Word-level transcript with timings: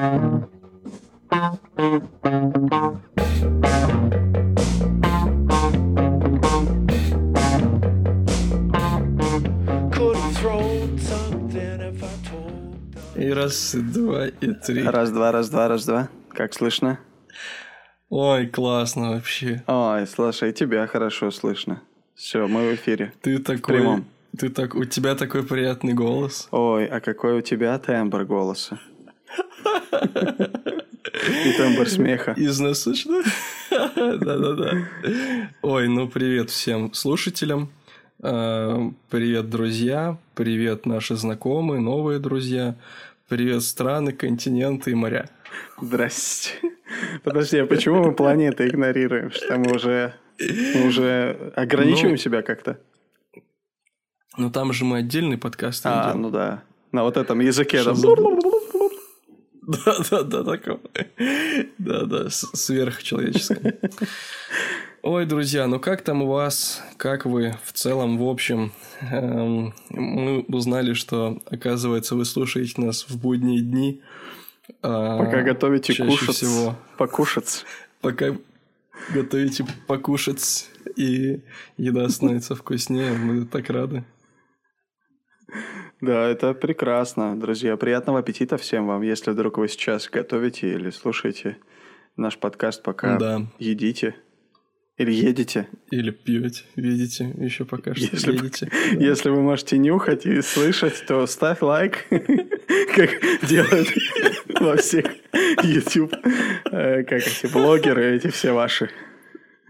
И 0.00 0.02
раз, 13.32 13.74
и 13.74 13.82
два, 13.82 14.28
и 14.28 14.54
три. 14.54 14.82
Раз, 14.84 15.10
два, 15.10 15.32
раз, 15.32 15.50
два, 15.50 15.68
раз, 15.68 15.84
два. 15.84 16.08
Как 16.30 16.54
слышно? 16.54 16.98
Ой, 18.08 18.46
классно 18.46 19.10
вообще. 19.10 19.62
Ой, 19.66 20.06
слушай, 20.06 20.54
тебя 20.54 20.86
хорошо 20.86 21.30
слышно. 21.30 21.82
Все, 22.14 22.46
мы 22.48 22.70
в 22.70 22.74
эфире. 22.76 23.12
Ты 23.20 23.38
такой... 23.38 23.76
Прямом. 23.76 24.06
Ты 24.38 24.48
так... 24.48 24.74
У 24.74 24.86
тебя 24.86 25.14
такой 25.14 25.42
приятный 25.42 25.92
голос. 25.92 26.48
Ой, 26.52 26.86
а 26.86 27.00
какой 27.00 27.34
у 27.38 27.42
тебя 27.42 27.78
тембр 27.78 28.24
голоса? 28.24 28.80
И 30.02 31.52
тембр 31.56 31.88
смеха. 31.88 32.34
Износочно. 32.36 33.22
Да-да-да. 33.70 34.88
Ой, 35.62 35.88
ну 35.88 36.08
привет 36.08 36.50
всем 36.50 36.92
слушателям. 36.94 37.70
А, 38.22 38.90
Привет, 39.08 39.48
друзья. 39.50 40.18
Привет, 40.34 40.86
наши 40.86 41.16
знакомые, 41.16 41.80
новые 41.80 42.18
друзья. 42.18 42.74
Привет, 43.28 43.62
страны, 43.62 44.12
континенты 44.12 44.90
и 44.90 44.94
моря. 44.94 45.28
Здрасте. 45.80 46.52
Подожди, 47.22 47.58
а 47.58 47.66
почему 47.66 48.02
мы 48.04 48.12
планеты 48.12 48.68
игнорируем? 48.68 49.30
Что 49.30 49.56
мы 49.56 49.74
уже, 49.74 50.14
мы 50.38 50.86
уже 50.86 51.52
ограничиваем 51.56 52.12
Ну, 52.12 52.16
себя 52.18 52.42
как-то? 52.42 52.78
Ну 54.36 54.50
там 54.50 54.72
же 54.72 54.84
мы 54.84 54.98
отдельный 54.98 55.38
подкаст 55.38 55.82
А, 55.86 56.08
ведем. 56.08 56.22
ну 56.22 56.30
да. 56.30 56.62
На 56.92 57.04
вот 57.04 57.16
этом 57.16 57.40
языке. 57.40 57.80
Что 57.80 57.94
да. 59.84 60.02
за- 60.02 60.24
Да-да-да, 60.24 60.44
такого. 60.56 60.80
Да-да, 61.78 62.30
с- 62.30 62.50
сверхчеловеческое. 62.54 63.78
Ой, 65.02 65.24
друзья, 65.24 65.66
ну 65.66 65.80
как 65.80 66.02
там 66.02 66.22
у 66.22 66.26
вас? 66.26 66.82
Как 66.98 67.24
вы 67.24 67.56
в 67.64 67.72
целом, 67.72 68.18
в 68.18 68.28
общем? 68.28 68.72
Эм, 69.00 69.72
Мы 69.88 70.40
узнали, 70.48 70.92
что, 70.92 71.40
оказывается, 71.46 72.14
вы 72.16 72.24
слушаете 72.26 72.80
нас 72.82 73.06
в 73.08 73.18
будние 73.18 73.62
дни. 73.62 74.02
а, 74.82 75.18
Пока 75.24 75.42
готовите 75.42 75.94
кушать, 76.04 76.36
всего. 76.36 76.76
покушать. 76.98 77.64
Пока 78.02 78.36
готовите 79.14 79.64
покушать, 79.86 80.68
и 80.96 81.40
еда 81.78 82.06
становится 82.10 82.54
вкуснее. 82.54 83.12
Мы 83.12 83.46
так 83.46 83.70
рады. 83.70 84.04
Да, 86.00 86.28
это 86.28 86.54
прекрасно, 86.54 87.38
друзья. 87.38 87.76
Приятного 87.76 88.20
аппетита 88.20 88.56
всем 88.56 88.86
вам, 88.86 89.02
если 89.02 89.32
вдруг 89.32 89.58
вы 89.58 89.68
сейчас 89.68 90.08
готовите 90.08 90.72
или 90.72 90.90
слушаете 90.90 91.58
наш 92.16 92.38
подкаст, 92.38 92.82
пока 92.82 93.18
Да. 93.18 93.46
едите 93.58 94.14
или 94.96 95.12
едете. 95.12 95.68
Или 95.90 96.10
пьете, 96.10 96.62
видите, 96.76 97.34
еще 97.38 97.64
пока 97.64 97.94
что 97.94 98.04
Если, 98.12 98.32
едете. 98.32 98.70
если 98.98 99.30
вы 99.30 99.42
можете 99.42 99.78
нюхать 99.78 100.26
и 100.26 100.40
слышать, 100.42 101.04
то 101.06 101.26
ставь 101.26 101.60
лайк, 101.62 102.06
как 102.10 103.10
делают 103.48 103.88
во 104.60 104.76
всех 104.76 105.06
YouTube, 105.62 106.14
э, 106.70 107.02
как 107.04 107.20
эти 107.26 107.46
блогеры, 107.52 108.16
эти 108.16 108.28
все 108.28 108.52
ваши. 108.52 108.90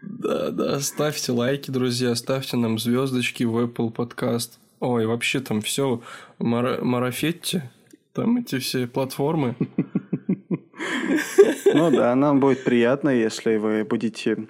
Да, 0.03 0.51
да, 0.51 0.81
ставьте 0.81 1.33
лайки, 1.33 1.71
друзья, 1.71 2.15
ставьте 2.15 2.57
нам 2.57 2.79
звездочки 2.79 3.45
в 3.45 3.57
Apple 3.59 3.93
Podcast. 3.95 4.59
Ой, 4.81 5.07
вообще 5.07 5.41
там 5.41 5.61
все 5.61 6.01
марафетте, 6.39 7.71
там 8.15 8.39
эти 8.39 8.59
все 8.59 8.87
платформы. 8.87 9.55
Ну 11.73 11.91
да, 11.91 12.15
нам 12.15 12.41
будет 12.41 12.65
приятно, 12.65 13.11
если 13.11 13.57
вы 13.57 13.85
будете 13.85 14.49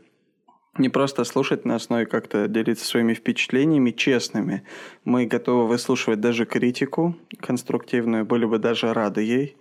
не 0.78 0.88
просто 0.88 1.24
слушать 1.24 1.64
нас, 1.64 1.88
но 1.90 2.02
и 2.02 2.06
как-то 2.06 2.46
делиться 2.48 2.84
своими 2.84 3.12
впечатлениями 3.14 3.90
честными. 3.90 4.62
Мы 5.04 5.26
готовы 5.26 5.66
выслушивать 5.66 6.20
даже 6.20 6.46
критику 6.46 7.16
конструктивную, 7.40 8.24
были 8.24 8.44
бы 8.44 8.58
даже 8.58 8.94
рады 8.94 9.22
ей. 9.22 9.56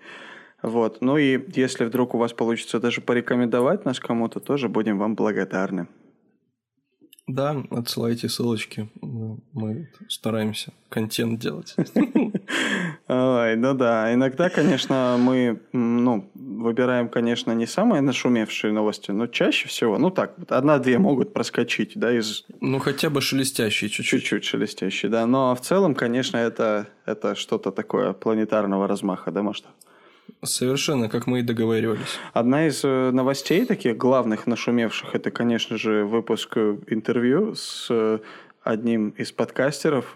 Вот. 0.62 1.02
Ну 1.02 1.18
и 1.18 1.40
если 1.56 1.86
вдруг 1.86 2.14
у 2.14 2.18
вас 2.18 2.34
получится 2.34 2.80
даже 2.80 3.02
порекомендовать 3.02 3.86
нас 3.86 4.00
кому-то, 4.00 4.40
тоже 4.40 4.70
будем 4.70 5.00
вам 5.00 5.16
благодарны. 5.16 5.88
Да, 7.32 7.64
отсылайте 7.70 8.28
ссылочки. 8.28 8.90
Мы- 9.02 9.38
Мы 9.54 9.88
стараемся 10.08 10.72
контент 10.90 11.40
делать. 11.40 11.76
Ой, 13.08 13.56
ну 13.56 13.74
да, 13.76 14.12
иногда, 14.14 14.50
конечно, 14.50 15.16
мы 15.20 15.60
ну, 15.74 16.30
выбираем, 16.34 17.08
конечно, 17.10 17.52
не 17.52 17.68
самые 17.68 18.02
нашумевшие 18.02 18.74
новости, 18.74 19.12
но 19.12 19.28
чаще 19.28 19.68
всего, 19.68 19.98
ну 20.00 20.10
так, 20.10 20.34
одна-две 20.48 20.98
могут 20.98 21.32
проскочить, 21.34 21.92
да, 21.96 22.12
из 22.18 22.46
Ну, 22.62 22.80
хотя 22.80 23.10
бы 23.12 23.22
шелестящий 23.22 23.90
чуть-чуть. 23.90 24.22
чуть-чуть 24.24 24.44
шелестящие, 24.44 25.12
да, 25.12 25.26
но 25.28 25.54
в 25.56 25.62
целом, 25.62 25.94
конечно, 25.94 26.38
это, 26.38 26.88
это 27.06 27.36
что-то 27.36 27.72
такое 27.72 28.14
планетарного 28.14 28.88
размаха, 28.88 29.32
да, 29.32 29.44
может? 29.44 29.66
Совершенно, 30.44 31.10
как 31.10 31.28
мы 31.28 31.40
и 31.40 31.44
договаривались. 31.44 32.18
Одна 32.32 32.68
из 32.68 32.86
э, 32.86 33.12
новостей 33.12 33.66
таких 33.66 33.98
главных 33.98 34.48
нашумевших, 34.48 35.14
это, 35.14 35.32
конечно 35.32 35.78
же, 35.78 36.06
выпуск 36.06 36.54
э, 36.56 36.78
интервью 36.88 37.56
с 37.56 37.88
э, 37.90 38.20
одним 38.64 39.10
из 39.10 39.34
подкастеров 39.34 40.16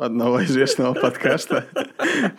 одного 0.00 0.42
известного 0.46 0.94
подкаста. 0.94 1.64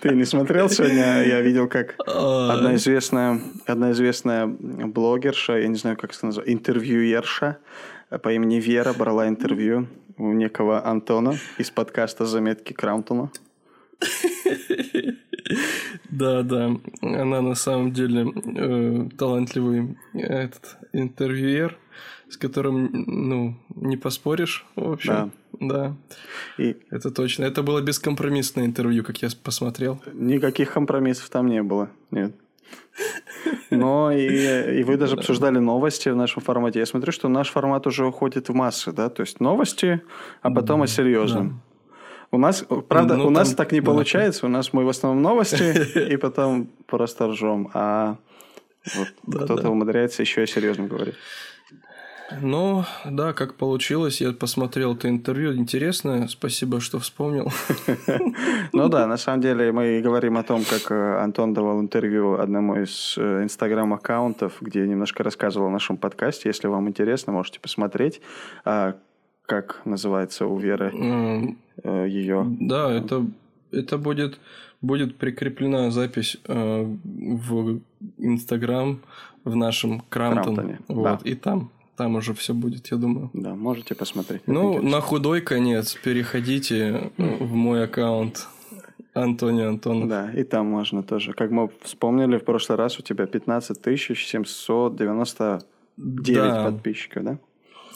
Ты 0.01 0.09
не 0.15 0.25
смотрел 0.25 0.69
сегодня? 0.69 1.23
Я 1.23 1.39
видел, 1.39 1.69
как 1.69 1.95
одна 2.05 2.75
известная, 2.75 3.39
одна 3.65 3.91
известная 3.91 4.45
блогерша, 4.45 5.57
я 5.59 5.69
не 5.69 5.77
знаю, 5.77 5.95
как 5.95 6.13
это 6.13 6.25
называется, 6.25 6.53
интервьюерша 6.53 7.57
по 8.21 8.33
имени 8.33 8.55
Вера 8.55 8.91
брала 8.91 9.29
интервью 9.29 9.87
у 10.17 10.33
некого 10.33 10.85
Антона 10.85 11.37
из 11.57 11.71
подкаста 11.71 12.25
«Заметки 12.25 12.73
Краунтона». 12.73 13.31
Да, 16.15 16.43
да. 16.43 16.77
Она 17.01 17.41
на 17.41 17.55
самом 17.55 17.91
деле 17.91 18.31
э, 18.33 19.09
талантливый 19.17 19.97
э, 20.13 20.19
этот 20.19 20.77
интервьюер, 20.93 21.77
с 22.29 22.37
которым, 22.37 22.89
ну, 22.93 23.55
не 23.75 23.97
поспоришь, 23.97 24.65
в 24.75 24.91
общем. 24.91 25.31
Да. 25.59 25.95
И 26.57 26.77
Это 26.89 27.11
точно. 27.11 27.43
Это 27.45 27.63
было 27.63 27.81
бескомпромиссное 27.81 28.65
интервью, 28.65 29.03
как 29.03 29.21
я 29.21 29.29
посмотрел. 29.43 30.01
Никаких 30.13 30.73
компромиссов 30.73 31.29
там 31.29 31.47
не 31.47 31.61
было. 31.63 31.89
Нет. 32.11 32.35
Но 33.69 34.11
и, 34.11 34.79
и 34.79 34.83
вы 34.83 34.97
даже 34.97 35.15
обсуждали 35.15 35.59
новости 35.59 36.09
в 36.09 36.15
нашем 36.15 36.41
формате. 36.41 36.79
Я 36.79 36.85
смотрю, 36.85 37.11
что 37.11 37.27
наш 37.27 37.49
формат 37.49 37.87
уже 37.87 38.05
уходит 38.05 38.49
в 38.49 38.53
массы, 38.53 38.91
да? 38.91 39.09
То 39.09 39.21
есть 39.21 39.39
новости, 39.39 40.01
а 40.41 40.51
потом 40.51 40.81
о 40.81 40.87
серьезном. 40.87 41.61
У 42.31 42.37
нас, 42.37 42.65
правда, 42.89 43.17
Ну, 43.17 43.27
у 43.27 43.29
нас 43.29 43.49
там, 43.49 43.57
так 43.57 43.71
не 43.71 43.81
да. 43.81 43.85
получается. 43.85 44.45
У 44.45 44.49
нас 44.49 44.73
мы 44.73 44.83
в 44.85 44.89
основном 44.89 45.21
новости 45.21 46.13
и 46.13 46.17
потом 46.17 46.69
просто 46.85 47.27
ржем. 47.27 47.69
А 47.73 48.17
вот 48.95 49.07
Да, 49.27 49.45
кто-то 49.45 49.63
да. 49.63 49.69
умудряется 49.69 50.21
еще 50.21 50.43
о 50.43 50.47
серьезном 50.47 50.87
говорить. 50.87 51.15
Ну, 52.41 52.83
да, 53.05 53.33
как 53.33 53.53
получилось. 53.53 54.19
Я 54.19 54.31
посмотрел 54.31 54.95
это 54.95 55.07
интервью. 55.07 55.53
Интересное. 55.55 56.27
Спасибо, 56.27 56.79
что 56.79 56.99
вспомнил. 56.99 57.51
Ну 58.73 58.89
да, 58.89 59.05
на 59.07 59.17
самом 59.17 59.41
деле 59.41 59.71
мы 59.71 60.01
говорим 60.01 60.37
о 60.37 60.43
том, 60.43 60.63
как 60.63 60.91
э, 60.91 61.19
Антон 61.19 61.53
давал 61.53 61.79
интервью 61.79 62.39
одному 62.39 62.75
из 62.75 63.15
э, 63.17 63.43
инстаграм-аккаунтов, 63.43 64.53
где 64.59 64.85
немножко 64.87 65.23
рассказывал 65.23 65.67
о 65.67 65.69
нашем 65.69 65.97
подкасте. 65.97 66.49
Если 66.49 66.67
вам 66.67 66.89
интересно, 66.89 67.31
можете 67.31 67.59
посмотреть. 67.59 68.21
Как 69.45 69.81
называется 69.85 70.47
у 70.47 70.57
Веры 70.57 70.91
М, 70.93 71.57
э, 71.83 72.07
ее? 72.09 72.45
Да, 72.59 72.91
это, 72.91 73.25
это 73.71 73.97
будет, 73.97 74.39
будет 74.81 75.17
прикреплена 75.17 75.91
запись 75.91 76.37
э, 76.47 76.83
в 76.83 77.79
Инстаграм 78.17 78.99
в 79.43 79.55
нашем 79.55 80.01
Крамптон. 80.09 80.55
Крамптоне, 80.55 80.79
Вот, 80.87 81.03
да. 81.03 81.19
и 81.23 81.35
там. 81.35 81.69
Там 81.95 82.15
уже 82.15 82.33
все 82.33 82.53
будет, 82.53 82.87
я 82.91 82.97
думаю. 82.97 83.29
Да, 83.33 83.55
можете 83.55 83.95
посмотреть. 83.95 84.41
Ну, 84.47 84.81
на 84.81 84.99
худой 84.99 85.39
конец 85.41 85.93
переходите 85.95 87.11
э, 87.17 87.37
в 87.39 87.53
мой 87.55 87.83
аккаунт 87.85 88.47
Антония 89.13 89.69
Антонов. 89.69 90.09
Да, 90.09 90.29
и 90.31 90.43
там 90.43 90.65
можно 90.65 91.03
тоже. 91.03 91.31
Как 91.33 91.51
мы 91.51 91.69
вспомнили 91.83 92.37
в 92.37 92.43
прошлый 92.43 92.77
раз, 92.77 92.99
у 92.99 93.01
тебя 93.01 93.27
15 93.27 93.77
799 93.83 95.63
Да. 95.97 96.65
подписчиков, 96.65 97.23
да? 97.23 97.37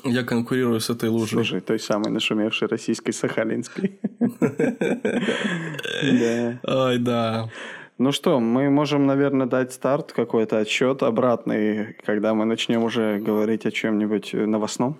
Я 0.03 0.23
конкурирую 0.23 0.79
с 0.79 0.89
этой 0.89 1.09
лужей. 1.09 1.37
Слушай, 1.37 1.61
той 1.61 1.79
самой 1.79 2.11
нашумевшей 2.11 2.67
российской 2.67 3.11
Сахалинской. 3.11 3.99
Ай, 6.67 6.97
да. 6.99 7.49
Ну 7.97 8.11
что, 8.13 8.39
мы 8.39 8.69
можем, 8.69 9.05
наверное, 9.05 9.47
дать 9.47 9.73
старт, 9.73 10.13
какой-то 10.13 10.59
отчет 10.59 11.03
обратный, 11.03 11.97
когда 12.05 12.33
мы 12.33 12.45
начнем 12.45 12.83
уже 12.83 13.19
говорить 13.19 13.65
о 13.65 13.71
чем-нибудь 13.71 14.33
новостном. 14.33 14.97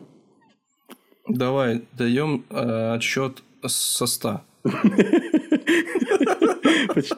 Давай, 1.28 1.84
даем 1.94 2.44
э, 2.50 2.94
отсчет 2.94 3.42
со 3.66 4.06
100. 4.06 4.42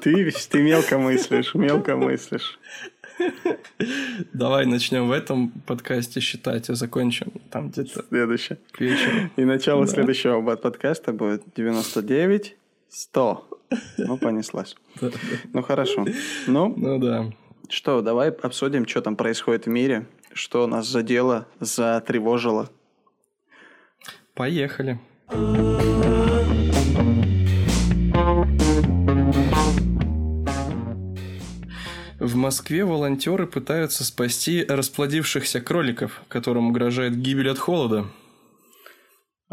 Ты, 0.02 0.32
ты 0.32 0.62
мелко 0.62 1.00
мыслишь, 1.00 1.56
мелко 1.56 1.96
мыслишь. 1.96 2.60
Давай 4.34 4.66
начнем 4.66 5.08
в 5.08 5.12
этом 5.12 5.50
подкасте 5.66 6.20
считать, 6.20 6.70
и 6.70 6.74
закончим 6.76 7.32
там 7.50 7.70
где-то 7.70 8.04
Следующее. 8.10 8.60
к 8.72 8.82
вечеру. 8.82 9.30
И 9.36 9.46
начало 9.46 9.88
следующего 9.88 10.42
бат- 10.42 10.62
подкаста 10.62 11.14
будет 11.14 11.44
99, 11.56 12.56
100. 12.90 13.48
Ну, 13.98 14.18
понеслась. 14.18 14.76
Да. 15.02 15.10
Ну, 15.54 15.62
хорошо. 15.64 16.06
Ну, 16.48 16.74
Ну 16.76 17.00
да. 17.00 17.32
что, 17.70 18.02
давай 18.02 18.30
обсудим, 18.30 18.88
что 18.88 19.02
там 19.02 19.16
происходит 19.16 19.66
в 19.66 19.70
мире, 19.70 20.06
что 20.34 20.68
нас 20.68 20.88
задело, 20.88 21.48
затревожило. 21.60 22.70
Поехали. 24.34 25.00
В 32.32 32.36
Москве 32.38 32.86
волонтеры 32.86 33.46
пытаются 33.46 34.06
спасти 34.06 34.64
расплодившихся 34.64 35.60
кроликов, 35.60 36.22
которым 36.30 36.70
угрожает 36.70 37.18
гибель 37.18 37.50
от 37.50 37.60
холода. 37.60 38.06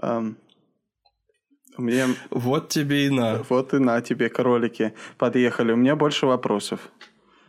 Ам, 0.01 0.37
Мне 1.77 2.07
Вот 2.31 2.69
тебе 2.69 3.07
и 3.07 3.11
на. 3.11 3.43
вот 3.49 3.75
и 3.75 3.79
на 3.79 4.01
тебе 4.01 4.29
кролики 4.29 4.95
подъехали. 5.17 5.73
У 5.73 5.77
меня 5.77 5.97
больше 5.97 6.27
вопросов. 6.27 6.89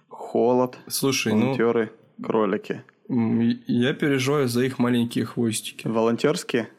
Холод, 0.08 0.80
Слушай, 0.88 1.34
ну, 1.34 1.42
волонтеры, 1.46 1.92
кролики. 2.24 2.84
м, 3.08 3.40
я 3.68 3.94
переживаю 3.94 4.48
за 4.48 4.64
их 4.66 4.80
маленькие 4.80 5.26
хвостики. 5.26 5.88
Волонтерские? 5.88 6.70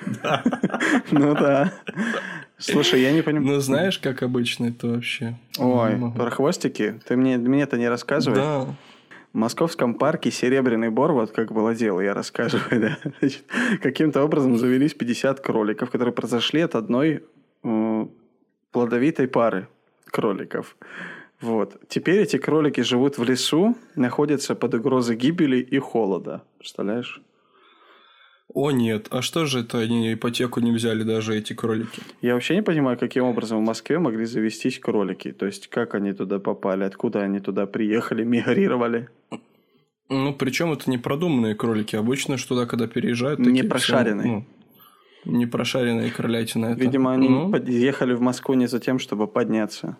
Ну 1.10 1.34
да. 1.34 1.72
Слушай, 2.58 3.00
я 3.00 3.12
не 3.12 3.22
понимаю. 3.22 3.54
Ну, 3.54 3.60
знаешь, 3.60 3.98
как 3.98 4.22
обычно 4.22 4.66
это 4.66 4.88
вообще? 4.88 5.38
Ой, 5.58 5.98
про 6.14 6.30
хвостики? 6.30 7.00
Ты 7.06 7.16
мне, 7.16 7.38
мне 7.38 7.62
это 7.62 7.78
не 7.78 7.88
рассказывай. 7.88 8.36
Да. 8.36 8.66
В 9.32 9.36
Московском 9.36 9.94
парке 9.94 10.30
Серебряный 10.30 10.90
Бор, 10.90 11.12
вот 11.12 11.30
как 11.30 11.52
было 11.52 11.74
дело, 11.74 12.00
я 12.00 12.14
рассказываю, 12.14 12.80
да. 13.02 13.12
Значит, 13.20 13.44
каким-то 13.82 14.24
образом 14.24 14.58
завелись 14.58 14.94
50 14.94 15.40
кроликов, 15.40 15.90
которые 15.90 16.12
произошли 16.12 16.60
от 16.60 16.74
одной 16.74 17.24
плодовитой 18.72 19.28
пары 19.28 19.68
кроликов. 20.06 20.76
Вот. 21.40 21.80
Теперь 21.88 22.20
эти 22.20 22.36
кролики 22.36 22.82
живут 22.82 23.16
в 23.16 23.24
лесу, 23.24 23.76
находятся 23.94 24.54
под 24.54 24.74
угрозой 24.74 25.16
гибели 25.16 25.58
и 25.58 25.78
холода. 25.78 26.42
Представляешь? 26.58 27.22
О, 28.52 28.70
нет. 28.72 29.06
А 29.10 29.22
что 29.22 29.46
же 29.46 29.60
это 29.60 29.78
они 29.78 30.12
ипотеку 30.12 30.60
не 30.60 30.72
взяли 30.72 31.02
даже 31.04 31.36
эти 31.36 31.52
кролики? 31.52 32.02
Я 32.20 32.34
вообще 32.34 32.56
не 32.56 32.62
понимаю, 32.62 32.98
каким 32.98 33.24
образом 33.24 33.58
в 33.58 33.66
Москве 33.66 33.98
могли 33.98 34.24
завестись 34.24 34.78
кролики. 34.78 35.30
То 35.32 35.46
есть, 35.46 35.68
как 35.68 35.94
они 35.94 36.12
туда 36.12 36.38
попали, 36.40 36.84
откуда 36.84 37.20
они 37.20 37.38
туда 37.40 37.66
приехали, 37.66 38.24
мигрировали. 38.24 39.08
Ну, 40.08 40.34
причем 40.34 40.72
это 40.72 40.90
не 40.90 40.98
продуманные 40.98 41.54
кролики. 41.54 41.94
Обычно, 41.94 42.36
что 42.36 42.54
туда, 42.54 42.66
когда 42.66 42.88
переезжают... 42.88 43.38
Не 43.38 43.46
такие 43.46 43.68
прошаренные. 43.68 44.22
все, 44.22 44.46
ну, 45.24 45.36
не 45.36 45.46
прошаренные 45.46 46.10
кролятина. 46.10 46.66
Это. 46.66 46.80
Видимо, 46.80 47.12
они 47.12 47.28
Ну, 47.28 47.52
подъехали 47.52 48.14
в 48.14 48.20
Москву 48.20 48.54
не 48.54 48.66
за 48.66 48.80
тем, 48.80 48.98
чтобы 48.98 49.28
подняться. 49.28 49.96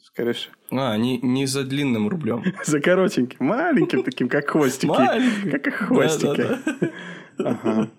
Скорее 0.00 0.32
всего. 0.32 0.54
А, 0.70 0.92
они 0.92 1.18
не 1.22 1.46
за 1.46 1.64
длинным 1.64 2.08
рублем. 2.08 2.42
За 2.64 2.80
коротеньким, 2.80 3.46
маленьким 3.46 4.02
таким, 4.02 4.28
как 4.28 4.48
хвостики. 4.48 5.50
Как 5.50 5.74
хвостики. 5.74 6.46
Ага. 7.44 7.90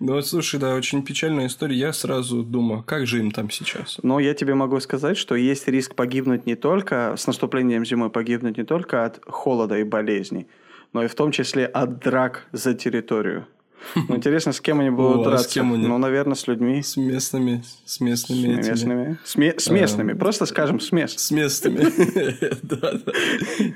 Ну 0.00 0.14
вот, 0.14 0.26
слушай, 0.26 0.58
да, 0.58 0.74
очень 0.74 1.02
печальная 1.04 1.46
история. 1.46 1.76
Я 1.76 1.92
сразу 1.92 2.42
думаю, 2.42 2.82
как 2.82 3.06
же 3.06 3.20
им 3.20 3.30
там 3.30 3.48
сейчас? 3.50 3.98
Но 4.02 4.18
я 4.18 4.34
тебе 4.34 4.54
могу 4.54 4.80
сказать, 4.80 5.16
что 5.16 5.34
есть 5.34 5.68
риск 5.68 5.94
погибнуть 5.94 6.46
не 6.46 6.56
только, 6.56 7.14
с 7.16 7.26
наступлением 7.26 7.84
зимы 7.86 8.10
погибнуть 8.10 8.58
не 8.58 8.64
только 8.64 9.04
от 9.04 9.20
холода 9.26 9.78
и 9.78 9.84
болезней, 9.84 10.46
но 10.92 11.04
и 11.04 11.06
в 11.06 11.14
том 11.14 11.30
числе 11.30 11.64
от 11.66 12.00
драк 12.00 12.46
за 12.52 12.74
территорию. 12.74 13.46
Ну, 13.94 14.16
интересно, 14.16 14.52
с 14.52 14.60
кем 14.60 14.80
они 14.80 14.90
будут 14.90 15.18
О, 15.18 15.20
а 15.20 15.24
с 15.24 15.28
драться? 15.42 15.50
кем 15.54 15.72
они? 15.74 15.86
Ну, 15.86 15.96
наверное, 15.98 16.34
с 16.34 16.48
людьми. 16.48 16.82
С 16.82 16.96
местными, 16.96 17.62
с 17.84 17.94
С 17.96 18.00
местными 18.00 18.40
этими- 18.58 18.70
местными. 18.70 19.18
С, 19.24 19.36
ме- 19.36 19.58
с 19.58 19.70
местными. 19.70 20.12
Просто 20.14 20.46
скажем, 20.46 20.80
с 20.80 20.90
мест. 20.90 21.20
С 21.20 21.30
местными. 21.30 21.80
Да, 22.62 22.92
да. 22.92 23.12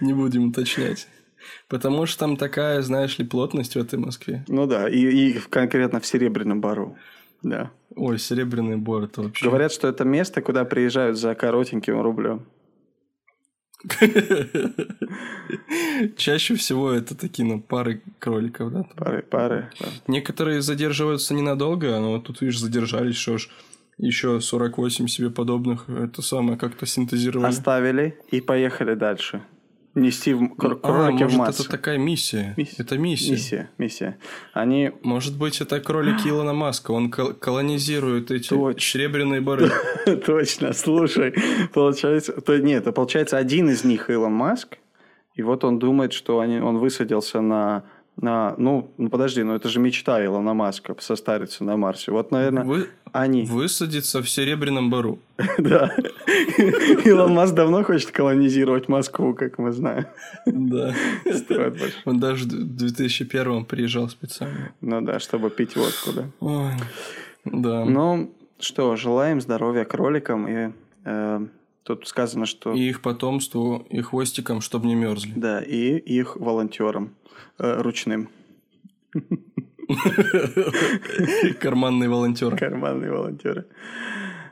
Не 0.00 0.14
будем 0.14 0.48
уточнять. 0.48 1.06
Потому 1.68 2.06
что 2.06 2.20
там 2.20 2.36
такая, 2.36 2.82
знаешь 2.82 3.18
ли, 3.18 3.24
плотность 3.24 3.74
в 3.74 3.78
этой 3.78 3.98
Москве. 3.98 4.44
Ну 4.48 4.66
да, 4.66 4.88
и, 4.88 4.98
и 4.98 5.38
конкретно 5.50 6.00
в 6.00 6.06
Серебряном 6.06 6.60
Бару. 6.60 6.96
Да. 7.42 7.70
Ой, 7.94 8.18
Серебряный 8.18 8.76
Бор, 8.76 9.04
это 9.04 9.22
вообще... 9.22 9.46
Говорят, 9.46 9.72
что 9.72 9.88
это 9.88 10.04
место, 10.04 10.42
куда 10.42 10.64
приезжают 10.64 11.16
за 11.18 11.34
коротеньким 11.34 12.00
рублем. 12.00 12.46
Чаще 16.16 16.56
всего 16.56 16.90
это 16.90 17.16
такие, 17.16 17.46
ну, 17.46 17.60
пары 17.60 18.02
кроликов, 18.18 18.72
да? 18.72 18.82
Пары, 18.96 19.22
пары. 19.22 19.70
да. 19.78 19.86
Некоторые 20.08 20.62
задерживаются 20.62 21.32
ненадолго, 21.32 22.00
но 22.00 22.18
тут, 22.20 22.40
видишь, 22.40 22.58
задержались, 22.58 23.14
что 23.16 23.38
ж, 23.38 23.48
еще 23.98 24.40
48 24.40 25.06
себе 25.06 25.30
подобных, 25.30 25.88
это 25.88 26.22
самое 26.22 26.58
как-то 26.58 26.86
синтезировали. 26.86 27.48
Оставили 27.48 28.18
и 28.30 28.40
поехали 28.40 28.94
дальше. 28.94 29.42
Нести 30.00 30.32
в, 30.34 30.54
кр- 30.56 30.78
А, 30.82 30.86
кролики 30.88 31.18
в 31.18 31.20
может, 31.22 31.38
массу. 31.38 31.62
это 31.62 31.70
такая 31.72 31.98
миссия. 31.98 32.54
Мисс- 32.56 32.74
Это 32.78 32.98
миссия. 32.98 33.32
Миссия, 33.32 33.70
миссия. 33.78 34.18
Они 34.52 34.92
Может 35.02 35.36
быть, 35.36 35.60
это 35.60 35.80
кролики 35.80 36.28
Илона 36.28 36.52
Маска. 36.52 36.92
Он 36.92 37.10
кол- 37.10 37.34
колонизирует 37.34 38.30
эти 38.30 38.48
Точно. 38.50 38.80
серебряные 38.80 39.40
бары. 39.40 39.70
Точно, 40.26 40.72
слушай, 40.72 41.34
получается, 41.74 42.32
то, 42.40 42.56
нет, 42.58 42.82
это 42.82 42.92
получается 42.92 43.36
один 43.38 43.68
из 43.70 43.84
них 43.84 44.10
Илон 44.10 44.32
Маск, 44.32 44.78
и 45.34 45.42
вот 45.42 45.64
он 45.64 45.78
думает, 45.78 46.12
что 46.12 46.40
они, 46.40 46.58
он 46.60 46.78
высадился 46.78 47.40
на, 47.40 47.84
на, 48.20 48.54
ну, 48.58 48.90
ну, 48.98 49.08
подожди, 49.08 49.42
ну 49.42 49.54
это 49.54 49.68
же 49.68 49.78
мечта 49.78 50.24
Илона 50.24 50.54
Маска 50.54 50.96
состариться 50.98 51.64
на 51.64 51.76
Марсе. 51.76 52.10
Вот, 52.10 52.30
наверное, 52.30 52.64
Вы- 52.64 52.88
они, 53.12 53.44
Высадиться 53.44 54.22
в 54.22 54.28
серебряном 54.28 54.90
бару. 54.90 55.18
да. 55.58 55.94
Илон 57.04 57.34
Маск 57.34 57.54
давно 57.54 57.84
хочет 57.84 58.10
колонизировать 58.10 58.88
Москву, 58.88 59.34
как 59.34 59.58
мы 59.58 59.72
знаем. 59.72 60.06
Да. 60.46 60.94
Он 62.04 62.18
даже 62.18 62.44
в 62.44 62.48
2001 62.48 63.64
приезжал 63.64 64.08
специально. 64.08 64.72
Ну 64.80 65.00
да, 65.00 65.20
чтобы 65.20 65.50
пить 65.50 65.76
водку, 65.76 66.12
да. 66.12 66.24
Ой. 66.40 66.72
Да. 67.44 67.84
Ну, 67.84 68.32
что, 68.58 68.96
желаем 68.96 69.40
здоровья 69.40 69.84
кроликам, 69.84 70.48
и 70.48 70.72
э, 71.04 71.46
тут 71.84 72.06
сказано, 72.08 72.46
что... 72.46 72.72
И 72.74 72.88
их 72.88 73.00
потомству, 73.00 73.86
и 73.90 74.00
хвостикам, 74.00 74.60
чтобы 74.60 74.86
не 74.86 74.96
мерзли. 74.96 75.32
Да, 75.36 75.60
и 75.60 75.96
их 75.96 76.36
волонтерам 76.36 77.14
ручным. 77.58 78.28
Карманные 81.60 82.08
волонтеры. 82.08 82.56
Карманные 82.56 83.10
волонтеры. 83.10 83.66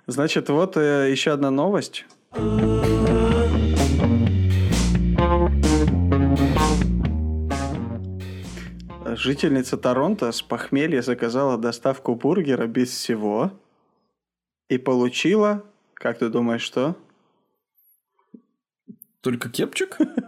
Значит, 0.07 0.49
вот 0.49 0.77
э, 0.77 1.11
еще 1.11 1.33
одна 1.33 1.51
новость. 1.51 2.07
Жительница 9.17 9.77
Торонто 9.77 10.31
с 10.31 10.43
похмелья 10.43 11.03
заказала 11.03 11.59
доставку 11.59 12.15
бургера 12.15 12.67
без 12.67 12.91
всего 12.91 13.53
и 14.69 14.79
получила, 14.79 15.65
как 15.95 16.19
ты 16.19 16.29
думаешь, 16.29 16.63
что? 16.63 16.97
Только 19.23 19.49
кепчик? 19.49 19.97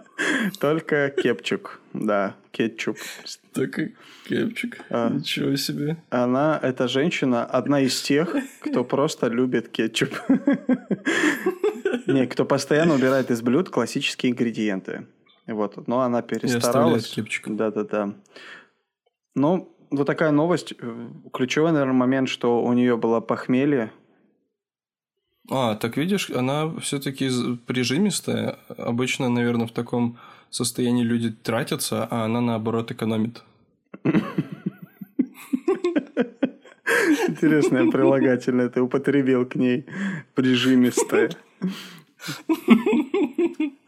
Только 0.60 1.10
кепчук. 1.10 1.80
Да, 1.92 2.34
кетчуп. 2.50 2.98
Только 3.52 3.90
кепчик. 4.28 4.78
А. 4.90 5.10
Ничего 5.10 5.56
себе. 5.56 5.96
Она, 6.10 6.58
эта 6.62 6.88
женщина, 6.88 7.44
одна 7.44 7.80
из 7.80 8.00
тех, 8.00 8.34
кто 8.60 8.84
просто 8.84 9.28
любит 9.28 9.68
кетчуп. 9.68 10.10
Не, 12.06 12.26
кто 12.26 12.44
постоянно 12.44 12.94
убирает 12.94 13.30
из 13.30 13.42
блюд 13.42 13.68
классические 13.70 14.32
ингредиенты. 14.32 15.06
Вот, 15.46 15.86
но 15.86 16.00
она 16.00 16.22
перестаралась. 16.22 17.14
Да-да-да. 17.46 18.14
Ну, 19.34 19.74
вот 19.90 20.06
такая 20.06 20.30
новость. 20.30 20.74
Ключевой, 21.32 21.72
наверное, 21.72 21.94
момент, 21.94 22.28
что 22.28 22.62
у 22.62 22.72
нее 22.72 22.96
было 22.96 23.20
похмелье. 23.20 23.90
А, 25.50 25.74
так 25.76 25.96
видишь, 25.96 26.30
она 26.30 26.70
все-таки 26.80 27.30
прижимистая. 27.66 28.58
Обычно, 28.76 29.28
наверное, 29.28 29.66
в 29.66 29.72
таком 29.72 30.18
состоянии 30.50 31.04
люди 31.04 31.30
тратятся, 31.30 32.06
а 32.10 32.24
она 32.24 32.40
наоборот 32.40 32.90
экономит. 32.90 33.42
Интересное 37.28 37.90
прилагательное 37.90 38.68
ты 38.68 38.80
употребил 38.80 39.46
к 39.46 39.54
ней. 39.54 39.86
Прижимистое. 40.34 41.30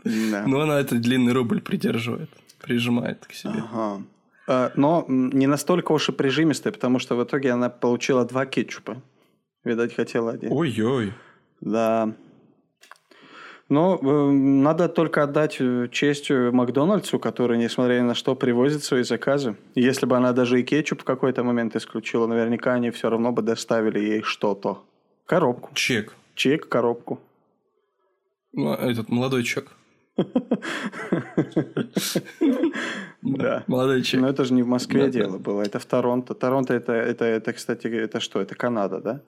Да. 0.05 0.45
Но 0.47 0.61
она 0.61 0.81
этот 0.81 1.01
длинный 1.01 1.33
рубль 1.33 1.61
придерживает, 1.61 2.31
прижимает 2.61 3.27
к 3.27 3.33
себе. 3.33 3.63
Ага. 3.71 4.03
А, 4.49 4.73
Но 4.77 5.05
не 5.09 5.47
настолько 5.47 5.93
уж 5.93 6.09
и 6.09 6.13
прижимистая, 6.13 6.73
потому 6.73 6.99
что 6.99 7.17
в 7.17 7.25
итоге 7.25 7.51
она 7.53 7.69
получила 7.69 8.25
два 8.25 8.47
кетчупа. 8.47 9.03
Видать, 9.65 9.95
хотела 9.95 10.33
один. 10.33 10.51
Ой-ой. 10.53 11.13
Да. 11.61 12.15
Но 13.71 14.01
э, 14.03 14.31
надо 14.33 14.89
только 14.89 15.23
отдать 15.23 15.61
э, 15.61 15.89
честь 15.93 16.31
э, 16.31 16.51
Макдональдсу, 16.51 17.21
который, 17.21 17.57
несмотря 17.57 18.01
ни 18.01 18.05
на 18.05 18.15
что, 18.17 18.35
привозит 18.35 18.83
свои 18.83 19.05
заказы. 19.05 19.57
Если 19.77 20.07
бы 20.07 20.17
она 20.17 20.33
даже 20.33 20.61
и 20.61 20.65
кетчуп 20.65 21.03
в 21.03 21.05
какой-то 21.05 21.45
момент 21.45 21.77
исключила, 21.77 22.27
наверняка 22.27 22.73
они 22.75 22.91
все 22.91 23.09
равно 23.11 23.31
бы 23.31 23.43
доставили 23.43 24.01
ей 24.01 24.23
что-то. 24.23 24.83
Коробку. 25.25 25.71
Чек. 25.75 26.17
Чек, 26.35 26.69
коробку. 26.69 27.21
Ну, 28.53 28.75
этот 28.75 29.09
молодой 29.09 29.45
чек. 29.45 29.71
Да. 33.23 33.65
Молодой 33.67 34.03
чек. 34.03 34.21
Но 34.21 34.29
это 34.29 34.45
же 34.45 34.55
не 34.55 34.63
в 34.63 34.67
Москве 34.67 35.11
дело 35.11 35.37
было, 35.39 35.63
это 35.63 35.79
в 35.79 35.85
Торонто. 35.85 36.35
Торонто 36.35 36.73
это, 36.73 36.93
это, 36.93 37.27
это, 37.27 37.53
кстати, 37.53 37.87
это 37.87 38.19
что? 38.19 38.41
Это 38.41 38.55
Канада, 38.55 39.01
да? 39.01 39.21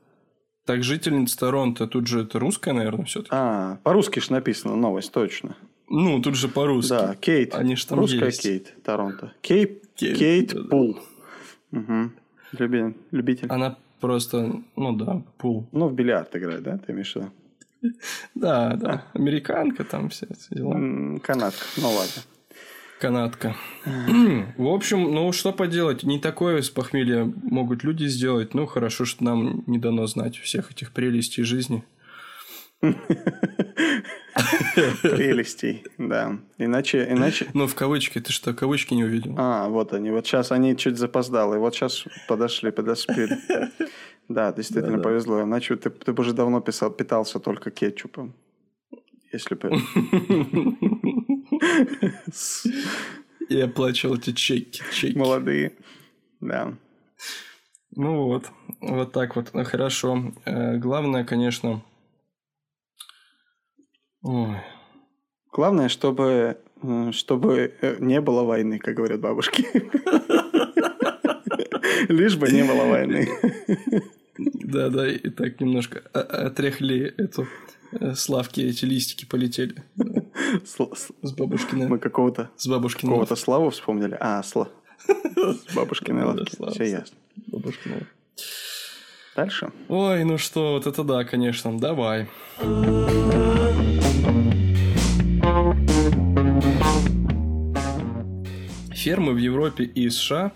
Так, 0.64 0.84
жительница 0.84 1.38
Торонто, 1.38 1.86
тут 1.86 2.06
же 2.06 2.22
это 2.22 2.38
русская, 2.38 2.72
наверное, 2.72 3.04
все-таки. 3.04 3.30
А, 3.34 3.78
по-русски 3.82 4.20
ж 4.20 4.30
написано 4.30 4.76
новость, 4.76 5.12
точно. 5.12 5.56
Ну, 5.88 6.22
тут 6.22 6.36
же 6.36 6.48
по-русски. 6.48 6.90
Да, 6.90 7.14
Кейт. 7.16 7.54
Они 7.54 7.76
ж 7.76 7.84
там 7.84 7.98
Русская 7.98 8.26
есть. 8.26 8.42
Кейт, 8.42 8.72
Торонто. 8.82 9.32
Кейт, 9.42 9.82
Кейт, 9.94 10.18
Кейт 10.18 10.54
да-да. 10.54 10.68
Пул. 10.68 10.98
Угу. 11.72 12.10
Люби- 12.52 12.94
любитель. 13.10 13.48
Она 13.50 13.76
просто, 14.00 14.62
ну 14.76 14.92
да, 14.96 15.22
пул. 15.38 15.66
Ну, 15.72 15.88
в 15.88 15.94
бильярд 15.94 16.34
играет, 16.36 16.62
да, 16.62 16.78
ты 16.78 16.92
имеешь 16.92 17.12
в 17.12 17.16
виду? 17.16 17.30
Да, 18.34 18.74
да. 18.76 19.04
Американка 19.14 19.84
там 19.84 20.08
все 20.10 20.26
эти 20.30 20.54
дела. 20.54 21.18
Канадка, 21.20 21.64
ну 21.76 21.88
ладно. 21.90 22.22
Канадка. 23.02 23.56
В 23.84 24.68
общем, 24.68 25.12
ну 25.12 25.32
что 25.32 25.52
поделать, 25.52 26.04
не 26.04 26.20
такое 26.20 26.62
с 26.62 26.70
похмелья 26.70 27.24
могут 27.42 27.82
люди 27.82 28.04
сделать. 28.04 28.54
Ну, 28.54 28.64
хорошо, 28.66 29.04
что 29.04 29.24
нам 29.24 29.64
не 29.66 29.78
дано 29.78 30.06
знать 30.06 30.36
всех 30.36 30.70
этих 30.70 30.92
прелестей 30.92 31.42
жизни. 31.42 31.82
Прелестей, 35.02 35.82
да. 35.98 36.38
Иначе, 36.58 37.08
иначе... 37.10 37.48
Ну, 37.54 37.66
в 37.66 37.74
кавычки, 37.74 38.20
ты 38.20 38.32
что, 38.32 38.54
кавычки 38.54 38.94
не 38.94 39.02
увидел? 39.02 39.34
А, 39.36 39.68
вот 39.68 39.92
они. 39.92 40.12
Вот 40.12 40.24
сейчас 40.28 40.52
они 40.52 40.76
чуть 40.76 40.96
запоздалы. 40.96 41.58
Вот 41.58 41.74
сейчас 41.74 42.04
подошли, 42.28 42.70
подоспели. 42.70 43.36
Да, 44.28 44.52
действительно 44.52 44.98
Да-да. 44.98 45.08
повезло. 45.08 45.42
Иначе 45.42 45.74
ты, 45.74 45.90
ты 45.90 46.12
бы 46.12 46.20
уже 46.20 46.34
давно 46.34 46.60
писал, 46.60 46.92
питался 46.92 47.40
только 47.40 47.72
кетчупом. 47.72 48.32
Если 49.32 49.56
бы... 49.56 49.72
Я 53.48 53.64
оплачивал 53.66 54.16
эти 54.16 54.32
чеки. 54.32 54.82
чеки. 54.92 55.16
Молодые. 55.18 55.72
Да. 56.40 56.74
Ну 57.94 58.24
вот, 58.24 58.50
вот 58.80 59.12
так 59.12 59.36
вот. 59.36 59.50
Хорошо. 59.66 60.32
Э, 60.44 60.76
Главное, 60.78 61.24
конечно... 61.24 61.82
Ой. 64.22 64.56
Главное, 65.52 65.88
чтобы, 65.88 66.56
чтобы 67.10 67.74
э, 67.80 67.96
не 67.98 68.20
было 68.20 68.44
войны, 68.44 68.78
как 68.78 68.94
говорят 68.94 69.20
бабушки. 69.20 69.66
Лишь 72.08 72.36
бы 72.36 72.50
не 72.50 72.62
было 72.64 72.84
войны. 72.86 73.28
Да, 74.38 74.88
да, 74.88 75.10
и 75.10 75.28
так 75.28 75.60
немножко 75.60 76.02
о- 76.14 76.46
отряхли 76.46 77.12
эту 77.18 77.46
э, 77.92 78.14
славки, 78.14 78.60
эти 78.60 78.86
листики 78.86 79.26
полетели. 79.26 79.74
С- 80.64 81.32
бабушкиной. 81.32 81.88
Мы 81.88 81.98
какого-то 81.98 82.50
С 82.56 82.66
бабушкиной. 82.66 83.10
какого-то 83.10 83.36
славу 83.36 83.70
вспомнили. 83.70 84.16
А, 84.20 84.42
сла. 84.42 84.68
С 85.06 85.74
бабушкиной 85.74 86.24
лавки. 86.24 86.56
Все 86.72 86.84
ясно. 86.84 87.16
Бабушкиной. 87.48 88.06
Дальше. 89.34 89.72
Ой, 89.88 90.24
ну 90.24 90.36
что, 90.38 90.72
вот 90.72 90.86
это 90.86 91.04
да, 91.04 91.24
конечно. 91.24 91.78
Давай. 91.78 92.28
Фермы 98.94 99.32
в 99.32 99.38
Европе 99.38 99.84
и 99.84 100.08
США 100.10 100.52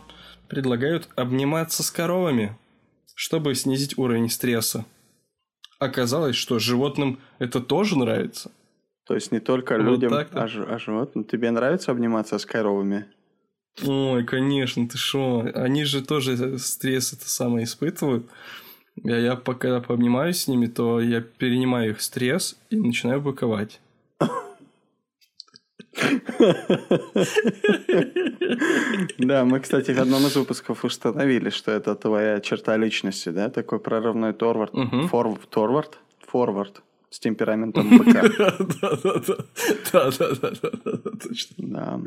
предлагают 0.48 1.08
обниматься 1.16 1.82
с 1.82 1.90
коровами, 1.90 2.56
чтобы 3.14 3.54
снизить 3.54 3.98
уровень 3.98 4.30
стресса. 4.30 4.84
Оказалось, 5.78 6.36
что 6.36 6.58
животным 6.58 7.18
это 7.38 7.60
тоже 7.60 7.98
нравится. 7.98 8.50
То 9.06 9.14
есть 9.14 9.30
не 9.32 9.40
только 9.40 9.74
Вот 9.78 9.82
людям, 9.84 10.10
так-то. 10.10 10.42
а, 10.42 10.48
ж- 10.48 10.66
а 10.68 10.78
животным. 10.78 11.24
Тебе 11.24 11.50
нравится 11.50 11.92
обниматься 11.92 12.38
с 12.38 12.44
коровами? 12.46 13.06
Ой, 13.84 14.24
конечно, 14.24 14.88
ты 14.88 14.96
шо? 14.98 15.46
Они 15.54 15.84
же 15.84 16.04
тоже 16.04 16.58
стресс 16.58 17.12
это 17.12 17.28
самое 17.28 17.64
испытывают. 17.64 18.26
Я, 19.04 19.18
я 19.18 19.36
пока 19.36 19.80
пообнимаюсь 19.80 20.38
с 20.42 20.48
ними, 20.48 20.66
то 20.66 21.00
я 21.00 21.20
перенимаю 21.20 21.90
их 21.90 22.00
стресс 22.00 22.56
и 22.70 22.76
начинаю 22.76 23.20
быковать. 23.20 23.80
Да, 29.18 29.44
мы, 29.44 29.60
кстати, 29.60 29.90
в 29.92 29.98
одном 30.00 30.26
из 30.26 30.36
выпусков 30.36 30.84
установили, 30.84 31.50
что 31.50 31.72
это 31.72 31.94
твоя 31.94 32.40
черта 32.40 32.76
личности, 32.76 33.30
да? 33.30 33.48
Такой 33.50 33.78
прорывной 33.80 34.32
торвард. 34.32 34.72
Мгм. 34.74 35.08
Фор- 35.08 35.38
Торвард? 35.50 35.98
Форвард. 36.26 36.82
С 37.10 37.18
темпераментом 37.20 37.98
быка. 37.98 38.22
Да-да-да. 38.38 39.36
Точно. 41.22 41.54
Да. 41.58 42.00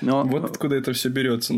Но 0.00 0.24
Вот 0.24 0.44
откуда 0.44 0.76
это 0.76 0.92
все 0.92 1.08
берется. 1.10 1.54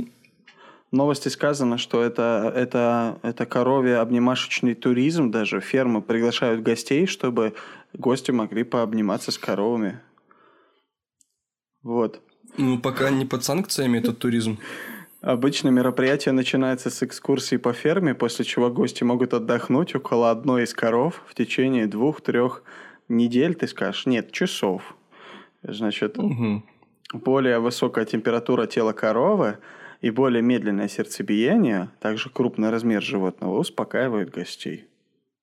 в 0.90 0.96
новости 0.96 1.28
сказано, 1.28 1.78
что 1.78 2.02
это, 2.02 2.52
это, 2.54 3.18
это 3.22 3.46
коровье 3.46 3.98
обнимашечный 3.98 4.74
туризм 4.74 5.30
даже. 5.30 5.60
Фермы 5.60 6.02
приглашают 6.02 6.62
гостей, 6.62 7.06
чтобы 7.06 7.54
гости 7.92 8.30
могли 8.32 8.64
пообниматься 8.64 9.30
с 9.30 9.38
коровами. 9.38 10.00
Вот. 11.82 12.20
Ну, 12.58 12.78
пока 12.80 13.10
не 13.10 13.24
под 13.24 13.44
санкциями 13.44 13.98
этот 13.98 14.18
туризм. 14.18 14.58
Обычно 15.20 15.68
мероприятие 15.68 16.32
начинается 16.32 16.88
с 16.88 17.02
экскурсии 17.02 17.56
по 17.56 17.72
ферме, 17.74 18.14
после 18.14 18.44
чего 18.44 18.70
гости 18.70 19.04
могут 19.04 19.34
отдохнуть 19.34 19.94
около 19.94 20.30
одной 20.30 20.64
из 20.64 20.72
коров 20.72 21.22
в 21.26 21.34
течение 21.34 21.86
двух-трех 21.86 22.62
недель, 23.08 23.54
ты 23.54 23.66
скажешь? 23.68 24.06
Нет, 24.06 24.32
часов. 24.32 24.96
Значит, 25.62 26.16
Мгм. 26.16 26.64
более 27.12 27.58
высокая 27.58 28.06
температура 28.06 28.66
тела 28.66 28.92
коровы 28.94 29.58
и 30.00 30.08
более 30.08 30.40
медленное 30.40 30.88
сердцебиение, 30.88 31.90
также 32.00 32.30
крупный 32.30 32.70
размер 32.70 33.02
животного, 33.02 33.58
успокаивают 33.58 34.30
гостей. 34.30 34.86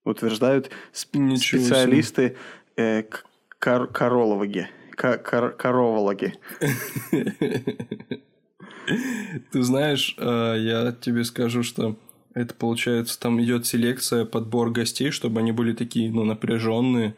Утверждают 0.03 0.71
сп- 0.91 1.19
Ничего 1.19 1.61
специалисты 1.61 2.35
э, 2.77 3.03
кор- 3.59 3.87
корологи. 3.87 4.69
Ко- 4.95 5.19
кор- 5.19 5.51
коровологи. 5.51 6.33
Ты 9.51 9.63
знаешь, 9.63 10.15
э, 10.17 10.55
я 10.59 10.91
тебе 10.91 11.23
скажу, 11.23 11.63
что 11.63 11.97
это 12.33 12.53
получается, 12.53 13.19
там 13.19 13.41
идет 13.41 13.65
селекция, 13.65 14.23
подбор 14.23 14.69
гостей, 14.69 15.09
чтобы 15.09 15.39
они 15.39 15.51
были 15.51 15.73
такие, 15.73 16.11
ну, 16.11 16.23
напряженные, 16.23 17.15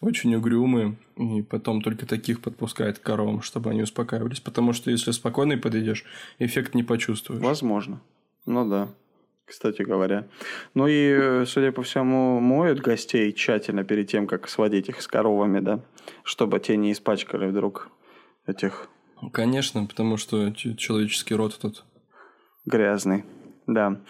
очень 0.00 0.32
угрюмые, 0.36 0.96
и 1.16 1.42
потом 1.42 1.82
только 1.82 2.06
таких 2.06 2.40
подпускают 2.40 2.98
к 2.98 3.02
коровам, 3.02 3.42
чтобы 3.42 3.70
они 3.70 3.82
успокаивались, 3.82 4.38
потому 4.40 4.72
что 4.72 4.92
если 4.92 5.10
спокойно 5.10 5.58
подойдешь, 5.58 6.04
эффект 6.38 6.74
не 6.74 6.84
почувствуешь. 6.84 7.42
Возможно. 7.42 8.00
Ну 8.46 8.68
да, 8.68 8.88
кстати 9.44 9.82
говоря. 9.82 10.28
Ну 10.74 10.86
и, 10.86 11.16
э, 11.18 11.44
судя 11.46 11.72
по 11.72 11.82
всему, 11.82 12.38
моют 12.38 12.78
гостей 12.80 13.32
тщательно 13.32 13.82
перед 13.82 14.08
тем, 14.08 14.28
как 14.28 14.48
сводить 14.48 14.88
их 14.88 15.02
с 15.02 15.08
коровами, 15.08 15.58
да? 15.58 15.80
Чтобы 16.22 16.60
те 16.60 16.76
не 16.76 16.92
испачкали 16.92 17.46
вдруг 17.46 17.90
этих 18.46 18.88
Конечно, 19.32 19.86
потому 19.86 20.16
что 20.16 20.50
человеческий 20.52 21.34
род 21.34 21.56
этот, 21.58 21.84
грязный. 22.66 23.24
Да. 23.66 24.00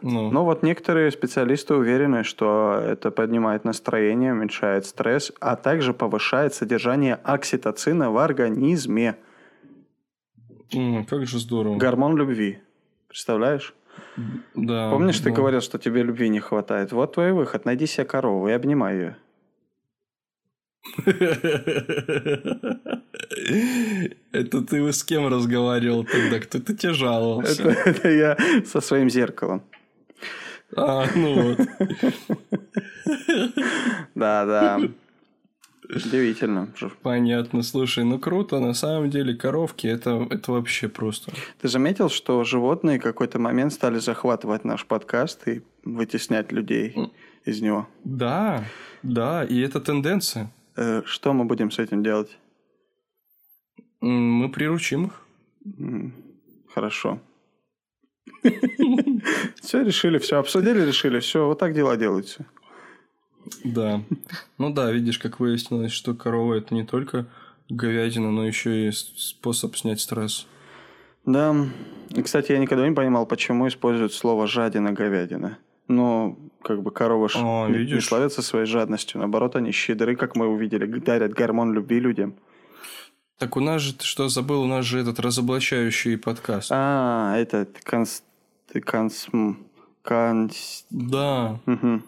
ну, 0.00 0.30
Но 0.30 0.44
вот 0.44 0.62
некоторые 0.62 1.10
специалисты 1.10 1.74
уверены, 1.74 2.22
что 2.22 2.74
это 2.84 3.10
поднимает 3.10 3.64
настроение, 3.64 4.32
уменьшает 4.32 4.86
стресс, 4.86 5.32
а 5.40 5.56
также 5.56 5.92
повышает 5.92 6.54
содержание 6.54 7.14
окситоцина 7.16 8.10
в 8.10 8.18
организме. 8.18 9.16
м, 10.72 11.04
как 11.04 11.26
же 11.26 11.38
здорово. 11.40 11.76
Гормон 11.78 12.16
любви. 12.16 12.60
Представляешь? 13.08 13.74
Да, 14.54 14.90
Помнишь, 14.90 15.18
ты 15.18 15.30
да. 15.30 15.36
говорил, 15.36 15.60
что 15.62 15.78
тебе 15.78 16.02
любви 16.02 16.28
не 16.28 16.40
хватает? 16.40 16.92
Вот 16.92 17.14
твой 17.14 17.32
выход. 17.32 17.64
Найди 17.64 17.86
себе 17.86 18.04
корову 18.04 18.48
и 18.48 18.52
обнимай 18.52 18.94
ее. 18.96 19.16
Это 24.32 24.62
ты 24.62 24.92
с 24.92 25.04
кем 25.04 25.28
разговаривал 25.28 26.04
тогда? 26.04 26.40
Кто-то 26.40 26.74
тебе 26.74 26.92
жаловался? 26.92 27.62
Это, 27.62 27.90
это 27.90 28.10
я 28.10 28.36
со 28.64 28.80
своим 28.80 29.10
зеркалом. 29.10 29.62
А, 30.76 31.06
ну 31.14 31.42
вот. 31.42 31.60
Да, 34.14 34.44
да. 34.44 34.80
Удивительно. 35.88 36.68
Понятно. 37.02 37.62
Слушай, 37.62 38.04
ну 38.04 38.18
круто. 38.18 38.60
На 38.60 38.74
самом 38.74 39.08
деле 39.08 39.34
коровки 39.34 39.86
это, 39.86 40.26
это 40.30 40.52
вообще 40.52 40.88
просто. 40.88 41.32
Ты 41.60 41.68
заметил, 41.68 42.10
что 42.10 42.44
животные 42.44 42.98
в 42.98 43.02
какой-то 43.02 43.38
момент 43.38 43.72
стали 43.72 43.98
захватывать 43.98 44.64
наш 44.64 44.84
подкаст 44.84 45.48
и 45.48 45.62
вытеснять 45.84 46.52
людей 46.52 46.94
из 47.46 47.62
него? 47.62 47.88
Да, 48.04 48.64
да, 49.02 49.44
и 49.44 49.60
это 49.60 49.80
тенденция. 49.80 50.50
Э, 50.76 51.02
Что 51.06 51.32
мы 51.32 51.44
будем 51.44 51.70
с 51.70 51.78
этим 51.78 52.02
делать? 52.02 52.36
Мы 54.00 54.48
приручим 54.50 55.06
их. 55.06 56.12
Хорошо. 56.74 57.20
Все 59.60 59.82
решили, 59.82 60.18
все 60.18 60.38
обсудили, 60.38 60.84
решили, 60.84 61.18
все, 61.20 61.46
вот 61.46 61.58
так 61.58 61.74
дела 61.74 61.96
делаются. 61.96 62.46
Да. 63.64 64.02
Ну 64.58 64.70
да, 64.70 64.92
видишь, 64.92 65.18
как 65.18 65.40
выяснилось, 65.40 65.92
что 65.92 66.14
корова 66.14 66.54
это 66.54 66.74
не 66.74 66.84
только 66.84 67.26
говядина, 67.68 68.30
но 68.30 68.46
еще 68.46 68.88
и 68.88 68.92
способ 68.92 69.76
снять 69.76 70.00
стресс. 70.00 70.46
Да. 71.24 71.54
И, 72.10 72.22
кстати, 72.22 72.52
я 72.52 72.58
никогда 72.58 72.88
не 72.88 72.94
понимал, 72.94 73.26
почему 73.26 73.68
используют 73.68 74.12
слово 74.12 74.46
жадина 74.46 74.92
говядина. 74.92 75.58
Ну, 75.88 76.38
как 76.62 76.82
бы 76.82 76.90
коровы 76.90 77.28
ж 77.28 77.36
А, 77.36 77.68
не, 77.68 77.84
не 77.84 78.00
славятся 78.00 78.42
своей 78.42 78.66
жадностью. 78.66 79.18
Наоборот, 79.18 79.56
они 79.56 79.72
щедры, 79.72 80.16
как 80.16 80.36
мы 80.36 80.46
увидели, 80.46 80.86
дарят 80.98 81.32
гормон 81.32 81.72
любви 81.72 82.00
людям. 82.00 82.34
Так 83.38 83.56
у 83.56 83.60
нас 83.60 83.82
же, 83.82 83.94
ты 83.94 84.04
что 84.04 84.28
забыл, 84.28 84.62
у 84.62 84.66
нас 84.66 84.84
же 84.84 84.98
этот 84.98 85.20
разоблачающий 85.20 86.18
подкаст. 86.18 86.70
А, 86.72 87.36
этот 87.36 87.78
конс... 87.84 88.24
конс... 88.84 89.28
конс... 90.02 90.84
Да. 90.90 91.60
Мгм. 91.64 92.04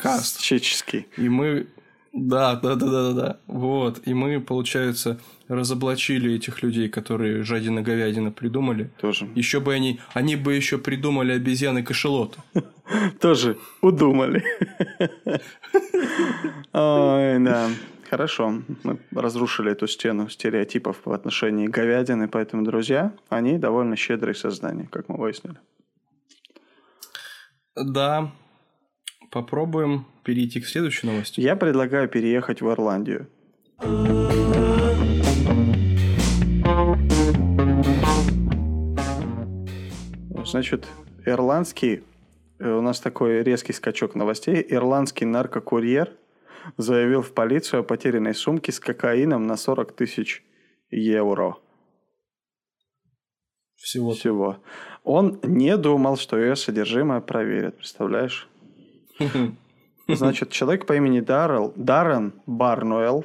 Каст. 0.00 0.40
Чеческий. 0.40 1.06
И 1.18 1.28
мы... 1.28 1.66
Да, 2.14 2.54
да, 2.54 2.74
да, 2.76 2.86
да, 2.86 3.02
да, 3.02 3.12
да. 3.12 3.36
Вот. 3.46 4.00
И 4.06 4.14
мы, 4.14 4.40
получается, 4.40 5.20
разоблачили 5.48 6.36
этих 6.36 6.62
людей, 6.62 6.88
которые 6.88 7.42
жадина 7.42 7.82
говядина 7.82 8.30
придумали. 8.30 8.90
Тоже. 8.98 9.28
Еще 9.34 9.60
бы 9.60 9.74
они... 9.74 10.00
Они 10.14 10.36
бы 10.36 10.54
еще 10.54 10.78
придумали 10.78 11.32
обезьяны 11.32 11.82
кашелот. 11.82 12.38
Тоже 13.20 13.58
удумали. 13.82 14.42
Ой, 16.72 17.38
да. 17.40 17.68
Хорошо. 18.14 18.62
Мы 18.84 19.00
разрушили 19.10 19.72
эту 19.72 19.88
стену 19.88 20.28
стереотипов 20.28 21.00
в 21.04 21.10
отношении 21.10 21.66
говядины, 21.66 22.28
поэтому, 22.28 22.62
друзья, 22.62 23.12
они 23.28 23.58
довольно 23.58 23.96
щедрые 23.96 24.36
создания, 24.36 24.86
как 24.86 25.08
мы 25.08 25.16
выяснили. 25.16 25.56
Да. 27.74 28.30
Попробуем 29.32 30.06
перейти 30.22 30.60
к 30.60 30.66
следующей 30.66 31.08
новости. 31.08 31.40
Я 31.40 31.56
предлагаю 31.56 32.08
переехать 32.08 32.62
в 32.62 32.70
Ирландию. 32.70 33.26
Значит, 40.44 40.86
ирландский, 41.26 42.04
э, 42.60 42.70
у 42.70 42.80
нас 42.80 43.00
такой 43.00 43.42
резкий 43.42 43.72
скачок 43.72 44.14
новостей, 44.14 44.64
ирландский 44.68 45.24
наркокурьер 45.24 46.12
заявил 46.76 47.22
в 47.22 47.32
полицию 47.32 47.80
о 47.80 47.82
потерянной 47.82 48.34
сумке 48.34 48.72
с 48.72 48.80
кокаином 48.80 49.46
на 49.46 49.56
40 49.56 49.92
тысяч 49.92 50.44
евро 50.90 51.56
Всего. 53.76 54.12
всего. 54.12 54.58
Он 55.02 55.38
не 55.42 55.76
думал, 55.76 56.16
что 56.16 56.38
ее 56.38 56.56
содержимое 56.56 57.20
проверят, 57.20 57.76
представляешь? 57.76 58.48
Значит, 60.08 60.50
человек 60.50 60.86
по 60.86 60.94
имени 60.94 61.20
Даррел, 61.20 61.72
Даррен 61.76 62.34
Барнуэлл, 62.46 63.24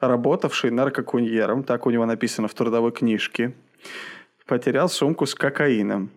работавший 0.00 0.70
наркокуньером, 0.70 1.64
так 1.64 1.86
у 1.86 1.90
него 1.90 2.06
написано 2.06 2.48
в 2.48 2.54
трудовой 2.54 2.92
книжке, 2.92 3.54
потерял 4.46 4.88
сумку 4.88 5.26
с 5.26 5.34
кокаином 5.34 6.10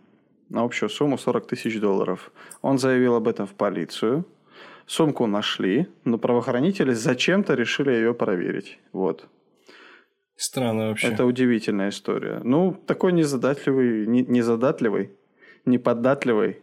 на 0.49 0.63
общую 0.63 0.89
сумму 0.89 1.17
40 1.17 1.47
тысяч 1.47 1.79
долларов. 1.79 2.31
Он 2.61 2.77
заявил 2.77 3.15
об 3.15 3.27
этом 3.27 3.47
в 3.47 3.53
полицию. 3.53 4.25
Сумку 4.85 5.27
нашли, 5.27 5.87
но 6.03 6.17
правоохранители 6.17 6.93
зачем-то 6.93 7.53
решили 7.53 7.91
ее 7.91 8.13
проверить. 8.13 8.79
Вот. 8.91 9.27
Странно 10.35 10.89
вообще. 10.89 11.07
Это 11.07 11.25
удивительная 11.25 11.89
история. 11.89 12.41
Ну, 12.43 12.73
такой 12.85 13.13
незадатливый, 13.13 14.05
не, 14.07 14.23
незадатливый, 14.23 15.11
неподатливый. 15.65 16.59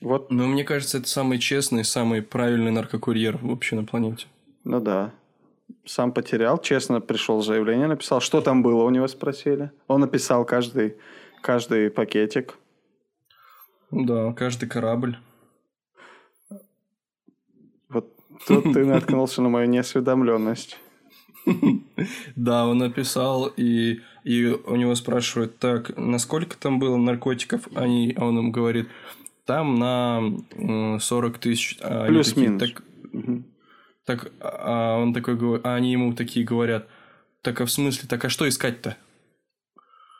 Вот, 0.00 0.30
Но 0.30 0.46
мне 0.46 0.64
кажется, 0.64 0.98
это 0.98 1.08
самый 1.08 1.38
честный, 1.38 1.84
самый 1.84 2.22
правильный 2.22 2.70
наркокурьер 2.70 3.38
вообще 3.42 3.76
на 3.76 3.84
планете. 3.84 4.26
ну 4.64 4.80
да. 4.80 5.12
Сам 5.84 6.12
потерял, 6.12 6.58
честно 6.58 7.00
пришел 7.00 7.42
заявление, 7.42 7.88
написал. 7.88 8.20
Что 8.20 8.40
там 8.40 8.62
было, 8.62 8.84
у 8.84 8.90
него 8.90 9.08
спросили. 9.08 9.72
Он 9.88 10.00
написал 10.00 10.44
каждый, 10.44 10.96
каждый 11.42 11.90
пакетик. 11.90 12.56
Да, 13.90 14.32
каждый 14.32 14.68
корабль. 14.68 15.16
Вот 17.88 18.14
тут 18.46 18.72
ты 18.72 18.84
наткнулся 18.84 19.42
на 19.42 19.48
мою 19.48 19.68
неосведомленность. 19.68 20.78
Да, 22.34 22.66
он 22.66 22.78
написал, 22.78 23.46
и, 23.56 24.00
и 24.24 24.46
у 24.46 24.74
него 24.76 24.94
спрашивают, 24.96 25.58
так, 25.58 25.96
насколько 25.96 26.56
там 26.58 26.78
было 26.80 26.96
наркотиков? 26.96 27.68
Они, 27.74 28.12
а 28.16 28.24
он 28.26 28.38
им 28.38 28.50
говорит, 28.52 28.88
там 29.44 29.76
на 29.78 30.20
м, 30.56 30.98
40 31.00 31.38
тысяч. 31.38 31.78
А 31.80 32.06
Плюс-минус. 32.08 32.60
Так, 32.62 32.82
так, 34.04 34.32
а 34.40 34.98
он 34.98 35.14
такой, 35.14 35.36
говорит- 35.36 35.64
а 35.64 35.76
они 35.76 35.92
ему 35.92 36.14
такие 36.14 36.44
говорят, 36.44 36.88
так 37.42 37.60
а 37.60 37.64
в 37.64 37.70
смысле, 37.70 38.08
так 38.08 38.24
а 38.24 38.28
что 38.28 38.48
искать-то? 38.48 38.96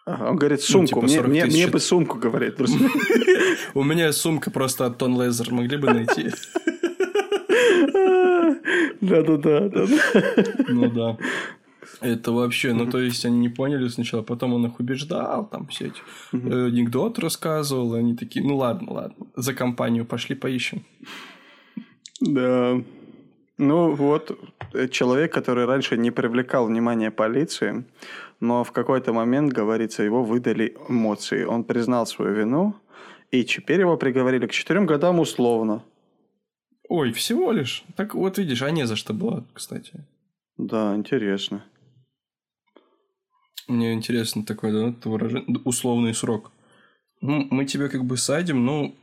Ага, 0.05 0.31
он 0.31 0.37
говорит, 0.37 0.61
сумку. 0.63 0.87
типа 0.87 1.03
мне, 1.03 1.17
40 1.17 1.29
мне- 1.29 1.45
мне 1.47 1.67
бы 1.67 1.81
сумку, 1.81 2.19
говорит. 2.19 2.61
У 3.75 3.83
меня 3.83 4.13
сумка 4.13 4.53
просто 4.53 4.87
от 4.87 4.99
Тон 4.99 5.21
Лезер, 5.21 5.53
могли 5.53 5.77
бы 5.77 5.93
найти? 5.93 6.31
Да-да-да. 9.01 9.69
да. 9.69 9.87
Ну 10.69 10.91
да. 10.91 11.17
Это 12.01 12.33
вообще, 12.33 12.73
ну 12.73 12.87
то 12.91 12.99
есть 12.99 13.25
они 13.25 13.39
не 13.39 13.49
поняли 13.49 13.89
сначала, 13.89 14.23
потом 14.23 14.55
он 14.55 14.67
их 14.67 14.81
убеждал, 14.81 15.47
там 15.47 15.67
все 15.69 15.87
эти 15.87 16.01
э, 16.33 16.67
анекдот 16.67 17.19
рассказывал, 17.19 17.95
они 17.95 18.17
такие, 18.17 18.45
ну 18.45 18.57
ладно, 18.57 18.93
ладно, 18.93 19.27
за 19.37 19.55
компанию 19.55 20.05
пошли 20.05 20.35
поищем. 20.35 20.85
Да. 22.21 22.83
Ну 23.59 23.95
вот, 23.95 24.39
э, 24.75 24.89
человек, 24.89 25.33
который 25.33 25.65
раньше 25.65 25.97
не 25.97 26.11
привлекал 26.11 26.67
внимание 26.67 27.11
полиции, 27.11 27.85
но 28.41 28.65
в 28.65 28.73
какой-то 28.73 29.13
момент, 29.13 29.53
говорится, 29.53 30.03
его 30.03 30.23
выдали 30.23 30.77
эмоции. 30.89 31.45
Он 31.45 31.65
признал 31.65 32.07
свою 32.07 32.35
вину, 32.35 32.75
и 33.31 33.45
теперь 33.45 33.81
его 33.81 33.97
приговорили 33.97 34.47
к 34.47 34.53
четырем 34.53 34.87
годам 34.87 35.21
условно. 35.21 35.83
Ой, 36.89 37.13
всего 37.13 37.53
лишь. 37.53 37.85
Так 37.97 38.15
вот 38.15 38.39
видишь, 38.39 38.63
а 38.63 38.71
не 38.71 38.87
за 38.87 38.97
что 38.97 39.13
было, 39.13 39.45
кстати. 39.53 40.05
Да, 40.57 40.95
интересно. 40.95 41.65
Мне 43.69 43.93
интересно 43.93 44.45
такое, 44.45 44.73
да, 44.73 45.09
выражение, 45.09 45.61
условный 45.65 46.15
срок. 46.15 46.53
Ну, 47.21 47.47
мы 47.51 47.65
тебе 47.65 47.89
как 47.89 48.05
бы 48.05 48.17
садим, 48.17 48.65
ну, 48.65 48.95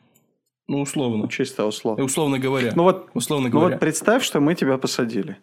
ну 0.68 0.82
условно. 0.82 1.24
Ну, 1.24 1.28
чисто 1.28 1.66
условно. 1.66 2.04
Условно 2.04 2.40
говоря. 2.40 2.72
Ну 2.76 2.84
вот, 2.84 3.10
условно 3.14 3.50
ну 3.50 3.54
говоря. 3.54 3.76
вот 3.76 3.80
представь, 3.82 4.24
что 4.24 4.40
мы 4.40 4.56
тебя 4.56 4.78
посадили. 4.78 5.38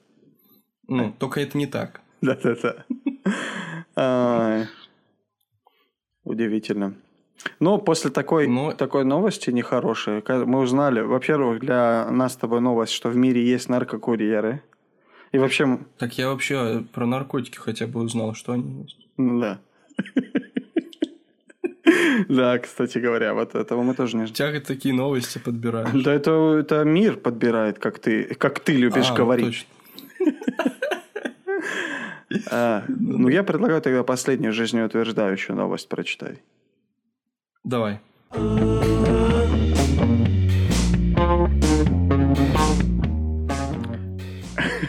Ну, 0.88 1.14
только 1.18 1.40
это 1.40 1.58
не 1.58 1.66
так. 1.66 2.00
Да-да-да. 2.22 2.86
Удивительно. 6.24 6.96
Ну, 7.58 7.78
после 7.78 8.10
такой, 8.10 8.46
Ну- 8.46 8.72
такой 8.72 9.04
новости 9.04 9.50
нехорошей, 9.50 10.22
мы 10.46 10.58
узнали, 10.60 11.00
во-первых, 11.00 11.60
для 11.60 12.06
нас 12.10 12.32
с 12.34 12.36
тобой 12.36 12.60
новость, 12.60 12.92
что 12.92 13.08
в 13.08 13.16
мире 13.16 13.42
есть 13.44 13.68
наркокурьеры. 13.68 14.62
И 15.32 15.38
вообще, 15.38 15.78
Так 15.98 16.18
я 16.18 16.28
вообще 16.28 16.84
про 16.92 17.06
наркотики 17.06 17.56
хотя 17.58 17.86
бы 17.86 18.00
узнал, 18.00 18.34
что 18.34 18.52
они 18.52 18.82
есть. 18.82 18.98
ну 19.16 19.40
да. 19.40 19.58
Да, 22.28 22.58
кстати 22.58 22.98
говоря, 22.98 23.34
вот 23.34 23.54
этого 23.54 23.82
мы 23.82 23.94
тоже 23.94 24.16
не 24.16 24.26
ждали. 24.26 24.52
Тяга 24.52 24.60
такие 24.66 24.94
новости 24.94 25.38
подбираешь. 25.38 26.02
Да 26.04 26.12
это, 26.12 26.56
это 26.58 26.84
мир 26.84 27.16
подбирает, 27.16 27.78
как 27.78 27.98
ты, 27.98 28.34
как 28.34 28.60
ты 28.60 28.74
любишь 28.76 29.10
А, 29.10 29.14
говорить. 29.14 29.66
А, 32.50 32.84
ну, 32.88 33.28
я 33.28 33.42
предлагаю 33.42 33.82
тогда 33.82 34.04
последнюю 34.04 34.52
жизнеутверждающую 34.52 35.56
новость 35.56 35.88
прочитай. 35.88 36.38
Давай. 37.64 38.00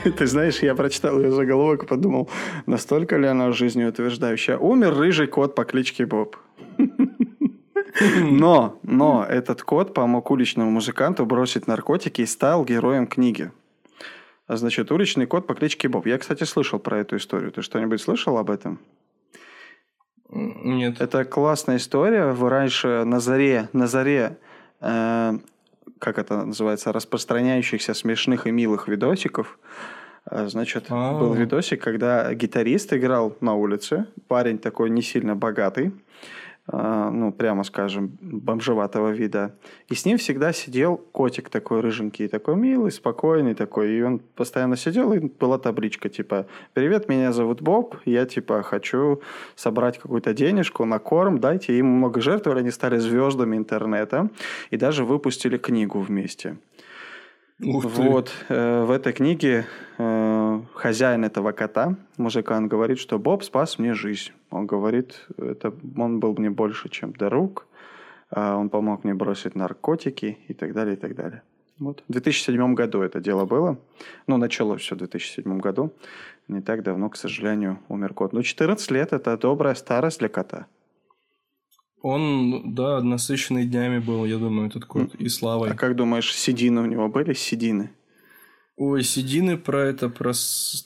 Ты 0.18 0.26
знаешь, 0.26 0.60
я 0.60 0.74
прочитал 0.76 1.20
ее 1.20 1.32
заголовок 1.32 1.84
и 1.84 1.88
подумал, 1.88 2.30
настолько 2.66 3.18
ли 3.18 3.28
она 3.28 3.52
жизнеутверждающая. 3.52 4.58
Умер 4.58 4.96
рыжий 4.96 5.28
кот 5.28 5.54
по 5.56 5.66
кличке 5.66 6.06
Боб. 6.06 6.38
Но, 8.22 8.80
но 8.84 9.26
этот 9.28 9.64
кот 9.64 9.94
помог 9.94 10.32
уличному 10.32 10.72
музыканту 10.72 11.26
бросить 11.26 11.68
наркотики 11.68 12.22
и 12.22 12.26
стал 12.26 12.64
героем 12.66 13.06
книги. 13.06 13.52
А 14.48 14.56
значит, 14.56 14.92
уличный 14.92 15.28
кот 15.28 15.46
по 15.46 15.54
кличке 15.54 15.88
Боб. 15.88 16.08
Я, 16.08 16.18
кстати, 16.18 16.46
слышал 16.46 16.80
про 16.80 17.00
эту 17.00 17.18
историю. 17.18 17.52
Ты 17.52 17.62
что-нибудь 17.62 18.02
слышал 18.02 18.38
об 18.38 18.50
этом? 18.50 18.80
Нет. 20.32 21.02
Это 21.02 21.26
классная 21.26 21.78
история. 21.78 22.32
Вы 22.32 22.50
раньше 22.50 23.04
на 23.04 23.20
заре, 23.20 23.70
на 23.74 23.88
заре 23.88 24.38
э, 24.80 25.38
как 26.00 26.18
это 26.18 26.46
называется, 26.46 26.92
распространяющихся 26.92 27.94
смешных 27.94 28.48
и 28.48 28.52
милых 28.52 28.88
видосиков. 28.88 29.60
А, 30.26 30.48
Значит, 30.48 30.86
А. 30.90 31.18
был 31.18 31.34
видосик, 31.34 31.82
когда 31.82 32.34
гитарист 32.34 32.94
играл 32.94 33.36
на 33.42 33.54
улице, 33.54 34.08
парень 34.28 34.58
такой 34.58 34.90
не 34.90 35.02
сильно 35.02 35.36
богатый, 35.36 35.92
ну, 36.72 37.32
прямо 37.32 37.64
скажем, 37.64 38.18
бомжеватого 38.22 39.10
вида. 39.10 39.56
И 39.90 39.96
с 39.96 40.06
ним 40.06 40.18
всегда 40.18 40.54
сидел 40.54 40.98
котик 40.98 41.50
такой 41.50 41.82
рыженький, 41.82 42.28
такой 42.28 42.56
милый, 42.56 42.92
спокойный 42.92 43.56
такой. 43.56 43.92
И 43.92 44.02
он 44.02 44.20
постоянно 44.20 44.78
сидел, 44.78 45.14
и 45.14 45.20
была 45.20 45.58
табличка 45.58 46.10
типа 46.10 46.48
«Привет, 46.74 47.10
меня 47.10 47.34
зовут 47.34 47.62
Боб, 47.62 47.96
я 48.06 48.26
типа 48.26 48.64
хочу 48.64 49.22
собрать 49.56 49.98
какую-то 49.98 50.34
денежку 50.34 50.86
на 50.86 51.00
корм, 51.00 51.40
дайте». 51.40 51.78
Им 51.78 51.88
много 51.88 52.22
жертвовали, 52.22 52.60
они 52.60 52.72
стали 52.72 52.98
звездами 52.98 53.58
интернета 53.58 54.30
и 54.70 54.78
даже 54.78 55.04
выпустили 55.04 55.58
книгу 55.58 56.00
вместе. 56.00 56.58
Вот, 57.64 58.32
э, 58.50 58.84
в 58.84 58.92
этой 58.92 59.14
книге 59.14 59.66
э, 59.98 60.62
хозяин 60.74 61.24
этого 61.24 61.52
кота, 61.52 61.96
музыкант, 62.18 62.72
говорит, 62.72 62.98
что 62.98 63.20
Боб 63.20 63.44
спас 63.44 63.78
мне 63.78 63.94
жизнь. 63.94 64.32
Он 64.50 64.66
говорит, 64.66 65.28
это 65.38 65.74
он 65.96 66.20
был 66.20 66.36
мне 66.38 66.50
больше, 66.50 66.90
чем 66.90 67.14
друг. 67.14 67.68
А 68.32 68.56
Он 68.56 68.70
помог 68.70 69.04
мне 69.04 69.14
бросить 69.14 69.56
наркотики 69.56 70.38
и 70.48 70.54
так 70.54 70.74
далее, 70.74 70.96
и 70.96 70.98
так 70.98 71.16
далее. 71.16 71.44
Вот. 71.80 72.04
В 72.08 72.12
2007 72.12 72.74
году 72.74 73.02
это 73.02 73.20
дело 73.20 73.46
было. 73.46 73.78
Ну, 74.28 74.38
началось 74.38 74.82
все 74.82 74.96
в 74.96 75.00
2007 75.00 75.60
году. 75.60 75.92
Не 76.48 76.62
так 76.62 76.84
давно, 76.84 77.10
к 77.10 77.18
сожалению, 77.18 77.80
умер 77.90 78.14
кот. 78.14 78.34
Ну, 78.34 78.42
14 78.42 78.92
лет– 78.92 79.12
это 79.14 79.38
добрая 79.38 79.76
старость 79.76 80.20
для 80.20 80.30
кота. 80.30 80.68
Он, 82.02 82.74
да, 82.74 83.02
насыщенный 83.02 83.66
днями 83.66 84.00
был, 84.00 84.26
я 84.26 84.38
думаю, 84.38 84.70
этот 84.70 84.86
кот. 84.86 85.14
И 85.16 85.30
славой. 85.30 85.72
А 85.72 85.76
как 85.76 85.96
думаешь, 85.96 86.34
седины 86.34 86.82
у 86.82 86.86
него 86.86 87.08
были? 87.10 87.34
Седины? 87.34 87.92
Ой, 88.78 89.04
седины 89.04 89.58
про 89.58 89.84
это, 89.84 90.10
про 90.10 90.34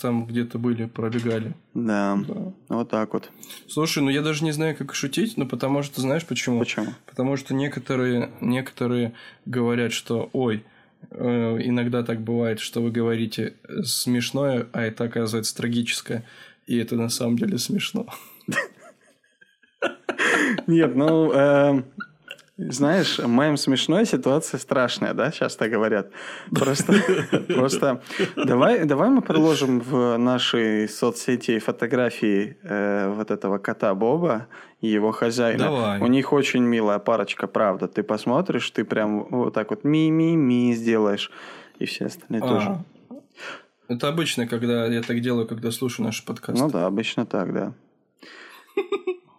там 0.02 0.26
где-то 0.26 0.60
были, 0.60 0.86
пробегали. 0.86 1.54
Да. 1.74 2.20
Да. 2.28 2.54
Вот 2.68 2.90
так 2.90 3.14
вот. 3.14 3.30
Слушай, 3.70 4.04
ну 4.04 4.10
я 4.10 4.22
даже 4.22 4.44
не 4.44 4.52
знаю, 4.52 4.76
как 4.76 4.94
шутить, 4.94 5.38
но 5.38 5.46
потому 5.46 5.82
что, 5.82 6.02
знаешь 6.02 6.26
почему? 6.26 6.60
Почему? 6.60 6.88
Потому 7.06 7.38
что 7.38 7.54
некоторые, 7.54 8.32
некоторые 8.42 9.14
говорят, 9.46 9.94
что 9.94 10.30
ой, 10.34 10.66
э, 11.10 11.60
иногда 11.64 12.04
так 12.04 12.22
бывает, 12.22 12.60
что 12.60 12.82
вы 12.82 12.92
говорите 12.92 13.54
э, 13.64 13.84
смешное, 13.84 14.68
а 14.74 14.82
это 14.82 15.06
оказывается 15.06 15.56
трагическое. 15.56 16.26
И 16.68 16.78
это 16.78 16.98
на 16.98 17.08
самом 17.08 17.38
деле 17.38 17.58
смешно. 17.58 18.08
Нет, 20.68 20.96
ну, 20.96 21.32
эм, 21.32 21.86
знаешь, 22.58 23.20
мем 23.20 23.58
смешной, 23.58 24.06
ситуация 24.06 24.60
страшная, 24.60 25.14
да, 25.14 25.32
сейчас 25.32 25.56
так 25.58 25.72
говорят. 25.72 26.12
Просто, 26.52 26.94
просто 27.48 28.02
давай, 28.38 28.86
давай 28.86 29.10
мы 29.10 29.22
приложим 29.22 29.82
в 29.82 30.18
наши 30.18 30.88
соцсети 30.88 31.60
фотографии 31.60 32.58
э, 32.64 33.14
вот 33.14 33.30
этого 33.32 33.58
кота 33.58 33.94
Боба 33.94 34.48
и 34.80 34.88
его 34.88 35.12
хозяина. 35.12 35.66
Давай. 35.66 36.00
У 36.00 36.08
них 36.08 36.32
очень 36.32 36.64
милая 36.64 37.00
парочка, 37.00 37.48
правда. 37.48 37.88
Ты 37.88 38.04
посмотришь, 38.04 38.70
ты 38.72 38.86
прям 38.86 39.28
вот 39.30 39.54
так 39.54 39.70
вот 39.72 39.84
ми-ми-ми 39.84 40.74
сделаешь, 40.76 41.32
и 41.80 41.86
все 41.86 42.06
остальные 42.06 42.42
тоже. 42.42 42.70
А, 43.10 43.16
Это 43.90 44.08
обычно, 44.08 44.48
когда 44.48 44.86
я 44.86 45.02
так 45.02 45.20
делаю, 45.20 45.46
когда 45.46 45.72
слушаю 45.72 46.06
наш 46.06 46.24
подкаст. 46.24 46.58
Ну 46.58 46.70
да, 46.70 46.86
обычно 46.86 47.26
так, 47.26 47.54
да. 47.54 47.74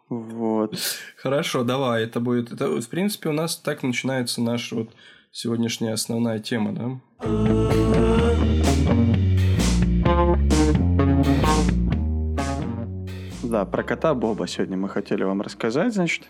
Вот. 0.09 0.77
Хорошо, 1.17 1.65
давай, 1.65 2.05
это 2.05 2.21
будет... 2.21 2.53
Это, 2.53 2.69
в 2.81 2.89
принципе, 2.89 3.29
у 3.29 3.33
нас 3.33 3.57
так 3.57 3.83
начинается 3.83 4.41
наша 4.41 4.77
вот 4.77 4.91
сегодняшняя 5.33 5.93
основная 5.93 6.39
тема, 6.39 6.73
да? 6.73 7.01
Да, 13.43 13.65
про 13.65 13.83
кота 13.83 14.15
Боба 14.15 14.47
сегодня 14.47 14.77
мы 14.77 14.89
хотели 14.89 15.25
вам 15.25 15.43
рассказать, 15.43 15.95
значит. 15.95 16.29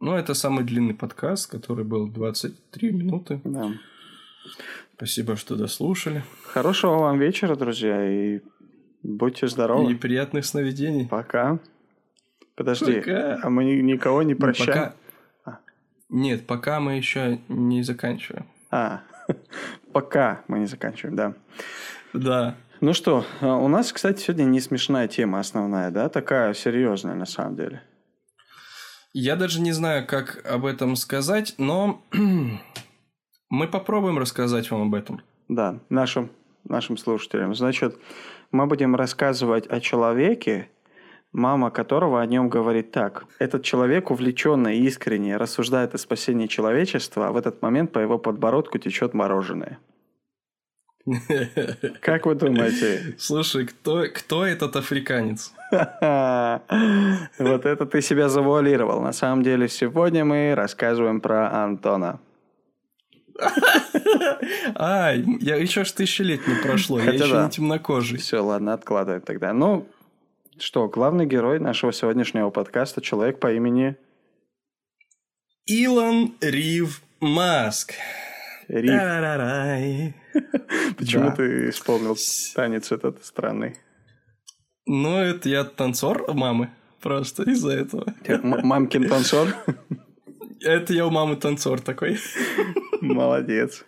Ну, 0.00 0.14
это 0.14 0.34
самый 0.34 0.64
длинный 0.64 0.94
подкаст, 0.94 1.50
который 1.50 1.84
был 1.84 2.06
23 2.06 2.92
минуты. 2.92 3.40
Да. 3.44 3.72
Спасибо, 4.96 5.36
что 5.36 5.56
дослушали. 5.56 6.22
Хорошего 6.44 6.98
вам 6.98 7.18
вечера, 7.18 7.56
друзья, 7.56 8.10
и 8.10 8.40
будьте 9.02 9.48
здоровы. 9.48 9.92
И 9.92 9.94
приятных 9.94 10.44
сновидений. 10.44 11.06
Пока. 11.06 11.60
Подожди, 12.56 13.00
Пока. 13.00 13.38
а 13.42 13.50
мы 13.50 13.64
ни- 13.64 13.80
никого 13.82 14.22
не 14.22 14.32
Ну, 14.34 14.40
прощаем? 14.40 14.68
пока- 14.72 14.94
А. 15.44 15.58
Нет, 16.08 16.46
пока 16.46 16.80
мы 16.80 16.96
еще 16.96 17.38
не 17.48 17.82
заканчиваем. 17.82 18.46
А, 18.70 19.02
пока 19.92 20.42
мы 20.48 20.58
не 20.60 20.66
заканчиваем, 20.66 21.16
да. 21.16 21.34
Да. 22.12 22.56
Ну 22.80 22.92
что, 22.94 23.24
а, 23.40 23.56
у 23.56 23.68
нас, 23.68 23.92
кстати, 23.92 24.22
сегодня 24.22 24.44
не 24.44 24.60
смешная 24.60 25.06
тема 25.08 25.38
основная, 25.40 25.90
да? 25.90 26.08
Такая 26.08 26.54
серьезная 26.54 27.14
на 27.14 27.26
самом 27.26 27.56
деле. 27.56 27.82
Я 29.12 29.36
даже 29.36 29.60
не 29.60 29.72
знаю, 29.72 30.06
как 30.06 30.44
об 30.46 30.64
этом 30.66 30.96
сказать, 30.96 31.54
но 31.58 32.02
мы 33.50 33.68
попробуем 33.68 34.18
рассказать 34.18 34.70
вам 34.70 34.82
об 34.88 34.94
этом. 34.94 35.22
Да, 35.48 35.78
нашим, 35.88 36.30
нашим 36.64 36.96
слушателям. 36.96 37.54
Значит, 37.54 37.96
мы 38.50 38.66
будем 38.66 38.94
рассказывать 38.96 39.66
о 39.68 39.80
человеке, 39.80 40.68
мама 41.36 41.70
которого 41.70 42.20
о 42.20 42.26
нем 42.26 42.48
говорит 42.48 42.90
так. 42.90 43.26
Этот 43.38 43.62
человек 43.62 44.10
увлеченно 44.10 44.68
и 44.68 44.80
искренне 44.80 45.36
рассуждает 45.36 45.94
о 45.94 45.98
спасении 45.98 46.46
человечества, 46.46 47.28
а 47.28 47.32
в 47.32 47.36
этот 47.36 47.62
момент 47.62 47.92
по 47.92 47.98
его 47.98 48.18
подбородку 48.18 48.78
течет 48.78 49.14
мороженое. 49.14 49.78
Как 52.00 52.26
вы 52.26 52.34
думаете? 52.34 53.14
Слушай, 53.18 53.66
кто, 53.66 54.06
кто 54.12 54.44
этот 54.44 54.74
африканец? 54.76 55.52
Вот 57.38 57.66
это 57.66 57.86
ты 57.86 58.00
себя 58.00 58.28
завуалировал. 58.28 59.00
На 59.02 59.12
самом 59.12 59.42
деле, 59.42 59.68
сегодня 59.68 60.24
мы 60.24 60.54
рассказываем 60.54 61.20
про 61.20 61.64
Антона. 61.64 62.18
Ай, 64.74 65.24
я 65.40 65.56
еще 65.56 65.84
ж 65.84 65.92
тысячи 65.92 66.22
лет 66.22 66.46
не 66.48 66.54
прошло, 66.54 66.98
я 66.98 67.12
еще 67.12 67.42
не 67.42 67.50
темнокожий. 67.50 68.18
Все, 68.18 68.40
ладно, 68.40 68.72
откладываем 68.72 69.20
тогда. 69.22 69.52
Ну, 69.52 69.86
что, 70.58 70.88
главный 70.88 71.26
герой 71.26 71.58
нашего 71.60 71.92
сегодняшнего 71.92 72.50
подкаста– 72.50 73.00
человек 73.02 73.40
по 73.40 73.52
имени 73.52 73.96
Илон 75.66 76.34
Рив 76.40 77.02
Маск. 77.20 77.92
Тарарарай. 78.68 80.14
Почему 80.98 81.30
Да. 81.30 81.36
ты 81.36 81.70
вспомнил 81.70 82.16
танец 82.54 82.92
этот 82.92 83.24
странный? 83.24 83.76
Ну, 84.86 85.18
это 85.18 85.48
я 85.48 85.64
танцор 85.64 86.32
мамы. 86.32 86.70
Просто 87.00 87.42
из-за 87.44 87.72
этого. 87.72 88.14
Мамкин 88.42 89.08
танцор? 89.08 89.48
Это 90.60 90.92
я 90.94 91.06
у 91.06 91.10
мамы 91.10 91.36
танцор 91.36 91.80
такой. 91.80 92.18
Молодец. 93.00 93.84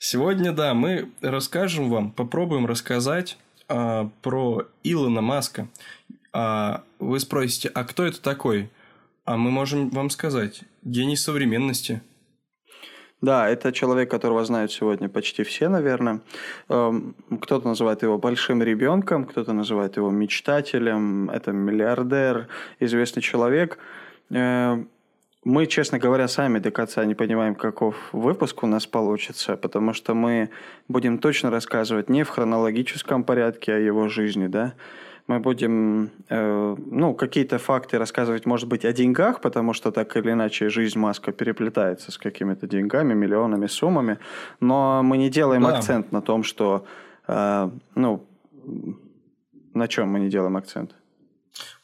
Сегодня, 0.00 0.52
да, 0.52 0.74
мы 0.74 1.12
расскажем 1.20 1.90
вам, 1.90 2.10
попробуем 2.10 2.66
рассказать 2.66 3.36
а, 3.70 4.10
про 4.20 4.66
Илона 4.82 5.20
Маска. 5.20 5.68
А, 6.32 6.82
вы 6.98 7.20
спросите, 7.20 7.70
а 7.72 7.84
кто 7.84 8.04
это 8.04 8.20
такой? 8.20 8.68
А 9.24 9.36
мы 9.36 9.50
можем 9.50 9.90
вам 9.90 10.10
сказать, 10.10 10.62
гений 10.82 11.16
современности. 11.16 12.02
Да, 13.20 13.48
это 13.48 13.70
человек, 13.70 14.10
которого 14.10 14.44
знают 14.44 14.72
сегодня 14.72 15.08
почти 15.08 15.44
все, 15.44 15.68
наверное. 15.68 16.20
Эм, 16.68 17.14
Кто-то 17.42 17.68
называет 17.68 18.02
его 18.02 18.18
большим 18.18 18.62
ребенком, 18.62 19.26
кто-то 19.26 19.52
называет 19.52 19.96
его 19.96 20.10
мечтателем. 20.10 21.30
Это 21.30 21.52
миллиардер, 21.52 22.48
известный 22.80 23.22
человек. 23.22 23.78
Мы, 25.44 25.66
честно 25.66 25.98
говоря, 25.98 26.28
сами 26.28 26.58
до 26.58 26.70
конца 26.70 27.04
не 27.06 27.14
понимаем, 27.14 27.54
каков 27.54 27.94
выпуск 28.12 28.62
у 28.62 28.66
нас 28.66 28.86
получится, 28.86 29.56
потому 29.56 29.94
что 29.94 30.14
мы 30.14 30.50
будем 30.86 31.18
точно 31.18 31.50
рассказывать 31.50 32.10
не 32.10 32.24
в 32.24 32.28
хронологическом 32.28 33.24
порядке 33.24 33.72
о 33.72 33.78
его 33.78 34.08
жизни, 34.08 34.48
да, 34.48 34.74
мы 35.26 35.38
будем, 35.38 36.10
э, 36.28 36.76
ну, 36.90 37.14
какие-то 37.14 37.58
факты 37.58 37.98
рассказывать, 37.98 38.46
может 38.46 38.68
быть, 38.68 38.84
о 38.84 38.92
деньгах, 38.92 39.40
потому 39.40 39.72
что 39.72 39.92
так 39.92 40.14
или 40.16 40.32
иначе 40.32 40.68
жизнь 40.68 40.98
Маска 40.98 41.32
переплетается 41.32 42.12
с 42.12 42.18
какими-то 42.18 42.66
деньгами, 42.66 43.14
миллионами, 43.14 43.66
суммами, 43.66 44.18
но 44.60 45.02
мы 45.02 45.16
не 45.16 45.30
делаем 45.30 45.62
Да. 45.62 45.78
акцент 45.78 46.12
на 46.12 46.20
том, 46.20 46.42
что, 46.42 46.84
э, 47.28 47.70
ну, 47.94 48.26
на 49.72 49.88
чем 49.88 50.08
мы 50.08 50.20
не 50.20 50.28
делаем 50.28 50.56
акцент? 50.56 50.94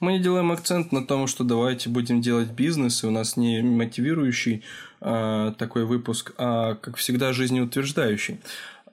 Мы 0.00 0.18
делаем 0.18 0.52
акцент 0.52 0.92
на 0.92 1.06
том, 1.06 1.26
что 1.26 1.44
давайте 1.44 1.88
будем 1.88 2.20
делать 2.20 2.50
бизнес, 2.50 3.02
и 3.02 3.06
у 3.06 3.10
нас 3.10 3.36
не 3.36 3.62
мотивирующий 3.62 4.62
а, 5.00 5.52
такой 5.52 5.84
выпуск, 5.84 6.32
а, 6.38 6.74
как 6.74 6.96
всегда, 6.96 7.32
жизнеутверждающий. 7.32 8.40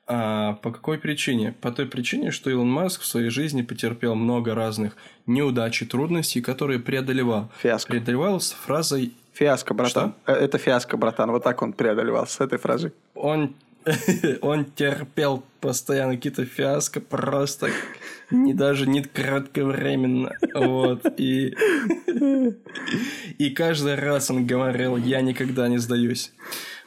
А 0.06 0.54
по 0.56 0.72
какой 0.72 0.98
причине? 0.98 1.56
По 1.62 1.72
той 1.72 1.86
причине, 1.86 2.32
что 2.32 2.50
Илон 2.50 2.70
Маск 2.70 3.02
в 3.02 3.06
своей 3.06 3.30
жизни 3.30 3.62
потерпел 3.62 4.16
много 4.16 4.54
разных 4.54 4.98
неудач 5.28 5.82
и 5.82 5.86
трудностей, 5.86 6.42
которые 6.42 6.80
преодолевал. 6.80 7.50
Фиаско. 7.62 7.92
Преодолевал 7.92 8.42
с 8.42 8.52
фразой 8.52 9.14
Фиаско, 9.34 9.74
братан. 9.74 10.14
Что? 10.24 10.32
Э, 10.32 10.36
это 10.36 10.58
фиаско, 10.58 10.96
братан. 10.98 11.32
Вот 11.32 11.44
так 11.44 11.62
он 11.62 11.74
преодолевал 11.74 12.28
с 12.28 12.40
этой 12.40 12.60
фразы. 12.60 12.94
Он, 13.16 13.56
он 14.42 14.66
терпел 14.66 15.44
постоянно 15.60 16.16
какие-то 16.16 16.46
фиаско 16.46 17.00
просто 17.00 17.70
не 18.32 18.54
даже 18.54 18.88
не 18.88 19.02
кратковременно. 19.02 20.36
Вот. 20.54 21.06
И, 21.18 21.56
и 23.38 23.50
каждый 23.52 23.96
раз 23.96 24.30
он 24.32 24.46
говорил, 24.46 24.98
я 24.98 25.22
никогда 25.22 25.68
не 25.68 25.78
сдаюсь. 25.78 26.34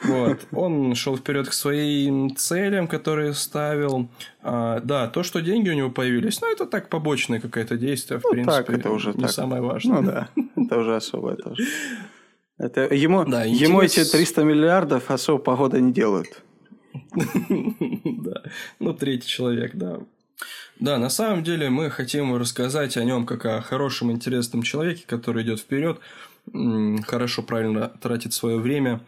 Вот. 0.03 0.47
Он 0.53 0.95
шел 0.95 1.17
вперед 1.17 1.49
к 1.49 1.53
своим 1.53 2.35
целям, 2.37 2.87
которые 2.87 3.33
ставил. 3.33 4.09
А, 4.43 4.81
да, 4.81 5.09
то, 5.09 5.23
что 5.23 5.41
деньги 5.41 5.71
у 5.71 5.75
него 5.75 5.91
появились, 5.91 6.41
ну, 6.41 6.53
это 6.53 6.67
так 6.67 6.89
побочное 6.89 7.41
какое-то 7.41 7.77
действие, 7.77 8.21
в 8.21 8.25
ну, 8.25 8.31
принципе. 8.31 8.65
Так, 8.65 8.71
это 8.71 8.91
уже 8.91 9.13
не 9.15 9.23
так. 9.23 9.31
самое 9.31 9.63
важное. 9.63 10.01
Ну 10.01 10.07
да, 10.07 10.29
это 10.57 10.79
уже 10.79 10.97
особое 10.97 11.37
тоже. 11.37 11.65
Это 12.59 12.95
ему, 12.95 13.25
да, 13.25 13.45
ему 13.45 13.83
эти 13.83 14.05
300 14.05 14.43
миллиардов 14.45 15.11
особо 15.11 15.39
погода 15.39 15.81
не 15.81 15.93
делают. 15.93 16.43
Да, 18.05 18.43
ну 18.79 18.95
третий 18.95 19.29
человек, 19.29 19.75
да. 19.75 20.01
Да, 20.79 20.99
на 20.99 21.09
самом 21.09 21.43
деле 21.43 21.71
мы 21.71 21.91
хотим 21.91 22.37
рассказать 22.37 22.97
о 22.97 23.05
нем 23.05 23.25
как 23.25 23.47
о 23.47 23.63
хорошем, 23.63 24.11
интересном 24.11 24.63
человеке, 24.63 25.05
который 25.07 25.43
идет 25.43 25.61
вперед, 25.61 25.99
хорошо, 27.07 27.43
правильно 27.43 27.89
тратит 27.89 28.35
свое 28.35 28.59
время 28.59 29.01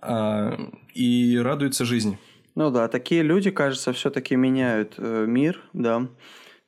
а, 0.00 0.56
и 0.94 1.36
радуется 1.36 1.84
жизни. 1.84 2.18
Ну 2.54 2.70
да, 2.70 2.88
такие 2.88 3.22
люди, 3.22 3.50
кажется, 3.50 3.92
все-таки 3.92 4.36
меняют 4.36 4.94
э, 4.96 5.26
мир, 5.26 5.60
да. 5.74 6.08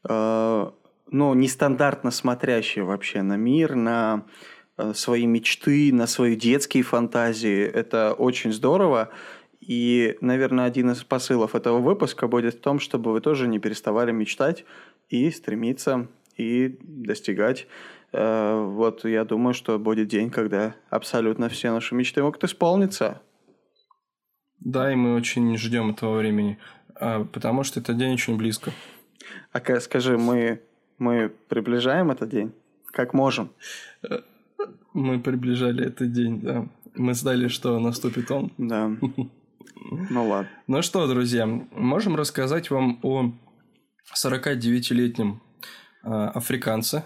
Э, 0.07 0.71
ну, 1.11 1.35
нестандартно 1.35 2.11
смотрящие 2.11 2.85
вообще 2.85 3.23
на 3.23 3.37
мир, 3.37 3.75
на 3.75 4.25
Э, 4.79 4.95
свои 4.95 5.27
мечты, 5.27 5.93
на 5.93 6.07
свои 6.07 6.37
детские 6.37 6.85
фантазии. 6.85 7.65
Это 7.65 8.13
очень 8.13 8.53
здорово. 8.53 9.11
И, 9.61 10.17
наверное, 10.21 10.67
один 10.67 10.91
из 10.91 11.03
посылов 11.03 11.55
этого 11.55 11.79
выпуска 11.79 12.29
будет 12.29 12.55
в 12.55 12.61
том, 12.61 12.79
чтобы 12.79 13.13
вы 13.13 13.21
тоже 13.21 13.49
не 13.49 13.59
переставали 13.59 14.13
мечтать 14.13 14.65
и 15.09 15.31
стремиться, 15.31 16.09
и 16.37 16.79
достигать. 16.81 17.67
Э, 18.13 18.65
вот 18.65 19.05
я 19.05 19.25
думаю, 19.25 19.55
что 19.55 19.79
будет 19.79 20.09
день, 20.09 20.31
когда 20.31 20.75
абсолютно 20.91 21.49
все 21.49 21.73
наши 21.73 21.95
мечты 21.95 22.23
могут 22.23 22.45
исполниться. 22.45 23.21
Да, 24.61 24.93
и 24.93 24.95
мы 24.95 25.15
очень 25.15 25.57
ждем 25.57 25.91
этого 25.91 26.19
времени, 26.19 26.59
а, 26.95 27.25
потому 27.25 27.63
что 27.63 27.81
этот 27.81 27.97
день 27.97 28.15
очень 28.15 28.37
близко. 28.37 28.73
А 29.53 29.81
скажи, 29.81 30.19
мы, 30.19 30.63
мы 30.99 31.33
приближаем 31.49 32.11
этот 32.11 32.29
день? 32.29 32.53
Как 32.87 33.15
можем? 33.15 33.51
Э, 34.03 34.21
мы 34.95 35.21
приближали 35.21 35.87
этот 35.87 36.13
день, 36.13 36.41
да. 36.41 36.67
Мы 36.95 37.15
знали, 37.15 37.49
что 37.49 37.79
наступит 37.79 38.31
он. 38.31 38.53
Да. 38.59 38.91
Ну 39.75 40.29
ладно. 40.29 40.51
Ну 40.67 40.83
что, 40.83 41.07
друзья, 41.07 41.47
можем 41.47 42.17
рассказать 42.17 42.71
вам 42.71 43.01
о 43.03 43.33
49-летнем 44.15 45.41
а, 46.03 46.31
африканце, 46.31 47.05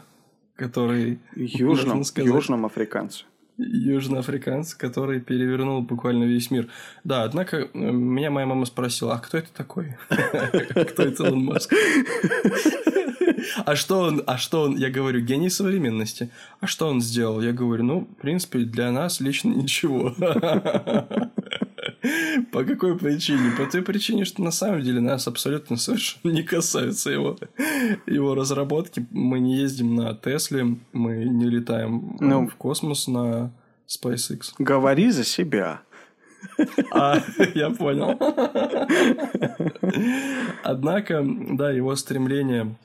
который... 0.57 1.21
Южном, 1.35 2.03
южном 2.17 2.67
африканце. 2.67 3.25
Южноафриканец, 3.59 4.75
который 4.75 5.21
перевернул 5.21 5.83
буквально 5.83 6.25
весь 6.25 6.51
мир. 6.51 6.69
Да, 7.05 7.23
однако 7.23 7.59
э, 7.59 7.69
меня 7.75 8.31
моя 8.31 8.47
мама 8.47 8.65
спросила, 8.65 9.15
а 9.15 9.19
кто 9.19 9.39
это 9.39 9.53
такой? 9.53 9.97
Кто 10.09 11.03
это 11.03 11.25
Илон 11.25 11.45
Маск? 11.45 11.73
А 13.65 13.77
что 13.77 14.01
он, 14.01 14.23
а 14.27 14.39
что 14.39 14.63
он, 14.63 14.77
я 14.77 14.89
говорю, 14.89 15.21
гений 15.21 15.51
современности. 15.51 16.31
А 16.61 16.67
что 16.67 16.89
он 16.89 17.01
сделал? 17.01 17.41
Я 17.41 17.53
говорю, 17.53 17.85
ну, 17.85 18.01
в 18.01 18.21
принципе, 18.21 18.61
для 18.61 18.91
нас 18.91 19.21
лично 19.21 19.51
ничего. 19.51 20.15
По 22.51 22.65
какой 22.65 22.99
причине? 22.99 23.53
По 23.57 23.67
той 23.67 23.83
причине, 23.83 24.25
что 24.25 24.43
на 24.43 24.51
самом 24.51 24.83
деле 24.83 25.01
нас 25.01 25.29
абсолютно 25.29 25.77
совершенно 25.77 26.33
не 26.33 26.43
касаются 26.43 27.11
его, 27.11 27.39
его 28.07 28.35
разработки. 28.35 29.07
Мы 29.11 29.41
не 29.41 29.57
ездим 29.57 29.95
на 29.95 30.15
Тесле, 30.15 30.79
мы 30.93 31.25
не 31.25 31.49
летаем 31.49 32.17
ну, 32.21 32.49
в 32.49 32.55
космос 32.57 33.07
на 33.07 33.53
SpaceX. 33.89 34.53
Говори 34.59 35.11
за 35.11 35.25
себя. 35.25 35.83
А, 36.93 37.23
я 37.55 37.71
понял. 37.71 38.19
Однако, 40.65 41.25
да, 41.25 41.71
его 41.71 41.95
стремление 41.97 42.77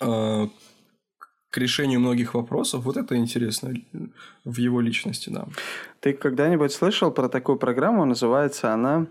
э, 0.00 0.48
к 1.50 1.58
решению 1.58 2.00
многих 2.00 2.34
вопросов, 2.34 2.84
вот 2.84 2.96
это 2.96 3.16
интересно 3.16 3.74
в 4.44 4.56
его 4.56 4.80
личности, 4.80 5.30
да. 5.30 5.46
Ты 6.00 6.14
когда-нибудь 6.14 6.72
слышал 6.72 7.10
про 7.10 7.28
такую 7.28 7.58
программу? 7.58 8.04
Называется 8.04 8.72
она 8.72 9.06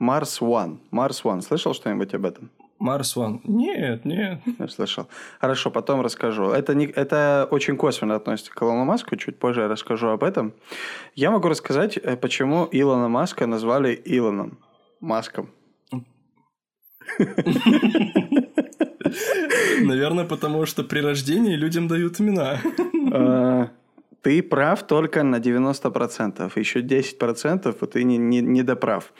Mars 0.00 0.40
One. 0.40 0.78
Mars 0.92 1.22
One. 1.24 1.40
Слышал 1.40 1.74
что-нибудь 1.74 2.14
об 2.14 2.26
этом? 2.26 2.50
Марс 2.78 3.16
Ван. 3.16 3.40
Нет, 3.44 4.04
нет. 4.04 4.40
Не 4.58 4.68
слышал. 4.68 5.06
Хорошо, 5.40 5.70
потом 5.70 6.02
расскажу. 6.02 6.50
Это, 6.50 6.74
не, 6.74 6.84
это 6.86 7.48
очень 7.50 7.76
косвенно 7.76 8.14
относится 8.14 8.52
к 8.52 8.62
Илону 8.62 8.84
Маску. 8.84 9.16
Чуть 9.16 9.38
позже 9.38 9.62
я 9.62 9.68
расскажу 9.68 10.08
об 10.08 10.22
этом. 10.22 10.52
Я 11.14 11.30
могу 11.30 11.48
рассказать, 11.48 11.96
э, 11.96 12.16
почему 12.16 12.68
Илона 12.70 13.08
Маска 13.08 13.46
назвали 13.46 13.98
Илоном 14.04 14.58
Маском. 15.00 15.48
Наверное, 19.80 20.24
потому 20.24 20.66
что 20.66 20.82
при 20.84 21.00
рождении 21.00 21.56
людям 21.56 21.88
дают 21.88 22.20
имена. 22.20 22.60
Ты 24.24 24.42
прав 24.42 24.82
только 24.86 25.22
на 25.22 25.36
90%. 25.36 26.58
Еще 26.58 26.80
10% 26.80 27.86
ты 27.86 28.04
не, 28.04 28.16
не, 28.16 28.40
не 28.40 28.62
доправ. 28.62 29.12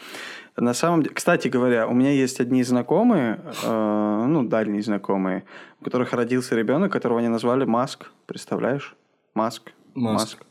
На 0.56 0.72
самом 0.72 1.02
деле, 1.02 1.14
кстати 1.14 1.48
говоря, 1.48 1.86
у 1.86 1.92
меня 1.92 2.10
есть 2.10 2.40
одни 2.40 2.62
знакомые, 2.62 3.38
э, 3.64 4.24
ну, 4.26 4.48
дальние 4.48 4.82
знакомые, 4.82 5.44
у 5.80 5.84
которых 5.84 6.14
родился 6.14 6.56
ребенок, 6.56 6.90
которого 6.90 7.18
они 7.18 7.28
назвали 7.28 7.66
Маск. 7.66 8.10
Представляешь? 8.24 8.96
Маск. 9.34 9.72
Маск. 9.94 10.38
Маск. 10.38 10.46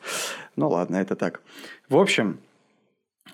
Ну 0.56 0.70
ладно, 0.70 0.98
это 0.98 1.16
так. 1.16 1.42
В 1.90 1.98
общем, 1.98 2.38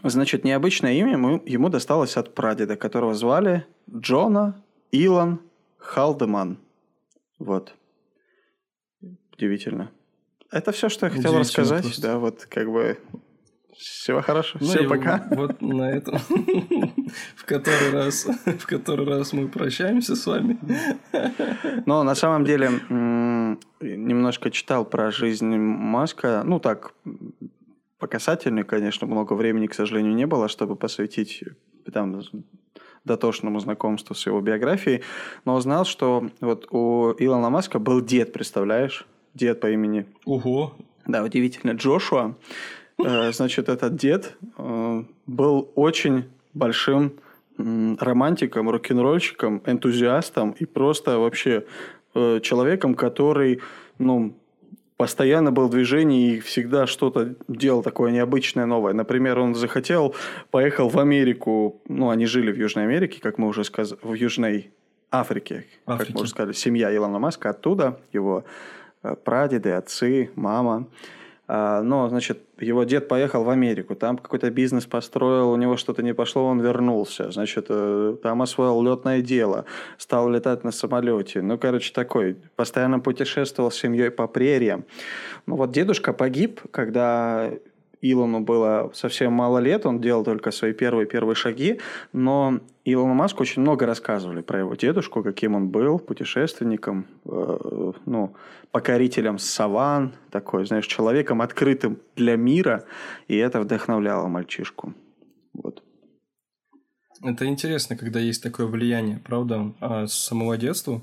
значит, 0.03 0.45
необычное 0.45 0.93
имя 0.93 1.11
ему, 1.11 1.41
ему 1.45 1.67
досталось 1.67 2.15
от 2.15 2.33
прадеда, 2.33 2.77
которого 2.77 3.13
звали 3.13 3.65
Джона 3.93 4.63
Илон 4.91 5.41
Халдеман. 5.79 6.59
Вот. 7.39 7.75
Удивительно. 9.33 9.91
Это 10.51 10.71
все, 10.71 10.89
что 10.89 11.05
я 11.05 11.11
хотел 11.11 11.37
рассказать. 11.37 11.83
Просто. 11.83 12.01
Да, 12.01 12.17
вот 12.17 12.45
как 12.49 12.71
бы 12.71 12.97
всего 13.77 14.21
хорошего. 14.21 14.61
Ну, 14.61 14.69
Всем 14.69 14.89
пока. 14.89 15.25
Вот 15.31 15.61
на 15.61 15.91
этом 15.91 16.17
в 17.35 17.45
который 17.45 17.91
раз 17.91 18.25
в 18.45 18.65
который 18.65 19.05
раз 19.05 19.31
мы 19.31 19.47
прощаемся 19.47 20.15
с 20.15 20.25
вами. 20.25 20.59
Но 21.85 22.03
на 22.03 22.15
самом 22.15 22.45
деле 22.45 22.69
немножко 23.79 24.51
читал 24.51 24.85
про 24.85 25.11
жизнь 25.11 25.55
Маска. 25.55 26.41
Ну 26.43 26.59
так, 26.59 26.93
по 27.99 28.07
касательной, 28.07 28.63
конечно, 28.63 29.07
много 29.07 29.33
времени, 29.33 29.67
к 29.67 29.73
сожалению, 29.73 30.13
не 30.13 30.25
было, 30.25 30.47
чтобы 30.47 30.75
посвятить 30.75 31.43
там 31.93 32.21
дотошному 33.05 33.59
знакомству 33.59 34.13
с 34.13 34.25
его 34.25 34.41
биографией, 34.41 35.03
но 35.45 35.55
узнал, 35.55 35.85
что 35.85 36.29
вот 36.41 36.67
у 36.71 37.13
Илона 37.17 37.49
Маска 37.49 37.79
был 37.79 38.01
дед, 38.01 38.33
представляешь? 38.33 39.05
Дед 39.33 39.59
по 39.59 39.69
имени... 39.69 40.05
Ого! 40.25 40.75
Да, 41.07 41.23
удивительно. 41.23 41.71
Джошуа. 41.71 42.35
Э, 43.03 43.31
значит, 43.31 43.69
этот 43.69 43.95
дед 43.95 44.35
э, 44.57 45.03
был 45.25 45.71
очень 45.75 46.25
большим 46.53 47.13
романтиком, 47.57 48.69
рок-н-ролльщиком, 48.69 49.61
энтузиастом 49.65 50.51
и 50.51 50.65
просто 50.65 51.19
вообще 51.19 51.65
э, 52.15 52.39
человеком, 52.41 52.95
который, 52.95 53.59
ну, 53.97 54.33
постоянно 54.95 55.51
был 55.51 55.67
в 55.67 55.71
движении 55.71 56.35
и 56.35 56.39
всегда 56.39 56.87
что-то 56.87 57.35
делал 57.47 57.83
такое 57.83 58.11
необычное, 58.11 58.65
новое. 58.65 58.93
Например, 58.93 59.39
он 59.39 59.55
захотел, 59.55 60.15
поехал 60.51 60.89
в 60.89 60.99
Америку, 60.99 61.81
ну, 61.87 62.09
они 62.09 62.25
жили 62.25 62.51
в 62.51 62.57
Южной 62.57 62.85
Америке, 62.85 63.19
как 63.21 63.37
мы 63.37 63.47
уже 63.47 63.63
сказали, 63.63 63.99
в 64.03 64.13
Южной 64.13 64.71
Африке, 65.11 65.65
Африке. 65.85 66.07
как 66.07 66.15
мы 66.15 66.21
уже 66.21 66.31
сказали, 66.31 66.53
семья 66.53 66.95
Илона 66.95 67.19
Маска 67.19 67.49
оттуда, 67.49 67.99
его 68.13 68.43
прадеды, 69.23 69.71
отцы, 69.71 70.31
мама. 70.35 70.87
А, 71.51 71.81
но, 71.81 72.07
значит, 72.09 72.41
его 72.59 72.83
дед 72.83 73.07
поехал 73.07 73.43
в 73.43 73.49
Америку, 73.49 73.95
там 73.95 74.19
какой-то 74.19 74.51
бизнес 74.51 74.85
построил, 74.85 75.49
у 75.49 75.55
него 75.55 75.77
что-то 75.77 76.03
не 76.03 76.13
пошло, 76.13 76.45
он 76.45 76.61
вернулся. 76.61 77.31
Значит, 77.31 77.65
э, 77.69 78.17
там 78.21 78.43
освоил 78.43 78.83
летное 78.83 79.21
дело, 79.21 79.65
стал 79.97 80.29
летать 80.29 80.63
на 80.63 80.71
самолете. 80.71 81.41
Ну, 81.41 81.57
короче, 81.57 81.91
такой, 81.91 82.37
постоянно 82.55 82.99
путешествовал 82.99 83.71
с 83.71 83.77
семьей 83.77 84.11
по 84.11 84.27
прериям. 84.27 84.85
Ну, 85.47 85.55
вот 85.55 85.71
дедушка 85.71 86.13
погиб, 86.13 86.61
когда 86.69 87.49
Илону 88.01 88.39
было 88.39 88.91
совсем 88.93 89.33
мало 89.33 89.59
лет, 89.59 89.85
он 89.85 89.99
делал 89.99 90.23
только 90.23 90.51
свои 90.51 90.73
первые-первые 90.73 91.35
шаги, 91.35 91.79
но 92.13 92.59
Илону 92.85 93.13
Маску 93.13 93.41
очень 93.41 93.61
много 93.61 93.85
рассказывали 93.85 94.41
про 94.41 94.59
его 94.59 94.75
дедушку, 94.75 95.21
каким 95.21 95.55
он 95.55 95.69
был, 95.69 95.99
путешественником, 95.99 97.07
э, 97.25 97.91
ну, 98.05 98.35
покорителем 98.71 99.37
саван, 99.37 100.13
такой, 100.31 100.65
знаешь, 100.65 100.87
человеком 100.87 101.41
открытым 101.41 101.99
для 102.15 102.37
мира, 102.37 102.85
и 103.27 103.35
это 103.35 103.59
вдохновляло 103.59 104.27
мальчишку. 104.27 104.93
Вот. 105.53 105.83
Это 107.21 107.45
интересно, 107.45 107.97
когда 107.97 108.19
есть 108.19 108.41
такое 108.41 108.67
влияние, 108.67 109.19
правда, 109.25 109.73
а 109.81 110.07
с 110.07 110.13
самого 110.13 110.57
детства, 110.57 111.01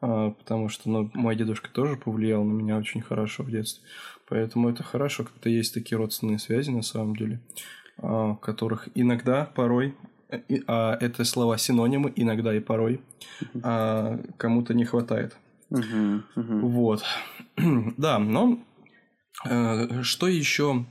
а, 0.00 0.30
потому 0.30 0.70
что 0.70 0.88
ну, 0.88 1.10
мой 1.12 1.36
дедушка 1.36 1.68
тоже 1.70 1.96
повлиял 1.96 2.42
на 2.44 2.52
меня 2.52 2.78
очень 2.78 3.02
хорошо 3.02 3.42
в 3.42 3.50
детстве. 3.50 3.84
Поэтому 4.30 4.70
это 4.70 4.82
хорошо, 4.82 5.24
когда 5.24 5.50
есть 5.50 5.74
такие 5.74 5.98
родственные 5.98 6.38
связи 6.38 6.70
на 6.70 6.82
самом 6.82 7.16
деле, 7.16 7.40
а, 7.98 8.36
которых 8.36 8.88
иногда, 8.94 9.44
порой, 9.44 9.94
а 10.66 10.96
это 11.00 11.24
слова 11.24 11.58
синонимы, 11.58 12.12
иногда 12.14 12.54
и 12.54 12.60
порой, 12.60 13.00
а, 13.62 14.20
кому-то 14.36 14.72
не 14.72 14.84
хватает. 14.84 15.36
Вот. 15.68 17.04
да, 17.96 18.18
но 18.18 18.58
э, 19.44 20.02
что 20.02 20.26
еще 20.26 20.86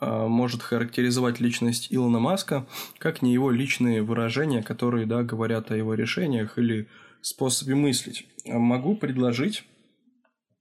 а, 0.00 0.26
может 0.26 0.62
характеризовать 0.62 1.38
личность 1.40 1.88
Илона 1.90 2.18
Маска, 2.18 2.66
как 2.98 3.22
не 3.22 3.32
его 3.32 3.50
личные 3.50 4.02
выражения, 4.02 4.62
которые 4.62 5.06
да, 5.06 5.22
говорят 5.22 5.70
о 5.70 5.76
его 5.76 5.94
решениях 5.94 6.58
или 6.58 6.88
способе 7.20 7.74
мыслить. 7.74 8.26
Могу 8.44 8.96
предложить 8.96 9.64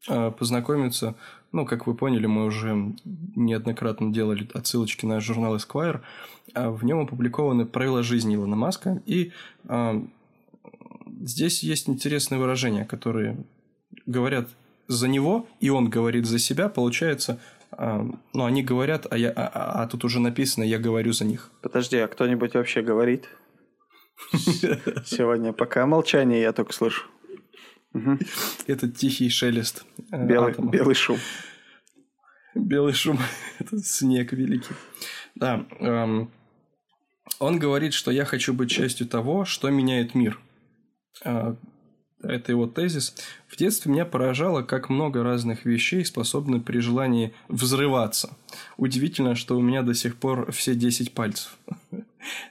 а, 0.08 0.32
познакомиться, 0.32 1.16
ну, 1.52 1.66
как 1.66 1.88
вы 1.88 1.96
поняли, 1.96 2.26
мы 2.26 2.46
уже 2.46 2.94
неоднократно 3.36 4.12
делали 4.12 4.50
отсылочки 4.54 5.06
на 5.06 5.20
журнал 5.20 5.56
Esquire, 5.56 6.02
а 6.54 6.72
в 6.72 6.84
нем 6.84 7.00
опубликованы 7.00 7.66
правила 7.66 8.04
жизни 8.04 8.36
Илона 8.36 8.56
Маска, 8.56 9.02
и 9.06 9.32
а, 9.68 10.04
здесь 11.22 11.64
есть 11.64 11.90
интересные 11.90 12.40
выражения, 12.40 12.86
которые 12.86 13.38
говорят 14.06 14.50
за 14.88 15.08
него, 15.08 15.48
и 15.60 15.70
он 15.70 15.90
говорит 15.90 16.26
за 16.26 16.40
себя, 16.40 16.70
получается, 16.70 17.40
а, 17.72 18.06
ну, 18.34 18.46
они 18.46 18.64
говорят, 18.64 19.08
а, 19.10 19.18
я, 19.18 19.32
а, 19.32 19.84
а 19.84 19.88
тут 19.88 20.04
уже 20.04 20.20
написано, 20.20 20.64
я 20.64 20.78
говорю 20.78 21.14
за 21.14 21.26
них. 21.26 21.52
Подожди, 21.62 21.98
а 21.98 22.08
кто-нибудь 22.08 22.54
вообще 22.54 22.82
говорит? 22.82 23.30
Сегодня 25.06 25.54
пока 25.54 25.86
молчание 25.86 26.42
я 26.42 26.54
только 26.54 26.74
слышу. 26.74 27.08
Это 28.68 28.90
тихий 28.90 29.30
шелест. 29.30 29.86
Э, 30.12 30.26
белый, 30.26 30.54
белый 30.58 30.96
шум. 30.96 31.18
Белый 32.56 32.94
шум. 32.94 33.20
Это 33.60 33.78
снег 33.80 34.34
великий. 34.34 34.76
Да. 35.36 35.66
Эм, 35.80 36.32
он 37.40 37.60
говорит, 37.60 37.94
что 37.94 38.12
я 38.12 38.26
хочу 38.26 38.54
быть 38.54 38.70
частью 38.70 39.08
того, 39.08 39.46
что 39.46 39.70
меняет 39.70 40.16
мир. 40.16 40.40
Э, 41.24 41.56
это 42.24 42.52
его 42.52 42.68
тезис. 42.68 43.16
В 43.48 43.58
детстве 43.58 43.92
меня 43.92 44.06
поражало, 44.06 44.62
как 44.62 44.90
много 44.90 45.24
разных 45.24 45.66
вещей 45.66 46.06
способны 46.06 46.60
при 46.60 46.80
желании 46.80 47.34
взрываться. 47.48 48.38
Удивительно, 48.78 49.36
что 49.36 49.58
у 49.58 49.62
меня 49.62 49.82
до 49.82 49.94
сих 49.94 50.16
пор 50.18 50.52
все 50.52 50.76
10 50.76 51.14
пальцев. 51.14 51.58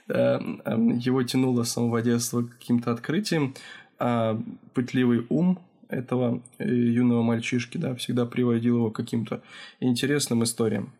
Э, 0.09 0.37
эм, 0.65 0.97
его 0.97 1.23
тянуло 1.23 1.63
с 1.63 1.71
самого 1.71 2.01
детства 2.01 2.41
к 2.41 2.49
каким-то 2.57 2.91
открытиям 2.91 3.55
а 4.03 4.41
пытливый 4.73 5.27
ум 5.29 5.59
этого 5.87 6.41
э, 6.57 6.67
юного 6.67 7.21
мальчишки, 7.21 7.77
да, 7.77 7.93
всегда 7.93 8.25
приводил 8.25 8.77
его 8.77 8.89
к 8.89 8.95
каким-то 8.95 9.43
интересным 9.79 10.43
историям. 10.43 10.91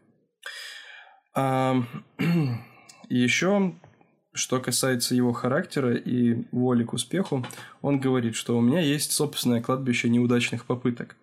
А, 1.36 1.82
еще, 3.10 3.74
что 4.34 4.60
касается 4.60 5.16
его 5.16 5.34
характера 5.34 5.96
и 5.96 6.46
воли 6.52 6.84
к 6.84 6.94
успеху, 6.94 7.44
он 7.82 8.00
говорит, 8.00 8.36
что 8.36 8.56
у 8.56 8.62
меня 8.62 8.82
есть 8.82 9.14
собственное 9.14 9.64
кладбище 9.64 10.08
неудачных 10.08 10.66
попыток. 10.66 11.16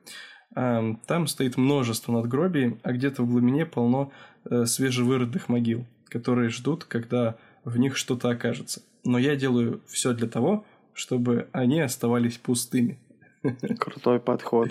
А, 0.57 0.97
там 1.07 1.29
стоит 1.29 1.57
множество 1.57 2.11
надгробий, 2.11 2.81
а 2.83 2.91
где-то 2.91 3.23
в 3.23 3.31
глубине 3.31 3.67
полно 3.67 4.11
э, 4.51 4.65
свежевырытых 4.65 5.49
могил, 5.49 5.87
которые 6.09 6.49
ждут, 6.49 6.87
когда 6.87 7.37
в 7.65 7.79
них 7.79 7.97
что-то 7.97 8.31
окажется. 8.31 8.83
Но 9.05 9.17
я 9.17 9.37
делаю 9.37 9.81
все 9.87 10.13
для 10.13 10.27
того, 10.27 10.67
чтобы 10.99 11.49
они 11.53 11.81
оставались 11.81 12.39
пустыми. 12.39 12.99
Крутой 13.79 14.19
подход. 14.19 14.71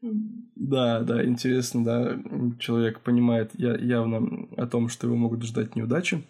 Да, 0.00 1.00
да, 1.00 1.24
интересно, 1.24 1.84
да, 1.84 2.18
человек 2.58 3.00
понимает 3.00 3.50
явно 3.54 4.48
о 4.56 4.66
том, 4.66 4.88
что 4.88 5.06
его 5.06 5.16
могут 5.16 5.42
ждать 5.42 5.76
неудачи. 5.76 6.24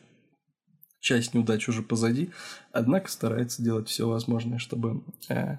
Часть 1.01 1.35
неудач 1.35 1.69
уже 1.69 1.83
позади, 1.83 2.31
однако 2.73 3.09
старается 3.09 3.63
делать 3.63 3.89
все 3.89 4.09
возможное, 4.09 4.59
чтобы 4.59 5.05
э, 5.29 5.59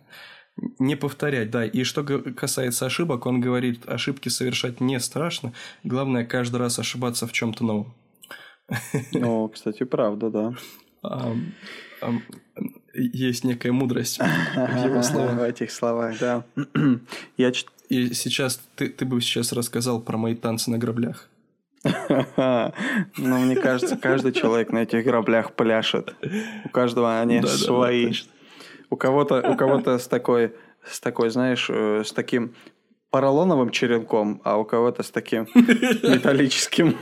не 0.79 0.97
повторять, 0.97 1.49
да. 1.49 1.65
И 1.65 1.83
что 1.83 2.03
касается 2.03 2.85
ошибок, 2.85 3.25
он 3.25 3.39
говорит, 3.39 3.87
ошибки 3.87 4.27
совершать 4.27 4.81
не 4.81 4.99
страшно, 4.99 5.53
главное 5.85 6.25
каждый 6.25 6.57
раз 6.57 6.77
ошибаться 6.77 7.25
в 7.25 7.31
чем-то 7.31 7.63
новом. 7.63 7.93
Ну, 9.13 9.47
кстати, 9.47 9.85
правда, 9.85 10.29
да 10.29 10.55
есть 12.93 13.43
некая 13.43 13.71
мудрость 13.71 14.19
в 14.19 14.86
его 14.86 15.02
словах. 15.04 15.36
В 15.36 15.43
этих 15.43 15.71
словах, 15.71 16.19
да. 16.19 16.43
Я... 17.38 17.52
И 17.89 18.13
сейчас 18.13 18.62
ты, 18.75 18.89
ты 18.89 19.06
бы 19.06 19.19
сейчас 19.19 19.52
рассказал 19.52 19.99
про 19.99 20.17
мои 20.17 20.36
танцы 20.36 20.69
на 20.71 20.78
граблях. 20.78 21.28
Ну, 23.17 23.39
мне 23.39 23.56
кажется, 23.56 23.95
каждый 23.95 24.32
человек 24.32 24.71
на 24.71 24.80
этих 24.80 25.04
граблях 25.04 25.54
пляшет. 25.54 26.13
У 26.65 26.69
каждого 26.69 27.19
они 27.19 27.41
свои. 27.43 28.13
У 28.89 28.95
кого-то, 28.95 29.49
у 29.49 29.56
кого-то 29.56 29.97
с 29.97 30.08
такой, 30.08 30.54
с 30.84 30.99
такой, 30.99 31.30
знаешь, 31.30 31.69
э, 31.69 32.04
с 32.04 32.12
таким 32.12 32.54
поролоновым 33.12 33.72
черенком, 33.72 34.41
а 34.43 34.58
у 34.58 34.65
кого-то 34.65 35.04
с 35.04 35.12
таким 35.12 35.48
металлическим. 35.56 36.95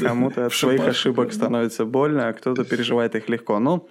Кому-то 0.00 0.46
от 0.46 0.54
своих 0.54 0.86
ошибок 0.86 1.32
становится 1.32 1.84
больно, 1.84 2.28
а 2.28 2.32
кто-то 2.32 2.64
переживает 2.64 3.14
их 3.16 3.28
легко. 3.28 3.58
Ну, 3.58 3.88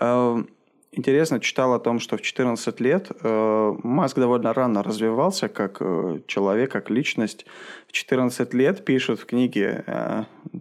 э, 0.00 0.44
интересно, 0.92 1.40
читал 1.40 1.74
о 1.74 1.78
том, 1.78 2.00
что 2.00 2.16
в 2.16 2.22
14 2.22 2.80
лет 2.80 3.10
э, 3.22 3.74
Маск 3.82 4.16
довольно 4.16 4.54
рано 4.54 4.82
развивался 4.82 5.48
как 5.48 5.76
э, 5.80 6.20
человек, 6.26 6.72
как 6.72 6.88
личность. 6.88 7.44
В 7.86 7.92
14 7.92 8.54
лет 8.54 8.84
пишут 8.84 9.20
в 9.20 9.26
книге, 9.26 9.84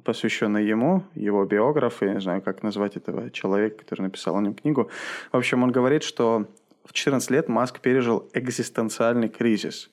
посвященной 0.03 0.65
ему, 0.65 1.03
его 1.15 1.45
биографы, 1.45 2.09
не 2.09 2.21
знаю, 2.21 2.41
как 2.41 2.63
назвать 2.63 2.97
этого 2.97 3.31
человека, 3.31 3.77
который 3.79 4.01
написал 4.01 4.35
о 4.35 4.41
нем 4.41 4.53
книгу. 4.53 4.89
В 5.31 5.37
общем, 5.37 5.63
он 5.63 5.71
говорит, 5.71 6.03
что 6.03 6.47
в 6.87 6.93
14 6.93 7.31
лет 7.31 7.49
Маск 7.49 7.79
пережил 7.79 8.29
экзистенциальный 8.33 9.29
кризис. 9.29 9.89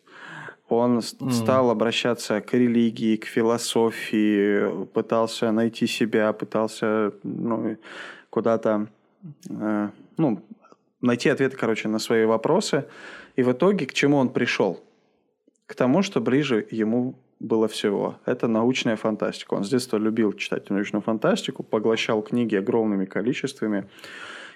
Он 0.68 0.98
mm. 0.98 1.30
стал 1.30 1.70
обращаться 1.70 2.40
к 2.40 2.54
религии, 2.54 3.16
к 3.16 3.26
философии, 3.26 4.86
пытался 4.86 5.52
найти 5.52 5.86
себя, 5.86 6.32
пытался 6.32 7.12
ну, 7.22 7.76
куда-то 8.30 8.88
э, 9.50 9.88
ну, 10.16 10.42
найти 11.00 11.28
ответы, 11.28 11.56
короче, 11.56 11.88
на 11.88 11.98
свои 11.98 12.24
вопросы. 12.24 12.86
И 13.36 13.42
в 13.42 13.52
итоге 13.52 13.86
к 13.86 13.92
чему 13.92 14.16
он 14.16 14.30
пришел? 14.30 14.80
К 15.66 15.74
тому, 15.74 16.02
что 16.02 16.20
ближе 16.20 16.66
ему 16.70 17.14
было 17.40 17.68
всего. 17.68 18.16
Это 18.24 18.48
научная 18.48 18.96
фантастика. 18.96 19.54
Он 19.54 19.64
с 19.64 19.68
детства 19.68 19.98
любил 19.98 20.32
читать 20.32 20.70
научную 20.70 21.02
фантастику, 21.02 21.62
поглощал 21.62 22.22
книги 22.22 22.56
огромными 22.56 23.04
количествами. 23.04 23.88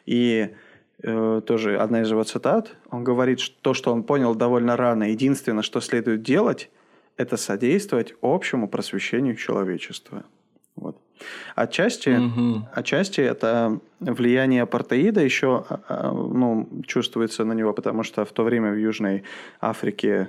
И 0.07 0.55
тоже 1.03 1.79
одна 1.79 2.03
из 2.03 2.11
его 2.11 2.25
цитат, 2.25 2.75
он 2.91 3.05
говорит, 3.05 3.39
что 3.41 3.57
то, 3.63 3.75
что 3.75 3.93
он 3.93 4.03
понял 4.03 4.35
довольно 4.35 4.77
рано, 4.77 5.11
единственное, 5.11 5.63
что 5.63 5.81
следует 5.81 6.23
делать, 6.23 6.71
это 7.17 7.37
содействовать 7.37 8.15
общему 8.21 8.69
просвещению 8.69 9.37
человечества. 9.37 10.25
Вот. 10.77 10.97
Отчасти, 11.57 12.11
угу. 12.11 12.67
отчасти 12.73 13.21
это 13.21 13.81
влияние 13.99 14.63
апартеида 14.63 15.21
еще 15.21 15.65
а, 15.69 15.81
а, 15.89 16.13
ну, 16.13 16.69
чувствуется 16.87 17.45
на 17.45 17.53
него, 17.53 17.73
потому 17.73 18.05
что 18.05 18.25
в 18.25 18.31
то 18.33 18.45
время 18.45 18.71
в 18.71 18.77
Южной 18.77 19.25
Африке 19.61 20.09
э, 20.11 20.27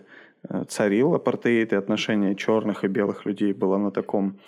царил 0.67 1.13
апартеид, 1.15 1.73
и 1.73 1.75
отношение 1.75 2.35
черных 2.35 2.83
и 2.83 2.87
белых 2.87 3.25
людей 3.25 3.53
было 3.53 3.77
на 3.77 3.91
таком 3.91 4.39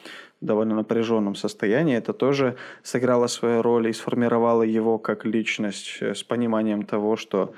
довольно 0.42 0.76
напряженном 0.76 1.36
состоянии, 1.36 1.96
это 1.96 2.14
тоже 2.14 2.58
сыграло 2.84 3.28
свою 3.28 3.62
роль 3.62 3.88
и 3.88 3.94
сформировало 3.94 4.64
его 4.64 4.98
как 4.98 5.26
личность 5.26 5.98
э, 6.02 6.16
с 6.16 6.24
пониманием 6.24 6.84
того, 6.84 7.16
что 7.16 7.54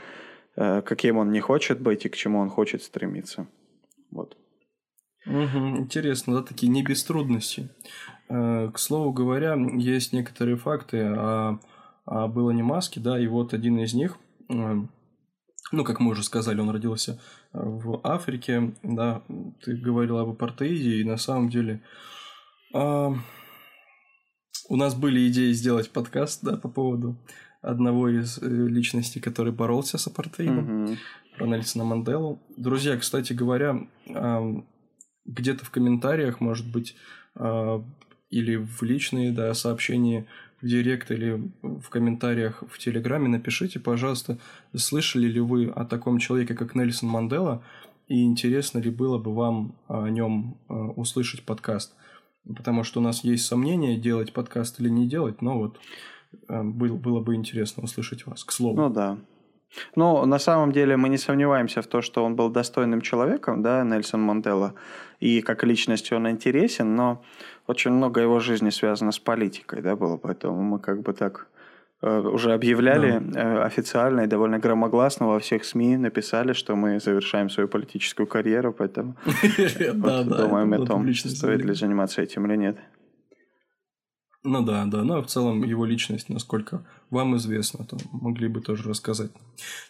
э, 0.55 0.81
каким 0.81 1.17
он 1.17 1.31
не 1.31 1.39
хочет 1.39 1.79
быть 1.79 2.05
и 2.05 2.09
к 2.09 2.15
чему 2.15 2.39
он 2.39 2.49
хочет 2.49 2.83
стремиться. 2.83 3.47
Вот. 4.11 4.37
Угу, 5.25 5.77
интересно, 5.77 6.35
да, 6.35 6.43
такие 6.43 6.67
не 6.67 6.83
без 6.83 7.03
трудностей. 7.05 7.69
Э, 8.29 8.69
к 8.73 8.77
слову 8.77 9.13
говоря, 9.13 9.55
есть 9.77 10.11
некоторые 10.11 10.57
факты 10.57 11.01
о, 11.01 11.59
о 12.05 12.27
Беллане 12.27 12.63
Маске, 12.63 12.99
да, 12.99 13.17
и 13.17 13.27
вот 13.27 13.53
один 13.53 13.79
из 13.79 13.93
них. 13.93 14.17
Ну, 15.73 15.83
как 15.83 15.99
мы 15.99 16.11
уже 16.11 16.23
сказали, 16.23 16.61
он 16.61 16.69
родился 16.69 17.19
в 17.51 17.99
Африке, 18.03 18.75
да, 18.83 19.23
ты 19.63 19.75
говорил 19.75 20.19
об 20.19 20.29
апартеиде, 20.29 21.01
и 21.01 21.03
на 21.03 21.17
самом 21.17 21.49
деле 21.49 21.81
э, 22.75 23.13
у 24.69 24.75
нас 24.75 24.93
были 24.93 25.27
идеи 25.29 25.51
сделать 25.51 25.89
подкаст, 25.89 26.43
да, 26.43 26.57
по 26.57 26.69
поводу 26.69 27.17
одного 27.63 28.07
из 28.09 28.37
э, 28.37 28.45
личностей, 28.47 29.19
который 29.19 29.51
боролся 29.51 29.97
с 29.97 30.05
апартеидом, 30.05 30.85
mm-hmm. 30.85 30.97
про 31.37 31.47
Нельсона 31.47 31.85
Манделу. 31.85 32.39
Друзья, 32.55 32.95
кстати 32.95 33.33
говоря, 33.33 33.87
э, 34.05 34.53
где-то 35.25 35.65
в 35.65 35.71
комментариях, 35.71 36.39
может 36.39 36.71
быть, 36.71 36.95
э, 37.35 37.83
или 38.29 38.57
в 38.57 38.83
личные 38.83 39.31
да, 39.31 39.51
сообщения 39.55 40.27
в 40.63 40.67
директ 40.67 41.11
или 41.11 41.51
в 41.61 41.89
комментариях 41.89 42.63
в 42.69 42.79
Телеграме 42.79 43.27
напишите, 43.27 43.79
пожалуйста, 43.79 44.37
слышали 44.75 45.27
ли 45.27 45.41
вы 45.41 45.67
о 45.67 45.83
таком 45.83 46.19
человеке, 46.19 46.53
как 46.53 46.73
Нельсон 46.73 47.09
Мандела, 47.09 47.61
и 48.07 48.23
интересно 48.23 48.79
ли 48.79 48.89
было 48.89 49.17
бы 49.17 49.33
вам 49.35 49.75
о 49.87 50.07
нем 50.07 50.55
э, 50.69 50.73
услышать 50.73 51.43
подкаст. 51.43 51.93
Потому 52.47 52.83
что 52.83 53.01
у 53.01 53.03
нас 53.03 53.23
есть 53.25 53.45
сомнения, 53.45 53.97
делать 53.97 54.31
подкаст 54.31 54.79
или 54.79 54.89
не 54.89 55.07
делать, 55.07 55.41
но 55.41 55.57
вот 55.57 55.79
э, 56.47 56.63
было 56.63 57.19
бы 57.19 57.35
интересно 57.35 57.83
услышать 57.83 58.25
вас, 58.25 58.45
к 58.45 58.51
слову. 58.53 58.77
Ну 58.77 58.89
да. 58.89 59.17
Ну, 59.95 60.25
на 60.25 60.39
самом 60.39 60.71
деле 60.71 60.97
мы 60.97 61.09
не 61.09 61.17
сомневаемся 61.17 61.81
в 61.81 61.87
том, 61.87 62.01
что 62.01 62.23
он 62.23 62.35
был 62.35 62.49
достойным 62.49 63.01
человеком, 63.01 63.61
да, 63.61 63.83
Нельсон 63.83 64.21
Мандела, 64.21 64.73
и 65.19 65.41
как 65.41 65.63
личность 65.63 66.11
он 66.11 66.29
интересен, 66.29 66.95
но 66.95 67.23
очень 67.67 67.91
много 67.91 68.21
его 68.21 68.39
жизни 68.39 68.69
связано 68.69 69.11
с 69.11 69.19
политикой, 69.19 69.81
да, 69.81 69.95
было, 69.95 70.17
поэтому 70.17 70.61
мы 70.61 70.79
как 70.79 71.01
бы 71.01 71.13
так 71.13 71.47
э, 72.01 72.19
уже 72.19 72.53
объявляли 72.53 73.19
да. 73.19 73.41
Э, 73.41 73.63
официально 73.63 74.21
и 74.21 74.27
довольно 74.27 74.59
громогласно 74.59 75.27
во 75.27 75.39
всех 75.39 75.63
СМИ 75.63 75.97
написали, 75.97 76.53
что 76.53 76.75
мы 76.75 76.99
завершаем 76.99 77.49
свою 77.49 77.69
политическую 77.69 78.27
карьеру, 78.27 78.73
поэтому 78.73 79.15
думаем 79.93 80.73
о 80.73 80.85
том, 80.85 81.13
стоит 81.13 81.63
ли 81.63 81.73
заниматься 81.73 82.21
этим 82.21 82.45
или 82.45 82.57
нет. 82.57 82.77
Ну 84.45 84.61
да, 84.61 84.85
да, 84.85 85.03
ну 85.03 85.15
а 85.15 85.23
в 85.23 85.27
целом 85.27 85.63
его 85.63 85.85
личность, 85.85 86.27
насколько 86.27 86.83
вам 87.09 87.37
известно, 87.37 87.85
то 87.85 87.97
могли 88.11 88.49
бы 88.49 88.59
тоже 88.59 88.89
рассказать. 88.89 89.31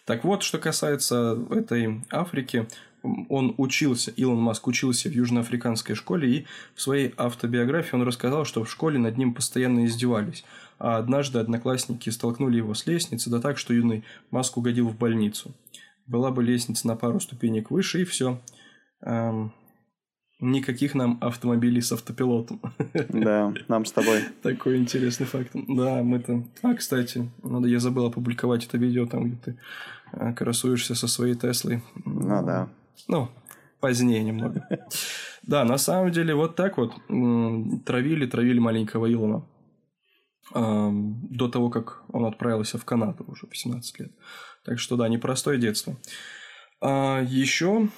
Так 0.04 0.22
вот, 0.22 0.44
что 0.44 0.58
касается 0.58 1.36
этой 1.50 2.04
Африки, 2.08 2.68
он 3.02 3.54
учился, 3.58 4.12
Илон 4.12 4.38
Маск 4.38 4.68
учился 4.68 5.08
в 5.08 5.12
южноафриканской 5.12 5.96
школе, 5.96 6.30
и 6.30 6.46
в 6.74 6.80
своей 6.80 7.12
автобиографии 7.16 7.96
он 7.96 8.02
рассказал, 8.02 8.44
что 8.44 8.62
в 8.62 8.70
школе 8.70 8.98
над 8.98 9.18
ним 9.18 9.34
постоянно 9.34 9.86
издевались. 9.86 10.44
А 10.78 10.98
однажды 10.98 11.40
одноклассники 11.40 12.10
столкнули 12.10 12.58
его 12.58 12.74
с 12.74 12.86
лестницы, 12.86 13.30
да 13.30 13.40
так, 13.40 13.58
что 13.58 13.74
юный 13.74 14.04
Маск 14.30 14.56
угодил 14.56 14.88
в 14.88 14.96
больницу. 14.96 15.52
Была 16.06 16.30
бы 16.30 16.44
лестница 16.44 16.86
на 16.86 16.94
пару 16.94 17.18
ступенек 17.18 17.72
выше, 17.72 18.02
и 18.02 18.04
все. 18.04 18.40
Эм, 19.00 19.52
никаких 20.40 20.94
нам 20.94 21.18
автомобилей 21.20 21.80
с 21.80 21.92
автопилотом. 21.92 22.60
Да, 23.08 23.52
нам 23.68 23.84
с 23.84 23.92
тобой. 23.92 24.22
Такой 24.42 24.76
интересный 24.76 25.26
факт. 25.26 25.50
Да, 25.54 26.02
мы-то... 26.02 26.44
А, 26.62 26.74
кстати, 26.74 27.30
надо, 27.42 27.68
я 27.68 27.80
забыл 27.80 28.06
опубликовать 28.06 28.66
это 28.66 28.78
видео, 28.78 29.06
там, 29.06 29.24
где 29.24 29.36
ты 29.36 29.58
э, 30.12 30.32
красуешься 30.34 30.94
со 30.94 31.08
своей 31.08 31.34
Теслой. 31.34 31.82
Ну, 32.04 32.44
да. 32.44 32.68
Ну, 33.08 33.28
позднее 33.80 34.22
немного. 34.22 34.66
Да, 35.42 35.64
на 35.64 35.78
самом 35.78 36.10
деле, 36.10 36.34
вот 36.34 36.56
так 36.56 36.78
вот 36.78 36.94
травили, 37.84 38.26
травили 38.26 38.58
маленького 38.58 39.12
Илона 39.12 39.44
до 40.52 41.48
того, 41.48 41.70
как 41.70 42.02
он 42.08 42.26
отправился 42.26 42.78
в 42.78 42.84
Канаду 42.84 43.24
уже 43.26 43.46
18 43.46 44.00
лет. 44.00 44.12
Так 44.64 44.78
что 44.78 44.96
да, 44.96 45.08
непростое 45.08 45.58
детство. 45.58 45.96
А 46.80 47.22
еще, 47.22 47.88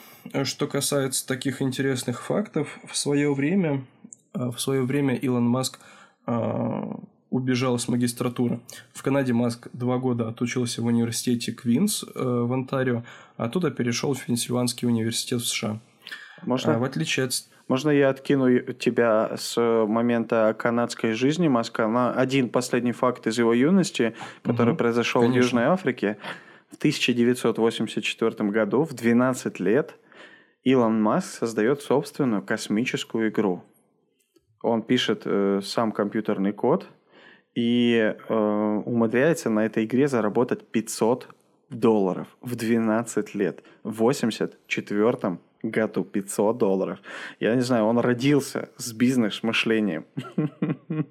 что 0.45 0.67
касается 0.67 1.27
таких 1.27 1.63
интересных 1.63 2.23
фактов, 2.23 2.79
в 2.87 2.97
свое 2.97 3.33
время, 3.35 3.85
а, 4.33 4.51
в 4.51 4.61
свое 4.61 4.83
время 4.83 5.15
Илон 5.15 5.45
Маск 5.45 5.79
а, 6.27 6.99
убежал 7.31 7.79
с 7.79 7.89
магистратуры. 7.89 8.61
В 8.93 9.03
Канаде 9.03 9.33
Маск 9.33 9.69
два 9.73 9.99
года 9.99 10.29
отучился 10.29 10.83
в 10.83 10.87
университете 10.87 11.53
Квинс 11.53 12.05
э, 12.05 12.09
в 12.23 12.53
Онтарио, 12.53 13.03
а 13.37 13.45
оттуда 13.45 13.71
перешел 13.71 14.15
в 14.15 14.25
Пенсильванский 14.25 14.87
университет 14.87 15.41
в 15.41 15.47
США. 15.47 15.81
Можно? 16.43 16.77
А, 16.77 16.79
в 16.79 16.85
отличие 16.85 17.27
от... 17.27 17.33
Можно 17.69 17.91
я 17.91 18.11
откину 18.11 18.61
тебя 18.75 19.33
с 19.37 19.61
момента 19.61 20.55
канадской 20.57 21.15
жизни 21.15 21.49
Маска 21.49 21.89
на 21.89 22.13
один 22.13 22.49
последний 22.49 22.93
факт 22.93 23.27
из 23.27 23.39
его 23.39 23.53
юности, 23.53 24.15
который 24.45 24.71
угу, 24.71 24.79
произошел 24.79 25.23
конечно. 25.23 25.41
в 25.41 25.45
Южной 25.45 25.65
Африке. 25.65 26.19
В 26.71 26.77
1984 26.77 28.51
году, 28.51 28.85
в 28.85 28.95
12 28.95 29.59
лет, 29.61 29.97
Илон 30.67 31.01
Маск 31.01 31.39
создает 31.39 31.81
собственную 31.81 32.43
космическую 32.43 33.31
игру. 33.31 33.63
Он 34.63 34.83
пишет 34.83 35.23
э, 35.25 35.61
сам 35.63 35.93
компьютерный 35.93 36.53
код– 36.53 36.89
и 37.57 38.15
э, 38.29 38.35
умудряется 38.85 39.51
на 39.51 39.65
этой 39.65 39.87
игре 39.87 40.07
заработать 40.07 40.63
500 40.69 41.29
долларов 41.71 42.29
в 42.43 42.55
12 42.55 43.35
лет. 43.35 43.65
В 43.83 43.97
84 43.97 45.39
году 45.63 46.05
500 46.05 46.59
долларов. 46.59 46.99
Я 47.41 47.55
не 47.55 47.63
знаю, 47.63 47.87
он 47.87 47.99
родился 47.99 48.69
с 48.77 48.93
бизнес-мышлением. 48.93 50.05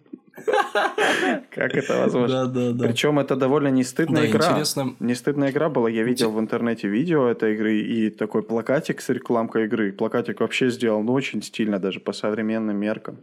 Как 1.52 1.76
это 1.76 1.98
возможно? 2.00 2.48
Да, 2.48 2.52
да, 2.52 2.72
да. 2.74 2.88
Причем 2.88 3.20
это 3.20 3.36
довольно 3.36 3.70
не 3.70 3.84
стыдная 3.84 4.30
игра. 4.30 4.46
Интересно. 4.52 4.96
Не 5.00 5.16
стыдная 5.16 5.52
игра 5.52 5.70
была. 5.70 5.90
Я 5.90 6.04
видел 6.04 6.32
в 6.32 6.40
интернете 6.40 6.88
видео 6.88 7.28
этой 7.28 7.56
игры 7.56 7.80
и 7.80 8.10
такой 8.10 8.44
плакатик 8.44 9.02
с 9.02 9.10
рекламкой 9.10 9.66
игры. 9.66 9.92
Плакатик 9.92 10.42
вообще 10.42 10.70
сделал 10.70 11.04
ну, 11.04 11.14
очень 11.14 11.42
стильно, 11.42 11.80
даже 11.80 12.00
по 12.00 12.14
современным 12.14 12.78
меркам. 12.78 13.18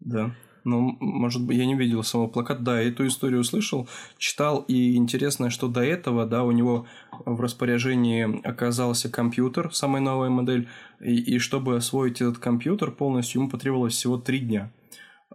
Да. 0.00 0.34
Ну, 0.64 0.96
может 1.00 1.44
быть, 1.44 1.58
я 1.58 1.66
не 1.66 1.74
видел 1.74 2.02
самого 2.02 2.28
плаката. 2.28 2.62
Да, 2.62 2.82
эту 2.82 3.06
историю 3.06 3.40
услышал, 3.40 3.86
читал, 4.16 4.64
и 4.66 4.96
интересно, 4.96 5.50
что 5.50 5.68
до 5.68 5.82
этого, 5.82 6.24
да, 6.24 6.42
у 6.42 6.52
него 6.52 6.86
в 7.26 7.40
распоряжении 7.40 8.40
оказался 8.46 9.10
компьютер, 9.10 9.74
самая 9.74 10.00
новая 10.00 10.30
модель, 10.30 10.68
и, 11.00 11.16
и 11.34 11.38
чтобы 11.38 11.76
освоить 11.76 12.22
этот 12.22 12.38
компьютер 12.38 12.90
полностью, 12.92 13.42
ему 13.42 13.50
потребовалось 13.50 13.94
всего 13.94 14.16
три 14.16 14.38
дня. 14.38 14.70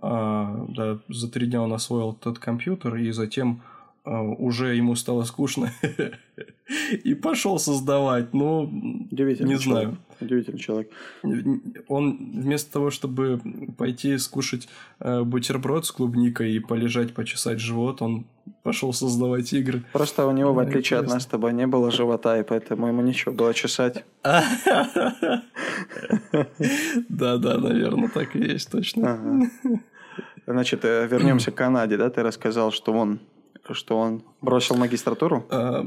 А, 0.02 0.66
да, 0.70 0.97
за 1.10 1.30
три 1.30 1.47
дня 1.47 1.62
он 1.62 1.74
освоил 1.74 2.18
этот 2.20 2.39
компьютер, 2.39 2.95
и 2.95 3.12
затем 3.12 3.62
уже 4.06 4.76
ему 4.76 4.95
стало 4.95 5.24
скучно 5.24 5.72
и 7.04 7.14
пошел 7.14 7.60
создавать. 7.60 8.34
Ну, 8.34 8.68
не 9.12 9.58
знаю. 9.58 9.97
Удивительный 10.22 10.60
человек. 10.60 10.91
Он 11.88 12.18
вместо 12.34 12.74
того, 12.74 12.89
чтобы 12.91 13.39
пойти 13.78 14.18
скушать 14.18 14.68
э, 15.00 15.22
бутерброд 15.24 15.86
с 15.86 15.91
клубникой 15.91 16.52
и 16.52 16.60
полежать, 16.60 17.14
почесать 17.14 17.60
живот, 17.62 18.02
он 18.02 18.26
пошел 18.64 18.91
создавать 18.91 19.54
игры. 19.54 19.84
Просто 19.93 20.26
у 20.28 20.32
него, 20.32 20.54
в 20.54 20.60
отличие 20.60 21.00
от 21.00 21.08
нас 21.08 21.24
с 21.24 21.26
тобой, 21.26 21.54
не 21.54 21.68
было 21.68 21.89
живота, 21.89 22.38
и 22.38 22.43
поэтому 22.43 22.88
ему 22.88 23.02
нечего 23.02 23.32
было 23.32 23.54
чесать. 23.54 24.04
Да-да, 27.10 27.58
наверное, 27.58 28.10
так 28.10 28.36
и 28.36 28.39
есть, 28.39 28.70
точно. 28.72 29.50
Значит, 30.45 30.84
э, 30.84 31.08
вернемся 31.08 31.52
к 31.52 31.56
Канаде, 31.56 31.95
да? 31.95 32.10
Ты 32.10 32.24
рассказал, 32.24 32.72
что 32.72 32.91
он 32.91 33.20
что 33.74 33.98
он 33.98 34.24
бросил 34.42 34.76
магистратуру? 34.76 35.46
А, 35.50 35.86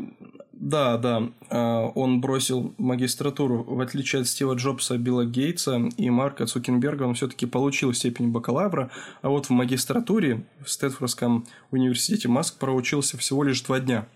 да, 0.52 0.96
да. 0.96 1.28
А, 1.50 1.86
он 1.94 2.20
бросил 2.20 2.74
магистратуру. 2.78 3.64
В 3.64 3.80
отличие 3.80 4.22
от 4.22 4.28
Стива 4.28 4.54
Джобса, 4.54 4.98
Билла 4.98 5.24
Гейтса 5.24 5.88
и 5.96 6.10
Марка 6.10 6.46
Цукенберга, 6.46 7.02
он 7.04 7.14
все-таки 7.14 7.46
получил 7.46 7.92
степень 7.92 8.30
бакалавра. 8.30 8.90
А 9.22 9.28
вот 9.28 9.46
в 9.46 9.50
магистратуре 9.50 10.44
в 10.64 10.70
Стэтфордском 10.70 11.46
университете 11.70 12.28
Маск 12.28 12.58
проучился 12.58 13.18
всего 13.18 13.42
лишь 13.42 13.60
два 13.62 13.80
дня. 13.80 14.06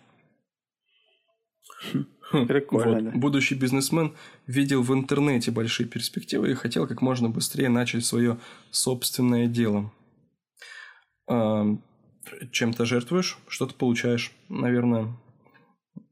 Хм, 2.31 2.47
прикольно, 2.47 2.95
вот. 2.95 3.05
да. 3.05 3.11
Будущий 3.19 3.55
бизнесмен 3.55 4.15
видел 4.47 4.83
в 4.83 4.93
интернете 4.93 5.51
большие 5.51 5.89
перспективы 5.89 6.51
и 6.51 6.55
хотел 6.55 6.87
как 6.87 7.03
можно 7.03 7.29
быстрее 7.29 7.69
начать 7.69 8.05
свое 8.05 8.39
собственное 8.71 9.47
дело. 9.47 9.93
Чем-то 12.51 12.85
жертвуешь, 12.85 13.39
что-то 13.49 13.75
получаешь. 13.75 14.33
Наверное, 14.49 15.09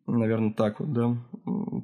наверное, 0.07 0.53
так 0.53 0.81
вот, 0.81 0.93
да, 0.93 1.17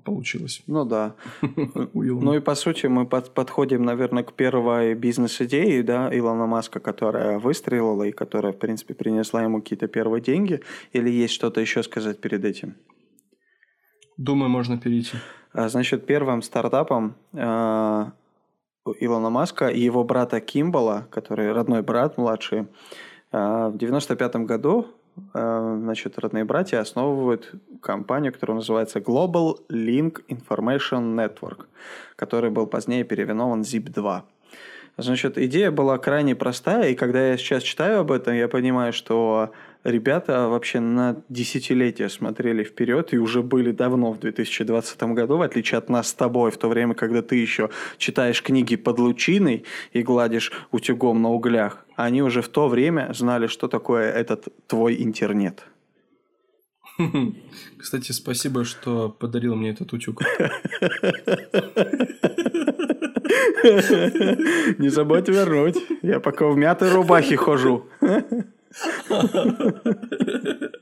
получилось. 0.05 0.63
Ну 0.67 0.85
да. 0.85 1.15
ну 1.95 2.35
и 2.35 2.41
по 2.41 2.55
сути 2.55 2.87
мы 2.87 3.07
под, 3.07 3.35
подходим, 3.35 3.83
наверное, 3.85 4.23
к 4.23 4.33
первой 4.33 4.95
бизнес-идее, 4.95 5.83
да, 5.83 6.17
Илона 6.17 6.47
Маска, 6.47 6.81
которая 6.81 7.39
выстрелила 7.39 8.05
и 8.05 8.13
которая, 8.13 8.53
в 8.53 8.59
принципе, 8.59 8.95
принесла 8.95 9.43
ему 9.43 9.61
какие-то 9.61 9.89
первые 9.89 10.23
деньги. 10.23 10.61
Или 10.93 11.11
есть 11.11 11.35
что-то 11.35 11.61
еще 11.61 11.83
сказать 11.83 12.21
перед 12.21 12.45
этим? 12.45 12.75
Думаю, 14.17 14.51
можно 14.51 14.79
перейти. 14.79 15.17
А, 15.53 15.69
значит, 15.69 16.07
первым 16.07 16.43
стартапом 16.43 17.17
э, 17.33 18.11
Илона 19.01 19.31
Маска 19.31 19.69
и 19.69 19.81
его 19.81 20.05
брата 20.05 20.41
Кимбала, 20.41 21.09
который 21.11 21.53
родной 21.53 21.83
брат 21.83 22.19
младший, 22.19 22.67
в 23.33 23.77
95 23.77 24.37
году 24.37 24.89
э, 25.35 25.79
значит, 25.83 26.19
родные 26.19 26.45
братья 26.45 26.81
основывают 26.81 27.53
компанию, 27.81 28.33
которая 28.33 28.57
называется 28.57 28.99
Global 28.99 29.59
Link 29.69 30.23
Information 30.29 31.15
Network, 31.15 31.67
который 32.17 32.51
был 32.51 32.67
позднее 32.67 33.05
переименован 33.05 33.63
ZIP-2. 33.63 34.23
Значит, 34.97 35.39
идея 35.39 35.71
была 35.71 35.97
крайне 35.99 36.35
простая, 36.35 36.91
и 36.91 36.95
когда 36.95 37.29
я 37.29 37.37
сейчас 37.39 37.63
читаю 37.63 38.01
об 38.01 38.13
этом, 38.13 38.35
я 38.35 38.49
понимаю, 38.49 38.93
что 38.93 39.51
ребята 39.83 40.49
вообще 40.49 40.81
на 40.81 41.23
десятилетия 41.29 42.09
смотрели 42.11 42.65
вперед 42.65 43.15
и 43.15 43.19
уже 43.19 43.43
были 43.43 43.71
давно 43.71 44.13
в 44.13 44.19
2020 44.19 45.03
году, 45.15 45.39
в 45.39 45.43
отличие 45.43 45.79
от 45.79 45.89
нас 45.89 46.09
с 46.09 46.15
тобой, 46.15 46.51
в 46.51 46.59
то 46.59 46.69
время, 46.69 46.95
когда 46.95 47.23
ты 47.23 47.37
еще 47.37 47.71
читаешь 47.97 48.43
книги 48.43 48.77
под 48.77 48.99
лучиной 48.99 49.65
и 49.93 50.03
гладишь 50.03 50.53
утюгом 50.71 51.23
на 51.23 51.31
углях. 51.31 51.87
Они 52.05 52.23
уже 52.23 52.41
в 52.41 52.49
то 52.49 52.69
время 52.69 53.13
знали, 53.13 53.47
что 53.47 53.69
такое 53.69 54.11
этот 54.11 54.49
твой 54.67 55.03
интернет. 55.03 55.67
Кстати, 57.79 58.13
спасибо, 58.13 58.65
что 58.65 59.11
подарил 59.11 59.55
мне 59.55 59.71
этот 59.71 59.93
утюг. 59.93 60.23
Не 64.79 64.89
забудь 64.89 65.29
вернуть. 65.29 65.77
Я 66.03 66.21
пока 66.21 66.49
в 66.49 66.57
мятой 66.57 66.91
рубахе 66.91 67.37
хожу. 67.37 67.85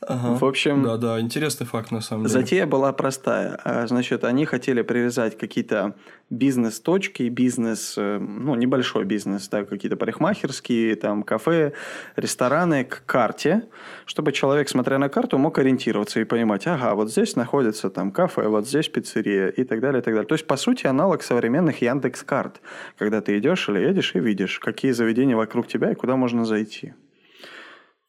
Ага. 0.00 0.38
В 0.38 0.44
общем... 0.44 0.82
Да, 0.82 0.96
да, 0.96 1.20
интересный 1.20 1.66
факт 1.66 1.90
на 1.90 2.00
самом 2.00 2.24
деле. 2.24 2.32
Затея 2.32 2.66
была 2.66 2.92
простая. 2.92 3.60
А, 3.64 3.86
значит, 3.86 4.24
они 4.24 4.46
хотели 4.46 4.82
привязать 4.82 5.36
какие-то 5.36 5.94
бизнес-точки, 6.30 7.24
бизнес, 7.24 7.94
э, 7.96 8.18
ну, 8.18 8.54
небольшой 8.54 9.04
бизнес, 9.04 9.48
да, 9.48 9.64
какие-то 9.64 9.96
парикмахерские, 9.96 10.96
там, 10.96 11.22
кафе, 11.22 11.72
рестораны 12.16 12.84
к 12.84 13.04
карте, 13.06 13.64
чтобы 14.06 14.32
человек, 14.32 14.68
смотря 14.68 14.98
на 14.98 15.08
карту, 15.08 15.38
мог 15.38 15.58
ориентироваться 15.58 16.20
и 16.20 16.24
понимать, 16.24 16.66
ага, 16.66 16.94
вот 16.94 17.10
здесь 17.10 17.36
находится 17.36 17.90
там 17.90 18.10
кафе, 18.10 18.48
вот 18.48 18.66
здесь 18.66 18.88
пиццерия 18.88 19.48
и 19.48 19.64
так 19.64 19.80
далее, 19.80 20.00
и 20.00 20.04
так 20.04 20.14
далее. 20.14 20.26
То 20.26 20.34
есть, 20.34 20.46
по 20.46 20.56
сути, 20.56 20.86
аналог 20.86 21.22
современных 21.22 21.82
Яндекс-карт, 21.82 22.60
когда 22.98 23.20
ты 23.20 23.38
идешь 23.38 23.68
или 23.68 23.80
едешь 23.80 24.12
и 24.14 24.20
видишь, 24.20 24.58
какие 24.58 24.92
заведения 24.92 25.36
вокруг 25.36 25.68
тебя 25.68 25.92
и 25.92 25.94
куда 25.94 26.16
можно 26.16 26.44
зайти. 26.44 26.94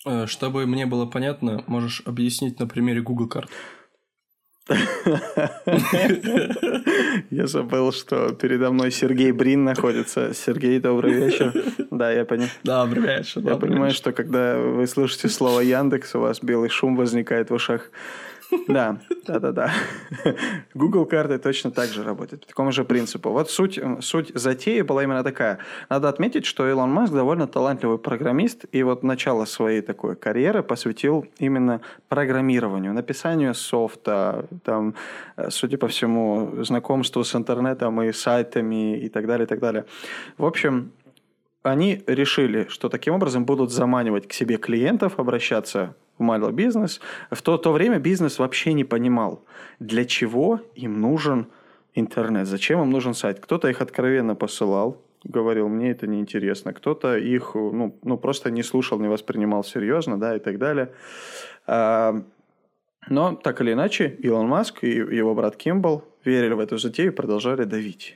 Э, 0.07 0.25
чтобы 0.25 0.65
мне 0.65 0.85
было 0.85 1.05
понятно, 1.05 1.63
можешь 1.67 2.01
объяснить 2.05 2.59
на 2.59 2.67
примере 2.67 3.01
Google 3.01 3.27
карт. 3.27 3.49
Я 7.29 7.47
забыл, 7.47 7.93
что 7.93 8.33
передо 8.33 8.71
мной 8.71 8.91
Сергей 8.91 9.31
Брин 9.31 9.63
находится. 9.63 10.33
Сергей, 10.33 10.79
добрый 10.79 11.13
вечер. 11.13 11.53
Да, 11.89 12.11
я 12.11 12.25
понял. 12.25 12.47
Добрый 12.63 13.17
вечер. 13.17 13.41
Я 13.43 13.55
понимаю, 13.55 13.91
что 13.93 14.11
когда 14.11 14.57
вы 14.57 14.85
слышите 14.87 15.29
слово 15.29 15.61
Яндекс, 15.61 16.15
у 16.15 16.19
вас 16.19 16.41
белый 16.41 16.69
шум 16.69 16.97
возникает 16.97 17.49
в 17.49 17.53
ушах. 17.53 17.89
Да, 18.67 18.99
да, 19.25 19.39
да, 19.39 19.51
да. 19.51 19.71
Google 20.73 21.05
карты 21.05 21.37
точно 21.37 21.71
так 21.71 21.89
же 21.89 22.03
работают, 22.03 22.41
по 22.41 22.47
такому 22.47 22.71
же 22.71 22.83
принципу. 22.83 23.31
Вот 23.31 23.49
суть, 23.49 23.79
суть 24.01 24.31
затеи 24.33 24.81
была 24.81 25.03
именно 25.03 25.23
такая. 25.23 25.59
Надо 25.89 26.09
отметить, 26.09 26.45
что 26.45 26.67
Илон 26.67 26.91
Маск 26.91 27.13
довольно 27.13 27.47
талантливый 27.47 27.97
программист, 27.97 28.65
и 28.71 28.83
вот 28.83 29.03
начало 29.03 29.45
своей 29.45 29.81
такой 29.81 30.15
карьеры 30.15 30.63
посвятил 30.63 31.25
именно 31.39 31.81
программированию, 32.09 32.93
написанию 32.93 33.53
софта, 33.53 34.45
там, 34.63 34.95
судя 35.49 35.77
по 35.77 35.87
всему, 35.87 36.63
знакомству 36.63 37.23
с 37.23 37.35
интернетом 37.35 38.01
и 38.01 38.11
сайтами 38.11 38.97
и 38.97 39.09
так 39.09 39.27
далее, 39.27 39.45
и 39.45 39.47
так 39.47 39.59
далее. 39.59 39.85
В 40.37 40.45
общем, 40.45 40.91
они 41.63 42.01
решили, 42.07 42.67
что 42.69 42.89
таким 42.89 43.15
образом 43.15 43.45
будут 43.45 43.71
заманивать 43.71 44.27
к 44.27 44.33
себе 44.33 44.57
клиентов, 44.57 45.19
обращаться 45.19 45.95
малый 46.17 46.51
бизнес. 46.51 46.99
В 47.31 47.41
то, 47.41 47.57
то 47.57 47.71
время 47.71 47.99
бизнес 47.99 48.39
вообще 48.39 48.73
не 48.73 48.83
понимал, 48.83 49.43
для 49.79 50.05
чего 50.05 50.61
им 50.75 51.01
нужен 51.01 51.47
интернет, 51.93 52.47
зачем 52.47 52.81
им 52.81 52.89
нужен 52.89 53.13
сайт. 53.13 53.39
Кто-то 53.39 53.67
их 53.67 53.81
откровенно 53.81 54.35
посылал, 54.35 55.01
говорил, 55.23 55.67
мне 55.67 55.91
это 55.91 56.07
неинтересно. 56.07 56.73
Кто-то 56.73 57.17
их 57.17 57.55
ну, 57.55 57.97
ну, 58.03 58.17
просто 58.17 58.51
не 58.51 58.63
слушал, 58.63 58.99
не 58.99 59.07
воспринимал 59.07 59.63
серьезно, 59.63 60.19
да, 60.19 60.35
и 60.35 60.39
так 60.39 60.57
далее. 60.57 60.93
А, 61.65 62.23
но, 63.09 63.35
так 63.35 63.61
или 63.61 63.73
иначе, 63.73 64.17
Илон 64.19 64.47
Маск 64.47 64.83
и 64.83 64.89
его 64.89 65.33
брат 65.33 65.55
Кимбл 65.55 66.03
верили 66.23 66.53
в 66.53 66.59
эту 66.59 66.77
затею 66.77 67.11
и 67.11 67.15
продолжали 67.15 67.63
давить. 67.63 68.15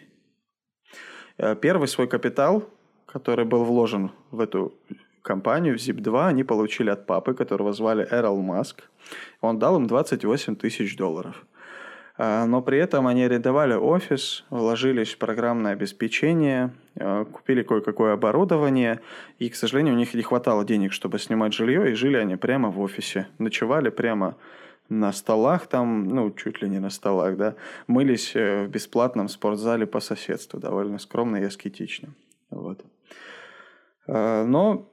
А, 1.38 1.56
первый 1.56 1.88
свой 1.88 2.08
капитал, 2.08 2.64
который 3.06 3.46
был 3.46 3.64
вложен 3.64 4.12
в 4.32 4.40
эту 4.40 4.74
компанию 5.22 5.76
Zip2 5.76 6.28
они 6.28 6.44
получили 6.44 6.90
от 6.90 7.06
папы, 7.06 7.34
которого 7.34 7.74
звали 7.74 8.08
Эрл 8.10 8.42
Маск. 8.42 8.84
Он 9.42 9.60
дал 9.60 9.78
им 9.78 9.88
28 9.88 10.56
тысяч 10.56 10.96
долларов. 10.98 11.46
А, 12.18 12.46
но 12.46 12.62
при 12.62 12.78
этом 12.78 13.08
они 13.08 13.24
арендовали 13.24 13.74
офис, 13.74 14.46
вложились 14.50 15.14
в 15.14 15.18
программное 15.18 15.74
обеспечение, 15.74 16.72
а, 16.96 17.26
купили 17.26 17.64
кое-какое 17.64 18.14
оборудование, 18.14 19.00
и, 19.40 19.50
к 19.50 19.56
сожалению, 19.56 19.96
у 19.96 19.98
них 19.98 20.14
не 20.14 20.22
хватало 20.22 20.64
денег, 20.64 20.94
чтобы 20.94 21.20
снимать 21.20 21.54
жилье, 21.54 21.92
и 21.92 21.96
жили 21.96 22.18
они 22.18 22.36
прямо 22.36 22.70
в 22.70 22.80
офисе. 22.80 23.28
Ночевали 23.40 23.90
прямо 23.90 24.36
на 24.90 25.14
столах 25.14 25.68
там, 25.68 26.10
ну, 26.10 26.32
чуть 26.32 26.62
ли 26.62 26.70
не 26.70 26.80
на 26.80 26.90
столах, 26.90 27.38
да, 27.38 27.56
мылись 27.88 28.36
э, 28.36 28.66
в 28.66 28.70
бесплатном 28.70 29.30
спортзале 29.30 29.88
по 29.88 30.00
соседству, 30.02 30.60
довольно 30.60 31.00
скромно 31.00 31.38
и 31.38 31.44
аскетично. 31.44 32.10
Вот. 32.50 32.86
А, 34.06 34.46
но 34.46 34.91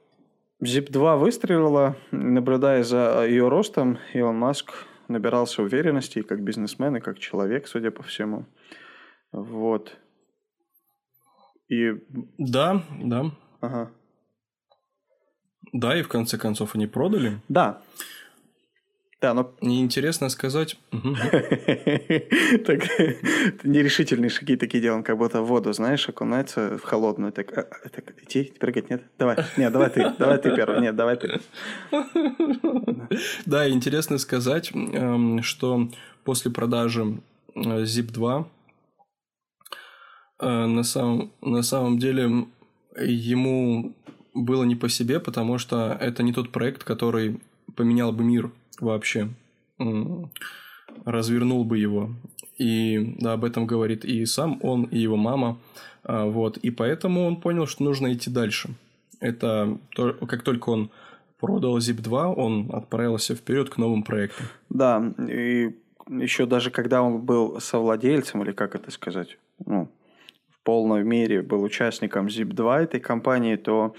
Zip2 0.63 1.17
выстрелила, 1.17 1.95
наблюдая 2.11 2.83
за 2.83 3.25
ее 3.25 3.47
ростом, 3.47 3.97
Илон 4.13 4.37
Маск 4.37 4.73
набирался 5.07 5.63
уверенности 5.63 6.19
и 6.19 6.23
как 6.23 6.41
бизнесмен, 6.43 6.97
и 6.97 6.99
как 6.99 7.17
человек, 7.19 7.67
судя 7.67 7.91
по 7.91 8.03
всему. 8.03 8.45
Вот. 9.31 9.97
И... 11.69 11.93
Да, 12.37 12.83
да. 13.01 13.31
Ага. 13.61 13.91
Да, 15.71 15.97
и 15.97 16.01
в 16.01 16.07
конце 16.07 16.37
концов 16.37 16.75
они 16.75 16.87
продали. 16.87 17.39
Да. 17.47 17.81
Да, 19.21 19.33
но... 19.33 19.53
Неинтересно 19.61 20.29
сказать. 20.29 20.77
Так, 22.65 22.83
нерешительные 23.63 24.29
шаги 24.29 24.55
такие 24.55 24.81
делаем, 24.81 25.03
как 25.03 25.17
будто 25.17 25.41
в 25.41 25.47
воду, 25.47 25.73
знаешь, 25.73 26.07
окунается 26.07 26.77
в 26.77 26.83
холодную. 26.83 27.31
Так, 27.31 27.57
а, 27.57 27.61
а, 27.61 27.89
так 27.89 28.13
идти, 28.23 28.53
прыгать, 28.59 28.89
нет? 28.89 29.03
Давай, 29.17 29.37
нет, 29.57 29.71
давай 29.73 29.89
ты, 29.89 30.13
давай 30.17 30.37
ты 30.37 30.55
первый, 30.55 30.81
нет, 30.81 30.95
давай 30.95 31.17
ты. 31.17 31.39
Да, 33.45 33.69
интересно 33.69 34.17
сказать, 34.19 34.71
эм, 34.73 35.41
что 35.41 35.89
после 36.23 36.51
продажи 36.51 37.19
э, 37.55 37.59
Zip 37.59 38.11
2 38.11 38.47
э, 40.39 40.65
на 40.65 40.83
самом, 40.83 41.31
на 41.41 41.63
самом 41.63 41.97
деле 41.97 42.47
ему 42.97 43.95
было 44.33 44.63
не 44.63 44.75
по 44.75 44.89
себе, 44.89 45.19
потому 45.19 45.57
что 45.57 45.97
это 45.99 46.23
не 46.23 46.33
тот 46.33 46.51
проект, 46.51 46.83
который 46.83 47.41
поменял 47.75 48.11
бы 48.11 48.23
мир 48.23 48.51
вообще 48.81 49.29
развернул 51.05 51.63
бы 51.63 51.77
его. 51.77 52.11
И 52.57 53.15
да, 53.19 53.33
об 53.33 53.45
этом 53.45 53.65
говорит 53.65 54.03
и 54.05 54.25
сам 54.25 54.59
он, 54.61 54.83
и 54.83 54.97
его 54.97 55.15
мама. 55.15 55.57
А, 56.03 56.25
вот. 56.25 56.57
И 56.57 56.71
поэтому 56.71 57.25
он 57.25 57.37
понял, 57.37 57.67
что 57.67 57.83
нужно 57.83 58.13
идти 58.13 58.29
дальше. 58.29 58.69
Это 59.19 59.77
то, 59.95 60.13
как 60.13 60.43
только 60.43 60.69
он 60.69 60.89
продал 61.39 61.77
Zip2, 61.77 62.33
он 62.35 62.69
отправился 62.73 63.35
вперед 63.35 63.69
к 63.69 63.77
новым 63.77 64.03
проектам. 64.03 64.47
Да, 64.69 65.13
и 65.29 65.75
еще 66.09 66.45
даже 66.45 66.71
когда 66.71 67.01
он 67.01 67.21
был 67.21 67.61
совладельцем, 67.61 68.43
или 68.43 68.51
как 68.51 68.75
это 68.75 68.91
сказать, 68.91 69.37
ну, 69.65 69.89
в 70.49 70.59
полной 70.63 71.03
мере 71.03 71.41
был 71.41 71.63
участником 71.63 72.27
Zip2 72.27 72.83
этой 72.83 72.99
компании, 72.99 73.55
то 73.55 73.95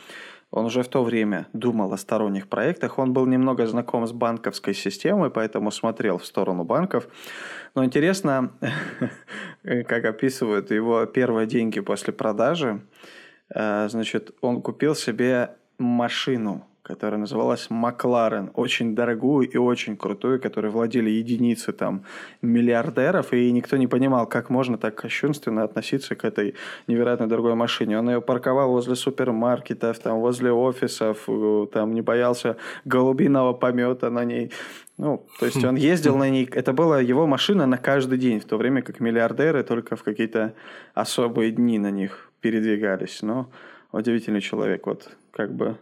он 0.50 0.66
уже 0.66 0.82
в 0.82 0.88
то 0.88 1.04
время 1.04 1.46
думал 1.52 1.92
о 1.92 1.96
сторонних 1.96 2.48
проектах. 2.48 2.98
Он 2.98 3.12
был 3.12 3.26
немного 3.26 3.66
знаком 3.66 4.06
с 4.06 4.12
банковской 4.12 4.74
системой, 4.74 5.30
поэтому 5.30 5.70
смотрел 5.70 6.18
в 6.18 6.26
сторону 6.26 6.64
банков. 6.64 7.08
Но 7.74 7.84
интересно, 7.84 8.52
как 9.62 10.04
описывают 10.04 10.70
его 10.70 11.06
первые 11.06 11.46
деньги 11.46 11.80
после 11.80 12.12
продажи. 12.12 12.80
Э, 13.54 13.88
значит, 13.88 14.32
он 14.40 14.60
купил 14.60 14.94
себе 14.94 15.56
машину 15.78 16.66
которая 16.90 17.20
называлась 17.20 17.70
Макларен, 17.70 18.50
очень 18.54 18.96
дорогую 18.96 19.48
и 19.48 19.56
очень 19.56 19.96
крутую, 19.96 20.40
которой 20.40 20.72
владели 20.72 21.08
единицы 21.08 21.72
там 21.72 22.02
миллиардеров, 22.42 23.32
и 23.32 23.52
никто 23.52 23.76
не 23.76 23.86
понимал, 23.86 24.26
как 24.26 24.50
можно 24.50 24.76
так 24.76 24.96
кощунственно 24.96 25.62
относиться 25.62 26.16
к 26.16 26.24
этой 26.24 26.54
невероятно 26.88 27.28
дорогой 27.28 27.54
машине. 27.54 27.98
Он 27.98 28.10
ее 28.10 28.20
парковал 28.20 28.70
возле 28.70 28.96
супермаркетов, 28.96 30.00
там, 30.00 30.18
возле 30.18 30.50
офисов, 30.50 31.18
э, 31.28 31.66
там 31.72 31.94
не 31.94 32.02
боялся 32.02 32.56
голубиного 32.84 33.52
помета 33.52 34.10
на 34.10 34.24
ней. 34.24 34.50
Ну, 34.98 35.24
то 35.38 35.46
есть 35.46 35.64
он 35.64 35.76
ездил 35.76 36.16
на 36.16 36.28
ней, 36.28 36.48
это 36.52 36.72
была 36.72 37.00
его 37.00 37.26
машина 37.26 37.66
на 37.66 37.78
каждый 37.78 38.18
день, 38.18 38.40
в 38.40 38.44
то 38.44 38.56
время 38.56 38.82
как 38.82 38.98
миллиардеры 38.98 39.62
только 39.62 39.94
в 39.94 40.02
какие-то 40.02 40.54
особые 40.94 41.52
дни 41.52 41.78
на 41.78 41.90
них 41.92 42.30
передвигались. 42.40 43.22
Но 43.22 43.48
удивительный 43.92 44.40
человек, 44.40 44.86
вот 44.86 45.16
как 45.30 45.54
бы 45.54 45.76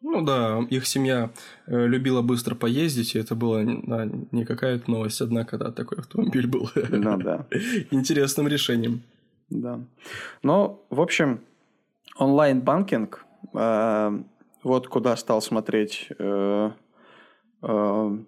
Ну 0.00 0.22
да, 0.22 0.60
их 0.70 0.86
семья 0.86 1.30
э, 1.66 1.86
любила 1.86 2.22
быстро 2.22 2.54
поездить, 2.54 3.14
и 3.14 3.18
это 3.18 3.34
была 3.34 3.62
да, 3.64 4.08
не 4.30 4.44
какая-то 4.44 4.90
новость, 4.90 5.20
однако, 5.20 5.58
да, 5.58 5.72
такой 5.72 5.98
автомобиль 5.98 6.46
был 6.46 6.70
Ну 6.74 7.18
да. 7.18 7.46
интересным 7.90 8.46
решением. 8.46 9.02
Да. 9.50 9.80
Ну, 10.42 10.84
в 10.90 11.00
общем, 11.00 11.40
онлайн-банкинг, 12.16 13.24
э, 13.54 14.22
вот 14.62 14.88
куда 14.88 15.16
стал 15.16 15.42
смотреть 15.42 16.08
э, 16.18 16.70
э, 17.62 18.18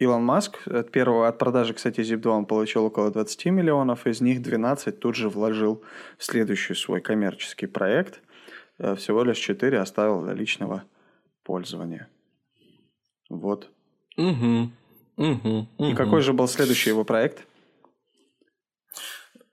Илон 0.00 0.24
Маск. 0.24 0.66
От 0.66 0.90
первого, 0.90 1.28
от 1.28 1.38
продажи, 1.38 1.74
кстати, 1.74 2.00
Zip2 2.00 2.26
он 2.28 2.46
получил 2.46 2.86
около 2.86 3.10
20 3.10 3.46
миллионов, 3.46 4.06
из 4.06 4.20
них 4.20 4.42
12 4.42 4.98
тут 4.98 5.14
же 5.14 5.28
вложил 5.28 5.82
в 6.18 6.24
следующий 6.24 6.74
свой 6.74 7.00
коммерческий 7.00 7.66
проект. 7.66 8.22
Э, 8.80 8.94
всего 8.96 9.22
лишь 9.24 9.38
4 9.38 9.78
оставил 9.78 10.22
для 10.22 10.32
личного 10.32 10.84
пользования. 11.44 12.08
Вот. 13.28 13.68
Угу. 14.16 14.70
Угу. 15.16 15.66
И 15.78 15.94
какой 15.94 16.22
же 16.22 16.32
был 16.32 16.48
следующий 16.48 16.88
его 16.90 17.04
проект? 17.04 17.46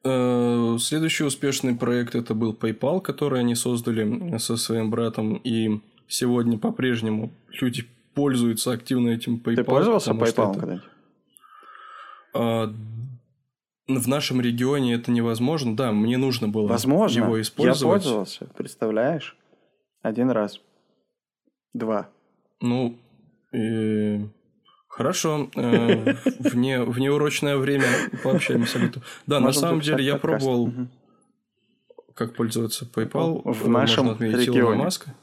Э, 0.04 0.78
Следующий 0.80 1.26
успешный 1.26 1.76
проект 1.76 2.16
это 2.16 2.34
был 2.34 2.54
PayPal, 2.54 3.02
который 3.02 3.42
они 3.42 3.56
создали 3.56 4.38
со 4.38 4.56
своим 4.56 4.90
братом, 4.90 5.36
и 5.36 5.82
сегодня 6.08 6.58
по-прежнему 6.58 7.32
люди 7.50 7.86
пользуются 8.14 8.72
активно 8.72 9.10
этим 9.10 9.36
PayPal. 9.44 9.56
Ты 9.56 9.64
пользовался 9.66 10.12
PayPal 10.12 10.52
это- 10.52 10.60
когда-нибудь? 10.60 10.90
В 13.88 14.08
нашем 14.08 14.42
регионе 14.42 14.96
это 14.96 15.12
невозможно. 15.12 15.76
Да, 15.76 15.92
мне 15.94 16.18
нужно 16.18 16.48
было 16.50 16.68
Возможно. 16.68 17.20
его 17.24 17.38
Я 17.38 17.42
использовать. 17.44 18.04
пользовался, 18.04 18.48
представляешь? 18.58 19.38
Один 20.02 20.30
раз. 20.30 20.60
Два. 21.74 22.10
Ну, 22.60 22.98
э, 23.54 24.20
хорошо. 24.88 25.50
э, 25.56 26.16
вне, 26.40 26.84
внеурочное 26.84 27.56
время 27.58 27.86
пообщаемся. 28.24 28.92
Да, 29.26 29.40
на 29.40 29.54
самом 29.54 29.80
деле 29.82 30.04
я 30.04 30.18
пробовал, 30.18 30.72
как 32.14 32.36
пользоваться 32.36 32.86
PayPal. 32.86 33.42
В 33.44 33.46
Можно 33.46 33.70
нашем 33.70 34.10
отметить 34.10 34.48
регионе. 34.48 34.84
Маска. 34.84 35.14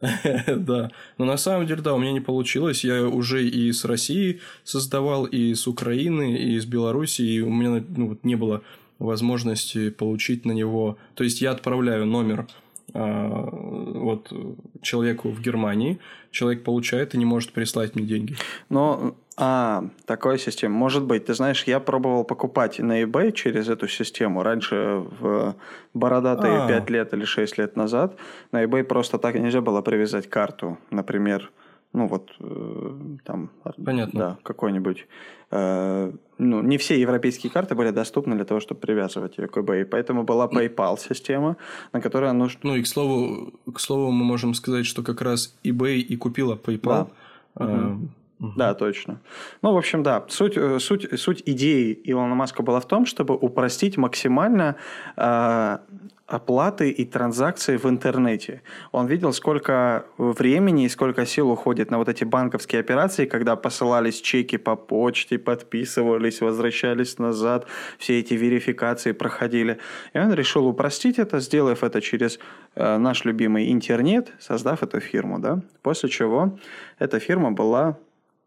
Да, 0.56 0.90
но 1.18 1.24
на 1.24 1.36
самом 1.36 1.66
деле, 1.66 1.82
да, 1.82 1.94
у 1.94 1.98
меня 1.98 2.12
не 2.12 2.20
получилось. 2.20 2.84
Я 2.84 3.06
уже 3.06 3.46
и 3.46 3.72
с 3.72 3.84
России 3.84 4.40
создавал, 4.64 5.24
и 5.24 5.54
с 5.54 5.66
Украины, 5.66 6.36
и 6.36 6.58
с 6.58 6.66
Беларуси, 6.66 7.22
и 7.22 7.40
у 7.40 7.50
меня 7.50 7.84
ну, 7.96 8.08
вот 8.08 8.24
не 8.24 8.36
было 8.36 8.62
возможности 8.98 9.90
получить 9.90 10.44
на 10.44 10.52
него... 10.52 10.96
То 11.14 11.24
есть, 11.24 11.40
я 11.40 11.50
отправляю 11.50 12.06
номер 12.06 12.46
а, 12.94 13.48
вот 13.50 14.32
человеку 14.80 15.30
в 15.30 15.40
Германии, 15.42 15.98
человек 16.30 16.64
получает 16.64 17.14
и 17.14 17.18
не 17.18 17.24
может 17.24 17.52
прислать 17.52 17.94
мне 17.94 18.06
деньги. 18.06 18.36
Ну, 18.70 19.16
а, 19.38 19.84
такая 20.06 20.38
система. 20.38 20.74
Может 20.74 21.04
быть. 21.04 21.26
Ты 21.26 21.34
знаешь, 21.34 21.64
я 21.64 21.78
пробовал 21.78 22.24
покупать 22.24 22.78
на 22.78 23.02
eBay 23.02 23.32
через 23.32 23.68
эту 23.68 23.86
систему. 23.86 24.42
Раньше, 24.42 25.04
в 25.20 25.54
бородатые 25.92 26.58
А. 26.58 26.68
5 26.68 26.90
лет 26.90 27.12
или 27.12 27.24
6 27.24 27.58
лет 27.58 27.76
назад, 27.76 28.16
на 28.52 28.64
eBay 28.64 28.84
просто 28.84 29.18
так 29.18 29.34
нельзя 29.34 29.60
было 29.60 29.82
привязать 29.82 30.30
карту. 30.30 30.78
Например, 30.90 31.50
ну 31.92 32.06
вот 32.06 32.32
э, 32.40 32.92
там... 33.24 33.50
Понятно. 33.84 34.18
Да, 34.18 34.38
какой-нибудь... 34.42 35.06
э, 35.50 36.12
ну, 36.38 36.62
не 36.62 36.78
все 36.78 37.00
европейские 37.00 37.50
карты 37.52 37.74
были 37.74 37.90
доступны 37.90 38.36
для 38.36 38.44
того, 38.44 38.60
чтобы 38.60 38.80
привязывать 38.80 39.38
ее 39.38 39.48
к 39.48 39.56
eBay. 39.58 39.84
Поэтому 39.84 40.22
была 40.22 40.46
PayPal-система, 40.46 41.56
на 41.92 42.00
которой 42.00 42.32
нужно... 42.32 42.60
Ну 42.62 42.76
и 42.76 42.82
к 42.82 42.86
слову, 42.86 43.52
к 43.70 43.80
слову, 43.80 44.10
мы 44.10 44.24
можем 44.24 44.54
сказать, 44.54 44.86
что 44.86 45.02
как 45.02 45.20
раз 45.20 45.58
eBay 45.62 45.96
и 45.96 46.16
купила 46.16 46.56
PayPal. 46.56 47.08
Да. 47.54 47.98
А, 48.40 48.44
Да, 48.56 48.74
точно. 48.74 49.20
Ну, 49.62 49.72
в 49.72 49.76
общем, 49.76 50.02
да. 50.02 50.24
Суть, 50.28 50.56
э, 50.56 50.78
суть, 50.78 51.18
суть 51.18 51.42
идеи 51.46 51.98
Илона 52.04 52.34
Маска 52.34 52.62
была 52.62 52.80
в 52.80 52.86
том, 52.86 53.06
чтобы 53.06 53.34
упростить 53.34 53.96
максимально 53.96 54.76
э, 55.16 55.78
оплаты 56.26 56.90
и 56.90 57.04
транзакции 57.04 57.76
в 57.76 57.86
интернете. 57.86 58.62
Он 58.92 59.06
видел, 59.06 59.32
сколько 59.32 60.06
времени 60.18 60.84
и 60.84 60.88
сколько 60.88 61.24
сил 61.24 61.50
уходит 61.50 61.90
на 61.90 61.98
вот 61.98 62.08
эти 62.08 62.24
банковские 62.24 62.80
операции, 62.80 63.26
когда 63.26 63.54
посылались 63.54 64.20
чеки 64.20 64.56
по 64.56 64.76
почте, 64.76 65.38
подписывались, 65.38 66.40
возвращались 66.40 67.18
назад, 67.18 67.66
все 67.98 68.18
эти 68.18 68.34
верификации 68.34 69.12
проходили. 69.12 69.78
И 70.14 70.18
он 70.18 70.32
решил 70.34 70.66
упростить 70.66 71.18
это, 71.18 71.38
сделав 71.38 71.84
это 71.84 72.00
через 72.00 72.40
э, 72.74 72.98
наш 72.98 73.24
любимый 73.24 73.72
интернет, 73.72 74.32
создав 74.40 74.82
эту 74.82 74.98
фирму. 75.00 75.38
Да? 75.38 75.60
После 75.82 76.08
чего 76.08 76.58
эта 76.98 77.20
фирма 77.20 77.52
была 77.52 77.98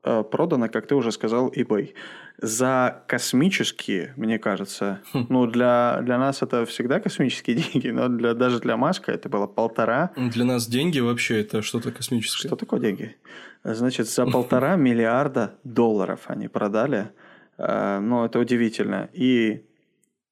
э, 0.04 0.24
продана, 0.24 0.68
как 0.68 0.88
ты 0.88 0.95
уже 0.95 1.12
сказал, 1.12 1.50
eBay. 1.50 1.93
За 2.41 3.04
космические, 3.08 4.14
мне 4.16 4.39
кажется, 4.39 5.02
ну, 5.14 5.45
для, 5.45 6.00
для 6.04 6.18
нас 6.18 6.41
это 6.41 6.66
всегда 6.66 7.00
космические 7.00 7.56
деньги, 7.64 7.89
но 7.89 8.08
для, 8.08 8.34
даже 8.34 8.60
для 8.60 8.78
Маска 8.78 9.12
это 9.12 9.30
было 9.30 9.47
полтора. 9.47 10.12
Для 10.16 10.45
нас 10.45 10.68
деньги 10.68 11.00
вообще 11.00 11.41
это 11.41 11.62
что-то 11.62 11.91
космическое. 11.91 12.47
Что 12.47 12.56
такое 12.56 12.80
деньги? 12.80 13.18
Значит, 13.64 14.08
за 14.08 14.26
полтора 14.26 14.76
миллиарда 14.78 15.56
долларов 15.64 16.22
они 16.28 16.47
продали. 16.47 17.12
Э, 17.58 18.00
Ну, 18.00 18.24
это 18.26 18.39
удивительно. 18.39 19.10
И 19.14 19.66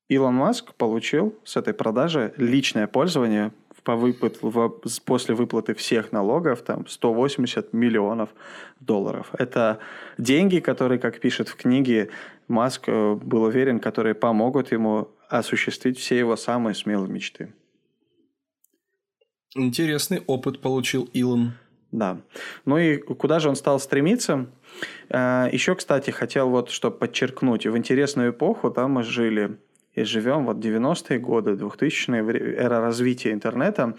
Илон 0.09 0.36
Маск 0.36 0.74
получил 0.76 1.38
с 1.43 1.57
этой 1.57 1.74
продажи 1.74 2.34
личное 2.38 2.88
пользование 2.88 3.51
по 3.88 3.95
выплат, 3.95 4.38
после 5.05 5.33
выплаты 5.33 5.73
всех 5.73 6.11
налогов 6.11 6.61
там 6.61 6.85
180 6.88 7.71
миллионов 7.71 8.29
долларов. 8.81 9.29
Это 9.39 9.79
деньги, 10.17 10.59
которые, 10.59 10.99
как 10.99 11.21
пишет 11.21 11.47
в 11.47 11.55
книге, 11.55 12.09
Маск 12.49 12.89
э, 12.89 13.13
был 13.13 13.43
уверен, 13.43 13.79
которые 13.79 14.13
помогут 14.13 14.73
ему 14.73 15.07
осуществить 15.29 15.97
все 15.97 16.19
его 16.19 16.35
самые 16.35 16.75
смелые 16.75 17.09
мечты. 17.09 17.53
Интересный 19.55 20.21
опыт 20.27 20.59
получил 20.59 21.09
Илон. 21.13 21.53
Да. 21.93 22.17
Ну 22.65 22.77
и 22.77 22.97
куда 22.97 23.39
же 23.39 23.47
он 23.47 23.55
стал 23.55 23.79
стремиться? 23.79 24.47
Э, 25.07 25.47
Еще, 25.49 25.75
кстати, 25.75 26.11
хотел 26.11 26.49
вот 26.49 26.71
что 26.71 26.91
подчеркнуть. 26.91 27.65
В 27.65 27.77
интересную 27.77 28.31
эпоху, 28.31 28.69
да, 28.69 28.89
мы 28.89 29.03
жили 29.03 29.57
и 29.98 30.04
живем, 30.04 30.45
вот 30.45 30.58
90-е 30.58 31.20
годы, 31.20 31.52
2000-е, 31.52 32.22
вре- 32.22 32.56
эра 32.56 32.80
развития 32.82 33.32
интернета. 33.32 33.95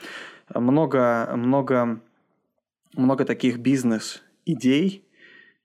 Много, 0.55 1.29
много, 1.35 2.01
много 2.97 3.25
таких 3.25 3.59
бизнес-идей 3.59 5.05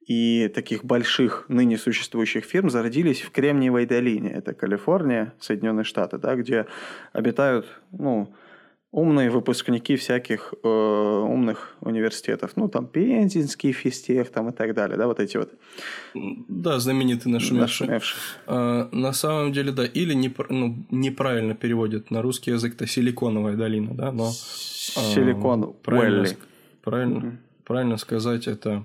и 0.08 0.52
таких 0.54 0.84
больших 0.84 1.46
ныне 1.50 1.78
существующих 1.78 2.46
фирм 2.46 2.70
зародились 2.70 3.22
в 3.22 3.30
Кремниевой 3.30 3.86
долине. 3.86 4.32
Это 4.32 4.54
Калифорния, 4.54 5.34
Соединенные 5.40 5.84
Штаты, 5.84 6.18
да, 6.18 6.36
где 6.36 6.66
обитают, 7.14 7.68
ну, 7.92 8.34
умные 8.94 9.30
выпускники 9.32 9.96
всяких 9.96 10.54
э, 10.64 10.68
умных 10.68 11.76
университетов. 11.82 12.52
Ну, 12.56 12.70
там, 12.70 12.86
Пензенский 12.86 13.72
физтех, 13.72 14.30
там, 14.30 14.50
и 14.50 14.52
так 14.54 14.74
далее, 14.76 14.98
да, 14.98 15.08
вот 15.08 15.20
эти 15.20 15.36
вот 15.38 15.50
Да, 16.48 16.80
знаменитый 16.80 17.32
нашумевший. 17.32 17.88
нашумевшие. 17.88 18.20
А, 18.48 18.88
на 18.92 19.12
самом 19.14 19.52
деле, 19.52 19.72
да, 19.72 19.84
или 19.84 20.14
непр- 20.16 20.46
ну, 20.50 20.76
неправильно 20.92 21.56
переводят 21.56 22.12
на 22.12 22.22
русский 22.22 22.52
язык, 22.52 22.76
это 22.76 22.86
силиконовая 22.88 23.56
долина, 23.56 23.96
да, 23.96 24.12
но... 24.12 24.28
а, 24.28 24.32
Силикон 24.32 25.74
правильно, 25.84 26.20
Уэлли. 26.22 26.30
ск- 26.36 26.38
правильно, 26.84 27.38
правильно 27.66 27.98
сказать, 27.98 28.48
это 28.48 28.84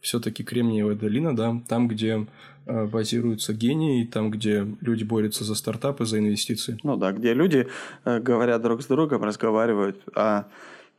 все-таки 0.00 0.44
Кремниевая 0.44 0.96
долина, 0.96 1.34
да, 1.34 1.60
там, 1.68 1.88
где 1.88 2.26
э, 2.66 2.86
базируются 2.86 3.52
гении, 3.52 4.04
там, 4.04 4.30
где 4.30 4.66
люди 4.80 5.04
борются 5.04 5.44
за 5.44 5.54
стартапы, 5.54 6.04
за 6.04 6.18
инвестиции. 6.18 6.78
Ну 6.82 6.96
да, 6.96 7.12
где 7.12 7.34
люди, 7.34 7.68
э, 8.04 8.20
говоря 8.20 8.58
друг 8.58 8.82
с 8.82 8.86
другом, 8.86 9.24
разговаривают 9.24 10.02
о 10.14 10.44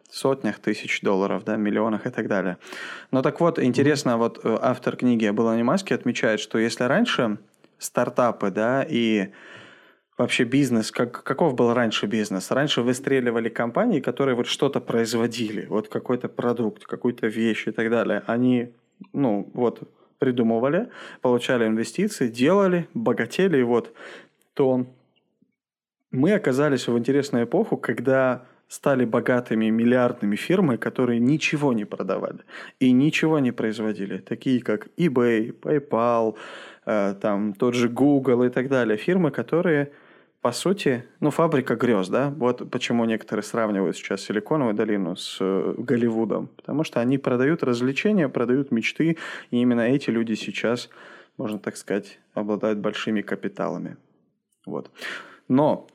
сотнях 0.10 0.60
тысяч 0.60 1.02
долларов, 1.02 1.44
да, 1.46 1.58
миллионах 1.58 2.06
и 2.06 2.10
так 2.10 2.28
далее. 2.28 2.58
Но 3.12 3.22
так 3.22 3.40
вот, 3.40 3.60
интересно, 3.60 4.18
вот 4.18 4.40
э, 4.44 4.58
автор 4.62 4.96
книги 4.96 5.26
об 5.26 5.40
Илоне 5.40 5.64
Маске 5.64 5.96
отмечает, 5.96 6.40
что 6.40 6.58
если 6.58 6.86
раньше 6.86 7.38
стартапы, 7.78 8.52
да, 8.52 8.86
и 8.88 9.30
вообще 10.18 10.46
бизнес, 10.46 10.92
как, 10.92 11.24
каков 11.24 11.56
был 11.56 11.74
раньше 11.74 12.08
бизнес? 12.08 12.52
Раньше 12.52 12.82
выстреливали 12.82 13.50
компании, 13.50 14.00
которые 14.00 14.36
вот 14.36 14.48
что-то 14.48 14.80
производили, 14.80 15.66
вот 15.68 15.90
какой-то 15.90 16.28
продукт, 16.28 16.86
какую-то 16.86 17.28
вещь 17.28 17.68
и 17.68 17.72
так 17.72 17.90
далее. 17.90 18.24
Они, 18.26 18.70
ну, 19.14 19.50
вот, 19.54 19.84
придумывали, 20.20 20.90
получали 21.22 21.68
инвестиции, 21.68 22.28
делали, 22.28 22.88
богатели, 22.94 23.60
и 23.60 23.64
вот, 23.64 23.94
то 24.54 24.86
мы 26.12 26.34
оказались 26.34 26.88
в 26.88 26.98
интересную 26.98 27.46
эпоху, 27.46 27.78
когда 27.78 28.46
стали 28.68 29.06
богатыми 29.06 29.70
миллиардными 29.70 30.36
фирмы, 30.36 30.78
которые 30.78 31.20
ничего 31.20 31.74
не 31.74 31.86
продавали 31.86 32.40
и 32.80 32.92
ничего 32.92 33.40
не 33.40 33.52
производили, 33.52 34.18
такие 34.18 34.62
как 34.62 34.88
eBay, 34.98 35.58
PayPal, 35.58 36.36
э, 36.86 37.16
там 37.22 37.54
тот 37.54 37.76
же 37.76 37.88
Google 37.88 38.44
и 38.44 38.50
так 38.50 38.68
далее, 38.68 38.98
фирмы, 38.98 39.32
которые 39.32 39.92
по 40.42 40.52
сути, 40.52 41.04
ну, 41.20 41.32
фабрика 41.32 41.76
грез, 41.76 42.10
да? 42.10 42.30
Вот 42.38 42.70
почему 42.70 43.06
некоторые 43.06 43.44
сравнивают 43.44 43.98
сейчас 43.98 44.22
Силиконовую 44.22 44.76
долину 44.76 45.16
с 45.16 45.38
э, 45.42 45.74
Голливудом. 45.78 46.48
Потому 46.56 46.84
что 46.84 47.02
они 47.02 47.18
продают 47.18 47.64
развлечения, 47.64 48.30
продают 48.30 48.72
мечты, 48.72 49.18
и 49.52 49.58
именно 49.58 49.82
эти 49.82 50.10
люди 50.10 50.36
сейчас, 50.36 50.90
можно 51.38 51.60
так 51.60 51.76
сказать, 51.76 52.20
обладают 52.34 52.80
большими 52.80 53.22
капиталами. 53.22 53.98
Вот. 54.66 54.92
Но, 55.48 55.88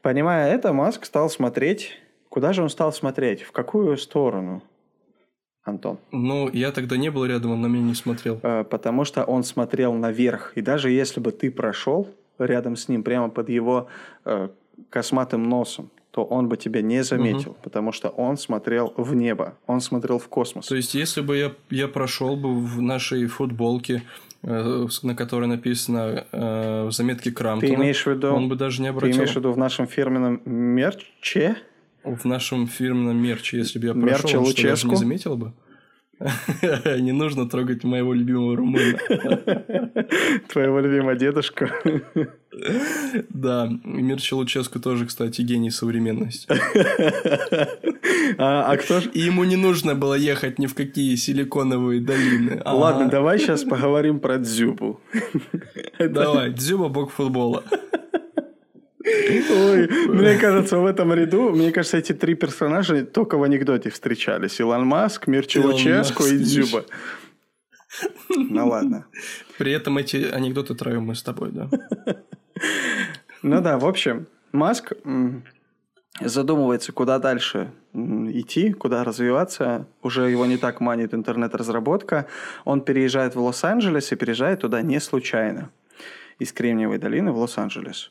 понимая 0.00 0.54
это, 0.54 0.72
Маск 0.72 1.04
стал 1.04 1.28
смотреть... 1.28 1.98
Куда 2.28 2.52
же 2.52 2.62
он 2.62 2.68
стал 2.68 2.92
смотреть? 2.92 3.42
В 3.42 3.52
какую 3.52 3.96
сторону? 3.96 4.62
Антон? 5.64 5.98
Ну, 6.12 6.50
я 6.52 6.72
тогда 6.72 6.96
не 6.96 7.10
был 7.10 7.24
рядом, 7.24 7.52
он 7.52 7.62
на 7.62 7.66
меня 7.66 7.82
не 7.82 7.94
смотрел. 7.94 8.38
Э, 8.42 8.64
потому 8.64 9.04
что 9.04 9.24
он 9.24 9.42
смотрел 9.42 9.92
наверх. 9.94 10.52
И 10.54 10.60
даже 10.60 10.90
если 10.90 11.20
бы 11.20 11.32
ты 11.32 11.50
прошел 11.50 12.08
рядом 12.38 12.76
с 12.76 12.88
ним, 12.88 13.02
прямо 13.02 13.28
под 13.28 13.48
его 13.48 13.88
э, 14.24 14.48
косматым 14.90 15.42
носом, 15.42 15.90
то 16.10 16.24
он 16.24 16.48
бы 16.48 16.56
тебя 16.56 16.82
не 16.82 17.04
заметил, 17.04 17.50
угу. 17.50 17.58
потому 17.62 17.92
что 17.92 18.08
он 18.08 18.36
смотрел 18.36 18.92
в 18.96 19.14
небо, 19.14 19.54
он 19.66 19.80
смотрел 19.80 20.18
в 20.18 20.28
космос. 20.28 20.66
То 20.66 20.76
есть, 20.76 20.94
если 20.94 21.20
бы 21.20 21.36
я, 21.36 21.52
я 21.70 21.86
прошел 21.88 22.36
бы 22.36 22.54
в 22.54 22.80
нашей 22.80 23.26
футболке, 23.26 24.02
э, 24.42 24.86
на 25.02 25.14
которой 25.14 25.46
написано 25.46 26.26
э, 26.32 26.84
в 26.86 26.92
заметке 26.92 27.30
Крамтона, 27.30 27.72
ты 27.72 27.80
имеешь 27.80 28.04
в 28.04 28.10
виду, 28.10 28.32
он 28.32 28.48
бы 28.48 28.56
даже 28.56 28.82
не 28.82 28.88
обратил. 28.88 29.12
Ты 29.12 29.18
имеешь 29.18 29.32
в 29.32 29.36
виду 29.36 29.52
в 29.52 29.58
нашем 29.58 29.86
фирменном 29.86 30.40
мерче? 30.44 31.56
В 32.04 32.24
нашем 32.24 32.66
фирменном 32.66 33.16
мерче, 33.16 33.58
если 33.58 33.78
бы 33.78 33.86
я 33.86 33.92
прошел, 33.92 34.08
Мерче 34.08 34.38
он 34.38 34.46
что, 34.46 34.62
даже 34.62 34.88
не 34.88 34.96
заметил 34.96 35.36
бы? 35.36 35.52
Не 37.00 37.12
нужно 37.12 37.48
трогать 37.48 37.84
моего 37.84 38.12
любимого 38.12 38.56
румына. 38.56 38.98
Твоего 40.48 40.80
любимого 40.80 41.14
дедушку. 41.14 41.66
Да, 43.28 43.68
Мирча 43.84 44.34
Луческу 44.34 44.80
тоже, 44.80 45.06
кстати, 45.06 45.42
гений 45.42 45.70
современности. 45.70 46.48
А, 48.36 48.72
а 48.72 48.76
кто 48.76 49.00
же? 49.00 49.10
И 49.10 49.20
ему 49.20 49.44
не 49.44 49.54
нужно 49.54 49.94
было 49.94 50.14
ехать 50.14 50.58
ни 50.58 50.66
в 50.66 50.74
какие 50.74 51.14
силиконовые 51.14 52.00
долины. 52.00 52.60
Ладно, 52.64 53.08
давай 53.08 53.38
сейчас 53.38 53.62
поговорим 53.62 54.18
про 54.18 54.38
Дзюбу. 54.38 55.00
Давай, 56.00 56.50
Дзюба 56.50 56.88
бог 56.88 57.12
футбола. 57.12 57.62
Ой, 59.50 59.88
мне 60.08 60.38
кажется, 60.38 60.78
в 60.78 60.86
этом 60.86 61.12
ряду, 61.12 61.50
мне 61.50 61.72
кажется, 61.72 61.98
эти 61.98 62.12
три 62.12 62.34
персонажа 62.34 63.04
только 63.04 63.38
в 63.38 63.42
анекдоте 63.42 63.90
встречались. 63.90 64.60
Илон 64.60 64.86
Маск, 64.86 65.26
Мирчи 65.26 65.58
Луческу 65.58 66.24
и 66.24 66.38
Дзюба. 66.38 66.84
Ну 68.28 68.68
ладно. 68.68 69.06
При 69.58 69.72
этом 69.72 69.98
эти 69.98 70.16
анекдоты 70.16 70.74
троем 70.74 71.04
мы 71.04 71.14
с 71.14 71.22
тобой, 71.22 71.50
да? 71.52 71.70
Ну 73.42 73.60
да, 73.60 73.78
в 73.78 73.86
общем, 73.86 74.26
Маск 74.52 74.92
задумывается, 76.20 76.92
куда 76.92 77.18
дальше 77.18 77.72
идти, 77.94 78.72
куда 78.72 79.04
развиваться. 79.04 79.86
Уже 80.02 80.30
его 80.30 80.46
не 80.46 80.56
так 80.56 80.80
манит 80.80 81.14
интернет-разработка. 81.14 82.26
Он 82.64 82.80
переезжает 82.80 83.34
в 83.34 83.40
Лос-Анджелес 83.40 84.12
и 84.12 84.16
переезжает 84.16 84.60
туда 84.60 84.82
не 84.82 85.00
случайно. 85.00 85.70
Из 86.38 86.52
Кремниевой 86.52 86.98
долины 86.98 87.32
в 87.32 87.38
Лос-Анджелес. 87.38 88.10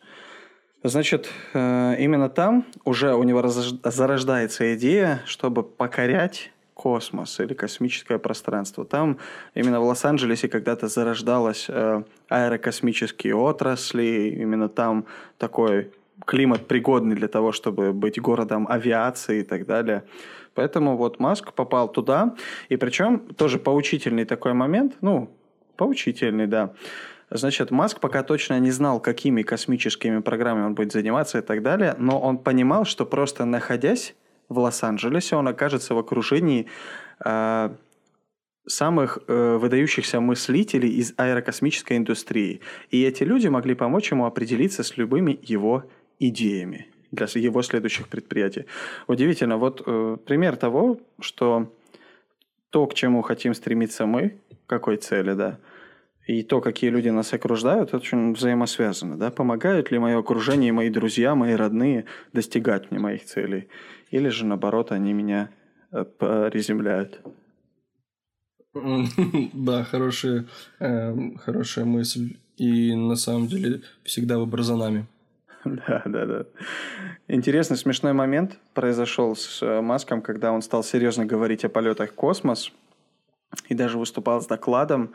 Значит, 0.84 1.30
э, 1.53 1.95
именно 1.99 2.30
там 2.30 2.65
уже 2.86 3.15
у 3.15 3.23
него 3.23 3.45
зарождается 3.47 4.75
идея, 4.75 5.21
чтобы 5.25 5.63
покорять 5.63 6.51
космос 6.75 7.39
или 7.39 7.55
космическое 7.55 8.19
пространство. 8.19 8.86
Там 8.86 9.17
именно 9.55 9.80
в 9.80 9.86
Лос-Анджелесе 9.86 10.47
когда-то 10.47 10.88
зарождалась 10.88 11.65
э, 11.67 12.03
аэрокосмические 12.30 13.36
отрасли, 13.36 14.36
именно 14.39 14.69
там 14.69 15.05
такой 15.39 15.91
климат 16.25 16.67
пригодный 16.67 17.15
для 17.15 17.28
того, 17.28 17.51
чтобы 17.51 17.91
быть 17.93 18.21
городом 18.21 18.67
авиации 18.69 19.39
и 19.39 19.43
так 19.43 19.65
далее. 19.65 20.03
Поэтому 20.53 20.97
вот 20.97 21.19
Маск 21.19 21.53
попал 21.53 21.91
туда, 21.91 22.36
и 22.69 22.78
причем 22.78 23.19
тоже 23.36 23.57
поучительный 23.59 24.25
такой 24.25 24.53
момент, 24.53 24.97
ну, 25.01 25.30
поучительный, 25.75 26.47
да. 26.47 26.73
Значит, 27.30 27.71
Маск 27.71 27.99
пока 27.99 28.23
точно 28.23 28.59
не 28.59 28.71
знал, 28.71 29.01
какими 29.01 29.41
космическими 29.41 30.19
программами 30.19 30.67
он 30.67 30.75
будет 30.75 30.93
заниматься 30.93 31.39
и 31.39 31.41
так 31.41 31.61
далее, 31.61 31.95
но 31.97 32.19
он 32.19 32.38
понимал, 32.38 32.86
что 32.86 33.05
просто 33.05 33.45
находясь 33.45 34.15
в 34.47 34.59
Лос-Анджелесе, 34.59 35.36
он 35.36 35.47
окажется 35.47 35.93
в 35.93 35.97
окружении 35.97 36.67
э, 37.25 37.69
самых 38.65 39.19
э, 39.28 39.57
выдающихся 39.57 40.21
мыслителей 40.21 40.89
из 40.89 41.13
аэрокосмической 41.17 41.97
индустрии. 41.97 42.61
И 42.91 43.03
эти 43.03 43.23
люди 43.23 43.47
могли 43.47 43.75
помочь 43.75 44.11
ему 44.11 44.25
определиться 44.25 44.84
с 44.84 44.95
любыми 44.95 45.38
его 45.41 45.84
идеями 46.19 46.88
для 47.11 47.28
его 47.34 47.61
следующих 47.61 48.07
предприятий. 48.07 48.65
Удивительно, 49.07 49.57
вот 49.57 49.82
э, 49.86 50.17
пример 50.25 50.55
того, 50.55 50.99
что 51.19 51.73
то, 52.69 52.86
к 52.86 52.93
чему 52.93 53.21
хотим 53.21 53.53
стремиться 53.53 54.05
мы, 54.05 54.38
какой 54.65 54.97
цели, 54.97 55.34
да, 55.34 55.59
и 56.28 56.43
то, 56.43 56.59
какие 56.59 56.89
люди 56.89 57.07
нас 57.07 57.34
окружают, 57.34 57.89
это 57.89 57.97
очень 57.97 58.34
взаимосвязано. 58.34 59.17
Да? 59.17 59.32
Помогают 59.32 59.91
ли 59.91 59.97
мое 59.97 60.19
окружение, 60.19 60.73
мои 60.73 60.89
друзья, 60.89 61.36
мои 61.36 61.53
родные 61.53 62.05
достигать 62.34 62.91
мне 62.91 62.99
моих 62.99 63.23
целей? 63.23 63.69
Или 64.11 64.28
же, 64.28 64.45
наоборот, 64.45 64.91
они 64.91 65.13
меня 65.13 65.49
э, 65.91 66.03
приземляют? 66.03 67.21
Да, 69.53 69.84
хорошая, 69.86 70.45
э, 70.80 71.15
хорошая 71.38 71.86
мысль. 71.86 72.38
И 72.57 72.93
на 72.93 73.15
самом 73.15 73.47
деле 73.47 73.82
всегда 74.03 74.38
выбор 74.38 74.63
за 74.63 74.75
нами. 74.75 75.05
Да, 75.65 76.01
да, 76.05 76.25
да. 76.25 76.45
Интересный, 77.28 77.78
смешной 77.78 78.13
момент 78.13 78.57
произошел 78.73 79.36
с 79.36 79.61
э, 79.61 79.82
Маском, 79.82 80.21
когда 80.21 80.51
он 80.51 80.61
стал 80.61 80.84
серьезно 80.84 81.25
говорить 81.25 81.65
о 81.65 81.69
полетах 81.69 82.11
в 82.11 82.15
космос 82.15 82.71
и 83.69 83.73
даже 83.73 83.97
выступал 83.97 84.41
с 84.41 84.47
докладом 84.47 85.13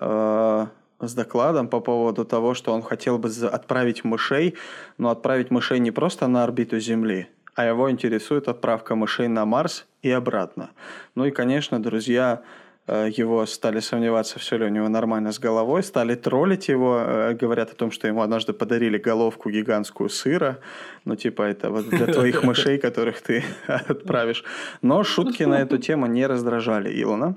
с 0.00 1.14
докладом 1.14 1.68
по 1.68 1.80
поводу 1.80 2.24
того, 2.24 2.54
что 2.54 2.72
он 2.72 2.82
хотел 2.82 3.18
бы 3.18 3.28
отправить 3.52 4.04
мышей, 4.04 4.54
но 4.98 5.10
отправить 5.10 5.50
мышей 5.50 5.78
не 5.78 5.90
просто 5.90 6.26
на 6.26 6.44
орбиту 6.44 6.78
Земли, 6.78 7.28
а 7.54 7.64
его 7.64 7.90
интересует 7.90 8.48
отправка 8.48 8.94
мышей 8.94 9.28
на 9.28 9.44
Марс 9.44 9.86
и 10.02 10.10
обратно. 10.10 10.70
Ну 11.14 11.24
и, 11.24 11.30
конечно, 11.30 11.82
друзья 11.82 12.42
э, 12.86 13.10
его 13.16 13.46
стали 13.46 13.80
сомневаться, 13.80 14.38
все 14.38 14.56
ли 14.56 14.64
у 14.64 14.68
него 14.68 14.88
нормально 14.88 15.32
с 15.32 15.38
головой, 15.38 15.82
стали 15.82 16.14
троллить 16.14 16.68
его, 16.68 17.00
э, 17.00 17.34
говорят 17.34 17.70
о 17.70 17.74
том, 17.74 17.90
что 17.90 18.08
ему 18.08 18.22
однажды 18.22 18.52
подарили 18.52 18.98
головку 18.98 19.50
гигантскую 19.50 20.08
сыра, 20.08 20.58
ну 21.04 21.16
типа 21.16 21.42
это 21.42 21.70
вот 21.70 21.88
для 21.88 22.06
твоих 22.06 22.42
мышей, 22.42 22.78
которых 22.78 23.20
ты 23.22 23.44
отправишь. 23.66 24.44
Но 24.82 25.04
шутки 25.04 25.44
на 25.44 25.60
эту 25.60 25.78
тему 25.78 26.06
не 26.06 26.26
раздражали 26.26 27.02
Илона 27.02 27.36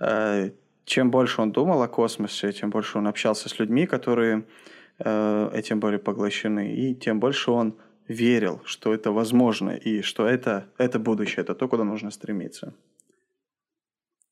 э, 0.00 0.50
чем 0.84 1.10
больше 1.10 1.40
он 1.40 1.52
думал 1.52 1.82
о 1.82 1.88
космосе, 1.88 2.52
тем 2.52 2.70
больше 2.70 2.98
он 2.98 3.06
общался 3.06 3.48
с 3.48 3.58
людьми, 3.58 3.86
которые 3.86 4.44
э, 4.98 5.50
этим 5.52 5.80
были 5.80 5.96
поглощены, 5.96 6.74
и 6.74 6.94
тем 6.94 7.20
больше 7.20 7.50
он 7.50 7.74
верил, 8.08 8.60
что 8.64 8.92
это 8.92 9.12
возможно, 9.12 9.70
и 9.70 10.02
что 10.02 10.26
это, 10.26 10.66
это 10.78 10.98
будущее, 10.98 11.42
это 11.42 11.54
то, 11.54 11.68
куда 11.68 11.84
нужно 11.84 12.10
стремиться. 12.10 12.74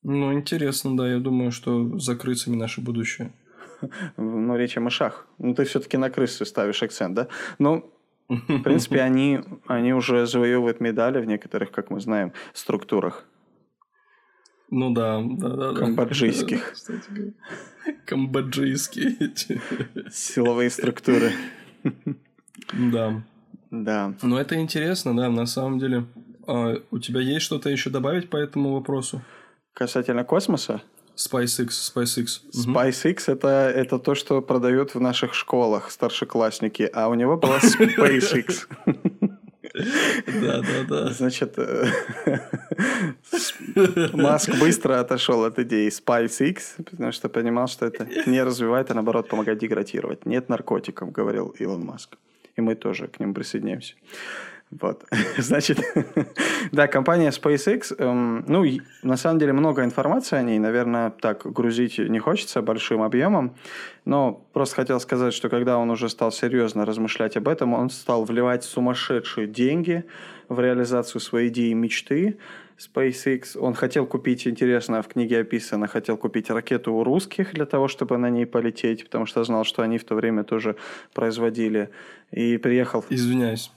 Ну, 0.03 0.33
интересно, 0.33 0.97
да, 0.97 1.09
я 1.09 1.19
думаю, 1.19 1.51
что 1.51 1.97
за 1.97 2.15
крысами 2.15 2.55
наше 2.55 2.81
будущее. 2.81 3.31
Ну, 4.17 4.55
речь 4.55 4.77
о 4.77 4.81
мышах. 4.81 5.27
Ну, 5.39 5.53
ты 5.53 5.63
все-таки 5.65 5.97
на 5.97 6.09
крысы 6.09 6.45
ставишь 6.45 6.83
акцент, 6.83 7.15
да? 7.15 7.27
Ну, 7.59 7.91
в 8.29 8.61
принципе, 8.63 9.01
они, 9.01 9.39
они 9.67 9.93
уже 9.93 10.25
завоевывают 10.25 10.79
медали 10.79 11.19
в 11.19 11.25
некоторых, 11.25 11.71
как 11.71 11.89
мы 11.89 11.99
знаем, 11.99 12.31
структурах. 12.53 13.25
Ну 14.75 14.89
да, 14.89 15.21
да, 15.23 15.49
да. 15.49 15.73
Камбоджийских. 15.73 16.73
Камбоджийские. 18.05 19.31
Силовые 20.11 20.71
структуры. 20.71 21.31
Да. 22.73 23.21
Да. 23.69 24.15
Но 24.23 24.39
это 24.39 24.55
интересно, 24.55 25.15
да, 25.15 25.29
на 25.29 25.45
самом 25.45 25.77
деле. 25.77 26.05
А 26.47 26.75
у 26.89 26.97
тебя 26.97 27.21
есть 27.21 27.45
что-то 27.45 27.69
еще 27.69 27.91
добавить 27.91 28.31
по 28.31 28.37
этому 28.37 28.73
вопросу? 28.73 29.21
Касательно 29.73 30.23
космоса? 30.23 30.81
SpaceX, 31.15 31.67
SpaceX. 31.69 32.41
SpaceX 32.51 33.23
это, 33.27 33.71
это 33.75 33.99
то, 33.99 34.15
что 34.15 34.41
продают 34.41 34.95
в 34.95 34.99
наших 34.99 35.35
школах 35.35 35.91
старшеклассники, 35.91 36.89
а 36.91 37.09
у 37.09 37.13
него 37.13 37.37
была 37.37 37.59
SpaceX. 37.59 38.67
Да, 39.73 40.61
да, 40.61 40.83
да. 40.87 41.13
Значит, 41.13 41.53
э, 41.57 41.85
Маск 44.13 44.51
быстро 44.59 44.99
отошел 44.99 45.43
от 45.43 45.57
идеи 45.59 45.89
SpaceX, 45.89 46.57
потому 46.77 47.11
что 47.11 47.29
понимал, 47.29 47.67
что 47.67 47.85
это 47.85 48.07
не 48.27 48.43
развивает, 48.43 48.91
а 48.91 48.93
наоборот 48.93 49.29
помогает 49.29 49.59
деградировать. 49.59 50.25
Нет 50.25 50.49
наркотиков, 50.49 51.11
говорил 51.11 51.55
Илон 51.59 51.85
Маск. 51.85 52.17
И 52.55 52.61
мы 52.61 52.75
тоже 52.75 53.07
к 53.07 53.19
ним 53.19 53.33
присоединяемся. 53.33 53.95
Вот, 54.81 55.05
значит, 55.37 55.79
да, 56.71 56.87
компания 56.87 57.29
SpaceX, 57.29 57.95
эм, 57.97 58.43
ну, 58.47 58.65
на 59.03 59.17
самом 59.17 59.39
деле 59.39 59.53
много 59.53 59.83
информации 59.83 60.37
о 60.37 60.41
ней, 60.41 60.59
наверное, 60.59 61.09
так 61.11 61.51
грузить 61.51 61.97
не 61.97 62.19
хочется 62.19 62.61
большим 62.61 63.01
объемом, 63.01 63.55
но 64.05 64.45
просто 64.53 64.75
хотел 64.77 64.99
сказать, 64.99 65.33
что 65.33 65.49
когда 65.49 65.77
он 65.77 65.89
уже 65.91 66.09
стал 66.09 66.31
серьезно 66.31 66.85
размышлять 66.85 67.37
об 67.37 67.47
этом, 67.47 67.73
он 67.73 67.89
стал 67.89 68.25
вливать 68.25 68.63
сумасшедшие 68.63 69.47
деньги 69.47 70.05
в 70.49 70.59
реализацию 70.59 71.21
своей 71.21 71.49
идеи 71.49 71.69
и 71.69 71.73
мечты, 71.73 72.37
SpaceX. 72.77 73.57
Он 73.57 73.73
хотел 73.73 74.05
купить, 74.05 74.47
интересно, 74.47 75.01
в 75.01 75.07
книге 75.07 75.39
описано, 75.39 75.87
хотел 75.87 76.17
купить 76.17 76.49
ракету 76.49 76.93
у 76.93 77.03
русских 77.03 77.53
для 77.53 77.65
того, 77.65 77.87
чтобы 77.87 78.17
на 78.17 78.29
ней 78.29 78.45
полететь, 78.45 79.05
потому 79.05 79.25
что 79.25 79.43
знал, 79.43 79.63
что 79.63 79.83
они 79.83 79.97
в 79.97 80.03
то 80.03 80.15
время 80.15 80.43
тоже 80.43 80.75
производили. 81.13 81.89
И 82.31 82.57
приехал... 82.57 83.05
Извиняюсь. 83.09 83.71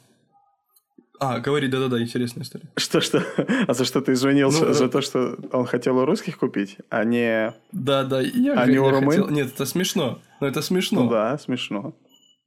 А, 1.18 1.40
говори, 1.40 1.68
да-да-да, 1.68 2.00
интересная 2.00 2.42
история. 2.44 2.68
Что-что? 2.76 3.22
А 3.66 3.74
за 3.74 3.84
что 3.84 4.00
ты 4.00 4.12
извинился? 4.12 4.66
Ну, 4.66 4.72
за 4.72 4.88
то, 4.88 5.00
что 5.00 5.36
он 5.52 5.66
хотел 5.66 5.98
у 5.98 6.04
русских 6.04 6.38
купить, 6.38 6.78
а 6.90 7.04
не... 7.04 7.54
Да-да, 7.72 8.20
я, 8.20 8.54
а 8.54 8.66
не 8.66 8.78
у 8.78 8.90
румын? 8.90 9.08
Хотел... 9.08 9.28
Нет, 9.30 9.52
это 9.54 9.64
смешно. 9.66 10.18
Ну, 10.40 10.46
это 10.46 10.62
смешно. 10.62 11.04
Ну, 11.04 11.10
да, 11.10 11.38
смешно. 11.38 11.94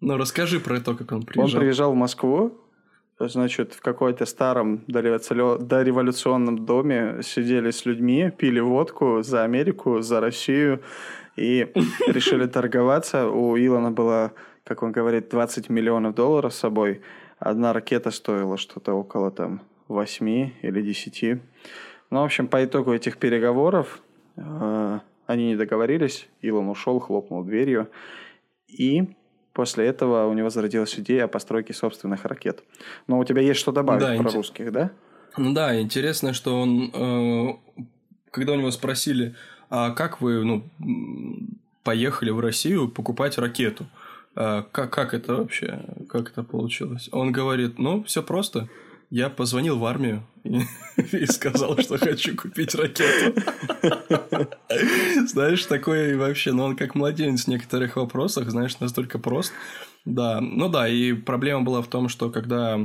Ну, 0.01 0.17
расскажи 0.17 0.59
про 0.59 0.79
то, 0.79 0.95
как 0.95 1.11
он 1.11 1.23
приезжал. 1.23 1.55
Он 1.55 1.61
приезжал 1.61 1.91
в 1.91 1.95
Москву, 1.95 2.57
значит, 3.19 3.73
в 3.73 3.81
какой-то 3.81 4.25
старом 4.25 4.83
дореволюционном 4.87 6.65
доме 6.65 7.19
сидели 7.23 7.71
с 7.71 7.85
людьми, 7.85 8.31
пили 8.37 8.59
водку 8.59 9.23
за 9.23 9.43
Америку, 9.43 10.01
за 10.01 10.19
Россию 10.21 10.81
и 11.35 11.67
решили 12.07 12.45
торговаться. 12.45 13.27
У 13.27 13.57
Илона 13.57 13.91
было, 13.91 14.31
как 14.63 14.83
он 14.83 14.91
говорит, 14.91 15.29
20 15.29 15.69
миллионов 15.69 16.15
долларов 16.15 16.53
с 16.53 16.59
собой– 16.59 17.01
Одна 17.39 17.73
ракета 17.73 18.11
стоила 18.11 18.57
что-то 18.57 18.93
около 18.93 19.31
там 19.31 19.61
8 19.87 20.51
или 20.61 20.81
10. 20.81 21.41
Ну, 22.11 22.21
в 22.21 22.23
общем, 22.23 22.47
по 22.47 22.63
итогу 22.63 22.93
этих 22.93 23.17
переговоров 23.17 24.01
э, 24.35 24.99
они 25.25 25.47
не 25.47 25.55
договорились. 25.55 26.27
Илон 26.41 26.67
ушел, 26.67 26.99
хлопнул 26.99 27.43
дверью. 27.43 27.89
И 28.67 29.07
после 29.53 29.85
этого 29.85 30.25
у 30.25 30.33
него 30.33 30.49
зародилась 30.49 30.99
идея 30.99 31.25
о 31.25 31.27
постройке 31.27 31.73
собственных 31.73 32.25
ракет. 32.25 32.63
Но 33.07 33.19
у 33.19 33.23
тебя 33.23 33.41
есть 33.41 33.59
что 33.59 33.71
добавить 33.71 34.01
да, 34.01 34.15
про 34.21 34.29
ин... 34.29 34.35
русских, 34.35 34.71
да? 34.71 34.91
Ну 35.37 35.53
да, 35.53 35.79
интересно, 35.79 36.33
что 36.33 36.59
он, 36.59 36.91
э, 36.93 37.85
когда 38.31 38.53
у 38.53 38.55
него 38.55 38.71
спросили, 38.71 39.35
а 39.69 39.91
как 39.91 40.19
вы 40.19 40.43
ну, 40.43 40.63
поехали 41.83 42.31
в 42.31 42.39
Россию 42.39 42.89
покупать 42.89 43.37
ракету? 43.37 43.85
А, 44.35 44.63
как, 44.63 44.91
как 44.93 45.13
это 45.13 45.35
вообще, 45.35 45.81
как 46.09 46.31
это 46.31 46.43
получилось? 46.43 47.09
Он 47.11 47.31
говорит, 47.31 47.79
ну, 47.79 48.03
все 48.03 48.23
просто. 48.23 48.69
Я 49.09 49.29
позвонил 49.29 49.79
в 49.79 49.85
армию 49.85 50.23
и, 50.43 50.61
и 51.11 51.25
сказал, 51.25 51.77
что 51.79 51.97
хочу 51.97 52.35
купить 52.35 52.75
ракету. 52.75 53.41
Знаешь, 55.27 55.65
такой 55.65 56.15
вообще, 56.15 56.51
ну 56.51 56.63
он 56.63 56.75
как 56.75 56.93
младенец 56.93 57.45
в 57.45 57.47
некоторых 57.47 57.95
вопросах, 57.95 58.51
знаешь, 58.51 58.79
настолько 58.79 59.17
прост. 59.17 59.51
Да, 60.05 60.39
ну 60.41 60.69
да, 60.69 60.87
и 60.87 61.13
проблема 61.13 61.61
была 61.61 61.81
в 61.81 61.87
том, 61.87 62.07
что 62.07 62.29
когда 62.29 62.77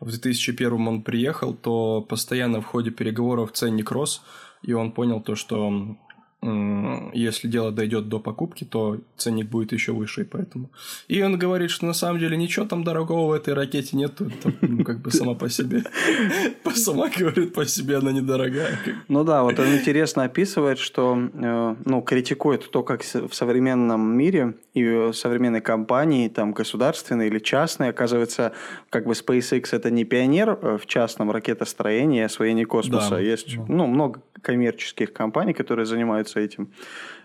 в 0.00 0.10
2001 0.10 0.88
он 0.88 1.02
приехал, 1.02 1.54
то 1.54 2.02
постоянно 2.02 2.60
в 2.60 2.66
ходе 2.66 2.90
переговоров 2.90 3.52
ценник 3.52 3.90
рос, 3.90 4.22
и 4.62 4.72
он 4.72 4.92
понял 4.92 5.20
то, 5.20 5.34
что 5.34 5.96
если 6.40 7.48
дело 7.48 7.72
дойдет 7.72 8.08
до 8.08 8.20
покупки, 8.20 8.62
то 8.64 8.98
ценник 9.16 9.48
будет 9.48 9.72
еще 9.72 9.92
выше, 9.92 10.20
и 10.20 10.24
поэтому. 10.24 10.70
И 11.08 11.20
он 11.20 11.36
говорит, 11.36 11.70
что 11.70 11.84
на 11.86 11.94
самом 11.94 12.20
деле 12.20 12.36
ничего 12.36 12.64
там 12.64 12.84
дорогого 12.84 13.28
в 13.28 13.32
этой 13.32 13.54
ракете 13.54 13.96
нет, 13.96 14.20
это 14.20 14.54
ну, 14.60 14.84
как 14.84 15.00
бы 15.00 15.10
сама 15.10 15.34
по 15.34 15.48
себе. 15.48 15.82
Сама 16.74 17.08
говорит 17.08 17.54
по 17.54 17.66
себе, 17.66 17.96
она 17.96 18.12
недорогая. 18.12 18.78
Ну 19.08 19.24
да, 19.24 19.42
вот 19.42 19.58
он 19.58 19.74
интересно 19.74 20.24
описывает, 20.24 20.78
что 20.78 21.18
э, 21.18 21.76
ну, 21.84 22.02
критикует 22.02 22.70
то, 22.70 22.84
как 22.84 23.02
в 23.02 23.34
современном 23.34 24.16
мире 24.16 24.54
и 24.74 25.10
современные 25.12 25.60
компании, 25.60 26.28
там 26.28 26.52
государственные 26.52 27.28
или 27.28 27.40
частные, 27.40 27.90
оказывается, 27.90 28.52
как 28.90 29.06
бы 29.06 29.12
SpaceX 29.12 29.70
это 29.72 29.90
не 29.90 30.04
пионер 30.04 30.50
э, 30.50 30.78
в 30.80 30.86
частном 30.86 31.32
ракетостроении, 31.32 32.22
освоении 32.22 32.64
космоса. 32.64 33.10
Да. 33.10 33.20
Есть 33.20 33.56
ну, 33.68 33.86
много 33.86 34.20
коммерческих 34.40 35.12
компаний, 35.12 35.52
которые 35.52 35.86
занимаются 35.86 36.27
этим 36.36 36.72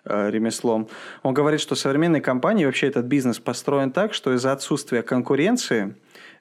э, 0.05 0.29
ремеслом. 0.29 0.87
Он 1.23 1.33
говорит, 1.33 1.61
что 1.61 1.75
современные 1.75 2.21
компании, 2.21 2.65
вообще 2.65 2.87
этот 2.87 3.05
бизнес 3.05 3.39
построен 3.39 3.91
так, 3.91 4.13
что 4.13 4.33
из-за 4.33 4.51
отсутствия 4.51 5.03
конкуренции 5.03 5.95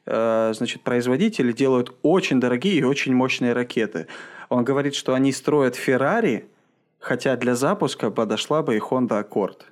э, 0.07 0.53
значит, 0.55 0.83
производители 0.83 1.53
делают 1.53 1.95
очень 2.03 2.41
дорогие 2.41 2.79
и 2.79 2.85
очень 2.85 3.15
мощные 3.15 3.53
ракеты. 3.53 4.07
Он 4.49 4.65
говорит, 4.65 4.95
что 4.95 5.15
они 5.15 5.33
строят 5.33 5.77
Ferrari, 5.77 6.45
хотя 6.99 7.37
для 7.37 7.55
запуска 7.55 8.11
подошла 8.11 8.63
бы 8.63 8.77
и 8.77 8.79
Honda 8.79 9.23
Accord. 9.23 9.63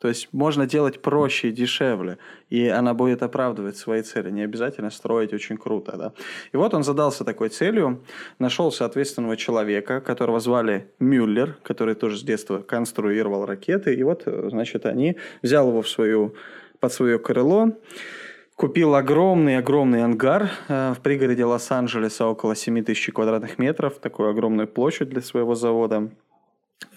То 0.00 0.08
есть 0.08 0.28
можно 0.32 0.66
делать 0.66 1.02
проще 1.02 1.48
и 1.48 1.52
дешевле, 1.52 2.16
и 2.48 2.66
она 2.68 2.94
будет 2.94 3.22
оправдывать 3.22 3.76
свои 3.76 4.00
цели. 4.00 4.30
Не 4.30 4.42
обязательно 4.42 4.90
строить 4.90 5.34
очень 5.34 5.58
круто. 5.58 5.96
Да? 5.96 6.12
И 6.52 6.56
вот 6.56 6.72
он 6.72 6.82
задался 6.84 7.22
такой 7.22 7.50
целью, 7.50 8.00
нашел 8.38 8.72
соответственного 8.72 9.36
человека, 9.36 10.00
которого 10.00 10.40
звали 10.40 10.88
Мюллер, 11.00 11.58
который 11.62 11.94
тоже 11.94 12.16
с 12.16 12.22
детства 12.22 12.62
конструировал 12.62 13.44
ракеты. 13.44 13.94
И 13.94 14.02
вот, 14.02 14.22
значит, 14.26 14.86
они 14.86 15.18
взял 15.42 15.68
его 15.68 15.82
в 15.82 15.88
свою, 15.88 16.34
под 16.80 16.94
свое 16.94 17.18
крыло, 17.18 17.72
купил 18.56 18.94
огромный-огромный 18.94 20.02
ангар 20.02 20.50
э, 20.68 20.94
в 20.96 21.00
пригороде 21.02 21.44
Лос-Анджелеса, 21.44 22.24
около 22.24 22.56
7 22.56 22.84
тысяч 22.84 23.12
квадратных 23.12 23.58
метров, 23.58 23.98
такую 23.98 24.30
огромную 24.30 24.66
площадь 24.66 25.10
для 25.10 25.20
своего 25.20 25.54
завода– 25.54 26.08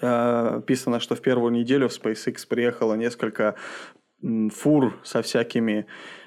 Э, 0.02 0.62
писано, 0.66 1.00
что 1.00 1.16
в 1.16 1.22
первую 1.22 1.52
неделю 1.52 1.88
в 1.88 1.92
SpaceX 1.92 2.48
приехало 2.48 2.96
несколько 2.96 3.56
фур 4.52 4.98
со 5.04 5.22
всякими 5.22 5.86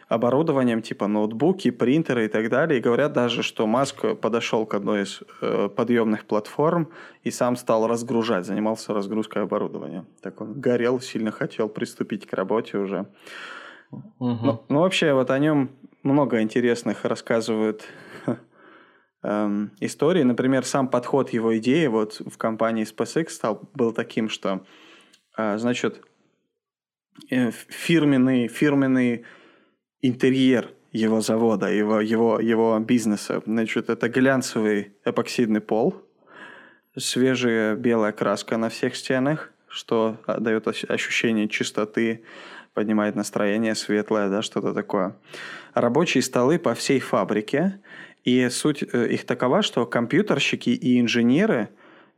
оборудованием, 0.08 0.82
типа 0.82 1.08
ноутбуки, 1.08 1.70
принтеры 1.70 2.26
и 2.26 2.28
так 2.28 2.48
далее. 2.48 2.78
И 2.78 2.82
говорят 2.82 3.12
даже, 3.12 3.42
что 3.42 3.66
Маск 3.66 4.16
подошел 4.20 4.64
к 4.66 4.74
одной 4.74 5.02
из 5.02 5.22
э, 5.40 5.68
подъемных 5.68 6.26
платформ 6.26 6.90
и 7.24 7.30
сам 7.30 7.56
стал 7.56 7.86
разгружать, 7.88 8.46
занимался 8.46 8.94
разгрузкой 8.94 9.42
оборудования. 9.42 10.04
Так 10.20 10.40
он 10.40 10.60
горел, 10.60 11.00
сильно 11.00 11.32
хотел 11.32 11.68
приступить 11.68 12.26
к 12.26 12.32
работе 12.34 12.78
уже. 12.78 13.06
Угу. 13.90 14.04
Ну, 14.18 14.64
ну, 14.68 14.80
вообще, 14.80 15.12
вот 15.12 15.30
о 15.30 15.38
нем 15.38 15.70
много 16.02 16.40
интересных 16.40 17.04
рассказывают 17.04 17.84
эм, 19.26 19.72
истории. 19.80 20.22
Например, 20.22 20.64
сам 20.64 20.88
подход 20.88 21.30
его 21.30 21.58
идеи 21.58 21.86
вот 21.86 22.22
в 22.24 22.36
компании 22.38 22.86
SpaceX 22.86 23.30
стал, 23.30 23.68
был 23.74 23.92
таким, 23.92 24.28
что, 24.28 24.64
э, 25.36 25.58
значит, 25.58 26.02
э, 27.30 27.50
фирменный, 27.50 28.48
фирменный 28.48 29.24
интерьер 30.00 30.70
его 30.92 31.20
завода, 31.20 31.70
его, 31.72 32.00
его, 32.00 32.40
его 32.40 32.78
бизнеса. 32.78 33.42
Значит, 33.44 33.90
это 33.90 34.08
глянцевый 34.08 34.92
эпоксидный 35.04 35.60
пол, 35.60 36.02
свежая 36.96 37.74
белая 37.74 38.12
краска 38.12 38.56
на 38.56 38.68
всех 38.68 38.94
стенах, 38.96 39.52
что 39.68 40.16
дает 40.26 40.68
ощущение 40.68 41.48
чистоты, 41.48 42.22
поднимает 42.74 43.16
настроение 43.16 43.74
светлое, 43.74 44.28
да, 44.28 44.42
что-то 44.42 44.72
такое. 44.72 45.16
Рабочие 45.74 46.22
столы 46.22 46.58
по 46.58 46.74
всей 46.74 47.00
фабрике– 47.00 47.80
и 48.26 48.50
суть 48.50 48.82
э, 48.82 49.08
их 49.08 49.24
такова, 49.24 49.62
что 49.62 49.86
компьютерщики 49.86 50.70
и 50.70 51.00
инженеры 51.00 51.68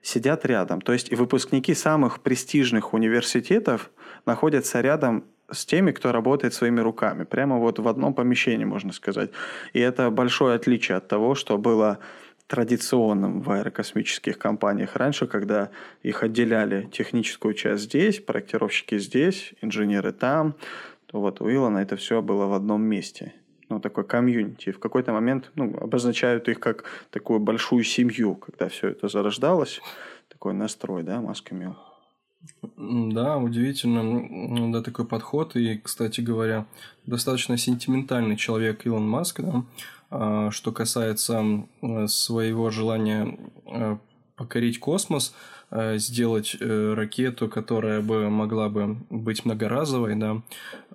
сидят 0.00 0.46
рядом. 0.46 0.80
То 0.80 0.94
есть 0.94 1.12
выпускники 1.12 1.74
самых 1.74 2.20
престижных 2.20 2.94
университетов 2.94 3.90
находятся 4.24 4.80
рядом 4.80 5.24
с 5.50 5.66
теми, 5.66 5.92
кто 5.92 6.11
работает 6.11 6.54
своими 6.54 6.80
руками. 6.80 7.24
Прямо 7.24 7.59
вот 7.59 7.78
в 7.78 7.86
одном 7.86 8.14
помещении, 8.14 8.64
можно 8.64 8.92
сказать. 8.92 9.30
И 9.74 9.80
это 9.80 10.11
большое 10.11 10.56
отличие 10.56 10.96
от 10.96 11.09
того, 11.09 11.34
что 11.34 11.59
было 11.59 11.98
традиционным 12.46 13.42
в 13.42 13.50
аэрокосмических 13.50 14.38
компаниях 14.38 14.96
раньше, 14.96 15.26
когда 15.26 15.68
их 16.02 16.22
отделяли 16.22 16.88
техническую 16.90 17.52
часть 17.52 17.82
здесь, 17.84 18.18
проектировщики 18.18 18.98
здесь, 18.98 19.52
инженеры 19.61 20.12
там. 20.12 20.54
То 21.06 21.20
вот 21.20 21.42
у 21.42 21.50
Илона 21.50 21.78
это 21.78 21.96
все 21.96 22.22
было 22.22 22.46
в 22.46 22.54
одном 22.54 22.82
месте 22.82 23.34
ну, 23.69 23.81
такой 23.81 24.05
комьюнити. 24.05 24.73
В 24.73 24.79
какой-то 24.79 25.12
момент 25.12 25.51
ну, 25.55 25.77
обозначают 25.79 26.49
их 26.49 26.61
как 26.61 26.85
такую 27.11 27.41
большую 27.41 27.85
семью, 27.85 28.35
когда 28.35 28.69
все 28.69 28.89
это 28.89 29.09
зарождалось. 29.09 29.81
Такой 30.29 30.55
настрой, 30.55 31.03
да, 31.03 31.21
Маск 31.21 31.53
имел. 31.53 31.77
Да, 32.77 33.37
удивительно, 33.37 34.73
да, 34.73 34.83
такой 34.83 35.07
подход. 35.07 35.57
И, 35.57 35.79
кстати 35.79 36.21
говоря, 36.21 36.66
достаточно 37.07 37.57
сентиментальный 37.59 38.37
человек 38.37 38.87
Илон 38.87 39.09
Маск, 39.09 39.41
да, 39.41 39.64
а, 40.11 40.51
что 40.51 40.73
касается 40.73 41.66
своего 42.07 42.71
желания 42.71 43.39
а, 43.66 43.99
покорить 44.37 44.79
космос, 44.79 45.35
а, 45.71 45.99
сделать 45.99 46.57
э, 46.59 46.95
ракету, 46.95 47.49
которая 47.49 48.01
бы 48.01 48.31
могла 48.31 48.69
бы 48.69 48.97
быть 49.11 49.45
многоразовой, 49.45 50.14
да, 50.14 50.41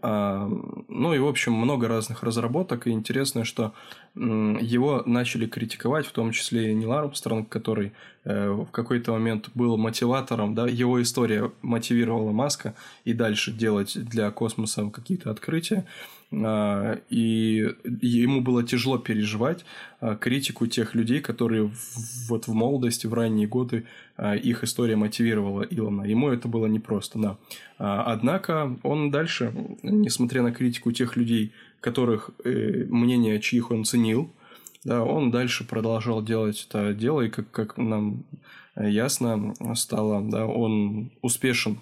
ну 0.03 1.13
и, 1.13 1.19
в 1.19 1.27
общем, 1.27 1.53
много 1.53 1.87
разных 1.87 2.23
разработок. 2.23 2.87
И 2.87 2.91
интересно, 2.91 3.45
что 3.45 3.73
его 4.15 5.01
начали 5.05 5.47
критиковать, 5.47 6.05
в 6.05 6.11
том 6.11 6.31
числе 6.31 6.71
и 6.71 6.73
Нил 6.73 6.91
Армстронг, 6.91 7.49
который 7.49 7.93
э, 8.25 8.49
в 8.49 8.69
какой-то 8.69 9.13
момент 9.13 9.49
был 9.55 9.77
мотиватором. 9.77 10.53
Да? 10.53 10.67
Его 10.67 11.01
история 11.01 11.51
мотивировала 11.61 12.31
Маска 12.31 12.75
и 13.05 13.13
дальше 13.13 13.51
делать 13.51 13.97
для 13.97 14.29
космоса 14.29 14.89
какие-то 14.91 15.31
открытия. 15.31 15.85
А, 16.41 16.99
и 17.09 17.69
ему 18.01 18.41
было 18.41 18.63
тяжело 18.63 18.97
переживать 18.97 19.65
а, 19.99 20.15
критику 20.15 20.67
тех 20.67 20.95
людей, 20.95 21.19
которые 21.19 21.71
вот 22.27 22.47
в 22.47 22.53
молодости, 22.53 23.07
в 23.07 23.13
ранние 23.13 23.47
годы 23.47 23.85
а, 24.17 24.35
их 24.35 24.63
история 24.63 24.95
мотивировала 24.95 25.61
Илона. 25.63 26.03
Ему 26.03 26.29
это 26.29 26.47
было 26.47 26.65
непросто, 26.65 27.19
да. 27.19 27.37
Однако 27.77 28.77
он 28.83 29.11
дальше, 29.11 29.53
несмотря 30.01 30.41
на 30.41 30.51
критику 30.51 30.91
тех 30.91 31.15
людей, 31.15 31.53
которых 31.79 32.31
э, 32.43 32.85
мнение 32.89 33.39
чьих 33.39 33.71
он 33.71 33.85
ценил, 33.85 34.31
да, 34.83 35.03
он 35.03 35.31
дальше 35.31 35.65
продолжал 35.65 36.23
делать 36.23 36.67
это 36.69 36.93
дело, 36.93 37.21
и 37.21 37.29
как, 37.29 37.49
как 37.51 37.77
нам 37.77 38.25
ясно 38.75 39.53
стало, 39.75 40.21
да, 40.21 40.45
он 40.45 41.11
успешен 41.21 41.79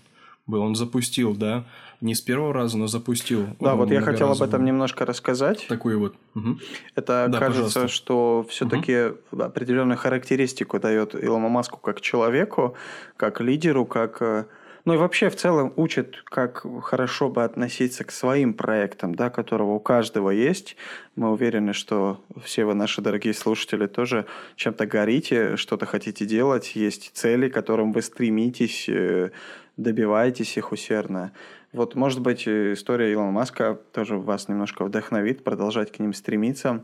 был, 0.48 0.62
он 0.62 0.76
запустил, 0.76 1.36
да, 1.36 1.66
не 2.02 2.16
с 2.16 2.22
первого 2.22 2.54
раза, 2.54 2.78
но 2.78 2.88
запустил. 2.88 3.48
Да, 3.60 3.76
вот 3.76 3.92
я 3.92 4.02
хотел 4.02 4.32
об 4.32 4.42
этом 4.42 4.66
немножко 4.66 5.06
рассказать. 5.06 5.66
Такую 5.68 6.00
вот. 6.00 6.16
Угу. 6.36 6.58
Это 6.96 7.28
да, 7.30 7.40
кажется, 7.40 7.74
пожалуйста. 7.74 7.88
что 7.88 8.46
все-таки 8.50 9.14
угу. 9.32 9.44
определенную 9.44 9.98
характеристику 9.98 10.80
дает 10.80 11.16
Илону 11.16 11.50
Маску 11.50 11.80
как 11.80 12.02
человеку, 12.02 12.76
как 13.18 13.40
лидеру, 13.40 13.86
как 13.86 14.22
э, 14.22 14.46
ну 14.86 14.94
и 14.94 14.98
вообще 14.98 15.30
в 15.30 15.36
целом 15.36 15.74
учат, 15.76 16.22
как 16.24 16.66
хорошо 16.84 17.30
бы 17.30 17.44
относиться 17.44 18.04
к 18.04 18.12
своим 18.12 18.54
проектам, 18.54 19.14
да, 19.14 19.30
которого 19.30 19.72
у 19.74 19.80
каждого 19.80 20.30
есть. 20.30 20.76
Мы 21.16 21.32
уверены, 21.32 21.74
что 21.74 22.24
все 22.44 22.66
вы, 22.66 22.74
наши 22.74 23.02
дорогие 23.02 23.34
слушатели, 23.34 23.88
тоже 23.88 24.26
чем-то 24.56 24.86
горите, 24.86 25.56
что-то 25.56 25.86
хотите 25.86 26.26
делать, 26.26 26.76
есть 26.76 27.12
цели, 27.14 27.50
к 27.50 27.54
которым 27.54 27.92
вы 27.92 28.02
стремитесь, 28.02 28.90
э, 28.90 29.32
добиваетесь 29.78 30.58
их 30.58 30.72
усердно. 30.72 31.32
Вот, 31.74 31.96
может 31.96 32.20
быть, 32.20 32.48
история 32.48 33.14
Илона 33.14 33.32
Маска 33.32 33.80
тоже 33.94 34.18
вас 34.18 34.50
немножко 34.50 34.84
вдохновит, 34.84 35.44
продолжать 35.44 35.92
к 35.92 36.00
ним 36.00 36.14
стремиться. 36.14 36.84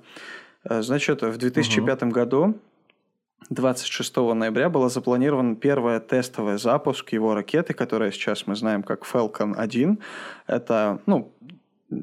Э, 0.63 0.81
значит, 0.81 1.23
в 1.23 1.37
2005 1.37 2.03
угу. 2.03 2.11
году 2.11 2.59
26 3.49 4.15
ноября 4.17 4.69
было 4.69 4.89
запланирован 4.89 5.55
первый 5.55 5.99
тестовый 5.99 6.57
запуск 6.57 7.13
его 7.13 7.33
ракеты, 7.33 7.73
которая 7.73 8.11
сейчас 8.11 8.47
мы 8.47 8.55
знаем 8.55 8.83
как 8.83 9.05
Falcon 9.05 9.55
1. 9.55 9.99
Это, 10.47 10.99
ну, 11.05 11.31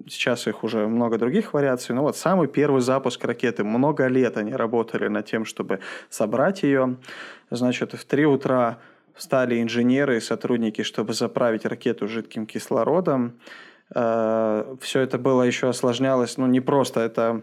сейчас 0.08 0.46
их 0.46 0.64
уже 0.64 0.86
много 0.86 1.18
других 1.18 1.52
вариаций, 1.52 1.94
но 1.94 2.02
вот 2.02 2.16
самый 2.16 2.48
первый 2.48 2.80
запуск 2.80 3.22
ракеты. 3.24 3.64
Много 3.64 4.06
лет 4.06 4.36
они 4.36 4.54
работали 4.54 5.08
над 5.08 5.26
тем, 5.26 5.44
чтобы 5.44 5.80
собрать 6.08 6.62
ее. 6.62 6.96
Значит, 7.50 7.92
в 7.92 8.04
3 8.04 8.26
утра 8.26 8.78
встали 9.14 9.62
инженеры 9.62 10.16
и 10.16 10.20
сотрудники, 10.20 10.82
чтобы 10.82 11.12
заправить 11.12 11.66
ракету 11.66 12.08
жидким 12.08 12.46
кислородом. 12.46 13.34
Э, 13.94 14.76
Все 14.80 15.00
это 15.00 15.18
было 15.18 15.42
еще 15.42 15.68
осложнялось, 15.68 16.38
ну, 16.38 16.46
не 16.46 16.60
просто, 16.60 17.00
это 17.00 17.42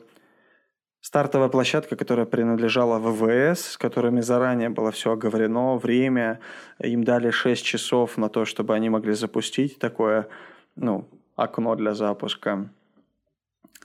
стартовая 1.01 1.49
площадка, 1.49 1.95
которая 1.95 2.25
принадлежала 2.25 2.99
ВВС, 2.99 3.71
с 3.71 3.77
которыми 3.77 4.21
заранее 4.21 4.69
было 4.69 4.91
все 4.91 5.11
оговорено, 5.11 5.75
время, 5.75 6.39
им 6.79 7.03
дали 7.03 7.31
6 7.31 7.63
часов 7.63 8.17
на 8.17 8.29
то, 8.29 8.45
чтобы 8.45 8.73
они 8.75 8.89
могли 8.89 9.13
запустить 9.13 9.79
такое, 9.79 10.27
ну, 10.75 11.05
окно 11.35 11.75
для 11.75 11.93
запуска. 11.93 12.69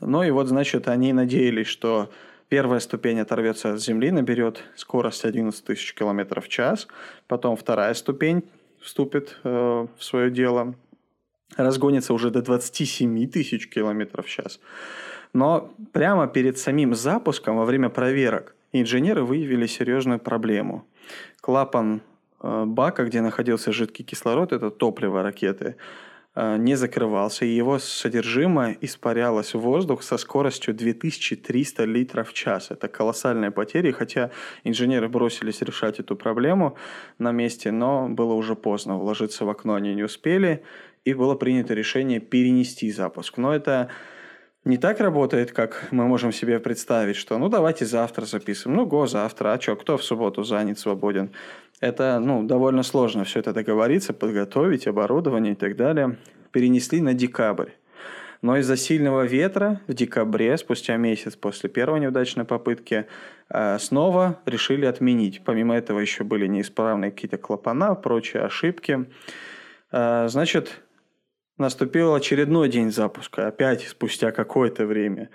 Ну 0.00 0.22
и 0.22 0.30
вот, 0.30 0.46
значит, 0.48 0.88
они 0.88 1.12
надеялись, 1.12 1.66
что 1.66 2.10
Первая 2.48 2.78
ступень 2.78 3.18
оторвется 3.18 3.72
от 3.72 3.80
земли, 3.80 4.12
наберет 4.12 4.62
скорость 4.76 5.24
11 5.24 5.64
тысяч 5.64 5.94
километров 5.94 6.44
в 6.44 6.48
час. 6.48 6.86
Потом 7.26 7.56
вторая 7.56 7.92
ступень 7.94 8.44
вступит 8.80 9.40
э, 9.42 9.86
в 9.98 10.04
свое 10.04 10.30
дело, 10.30 10.76
разгонится 11.56 12.14
уже 12.14 12.30
до 12.30 12.42
27 12.42 13.28
тысяч 13.28 13.68
километров 13.68 14.26
в 14.26 14.28
час. 14.28 14.60
Но 15.33 15.72
прямо 15.93 16.27
перед 16.27 16.59
самим 16.59 16.95
запуском, 16.95 17.57
во 17.57 17.64
время 17.64 17.89
проверок, 17.89 18.55
инженеры 18.72 19.22
выявили 19.24 19.66
серьезную 19.66 20.18
проблему. 20.18 20.87
Клапан 21.41 22.03
э, 22.43 22.64
бака, 22.66 23.05
где 23.05 23.20
находился 23.20 23.72
жидкий 23.72 24.05
кислород, 24.05 24.53
это 24.53 24.70
топливо 24.70 25.22
ракеты, 25.22 25.77
Э, 26.39 26.59
не 26.59 26.77
закрывался, 26.77 27.47
и 27.47 27.49
его 27.49 27.79
содержимое 27.79 28.77
испарялось 28.83 29.55
в 29.55 29.61
воздух 29.61 30.03
со 30.03 30.18
скоростью 30.18 30.74
2300 30.74 31.85
литров 31.85 32.29
в 32.29 32.35
час. 32.35 32.70
Это 32.70 32.89
колоссальные 32.89 33.51
потери, 33.51 33.91
хотя 33.91 34.31
инженеры 34.62 35.09
бросились 35.09 35.62
решать 35.62 35.99
эту 35.99 36.14
проблему 36.14 36.77
на 37.18 37.33
месте, 37.33 37.72
но 37.72 38.09
было 38.11 38.35
уже 38.35 38.55
поздно. 38.55 38.99
Вложиться 38.99 39.47
в 39.47 39.49
окно 39.49 39.74
они 39.74 39.95
не 39.95 40.03
успели, 40.03 40.62
и 41.07 41.14
было 41.14 41.37
принято 41.37 41.72
решение 41.72 42.20
перенести 42.20 42.91
запуск. 42.91 43.39
Но 43.39 43.55
это 43.55 43.89
не 44.66 44.78
так 44.78 44.98
работает, 45.00 45.52
как 45.52 45.88
мы 45.92 46.06
можем 46.06 46.32
себе 46.32 46.58
представить, 46.58 47.16
что 47.16 47.38
ну 47.38 47.48
давайте 47.48 47.86
завтра 47.86 48.26
записываем, 48.26 48.76
ну 48.76 48.84
го 48.84 49.06
завтра, 49.06 49.52
а 49.52 49.60
что, 49.60 49.76
кто 49.76 49.96
в 49.96 50.02
субботу 50.02 50.42
занят, 50.42 50.78
свободен. 50.78 51.30
Это 51.80 52.18
ну, 52.18 52.42
довольно 52.42 52.82
сложно 52.82 53.22
все 53.22 53.40
это 53.40 53.52
договориться, 53.52 54.12
подготовить, 54.12 54.88
оборудование 54.88 55.52
и 55.52 55.56
так 55.56 55.76
далее. 55.76 56.16
Перенесли 56.50 57.00
на 57.00 57.14
декабрь. 57.14 57.70
Но 58.42 58.56
из-за 58.58 58.76
сильного 58.76 59.22
ветра 59.22 59.80
в 59.86 59.94
декабре, 59.94 60.56
спустя 60.56 60.96
месяц 60.96 61.36
после 61.36 61.70
первой 61.70 62.00
неудачной 62.00 62.44
попытки, 62.44 63.06
э, 63.48 63.78
снова 63.78 64.40
решили 64.46 64.84
отменить. 64.84 65.42
Помимо 65.44 65.76
этого 65.76 66.00
еще 66.00 66.24
были 66.24 66.48
неисправные 66.48 67.12
какие-то 67.12 67.38
клапана, 67.38 67.94
прочие 67.94 68.42
ошибки. 68.42 69.06
Э, 69.92 70.26
значит, 70.28 70.80
наступил 71.59 72.14
очередной 72.14 72.68
день 72.68 72.92
запуска, 72.92 73.48
опять 73.48 73.82
спустя 73.82 74.32
какое-то 74.32 74.86
время. 74.86 75.30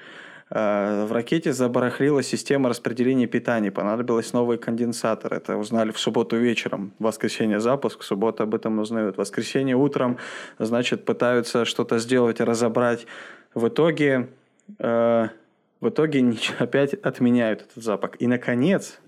Э, 0.49 1.05
в 1.05 1.11
ракете 1.13 1.53
забарахлила 1.53 2.22
система 2.24 2.69
распределения 2.69 3.26
питания, 3.28 3.72
понадобилось 3.72 4.34
новый 4.34 4.57
конденсатор. 4.57 5.34
Это 5.34 5.57
узнали 5.57 5.91
в 5.91 5.99
субботу 5.99 6.38
вечером. 6.38 6.93
В 6.99 7.05
воскресенье 7.05 7.59
запуск, 7.59 8.01
в 8.01 8.03
субботу 8.03 8.43
об 8.43 8.53
этом 8.53 8.80
узнают. 8.80 9.15
В 9.15 9.19
воскресенье 9.19 9.76
утром, 9.76 10.17
значит, 10.59 11.05
пытаются 11.05 11.65
что-то 11.65 11.99
сделать, 11.99 12.41
разобрать. 12.41 13.05
В 13.53 13.69
итоге, 13.69 14.30
э, 14.80 15.28
в 15.80 15.89
итоге 15.89 16.36
опять 16.59 16.93
отменяют 16.93 17.61
этот 17.61 17.84
запуск. 17.84 18.17
И, 18.19 18.28
наконец, 18.28 18.99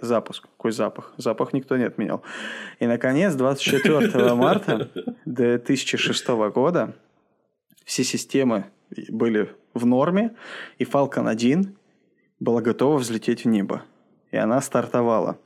запуск. 0.00 0.44
Какой 0.56 0.72
запах? 0.72 1.14
Запах 1.16 1.52
никто 1.52 1.76
не 1.76 1.84
отменял. 1.84 2.22
И, 2.80 2.86
наконец, 2.86 3.34
24 3.34 4.34
марта 4.34 4.90
2006 5.24 6.28
года 6.52 6.94
все 7.84 8.04
системы 8.04 8.66
были 9.08 9.50
в 9.74 9.86
норме, 9.86 10.34
и 10.78 10.84
Falcon 10.84 11.28
1 11.28 11.76
была 12.40 12.60
готова 12.60 12.98
взлететь 12.98 13.44
в 13.44 13.48
небо. 13.48 13.82
И 14.30 14.36
она 14.36 14.60
стартовала. 14.60 15.38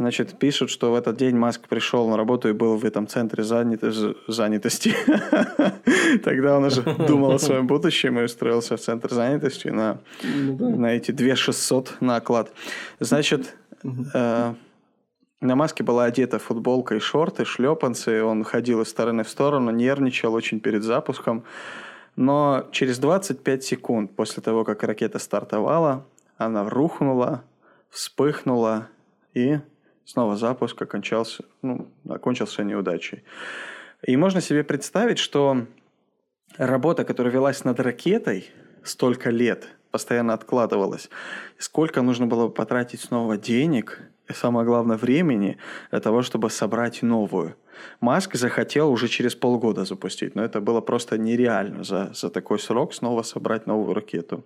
Значит, 0.00 0.38
пишут, 0.38 0.70
что 0.70 0.92
в 0.92 0.94
этот 0.94 1.18
день 1.18 1.36
Маск 1.36 1.68
пришел 1.68 2.08
на 2.08 2.16
работу 2.16 2.48
и 2.48 2.52
был 2.52 2.78
в 2.78 2.86
этом 2.86 3.06
центре 3.06 3.44
занятости. 3.44 4.94
Тогда 6.24 6.56
он 6.56 6.64
уже 6.64 6.80
думал 7.06 7.32
о 7.32 7.38
своем 7.38 7.66
будущем 7.66 8.18
и 8.18 8.22
устроился 8.22 8.78
в 8.78 8.80
центр 8.80 9.12
занятости 9.12 9.68
на, 9.68 9.98
ну 10.22 10.78
на 10.78 10.94
эти 10.94 11.10
2600 11.10 11.98
на 12.00 12.16
оклад. 12.16 12.50
Значит, 12.98 13.54
э, 14.14 14.54
на 15.42 15.54
Маске 15.54 15.84
была 15.84 16.04
одета 16.04 16.38
футболка 16.38 16.94
и 16.94 16.98
шорты, 16.98 17.44
шлепанцы. 17.44 18.22
Он 18.22 18.42
ходил 18.42 18.80
из 18.80 18.88
стороны 18.88 19.22
в 19.22 19.28
сторону, 19.28 19.70
нервничал 19.70 20.32
очень 20.32 20.60
перед 20.60 20.82
запуском. 20.82 21.44
Но 22.16 22.66
через 22.72 22.98
25 22.98 23.64
секунд 23.64 24.16
после 24.16 24.42
того, 24.42 24.64
как 24.64 24.82
ракета 24.82 25.18
стартовала, 25.18 26.06
она 26.38 26.66
рухнула, 26.70 27.44
вспыхнула 27.90 28.88
и 29.34 29.58
снова 30.04 30.36
запуск 30.36 30.80
окончался, 30.80 31.44
ну, 31.62 31.88
окончился 32.08 32.64
неудачей. 32.64 33.24
И 34.06 34.16
можно 34.16 34.40
себе 34.40 34.64
представить, 34.64 35.18
что 35.18 35.66
работа, 36.56 37.04
которая 37.04 37.32
велась 37.32 37.64
над 37.64 37.80
ракетой 37.80 38.50
столько 38.82 39.30
лет, 39.30 39.68
постоянно 39.90 40.34
откладывалась, 40.34 41.10
сколько 41.58 42.02
нужно 42.02 42.26
было 42.26 42.48
потратить 42.48 43.00
снова 43.00 43.36
денег 43.36 44.00
самое 44.34 44.66
главное, 44.66 44.96
времени 44.96 45.56
для 45.90 46.00
того, 46.00 46.22
чтобы 46.22 46.50
собрать 46.50 47.02
новую– 47.02 47.54
Маск 48.00 48.36
захотел 48.36 48.90
уже 48.90 49.08
через 49.08 49.34
полгода 49.34 49.84
запустить, 49.84 50.34
но 50.34 50.44
это 50.44 50.60
было 50.60 50.80
просто 50.80 51.18
нереально 51.18 51.84
за, 51.84 52.10
за 52.14 52.30
такой 52.30 52.58
срок 52.58 52.94
снова 52.94 53.22
собрать 53.22 53.66
новую 53.66 53.94
ракету. 53.94 54.44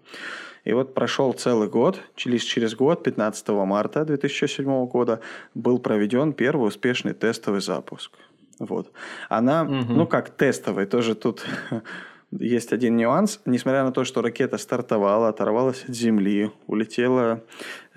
И 0.64 0.72
вот 0.72 0.94
прошел 0.94 1.32
целый 1.32 1.68
год, 1.68 2.00
через, 2.14 2.42
через 2.42 2.74
год, 2.74 3.02
15 3.02 3.48
марта 3.48 4.04
2007 4.04 4.86
года, 4.86 5.20
был 5.54 5.78
проведен 5.78 6.32
первый 6.32 6.68
успешный 6.68 7.12
тестовый 7.12 7.60
запуск. 7.60 8.12
Вот. 8.58 8.90
Она, 9.28 9.62
угу. 9.62 9.92
ну 9.92 10.06
как 10.06 10.30
тестовый, 10.30 10.86
тоже 10.86 11.14
тут 11.14 11.44
есть 12.30 12.72
один 12.72 12.96
нюанс. 12.96 13.40
Несмотря 13.44 13.84
на 13.84 13.92
то, 13.92 14.04
что 14.04 14.22
ракета 14.22 14.58
стартовала, 14.58 15.28
оторвалась 15.28 15.84
от 15.84 15.94
Земли, 15.94 16.50
улетела 16.66 17.42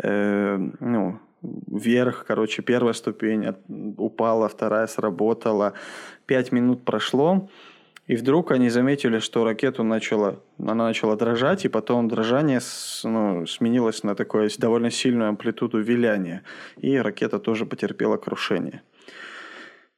э, 0.03 0.57
ну, 0.79 1.19
вверх, 1.41 2.25
короче, 2.27 2.61
первая 2.61 2.93
ступень 2.93 3.55
упала, 3.97 4.47
вторая 4.49 4.87
сработала, 4.87 5.73
пять 6.25 6.51
минут 6.51 6.83
прошло, 6.83 7.49
и 8.07 8.15
вдруг 8.15 8.51
они 8.51 8.69
заметили, 8.69 9.19
что 9.19 9.43
ракету 9.43 9.83
начала, 9.83 10.39
она 10.57 10.85
начала 10.85 11.15
дрожать, 11.15 11.65
и 11.65 11.69
потом 11.69 12.07
дрожание 12.07 12.61
с, 12.61 13.01
ну, 13.03 13.45
сменилось 13.45 14.03
на 14.03 14.15
такое 14.15 14.49
довольно 14.57 14.89
сильную 14.89 15.29
амплитуду 15.29 15.79
виляния, 15.79 16.43
и 16.77 16.97
ракета 16.97 17.37
тоже 17.37 17.65
потерпела 17.65 18.17
крушение. 18.17 18.81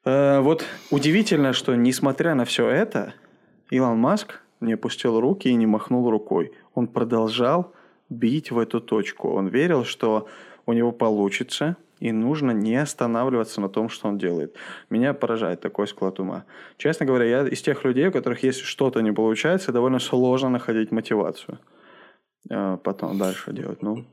Э, 0.05 0.39
вот 0.39 0.65
удивительно, 0.89 1.53
что 1.53 1.75
несмотря 1.75 2.33
на 2.33 2.45
все 2.45 2.67
это, 2.67 3.13
Илон 3.69 3.99
Маск 3.99 4.41
не 4.59 4.73
опустил 4.73 5.19
руки 5.19 5.47
и 5.47 5.55
не 5.55 5.67
махнул 5.67 6.09
рукой. 6.09 6.51
Он 6.73 6.87
продолжал 6.87 7.73
бить 8.09 8.49
в 8.49 8.57
эту 8.57 8.81
точку. 8.81 9.29
Он 9.29 9.47
верил, 9.47 9.85
что 9.85 10.27
у 10.69 10.73
него 10.73 10.91
получится, 10.91 11.77
и 11.99 12.11
нужно 12.11 12.51
не 12.51 12.75
останавливаться 12.75 13.59
на 13.59 13.69
том, 13.69 13.89
что 13.89 14.07
он 14.07 14.19
делает. 14.19 14.55
Меня 14.91 15.13
поражает 15.13 15.61
такой 15.61 15.87
склад 15.87 16.19
ума. 16.19 16.45
Честно 16.77 17.07
говоря, 17.07 17.25
я 17.25 17.47
из 17.47 17.61
тех 17.63 17.83
людей, 17.83 18.07
у 18.07 18.11
которых 18.11 18.43
если 18.43 18.63
что-то 18.63 19.01
не 19.01 19.11
получается, 19.11 19.71
довольно 19.71 19.99
сложно 19.99 20.49
находить 20.49 20.91
мотивацию. 20.91 21.57
А 22.51 22.77
потом 22.77 23.17
дальше 23.17 23.51
делать. 23.51 23.81
Ну, 23.81 24.05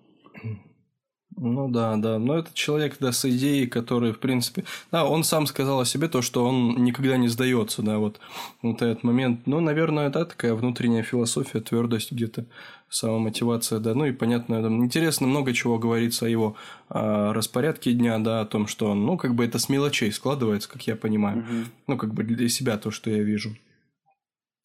ну 1.36 1.68
да, 1.68 1.96
да. 1.96 2.18
Но 2.18 2.38
это 2.38 2.50
человек, 2.54 2.96
да, 2.98 3.12
с 3.12 3.24
идеей, 3.24 3.66
который, 3.66 4.12
в 4.12 4.18
принципе... 4.18 4.64
Да, 4.90 5.04
он 5.04 5.22
сам 5.24 5.46
сказал 5.46 5.80
о 5.80 5.84
себе 5.84 6.08
то, 6.08 6.22
что 6.22 6.44
он 6.44 6.82
никогда 6.82 7.16
не 7.16 7.28
сдается, 7.28 7.82
да, 7.82 7.98
вот, 7.98 8.20
вот 8.62 8.82
этот 8.82 9.02
момент. 9.02 9.46
Ну, 9.46 9.60
наверное, 9.60 10.08
да, 10.10 10.24
такая 10.24 10.54
внутренняя 10.54 11.02
философия, 11.02 11.60
твердость 11.60 12.12
где-то, 12.12 12.46
самомотивация, 12.88 13.80
да. 13.80 13.94
Ну 13.94 14.06
и 14.06 14.12
понятно, 14.12 14.62
там 14.62 14.84
интересно 14.84 15.26
много 15.26 15.52
чего 15.52 15.78
говорится 15.78 16.26
о 16.26 16.28
его 16.28 16.56
о 16.88 17.32
распорядке 17.32 17.92
дня, 17.92 18.18
да, 18.18 18.40
о 18.40 18.46
том, 18.46 18.66
что 18.66 18.90
он, 18.90 19.04
ну, 19.04 19.16
как 19.16 19.34
бы 19.34 19.44
это 19.44 19.58
с 19.58 19.68
мелочей 19.68 20.12
складывается, 20.12 20.68
как 20.68 20.86
я 20.86 20.96
понимаю. 20.96 21.38
Угу. 21.38 21.64
Ну, 21.88 21.96
как 21.96 22.14
бы 22.14 22.22
для 22.22 22.48
себя 22.48 22.78
то, 22.78 22.90
что 22.90 23.10
я 23.10 23.22
вижу. 23.22 23.56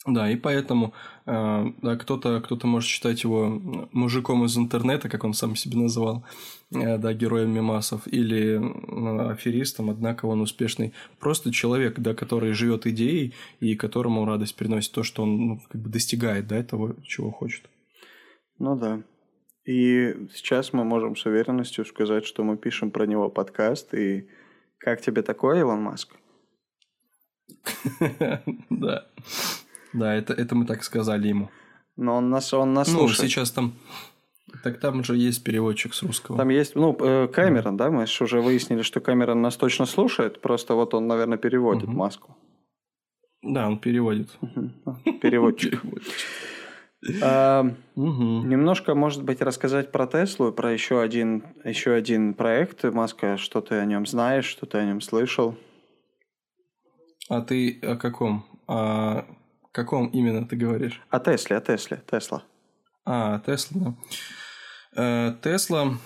Да, 0.07 0.31
и 0.31 0.35
поэтому 0.35 0.93
э, 1.27 1.65
да, 1.81 1.95
кто-то 1.95 2.41
кто 2.41 2.57
может 2.65 2.89
считать 2.89 3.23
его 3.23 3.61
мужиком 3.91 4.43
из 4.45 4.57
интернета, 4.57 5.09
как 5.09 5.23
он 5.23 5.35
сам 5.35 5.55
себе 5.55 5.77
называл, 5.77 6.25
э, 6.73 6.97
да, 6.97 7.13
героем 7.13 7.51
мемасов, 7.51 8.07
или 8.07 8.59
э, 8.59 9.31
аферистом, 9.31 9.91
однако 9.91 10.25
он 10.25 10.41
успешный 10.41 10.93
просто 11.19 11.51
человек, 11.51 11.99
да, 11.99 12.15
который 12.15 12.53
живет 12.53 12.87
идеей 12.87 13.35
и 13.59 13.75
которому 13.75 14.25
радость 14.25 14.55
приносит 14.55 14.91
то, 14.91 15.03
что 15.03 15.21
он 15.21 15.37
ну, 15.37 15.59
как 15.69 15.79
бы 15.79 15.89
достигает 15.91 16.47
да, 16.47 16.63
того, 16.63 16.95
чего 17.03 17.29
хочет. 17.29 17.69
Ну 18.57 18.75
да. 18.75 19.03
И 19.65 20.15
сейчас 20.33 20.73
мы 20.73 20.83
можем 20.83 21.15
с 21.15 21.27
уверенностью 21.27 21.85
сказать, 21.85 22.25
что 22.25 22.43
мы 22.43 22.57
пишем 22.57 22.89
про 22.89 23.05
него 23.05 23.29
подкаст. 23.29 23.93
И 23.93 24.27
как 24.79 25.01
тебе 25.01 25.21
такое, 25.21 25.59
Илон 25.59 25.83
Маск? 25.83 26.15
Да. 28.69 29.07
Да, 29.93 30.13
это, 30.13 30.33
это 30.33 30.55
мы 30.55 30.65
так 30.65 30.83
сказали 30.83 31.27
ему. 31.27 31.49
Но 31.97 32.15
он 32.17 32.29
нас, 32.29 32.53
он 32.53 32.73
нас 32.73 32.87
ну, 32.87 32.99
слушает. 32.99 33.31
сейчас 33.31 33.51
там... 33.51 33.73
Так 34.63 34.79
там 34.79 35.03
же 35.03 35.15
есть 35.15 35.43
переводчик 35.43 35.93
с 35.93 36.03
русского. 36.03 36.37
Там 36.37 36.49
есть, 36.49 36.75
ну, 36.75 36.95
э, 36.99 37.27
Кэмерон, 37.27 37.77
да. 37.77 37.89
мы 37.89 38.05
же 38.05 38.23
уже 38.23 38.41
выяснили, 38.41 38.81
что 38.81 38.99
Кэмерон 38.99 39.41
нас 39.41 39.55
точно 39.55 39.85
слушает, 39.85 40.41
просто 40.41 40.73
вот 40.73 40.93
он, 40.93 41.07
наверное, 41.07 41.37
переводит 41.37 41.85
угу. 41.85 41.93
маску. 41.93 42.35
Да, 43.41 43.67
он 43.67 43.79
переводит. 43.79 44.29
Переводчик. 45.21 45.81
А, 47.23 47.63
немножко, 47.95 48.93
может 48.93 49.23
быть, 49.23 49.41
рассказать 49.41 49.91
про 49.91 50.05
Теслу, 50.05 50.51
про 50.51 50.71
еще 50.71 51.01
один, 51.01 51.43
еще 51.63 51.93
один 51.93 52.35
проект. 52.35 52.83
Маска, 52.83 53.37
что 53.37 53.61
ты 53.61 53.75
о 53.75 53.85
нем 53.85 54.05
знаешь, 54.05 54.45
что 54.45 54.67
ты 54.67 54.77
о 54.77 54.85
нем 54.85 55.01
слышал? 55.01 55.55
А 57.29 57.41
ты 57.41 57.79
о 57.81 57.95
каком? 57.95 58.45
Каком 59.71 60.07
именно 60.07 60.45
ты 60.45 60.55
говоришь? 60.55 61.01
О 61.09 61.19
Тесле, 61.19 61.57
о 61.57 61.61
Тесле, 61.61 62.03
Тесла. 62.09 62.43
А, 63.05 63.39
Тесла, 63.39 63.95
да. 64.95 65.37
Тесла, 65.41 65.97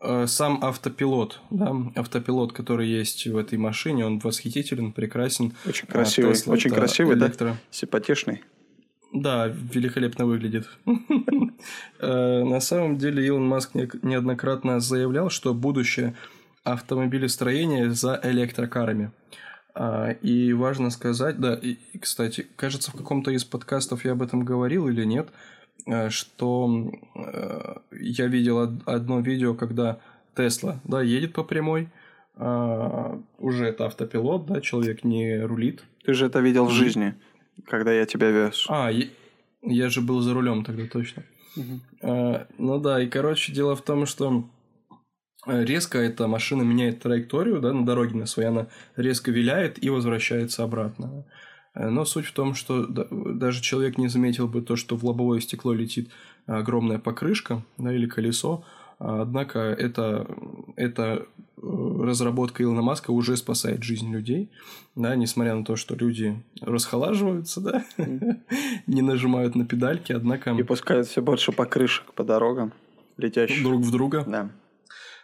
э, 0.00 0.26
сам 0.26 0.62
автопилот, 0.62 1.40
да, 1.50 1.74
автопилот, 1.96 2.52
который 2.52 2.88
есть 2.88 3.26
в 3.26 3.36
этой 3.38 3.58
машине, 3.58 4.04
он 4.04 4.18
восхитителен, 4.18 4.92
прекрасен. 4.92 5.54
Очень 5.66 5.86
а 5.88 5.92
красивый, 5.92 6.32
Tesla 6.34 6.52
очень 6.52 6.70
красивый, 6.70 7.16
электро... 7.16 7.46
да, 7.48 7.56
симпатичный. 7.70 8.42
Да, 9.12 9.46
великолепно 9.48 10.26
выглядит. 10.26 10.68
Э, 11.98 12.42
на 12.42 12.58
самом 12.60 12.96
деле 12.96 13.26
Илон 13.26 13.46
Маск 13.46 13.74
неоднократно 13.74 14.80
заявлял, 14.80 15.28
что 15.28 15.52
будущее 15.52 16.16
автомобилестроения 16.64 17.90
за 17.90 18.18
электрокарами. 18.22 19.12
А, 19.74 20.10
и 20.10 20.52
важно 20.52 20.90
сказать, 20.90 21.38
да, 21.38 21.54
и, 21.54 21.76
кстати, 21.98 22.46
кажется, 22.56 22.90
в 22.90 22.94
каком-то 22.94 23.30
из 23.30 23.44
подкастов 23.44 24.04
я 24.04 24.12
об 24.12 24.22
этом 24.22 24.44
говорил 24.44 24.88
или 24.88 25.04
нет, 25.04 25.28
э, 25.86 26.10
что 26.10 26.92
э, 27.14 27.76
я 27.92 28.26
видел 28.26 28.58
одно 28.86 29.20
видео, 29.20 29.54
когда 29.54 29.98
Тесла, 30.34 30.80
да, 30.84 31.02
едет 31.02 31.32
по 31.32 31.44
прямой, 31.44 31.88
а, 32.36 33.20
уже 33.38 33.66
это 33.66 33.86
автопилот, 33.86 34.46
да, 34.46 34.60
человек 34.60 35.04
не 35.04 35.40
рулит. 35.40 35.84
Ты 36.04 36.14
же 36.14 36.26
это 36.26 36.40
видел 36.40 36.66
в 36.66 36.70
жизни, 36.70 37.14
когда 37.66 37.92
я 37.92 38.06
тебя 38.06 38.30
вез. 38.30 38.64
А, 38.68 38.90
я, 38.90 39.06
я 39.62 39.90
же 39.90 40.00
был 40.00 40.20
за 40.20 40.32
рулем 40.32 40.64
тогда 40.64 40.86
точно. 40.86 41.22
Угу. 41.56 41.80
А, 42.02 42.46
ну 42.56 42.78
да, 42.78 43.02
и 43.02 43.08
короче, 43.08 43.52
дело 43.52 43.76
в 43.76 43.82
том, 43.82 44.06
что 44.06 44.48
резко 45.46 45.98
эта 45.98 46.26
машина 46.26 46.62
меняет 46.62 47.00
траекторию 47.00 47.60
да, 47.60 47.72
на 47.72 47.84
дороге 47.86 48.16
на 48.16 48.26
своей, 48.26 48.48
она 48.48 48.66
резко 48.96 49.30
виляет 49.30 49.82
и 49.82 49.90
возвращается 49.90 50.64
обратно. 50.64 51.24
Э, 51.74 51.88
но 51.88 52.04
суть 52.04 52.26
в 52.26 52.32
том, 52.32 52.54
что 52.54 52.86
даже 52.86 53.62
человек 53.62 53.98
не 53.98 54.08
заметил 54.08 54.48
бы 54.48 54.62
то, 54.62 54.76
что 54.76 54.96
в 54.96 55.04
лобовое 55.04 55.40
стекло 55.40 55.72
летит 55.72 56.10
огромная 56.46 56.98
покрышка 56.98 57.62
да, 57.78 57.92
или 57.94 58.06
колесо, 58.06 58.64
а 58.98 59.22
однако 59.22 59.60
это, 59.60 60.26
это 60.76 61.26
э, 61.56 61.62
разработка 61.62 62.62
Илона 62.62 62.82
Маска 62.82 63.12
уже 63.12 63.36
спасает 63.36 63.82
жизнь 63.82 64.12
людей, 64.12 64.50
да, 64.94 65.16
несмотря 65.16 65.54
на 65.54 65.64
то, 65.64 65.76
что 65.76 65.94
люди 65.94 66.42
расхолаживаются, 66.60 67.60
да, 67.62 67.84
не 68.86 69.00
нажимают 69.00 69.54
на 69.54 69.64
педальки, 69.64 70.12
однако... 70.12 70.50
И 70.50 70.62
пускают 70.62 71.06
все 71.06 71.22
больше 71.22 71.52
покрышек 71.52 72.12
по 72.12 72.24
дорогам 72.24 72.72
летящих. 73.16 73.62
Друг 73.62 73.82
в 73.82 73.90
друга. 73.90 74.24
Да. 74.26 74.50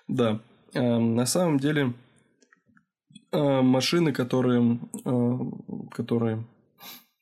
Да. 0.08 0.40
Эм, 0.74 1.14
на 1.14 1.26
самом 1.26 1.58
деле 1.58 1.94
э, 3.32 3.60
машины, 3.60 4.12
которые, 4.12 4.78
э, 5.04 5.38
которые 5.90 6.44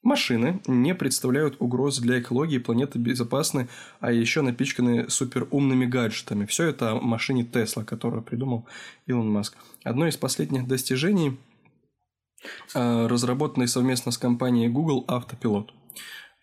Машины 0.05 0.61
не 0.67 0.95
представляют 0.95 1.57
угрозы 1.61 2.03
для 2.03 2.21
экологии, 2.21 2.59
планеты 2.59 2.99
безопасны, 2.99 3.69
а 4.01 4.13
еще 4.13 4.43
напичканы 4.43 5.09
суперумными 5.09 5.87
гаджетами. 5.87 6.45
Все 6.45 6.67
это 6.67 6.93
о 6.93 7.01
машине 7.01 7.43
Тесла, 7.43 7.85
которую 7.85 8.23
придумал 8.23 8.67
Илон 9.07 9.33
Маск. 9.33 9.57
Одно 9.83 10.07
из 10.07 10.19
последних 10.19 10.69
достижений, 10.69 11.39
э, 12.75 13.07
разработанный 13.07 13.67
совместно 13.67 14.13
с 14.13 14.19
компанией 14.19 14.69
Google 14.69 15.07
автопилот 15.09 15.73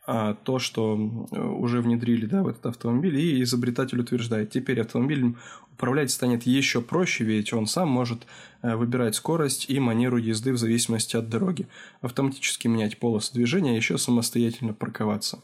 то, 0.05 0.57
что 0.59 0.95
уже 0.95 1.79
внедрили 1.81 2.25
да, 2.25 2.41
в 2.41 2.47
этот 2.47 2.65
автомобиль, 2.65 3.19
и 3.19 3.43
изобретатель 3.43 3.99
утверждает, 3.99 4.49
теперь 4.49 4.81
автомобилем 4.81 5.37
управлять 5.81 6.11
станет 6.11 6.43
еще 6.43 6.81
проще, 6.81 7.23
ведь 7.23 7.53
он 7.53 7.65
сам 7.65 7.89
может 7.89 8.27
э, 8.61 8.75
выбирать 8.75 9.15
скорость 9.15 9.69
и 9.69 9.79
манеру 9.79 10.17
езды 10.17 10.53
в 10.53 10.57
зависимости 10.57 11.15
от 11.15 11.27
дороги, 11.27 11.67
автоматически 12.01 12.67
менять 12.67 12.99
полосу 12.99 13.33
движения, 13.33 13.71
а 13.71 13.75
еще 13.75 13.97
самостоятельно 13.97 14.73
парковаться. 14.73 15.39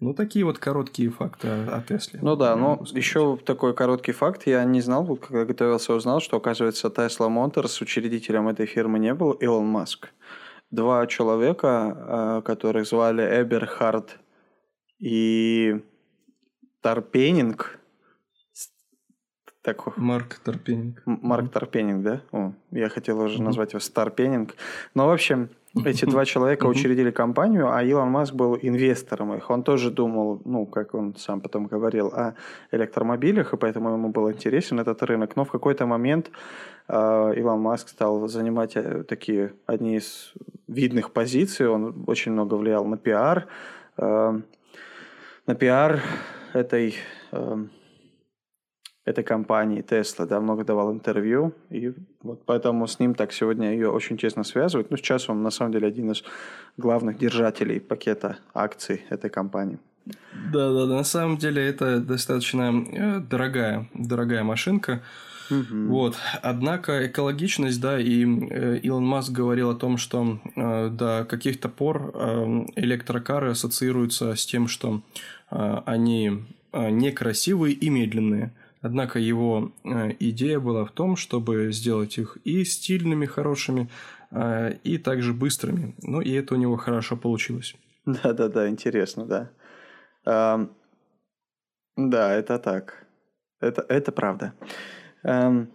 Ну, 0.00 0.14
такие 0.14 0.44
вот 0.44 0.58
короткие 0.58 1.10
факты 1.10 1.48
о, 1.48 1.82
Тесле. 1.86 2.20
Ну 2.22 2.36
да, 2.36 2.54
но 2.54 2.82
еще 2.92 3.36
такой 3.36 3.74
короткий 3.74 4.12
факт. 4.12 4.46
Я 4.46 4.64
не 4.64 4.80
знал, 4.80 5.04
вот 5.04 5.20
когда 5.20 5.44
готовился, 5.44 5.92
узнал, 5.92 6.20
что, 6.20 6.36
оказывается, 6.36 6.86
Tesla 6.88 7.28
Motors 7.28 7.82
учредителем 7.82 8.48
этой 8.48 8.64
фирмы 8.66 9.00
не 9.00 9.12
был 9.12 9.32
Илон 9.32 9.66
Маск 9.66 10.10
два 10.70 11.06
человека, 11.06 11.96
э, 12.38 12.42
которых 12.44 12.86
звали 12.86 13.22
Эберхард 13.22 14.18
и 14.98 15.80
Тарпенинг. 16.82 17.78
Так... 19.62 19.96
Марк 19.96 20.38
Тарпенинг. 20.44 21.02
Марк 21.04 21.50
Тарпенинг, 21.50 22.02
да? 22.02 22.22
О, 22.32 22.52
я 22.70 22.88
хотел 22.88 23.20
уже 23.20 23.42
назвать 23.42 23.72
его 23.72 23.80
Старпенинг. 23.80 24.54
Но, 24.94 25.06
в 25.06 25.10
общем, 25.10 25.50
эти 25.84 26.04
два 26.04 26.24
человека 26.32 26.66
учредили 26.66 27.10
компанию, 27.10 27.70
а 27.72 27.82
Илон 27.82 28.08
Маск 28.10 28.34
был 28.34 28.56
инвестором 28.60 29.34
их. 29.34 29.50
Он 29.50 29.62
тоже 29.62 29.90
думал, 29.90 30.40
ну, 30.44 30.66
как 30.66 30.94
он 30.94 31.14
сам 31.16 31.40
потом 31.40 31.66
говорил, 31.66 32.08
о 32.08 32.34
электромобилях, 32.70 33.52
и 33.52 33.56
поэтому 33.56 33.92
ему 33.92 34.08
был 34.08 34.30
интересен 34.30 34.80
этот 34.80 35.02
рынок. 35.02 35.36
Но 35.36 35.44
в 35.44 35.50
какой-то 35.50 35.86
момент 35.86 36.30
Илон 36.90 37.60
Маск 37.60 37.88
стал 37.88 38.28
занимать 38.28 38.76
э, 38.76 39.04
такие 39.04 39.52
одни 39.66 39.96
из 39.96 40.32
видных 40.66 41.12
позиций, 41.12 41.68
он 41.68 42.04
очень 42.06 42.32
много 42.32 42.54
влиял 42.54 42.84
на 42.84 42.96
пиар, 42.96 43.46
э, 43.98 44.40
на 45.46 45.54
пиар 45.54 46.00
этой, 46.54 46.94
э, 47.32 47.64
этой 49.04 49.24
компании 49.24 49.82
Tesla, 49.82 50.26
да, 50.26 50.40
много 50.40 50.64
давал 50.64 50.92
интервью, 50.92 51.52
и 51.68 51.92
вот 52.22 52.44
поэтому 52.46 52.86
с 52.86 52.98
ним 52.98 53.14
так 53.14 53.32
сегодня 53.32 53.72
ее 53.72 53.90
очень 53.90 54.16
тесно 54.16 54.44
связывают. 54.44 54.90
Ну, 54.90 54.96
сейчас 54.96 55.28
он 55.28 55.42
на 55.42 55.50
самом 55.50 55.72
деле 55.72 55.88
один 55.88 56.10
из 56.10 56.24
главных 56.78 57.18
держателей 57.18 57.80
пакета 57.80 58.38
акций 58.54 59.04
этой 59.10 59.28
компании. 59.28 59.78
Да, 60.52 60.72
да, 60.72 60.86
да. 60.86 60.96
На 60.96 61.04
самом 61.04 61.36
деле 61.36 61.66
это 61.66 62.00
достаточно 62.00 62.72
э, 62.92 63.20
дорогая, 63.20 63.88
дорогая 63.94 64.42
машинка. 64.42 65.02
Угу. 65.50 65.88
Вот. 65.88 66.16
Однако 66.42 67.06
экологичность, 67.06 67.80
да, 67.80 67.98
и 68.00 68.24
э, 68.24 68.78
Илон 68.78 69.06
Маск 69.06 69.32
говорил 69.32 69.70
о 69.70 69.74
том, 69.74 69.96
что 69.96 70.40
э, 70.56 70.88
до 70.90 71.26
каких-то 71.28 71.68
пор 71.68 72.12
электрокары 72.76 73.50
ассоциируются 73.50 74.34
с 74.34 74.44
тем, 74.46 74.68
что 74.68 75.02
они 75.50 76.44
некрасивые 76.72 77.74
и 77.74 77.88
медленные. 77.88 78.52
Однако 78.80 79.18
его 79.18 79.72
идея 80.20 80.60
была 80.60 80.84
в 80.84 80.90
том, 80.92 81.16
чтобы 81.16 81.72
сделать 81.72 82.18
их 82.18 82.36
и 82.44 82.64
стильными, 82.64 83.26
хорошими, 83.26 83.88
и 84.84 84.98
также 85.02 85.32
быстрыми. 85.32 85.94
Ну, 86.02 86.20
и 86.20 86.30
это 86.32 86.54
у 86.54 86.58
него 86.58 86.76
хорошо 86.76 87.16
получилось. 87.16 87.74
Да-да-да, 88.04 88.68
интересно, 88.68 89.24
да. 89.26 89.50
Эм, 90.24 90.70
да, 91.96 92.34
это 92.34 92.58
так. 92.58 93.06
Это, 93.60 93.84
это 93.88 94.12
правда. 94.12 94.52
Эм, 95.28 95.68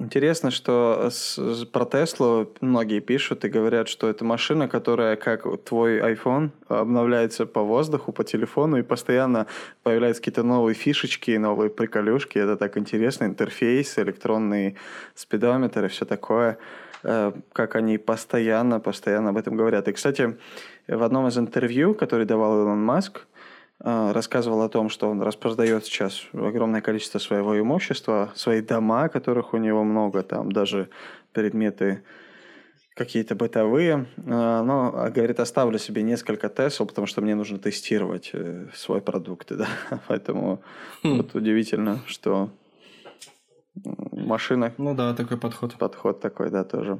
интересно, 0.00 0.50
что 0.50 1.10
с, 1.12 1.64
про 1.66 1.84
Теслу 1.84 2.52
многие 2.60 2.98
пишут 2.98 3.44
и 3.44 3.48
говорят, 3.48 3.88
что 3.88 4.08
это 4.08 4.24
машина, 4.24 4.66
которая, 4.68 5.14
как 5.14 5.44
твой 5.62 6.00
iPhone, 6.00 6.50
обновляется 6.66 7.46
по 7.46 7.62
воздуху, 7.62 8.10
по 8.10 8.24
телефону, 8.24 8.78
и 8.78 8.82
постоянно 8.82 9.46
появляются 9.84 10.20
какие-то 10.22 10.42
новые 10.42 10.74
фишечки, 10.74 11.30
новые 11.36 11.70
приколюшки. 11.70 12.36
Это 12.36 12.56
так 12.56 12.76
интересно. 12.76 13.26
Интерфейс, 13.26 13.96
электронный 13.98 14.74
спидометр 15.14 15.84
и 15.84 15.88
все 15.88 16.04
такое. 16.04 16.58
Э, 17.04 17.32
как 17.52 17.76
они 17.76 17.98
постоянно, 17.98 18.80
постоянно 18.80 19.30
об 19.30 19.36
этом 19.36 19.56
говорят. 19.56 19.86
И, 19.86 19.92
кстати, 19.92 20.36
в 20.88 21.02
одном 21.04 21.28
из 21.28 21.38
интервью, 21.38 21.94
который 21.94 22.26
давал 22.26 22.60
Илон 22.60 22.84
Маск, 22.84 23.26
рассказывал 23.78 24.62
о 24.62 24.68
том, 24.68 24.88
что 24.88 25.08
он 25.08 25.20
распродает 25.22 25.84
сейчас 25.84 26.22
огромное 26.32 26.80
количество 26.80 27.18
своего 27.18 27.58
имущества, 27.58 28.32
свои 28.34 28.62
дома, 28.62 29.08
которых 29.08 29.52
у 29.52 29.58
него 29.58 29.84
много, 29.84 30.22
там 30.22 30.50
даже 30.50 30.88
предметы 31.32 32.02
какие-то 32.96 33.34
бытовые. 33.34 34.06
А, 34.26 34.62
но, 34.62 34.92
а, 34.94 35.10
говорит, 35.10 35.38
оставлю 35.38 35.78
себе 35.78 36.02
несколько 36.02 36.48
Тесл, 36.48 36.86
потому 36.86 37.06
что 37.06 37.20
мне 37.20 37.34
нужно 37.34 37.58
тестировать 37.58 38.30
э, 38.32 38.68
свой 38.74 39.00
продукт. 39.00 39.52
Да? 39.56 39.68
Поэтому 40.08 40.62
хм. 41.02 41.18
вот 41.18 41.34
удивительно, 41.34 42.00
что 42.06 42.50
машина... 44.12 44.72
Ну 44.78 44.94
да, 44.94 45.14
такой 45.14 45.36
подход. 45.36 45.74
Подход 45.78 46.20
такой, 46.20 46.50
да, 46.50 46.64
тоже. 46.64 46.98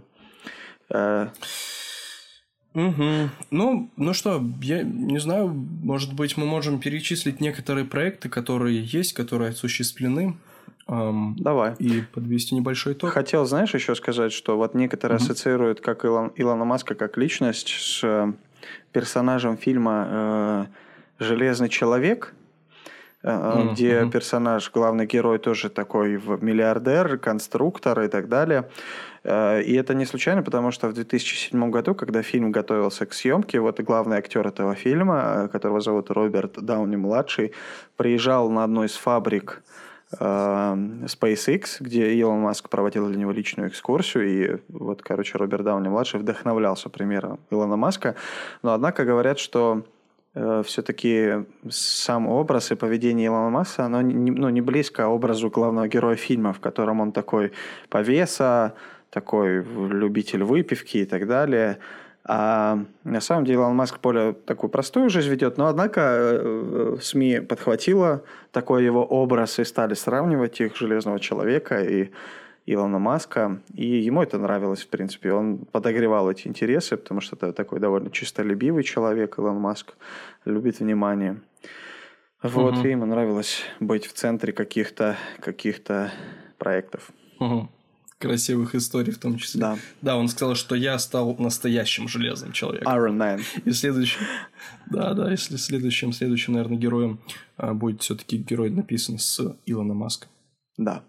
Угу. 2.77 3.31
Ну, 3.53 3.91
ну 3.97 4.13
что, 4.13 4.45
я 4.61 4.83
не 4.83 5.19
знаю, 5.19 5.49
может 5.49 6.13
быть, 6.13 6.37
мы 6.37 6.45
можем 6.45 6.79
перечислить 6.79 7.41
некоторые 7.41 7.87
проекты, 7.87 8.29
которые 8.29 8.83
есть, 8.83 9.15
которые 9.15 9.51
осуществлены. 9.51 10.37
Эм, 10.87 11.35
Давай. 11.39 11.75
И 11.79 12.03
подвести 12.13 12.55
небольшой 12.55 12.93
итог. 12.93 13.11
Хотел, 13.13 13.47
знаешь, 13.47 13.73
еще 13.73 13.95
сказать, 13.95 14.31
что 14.31 14.59
вот 14.59 14.75
некоторые 14.75 15.17
угу. 15.17 15.25
ассоциируют 15.25 15.81
как 15.81 16.05
Илон, 16.05 16.33
Илона 16.37 16.67
Маска 16.67 16.95
как 16.95 17.17
личность 17.17 17.69
с 17.69 18.05
э, 18.05 18.33
персонажем 18.93 19.57
фильма 19.57 20.69
э, 21.19 21.25
«Железный 21.25 21.71
человек», 21.71 22.35
mm-hmm. 23.23 23.73
где 23.73 24.07
персонаж, 24.11 24.71
главный 24.71 25.07
герой 25.07 25.39
тоже 25.39 25.71
такой 25.71 26.21
миллиардер, 26.41 27.17
конструктор 27.17 28.03
и 28.03 28.09
так 28.09 28.29
далее. 28.29 28.69
Э, 29.27 29.61
и 29.61 29.75
это 29.75 29.95
не 29.95 30.07
случайно, 30.07 30.43
потому 30.43 30.71
что 30.71 30.89
в 30.89 30.93
2007 30.93 31.71
году, 31.71 31.95
когда 31.95 32.23
фильм 32.23 32.53
готовился 32.53 33.07
к 33.07 33.13
съемке, 33.13 33.61
вот 33.61 33.81
главный 33.81 34.19
актер 34.19 34.47
этого 34.47 34.75
фильма, 34.75 35.49
которого 35.53 35.81
зовут 35.81 36.11
Роберт 36.11 36.63
Дауни-младший, 36.63 37.53
приезжал 37.97 38.51
на 38.51 38.65
одну 38.65 38.85
из 38.85 38.97
фабрик 38.97 39.63
SpaceX, 40.13 41.79
где 41.81 42.13
Илон 42.15 42.39
Маск 42.39 42.69
проводил 42.69 43.09
для 43.09 43.17
него 43.17 43.33
личную 43.33 43.69
экскурсию, 43.69 44.29
и 44.29 44.61
вот, 44.69 45.03
короче, 45.03 45.37
Роберт 45.37 45.65
Дауни-младший 45.65 46.21
вдохновлялся 46.21 46.89
примером 46.89 47.41
Илона 47.51 47.77
Маска. 47.77 48.15
Но, 48.63 48.73
однако, 48.73 49.05
говорят, 49.05 49.41
что 49.41 49.83
э, 50.35 50.63
все-таки 50.65 51.45
сам 51.69 52.29
образ 52.29 52.71
и 52.71 52.77
поведение 52.77 53.27
Илона 53.27 53.51
Маска, 53.51 53.87
оно 53.87 54.01
не, 54.01 54.31
ну, 54.31 54.49
не 54.49 54.61
близко 54.61 55.09
образу 55.09 55.51
главного 55.51 55.89
героя 55.89 56.15
фильма, 56.15 56.53
в 56.53 56.61
котором 56.61 57.01
он 57.01 57.11
такой 57.11 57.51
повеса, 57.89 58.75
такой 59.17 59.65
любитель 59.65 60.45
выпивки 60.45 60.99
и 60.99 61.07
так 61.07 61.27
далее. 61.27 61.79
А 62.23 62.79
на 63.03 63.21
самом 63.23 63.47
деле 63.47 63.55
Илон 63.55 63.75
Маск 63.75 63.99
более 64.03 64.35
такую 64.35 64.69
простую 64.69 65.09
жизнь 65.09 65.31
ведет, 65.31 65.57
но 65.57 65.69
однако 65.69 66.01
э, 66.03 66.97
СМИ 67.01 67.41
подхватило 67.41 68.25
такой 68.53 68.85
его 68.85 69.07
образ 69.07 69.59
и 69.59 69.65
стали 69.65 69.95
сравнивать 69.95 70.61
их 70.61 70.77
Железного 70.77 71.19
Человека 71.19 71.81
и 71.83 72.11
Илона 72.67 72.99
Маска, 72.99 73.63
и 73.73 73.87
ему 73.87 74.23
это 74.23 74.37
нравилось, 74.39 74.83
в 74.83 74.89
принципе. 74.89 75.33
Он 75.33 75.59
подогревал 75.73 76.31
эти 76.31 76.47
интересы, 76.47 76.99
потому 76.99 77.23
что 77.23 77.37
это 77.37 77.55
такой 77.55 77.81
довольно 77.81 78.11
чистолюбивый 78.11 78.83
человек, 78.83 79.39
Илон 79.39 79.57
Маск, 79.57 79.95
любит 80.45 80.81
внимание. 80.81 81.41
Вот, 82.43 82.75
угу. 82.75 82.87
и 82.87 82.91
ему 82.91 83.07
нравилось 83.07 83.63
быть 83.81 84.05
в 84.05 84.13
центре 84.13 84.53
каких-то 84.53 85.17
каких 85.41 85.77
проектов. 86.59 87.11
Угу. 87.41 87.71
Красивых 88.19 88.75
историй 88.75 89.13
в 89.13 89.19
том 89.19 89.37
числе. 89.37 89.61
Да. 89.61 89.79
Да, 90.01 90.17
он 90.17 90.29
сказал, 90.29 90.55
что 90.55 90.75
я 90.75 90.99
стал 90.99 91.37
настоящим 91.39 92.09
железным 92.09 92.53
человеком. 92.53 92.91
Iron 92.93 93.17
Man. 93.17 93.43
И 93.65 93.73
следующий... 93.73 94.19
Да, 94.91 95.13
да, 95.13 95.31
если 95.31 95.57
следующим, 95.57 96.13
следующим, 96.13 96.55
наверное, 96.55 96.79
героем 96.79 97.21
а, 97.57 97.75
будет 97.75 98.03
все-таки 98.03 98.39
герой 98.39 98.71
написан 98.71 99.19
с 99.19 99.59
Илона 99.67 99.95
Маска. 99.95 100.29
Да. 100.79 101.03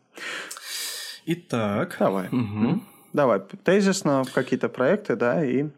Итак. 1.25 1.95
Давай. 1.99 2.27
Угу. 2.29 2.81
Давай, 3.13 3.41
тезисно 3.63 4.23
какие-то 4.34 4.69
проекты, 4.69 5.15
да, 5.15 5.43
и... 5.43 5.69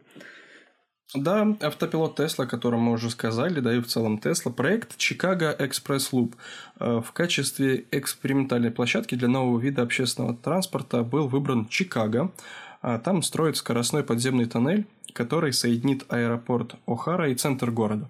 Да, 1.14 1.56
автопилот 1.60 2.14
Тесла, 2.14 2.44
о 2.44 2.48
котором 2.48 2.82
мы 2.82 2.92
уже 2.92 3.10
сказали, 3.10 3.58
да 3.58 3.74
и 3.74 3.80
в 3.80 3.86
целом 3.86 4.18
Тесла. 4.18 4.52
Проект 4.52 4.96
Chicago 4.96 5.56
Express 5.58 6.12
Loop 6.12 6.34
э, 6.78 7.00
в 7.04 7.10
качестве 7.12 7.84
экспериментальной 7.90 8.70
площадки 8.70 9.16
для 9.16 9.26
нового 9.26 9.58
вида 9.58 9.82
общественного 9.82 10.36
транспорта 10.36 11.02
был 11.02 11.26
выбран 11.26 11.66
Чикаго. 11.66 12.30
А 12.80 12.98
там 12.98 13.22
строят 13.22 13.56
скоростной 13.56 14.04
подземный 14.04 14.46
тоннель, 14.46 14.86
который 15.12 15.52
соединит 15.52 16.04
аэропорт 16.08 16.76
О'Хара 16.86 17.30
и 17.30 17.34
центр 17.34 17.70
города. 17.70 18.08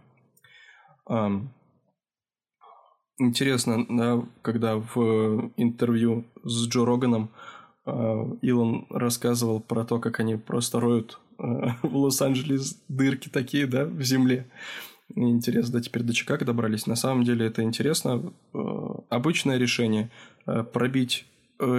Интересно, 3.18 3.85
да, 3.89 4.22
когда 4.43 4.77
в 4.77 5.51
интервью 5.56 6.24
с 6.43 6.68
Джо 6.68 6.86
Роганом 6.86 7.31
э, 7.85 7.90
Илон 8.43 8.86
рассказывал 8.89 9.60
про 9.60 9.85
то, 9.85 9.98
как 9.98 10.20
они 10.20 10.36
просто 10.36 10.81
роют 10.81 11.18
э, 11.30 11.30
в 11.82 11.96
Лос-Анджелес 11.96 12.80
дырки 12.88 13.28
такие, 13.28 13.66
да, 13.66 13.84
в 13.84 14.02
земле. 14.02 14.46
Интересно, 15.14 15.74
да, 15.74 15.80
теперь 15.80 16.02
до 16.02 16.14
Чикаго 16.14 16.44
добрались. 16.44 16.86
На 16.86 16.96
самом 16.96 17.24
деле 17.24 17.46
это 17.46 17.62
интересно. 17.62 18.32
Э, 18.54 18.58
обычное 19.08 19.58
решение 19.58 20.10
пробить 20.72 21.26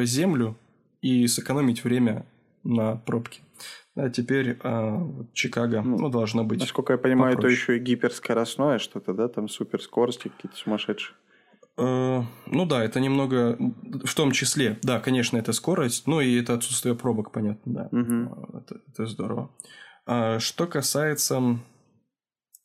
землю 0.03 0.55
и 1.01 1.27
сэкономить 1.27 1.83
время 1.83 2.25
на 2.63 2.95
пробке. 2.95 3.41
А 3.95 4.09
теперь 4.09 4.57
а, 4.63 5.05
Чикаго, 5.33 5.81
ну, 5.81 5.97
ну, 5.97 6.09
должно 6.09 6.45
быть. 6.45 6.59
Насколько 6.59 6.93
я 6.93 6.97
понимаю, 6.97 7.35
попроще. 7.35 7.53
это 7.53 7.61
еще 7.61 7.77
и 7.77 7.79
гиперскоростное 7.83 8.79
что-то, 8.79 9.13
да, 9.13 9.27
там 9.27 9.49
суперскорости 9.49 10.29
какие-то 10.29 10.57
сумасшедшие. 10.57 11.15
Э, 11.82 12.24
ну 12.45 12.66
да, 12.66 12.84
это 12.84 12.99
немного, 12.99 13.58
в 14.03 14.14
том 14.14 14.32
числе, 14.32 14.78
да, 14.84 14.99
конечно, 14.99 15.38
это 15.38 15.52
скорость, 15.52 16.06
ну 16.06 16.22
и 16.22 16.40
это 16.40 16.53
отсутствие 16.53 16.94
пробок, 16.94 17.32
понятно, 17.32 17.74
да, 17.74 17.90
угу. 17.91 18.58
это, 18.58 18.82
это 18.88 19.06
здорово. 19.08 19.49
А 20.06 20.40
что 20.40 20.68
касается 20.68 21.60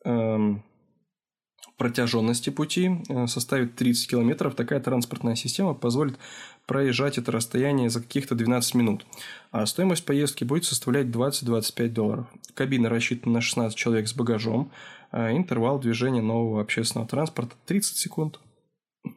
эм, 0.05 0.63
протяженности 1.79 2.51
пути, 2.51 2.91
э, 3.09 3.27
составит 3.27 3.77
30 3.77 4.11
километров, 4.11 4.55
такая 4.55 4.81
транспортная 4.81 5.35
система 5.35 5.73
позволит 5.73 6.19
проезжать 6.67 7.17
это 7.17 7.33
расстояние 7.33 7.89
за 7.89 8.03
каких-то 8.03 8.35
12 8.35 8.75
минут. 8.75 9.07
А 9.51 9.65
стоимость 9.65 10.05
поездки 10.05 10.45
будет 10.45 10.65
составлять 10.65 11.07
20-25 11.07 11.89
долларов. 11.89 12.27
Кабина 12.53 12.91
рассчитана 12.91 13.37
на 13.37 13.41
16 13.41 13.77
человек 13.79 14.09
с 14.09 14.15
багажом, 14.15 14.71
а 15.11 15.35
интервал 15.35 15.79
движения 15.79 16.21
нового 16.21 16.61
общественного 16.61 17.09
транспорта 17.09 17.55
30 17.65 17.97
секунд. 17.97 18.41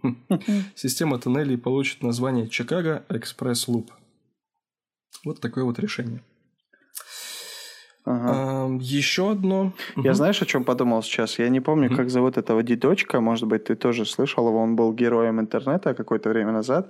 Система 0.76 1.20
туннелей 1.20 1.58
получит 1.58 2.04
название 2.04 2.48
Чикаго 2.48 3.04
Экспресс 3.10 3.68
Луп. 3.68 3.92
Вот 5.26 5.42
такое 5.42 5.64
вот 5.64 5.80
решение. 5.80 6.22
Ага. 8.06 8.78
Еще 8.82 9.32
одно. 9.32 9.74
Я 9.98 10.14
знаешь, 10.14 10.42
о 10.42 10.46
чем 10.46 10.64
подумал 10.64 11.04
сейчас? 11.04 11.38
Я 11.40 11.50
не 11.50 11.60
помню, 11.60 11.96
как 11.96 12.10
зовут 12.10 12.38
этого 12.38 12.64
дедочка. 12.64 13.22
Может 13.22 13.48
быть, 13.48 13.66
ты 13.66 13.76
тоже 13.76 14.06
слышал 14.06 14.48
его. 14.48 14.60
Он 14.62 14.76
был 14.76 14.94
героем 14.94 15.40
интернета 15.40 15.94
какое-то 15.94 16.30
время 16.30 16.52
назад. 16.52 16.90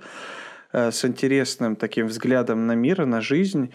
Э, 0.72 0.90
с 0.90 1.04
интересным 1.04 1.76
таким 1.76 2.06
взглядом 2.06 2.66
на 2.66 2.74
мир 2.74 3.02
и 3.02 3.04
на 3.04 3.20
жизнь. 3.20 3.70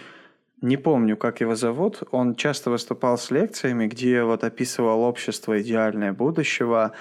Не 0.61 0.77
помню, 0.77 1.17
как 1.17 1.41
его 1.41 1.55
зовут. 1.55 2.01
Он 2.11 2.35
часто 2.35 2.71
выступал 2.71 3.17
с 3.17 3.29
лекциями, 3.29 3.87
где 3.87 4.23
вот 4.23 4.43
описывал 4.43 5.01
общество 5.01 5.61
идеальное 5.61 6.13
будущего. 6.13 6.93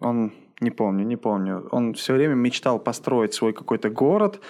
Он 0.00 0.32
не 0.60 0.70
помню, 0.70 1.04
не 1.04 1.16
помню. 1.16 1.68
Он 1.70 1.92
все 1.94 2.14
время 2.14 2.34
мечтал 2.34 2.78
построить 2.78 3.34
свой 3.34 3.52
какой-то 3.52 3.90
город, 3.90 4.40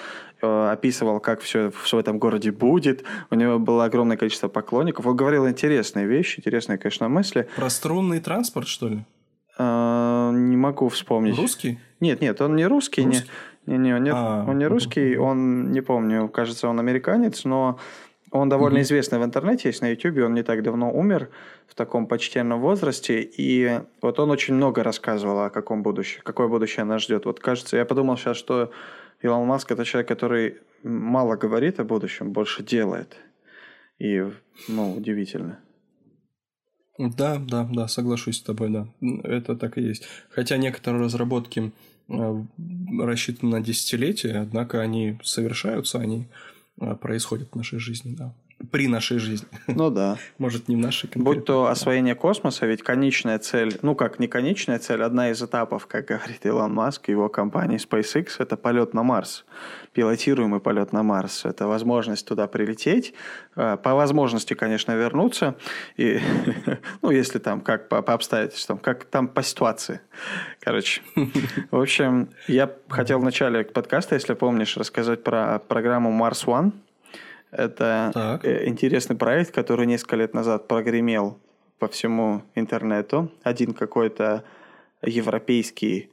э, 0.40 0.68
описывал, 0.72 1.18
как 1.20 1.40
все 1.40 1.70
в 1.70 1.94
этом 1.94 2.18
городе 2.18 2.52
будет. 2.52 3.04
У 3.30 3.34
него 3.34 3.58
было 3.58 3.84
огромное 3.84 4.16
количество 4.16 4.48
поклонников. 4.48 5.06
Он 5.06 5.16
говорил 5.16 5.48
интересные 5.48 6.06
вещи, 6.06 6.38
интересные, 6.38 6.78
конечно, 6.78 7.08
мысли. 7.08 7.48
Про 7.56 7.70
струнный 7.70 8.20
транспорт, 8.20 8.68
что 8.68 8.88
ли? 8.88 9.04
Э, 9.58 10.30
не 10.32 10.56
могу 10.56 10.88
вспомнить. 10.88 11.36
Русский? 11.36 11.80
Нет, 11.98 12.20
нет, 12.20 12.40
он 12.40 12.54
не 12.54 12.66
русский. 12.66 13.02
русский? 13.02 13.28
Не, 13.66 13.78
не, 13.78 13.78
не, 13.78 13.94
он 13.94 14.02
не, 14.04 14.10
а, 14.12 14.44
он 14.46 14.58
не 14.58 14.66
русский, 14.66 15.16
он, 15.16 15.72
не 15.72 15.80
помню, 15.80 16.28
кажется, 16.28 16.68
он 16.68 16.78
американец, 16.78 17.44
но 17.44 17.80
он 18.36 18.48
довольно 18.48 18.78
mm 18.78 18.82
известный 18.82 19.18
в 19.18 19.24
интернете, 19.24 19.68
есть 19.68 19.82
на 19.82 19.90
YouTube, 19.90 20.18
он 20.18 20.34
не 20.34 20.42
так 20.42 20.62
давно 20.62 20.92
умер 20.92 21.30
в 21.66 21.74
таком 21.74 22.06
почтенном 22.06 22.60
возрасте, 22.60 23.22
и 23.22 23.80
вот 24.02 24.18
он 24.18 24.30
очень 24.30 24.54
много 24.54 24.82
рассказывал 24.82 25.40
о 25.40 25.50
каком 25.50 25.82
будущем, 25.82 26.20
какое 26.24 26.48
будущее 26.48 26.84
нас 26.84 27.02
ждет. 27.02 27.24
Вот 27.24 27.40
кажется, 27.40 27.76
я 27.76 27.84
подумал 27.84 28.16
сейчас, 28.16 28.36
что 28.36 28.70
Илон 29.22 29.46
Маск 29.46 29.70
это 29.72 29.84
человек, 29.84 30.08
который 30.08 30.58
мало 30.82 31.36
говорит 31.36 31.80
о 31.80 31.84
будущем, 31.84 32.32
больше 32.32 32.62
делает. 32.62 33.16
И, 33.98 34.24
ну, 34.68 34.94
удивительно. 34.94 35.58
Да, 36.98 37.38
да, 37.38 37.68
да, 37.70 37.88
соглашусь 37.88 38.38
с 38.38 38.42
тобой, 38.42 38.70
да. 38.70 38.88
Это 39.24 39.56
так 39.56 39.78
и 39.78 39.82
есть. 39.82 40.06
Хотя 40.30 40.56
некоторые 40.56 41.04
разработки 41.04 41.72
э, 42.08 42.42
рассчитаны 43.00 43.58
на 43.58 43.60
десятилетия, 43.60 44.38
однако 44.38 44.80
они 44.80 45.18
совершаются, 45.22 45.98
они 45.98 46.26
происходит 47.00 47.50
в 47.52 47.56
нашей 47.56 47.78
жизни, 47.78 48.14
да. 48.14 48.34
При 48.70 48.88
нашей 48.88 49.18
жизни. 49.18 49.48
Ну 49.66 49.90
да. 49.90 50.16
Может, 50.38 50.68
не 50.68 50.76
в 50.76 50.78
нашей 50.78 51.08
конкретно. 51.08 51.24
Будь 51.24 51.44
то 51.44 51.66
освоение 51.66 52.14
космоса, 52.14 52.66
ведь 52.66 52.82
конечная 52.82 53.38
цель, 53.38 53.78
ну 53.82 53.94
как 53.94 54.18
не 54.18 54.28
конечная 54.28 54.78
цель, 54.78 55.02
одна 55.02 55.30
из 55.30 55.42
этапов, 55.42 55.86
как 55.86 56.06
говорит 56.06 56.44
Илон 56.46 56.72
Маск, 56.72 57.08
его 57.08 57.28
компании 57.28 57.78
SpaceX, 57.78 58.36
это 58.38 58.56
полет 58.56 58.94
на 58.94 59.02
Марс 59.02 59.44
пилотируемый 59.96 60.60
полет 60.60 60.92
на 60.92 61.02
Марс. 61.02 61.46
Это 61.46 61.66
возможность 61.66 62.28
туда 62.28 62.46
прилететь, 62.46 63.14
э, 63.56 63.78
по 63.82 63.94
возможности, 63.94 64.52
конечно, 64.52 64.92
вернуться, 64.92 65.54
и, 65.96 66.20
ну, 67.02 67.10
если 67.10 67.38
там 67.38 67.62
как 67.62 67.88
по, 67.88 68.02
по 68.02 68.12
обстоятельствам, 68.12 68.76
как 68.76 69.04
там 69.04 69.26
по 69.26 69.42
ситуации. 69.42 70.02
Короче, 70.60 71.00
в 71.70 71.80
общем, 71.80 72.28
я 72.46 72.70
хотел 72.88 73.20
в 73.20 73.24
начале 73.24 73.64
подкаста, 73.64 74.16
если 74.16 74.34
помнишь, 74.34 74.76
рассказать 74.76 75.24
про 75.24 75.60
программу 75.60 76.10
Mars 76.10 76.44
One. 76.44 76.72
Это 77.56 78.10
так. 78.12 78.44
Э, 78.44 78.66
интересный 78.68 79.16
проект, 79.16 79.52
который 79.52 79.86
несколько 79.86 80.16
лет 80.16 80.34
назад 80.34 80.68
прогремел 80.68 81.38
по 81.78 81.88
всему 81.88 82.42
интернету. 82.54 83.30
Один 83.42 83.72
какой-то 83.74 84.44
европейский 85.02 86.10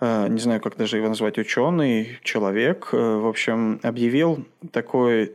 Э, 0.00 0.28
не 0.28 0.38
знаю, 0.38 0.60
как 0.60 0.76
даже 0.76 0.96
его 0.96 1.08
назвать, 1.08 1.38
ученый, 1.38 2.18
человек, 2.22 2.90
э, 2.92 2.96
в 2.96 3.26
общем, 3.26 3.80
объявил 3.82 4.46
такой 4.72 5.34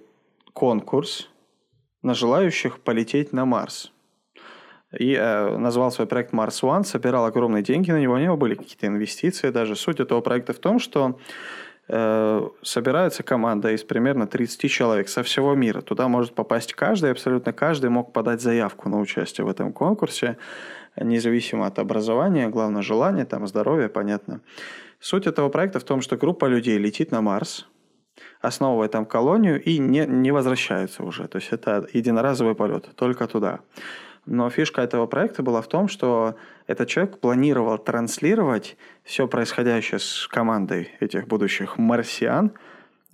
конкурс 0.54 1.30
на 2.02 2.14
желающих 2.14 2.80
полететь 2.80 3.34
на 3.34 3.46
Марс. 3.46 3.92
И 4.98 5.16
э, 5.16 5.58
назвал 5.58 5.92
свой 5.92 6.08
проект 6.08 6.34
Mars 6.34 6.62
One, 6.62 6.84
собирал 6.84 7.26
огромные 7.26 7.64
деньги 7.64 7.92
на 7.92 8.00
него, 8.00 8.14
у 8.14 8.20
него 8.20 8.38
были 8.38 8.56
какие-то 8.56 8.88
инвестиции 8.88 9.50
даже. 9.50 9.76
Суть 9.76 10.00
этого 10.00 10.22
проекта 10.22 10.54
в 10.54 10.60
том, 10.60 10.80
что 10.80 11.20
собирается 11.88 13.24
команда 13.24 13.72
из 13.72 13.84
примерно 13.84 14.26
30 14.26 14.72
человек 14.72 15.10
со 15.10 15.22
всего 15.22 15.54
мира. 15.54 15.82
Туда 15.82 16.08
может 16.08 16.34
попасть 16.34 16.74
каждый, 16.74 17.12
абсолютно 17.12 17.52
каждый 17.52 17.90
мог 17.90 18.14
подать 18.14 18.42
заявку 18.42 18.88
на 18.90 19.00
участие 19.00 19.46
в 19.46 19.50
этом 19.50 19.74
конкурсе 19.74 20.38
независимо 20.96 21.68
от 21.68 21.80
образования, 21.80 22.50
главное 22.50 22.82
желание, 22.82 23.26
там 23.26 23.48
здоровье, 23.48 23.90
понятно. 23.90 24.42
Суть 25.00 25.28
этого 25.28 25.50
проекта 25.50 25.80
в 25.80 25.84
том, 25.84 26.02
что 26.02 26.18
группа 26.18 26.46
людей 26.46 26.78
летит 26.78 27.12
на 27.12 27.22
Марс, 27.22 27.68
основывает 28.42 28.92
там 28.92 29.06
колонию 29.06 29.62
и 29.62 29.80
не, 29.80 30.06
не 30.06 30.32
возвращается 30.32 31.04
уже. 31.04 31.28
То 31.28 31.38
есть 31.38 31.52
это 31.52 31.88
единоразовый 31.94 32.56
полет, 32.56 32.90
только 32.96 33.28
туда. 33.28 33.62
Но 34.26 34.50
фишка 34.50 34.82
этого 34.82 35.06
проекта 35.06 35.44
была 35.44 35.62
в 35.62 35.68
том, 35.68 35.88
что 35.88 36.36
этот 36.68 36.88
человек 36.88 37.20
планировал 37.20 37.78
транслировать 37.78 38.78
все 39.04 39.28
происходящее 39.28 40.00
с 40.00 40.28
командой 40.28 40.90
этих 41.02 41.28
будущих 41.28 41.78
марсиан 41.78 42.54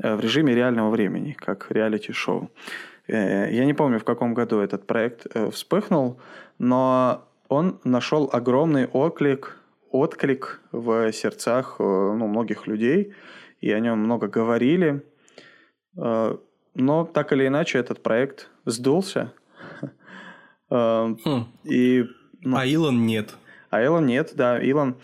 э, 0.02 0.16
в 0.16 0.20
режиме 0.20 0.54
реального 0.54 0.92
времени, 0.92 1.36
как 1.40 1.72
реалити-шоу. 1.72 2.52
Э, 3.08 3.52
я 3.52 3.66
не 3.66 3.74
помню, 3.74 4.00
в 4.00 4.04
каком 4.04 4.36
году 4.36 4.60
этот 4.60 4.86
проект 4.86 5.26
э, 5.34 5.50
вспыхнул, 5.50 6.20
но 6.60 7.28
он 7.48 7.80
нашел 7.84 8.30
огромный 8.32 8.86
отклик, 8.86 9.58
отклик 9.90 10.62
в 10.72 11.12
сердцах 11.12 11.78
ну, 11.80 12.28
многих 12.28 12.68
людей, 12.68 13.16
и 13.60 13.72
о 13.72 13.80
нем 13.80 13.98
много 13.98 14.28
говорили. 14.28 15.04
Но 15.96 17.06
так 17.06 17.34
или 17.34 17.48
иначе 17.48 17.80
этот 17.80 18.04
проект 18.04 18.52
сдулся. 18.66 19.34
Э, 20.70 21.16
хм. 21.24 21.48
И, 21.64 22.06
ну, 22.42 22.58
а 22.58 22.66
Илон 22.66 23.06
нет. 23.06 23.36
А 23.70 23.84
Илон 23.84 24.06
нет, 24.06 24.34
да. 24.36 24.60
Илон 24.60 24.96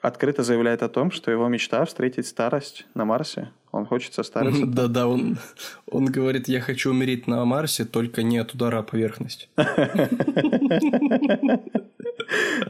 открыто 0.00 0.42
заявляет 0.42 0.82
о 0.82 0.88
том, 0.88 1.10
что 1.10 1.30
его 1.30 1.48
мечта 1.48 1.84
встретить 1.84 2.26
старость 2.26 2.86
на 2.94 3.04
Марсе. 3.04 3.50
Он 3.70 3.86
хочет 3.86 4.14
состариться. 4.14 4.66
Да-да, 4.66 5.06
он, 5.08 5.38
он 5.86 6.06
говорит, 6.06 6.48
я 6.48 6.60
хочу 6.60 6.90
умереть 6.90 7.26
на 7.26 7.44
Марсе, 7.44 7.84
только 7.84 8.22
не 8.22 8.38
от 8.38 8.54
удара 8.54 8.78
о 8.78 8.82
поверхность. 8.82 9.48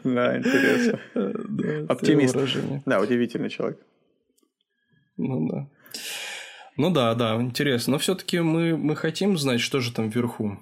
Да, 0.04 0.38
интересно. 0.38 1.00
Оптимист. 1.88 2.36
Да, 2.86 3.00
удивительный 3.00 3.50
человек. 3.50 3.80
Ну 5.16 5.48
да. 5.48 5.66
Ну 6.76 6.90
да, 6.90 7.14
да, 7.14 7.34
интересно. 7.36 7.92
Но 7.92 7.98
все-таки 7.98 8.38
мы, 8.38 8.76
мы 8.76 8.94
хотим 8.94 9.36
знать, 9.36 9.60
что 9.60 9.80
же 9.80 9.92
там 9.92 10.08
вверху. 10.08 10.58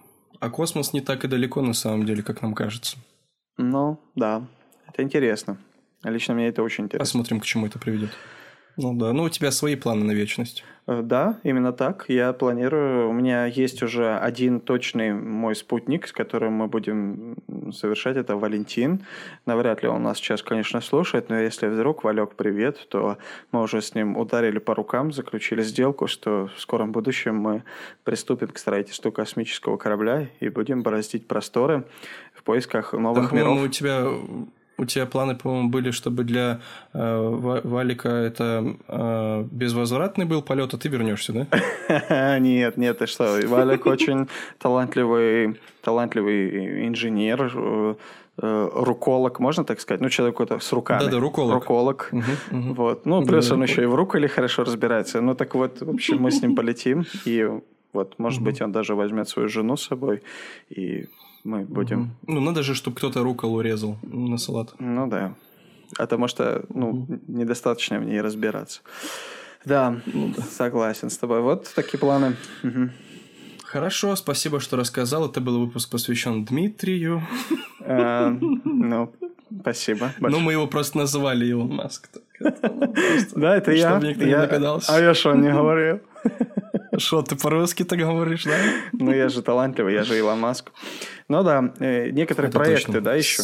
А 0.46 0.50
космос 0.50 0.92
не 0.92 1.00
так 1.00 1.24
и 1.24 1.28
далеко 1.28 1.60
на 1.60 1.72
самом 1.72 2.06
деле, 2.06 2.22
как 2.22 2.40
нам 2.40 2.54
кажется. 2.54 2.98
Ну, 3.58 3.98
да. 4.14 4.46
Это 4.86 5.02
интересно. 5.02 5.58
Лично 6.04 6.34
мне 6.34 6.46
это 6.46 6.62
очень 6.62 6.84
интересно. 6.84 7.02
Посмотрим, 7.02 7.40
к 7.40 7.44
чему 7.44 7.66
это 7.66 7.80
приведет. 7.80 8.10
Ну 8.76 8.94
да, 8.94 9.12
ну 9.12 9.24
у 9.24 9.28
тебя 9.28 9.50
свои 9.50 9.74
планы 9.74 10.04
на 10.04 10.12
вечность. 10.12 10.62
Э, 10.86 11.02
да, 11.02 11.40
именно 11.42 11.72
так. 11.72 12.04
Я 12.06 12.32
планирую. 12.32 13.08
У 13.08 13.12
меня 13.12 13.46
есть 13.46 13.82
уже 13.82 14.16
один 14.16 14.60
точный 14.60 15.14
мой 15.14 15.56
спутник, 15.56 16.06
с 16.06 16.12
которым 16.12 16.52
мы 16.52 16.68
будем 16.68 17.38
совершать. 17.72 18.16
Это 18.16 18.36
Валентин. 18.36 19.04
Навряд 19.46 19.82
ли 19.82 19.88
он 19.88 20.02
нас 20.02 20.18
сейчас, 20.18 20.42
конечно, 20.42 20.80
слушает, 20.80 21.28
но 21.28 21.38
если 21.38 21.66
вдруг, 21.68 22.04
Валек, 22.04 22.34
привет, 22.34 22.86
то 22.88 23.18
мы 23.52 23.62
уже 23.62 23.80
с 23.82 23.94
ним 23.94 24.16
ударили 24.16 24.58
по 24.58 24.74
рукам, 24.74 25.12
заключили 25.12 25.62
сделку, 25.62 26.06
что 26.06 26.48
в 26.56 26.60
скором 26.60 26.92
будущем 26.92 27.36
мы 27.36 27.62
приступим 28.04 28.48
к 28.48 28.58
строительству 28.58 29.12
космического 29.12 29.76
корабля 29.76 30.28
и 30.40 30.48
будем 30.48 30.82
бороздить 30.82 31.26
просторы 31.26 31.84
в 32.34 32.42
поисках 32.42 32.92
новых 32.92 33.30
Там, 33.30 33.38
миров. 33.38 33.60
у 33.62 33.68
тебя 33.68 34.06
у 34.78 34.84
тебя 34.84 35.06
планы, 35.06 35.34
по-моему, 35.34 35.70
были, 35.70 35.90
чтобы 35.90 36.24
для 36.24 36.60
э, 36.92 37.60
Валика 37.64 38.08
это 38.08 38.76
э, 38.88 39.44
безвозвратный 39.50 40.26
был 40.26 40.42
полет, 40.42 40.74
а 40.74 40.78
ты 40.78 40.88
вернешься, 40.88 41.32
да? 41.32 42.38
Нет, 42.38 42.76
нет, 42.76 42.98
ты 42.98 43.06
что? 43.06 43.38
Валик 43.46 43.86
очень 43.86 44.28
талантливый, 44.58 45.58
талантливый 45.82 46.86
инженер, 46.86 47.52
э, 47.54 47.94
э, 48.42 48.68
руколог, 48.74 49.40
можно 49.40 49.64
так 49.64 49.80
сказать? 49.80 50.00
Ну, 50.00 50.10
человек 50.10 50.36
какой-то 50.36 50.58
с 50.58 50.72
руками. 50.72 51.04
Да-да, 51.04 51.20
руколог. 51.20 51.54
Руколог. 51.54 52.08
Угу, 52.12 52.58
угу. 52.58 52.74
Вот. 52.74 53.06
Ну, 53.06 53.24
плюс 53.24 53.48
да, 53.48 53.54
он 53.54 53.62
еще 53.62 53.82
и 53.82 53.86
в 53.86 53.94
руколе 53.94 54.28
хорошо 54.28 54.64
разбирается. 54.64 55.20
Ну, 55.20 55.34
так 55.34 55.54
вот, 55.54 55.80
в 55.80 55.90
общем, 55.90 56.18
мы 56.20 56.30
с 56.30 56.42
ним 56.42 56.54
полетим, 56.54 57.06
и 57.24 57.48
вот, 57.92 58.18
может 58.18 58.42
быть, 58.42 58.60
он 58.60 58.72
даже 58.72 58.94
возьмет 58.94 59.28
свою 59.28 59.48
жену 59.48 59.76
с 59.76 59.86
собой, 59.86 60.22
и 60.68 61.06
мы 61.46 61.64
будем... 61.64 62.00
Угу. 62.22 62.32
Ну, 62.32 62.40
надо 62.40 62.62
же, 62.62 62.74
чтобы 62.74 62.96
кто-то 62.96 63.22
руколу 63.22 63.60
резал 63.60 63.96
на 64.02 64.36
салат. 64.36 64.74
Ну, 64.78 65.06
да. 65.06 65.34
Потому 65.96 66.28
что, 66.28 66.64
ну, 66.68 66.90
угу. 66.90 67.20
недостаточно 67.28 67.98
в 67.98 68.04
ней 68.04 68.20
разбираться. 68.20 68.80
Да, 69.64 70.00
ну, 70.06 70.32
да, 70.36 70.42
согласен 70.42 71.08
с 71.08 71.18
тобой. 71.18 71.40
Вот 71.40 71.72
такие 71.74 71.98
планы. 71.98 72.36
Угу. 72.62 72.90
Хорошо, 73.64 74.16
спасибо, 74.16 74.60
что 74.60 74.76
рассказал. 74.76 75.28
Это 75.28 75.40
был 75.40 75.58
выпуск 75.60 75.90
посвящен 75.90 76.44
Дмитрию. 76.44 77.22
А, 77.80 78.30
ну, 78.30 79.12
спасибо. 79.60 80.12
Ну, 80.20 80.40
мы 80.40 80.52
его 80.52 80.66
просто 80.66 80.98
называли 80.98 81.46
Илон 81.46 81.74
Маск. 81.74 82.08
Да, 83.34 83.56
это 83.56 83.72
я. 83.72 83.90
Чтобы 83.90 84.08
никто 84.08 84.24
не 84.24 84.36
догадался. 84.36 84.94
А 84.94 85.00
я 85.00 85.14
что, 85.14 85.34
не 85.34 85.50
говорил? 85.50 86.00
Что, 86.98 87.22
ты 87.22 87.36
по-русски 87.36 87.84
так 87.84 87.98
говоришь, 87.98 88.44
да? 88.44 88.56
Ну, 88.92 89.12
я 89.12 89.28
же 89.28 89.42
талантливый, 89.42 89.94
я 89.94 90.04
же 90.04 90.18
Илон 90.18 90.40
Маск. 90.40 90.72
Ну 91.28 91.42
да, 91.42 91.72
э, 91.78 92.10
некоторые 92.10 92.48
Это 92.50 92.58
проекты, 92.58 92.86
точно. 92.86 93.00
да, 93.00 93.14
еще. 93.14 93.42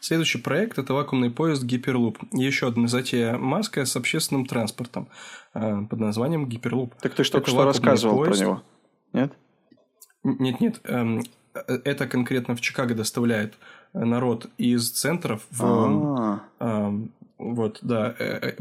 Следующий 0.00 0.38
проект– 0.38 0.78
это 0.78 0.94
вакуумный 0.94 1.30
поезд 1.30 1.64
Гиперлуп. 1.64 2.18
Еще 2.32 2.68
одна 2.68 2.88
затея 2.88 3.36
Маска 3.36 3.84
с 3.84 3.96
общественным 3.96 4.46
транспортом 4.46 5.08
э, 5.54 5.82
под 5.88 5.98
названием 5.98 6.46
Гиперлуп. 6.48 6.94
Так 7.00 7.14
ты 7.14 7.22
Это 7.22 7.24
что 7.24 7.38
вакуумный 7.38 7.64
рассказывал 7.64 8.24
про 8.24 8.36
него. 8.36 8.62
Нет? 9.12 9.32
Нет-нет, 10.24 10.80
эм, 10.84 11.22
э, 11.54 11.78
это 11.84 12.06
конкретно 12.06 12.56
в 12.56 12.60
Чикаго 12.60 12.94
доставляет 12.94 13.54
народ 13.92 14.46
из 14.56 14.90
центров 14.90 15.46
в... 15.50 15.64
А, 15.64 16.40
эм, 16.60 17.12
вот, 17.38 17.78
да. 17.82 18.16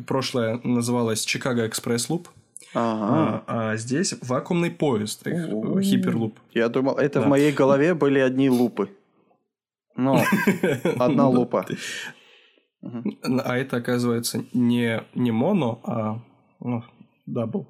Прошлое 0.06 0.60
называлось 0.64 1.26
Chicago 1.26 1.65
Express 1.65 2.10
Loop, 2.10 2.30
ага. 2.73 3.44
а, 3.48 3.72
а 3.72 3.77
здесь 3.77 4.14
вакуумный 4.22 4.72
поезд, 4.72 5.26
их, 5.27 5.48
э. 5.49 5.81
Hyperloop. 5.82 6.40
Я 6.53 6.69
думал, 6.69 6.98
это 6.98 7.19
в 7.19 7.23
Да. 7.23 7.30
моей 7.30 7.52
голове 7.52 7.94
были 7.94 8.19
одни 8.19 8.49
лупы. 8.49 8.89
Ну, 9.99 10.19
одна 10.99 11.27
лупа. 11.27 11.65
А 12.84 13.57
это, 13.57 13.77
оказывается, 13.77 14.44
не, 14.53 15.02
не 15.15 15.31
моно, 15.31 15.80
а 15.84 16.19
ну, 16.60 16.84
double. 17.26 17.68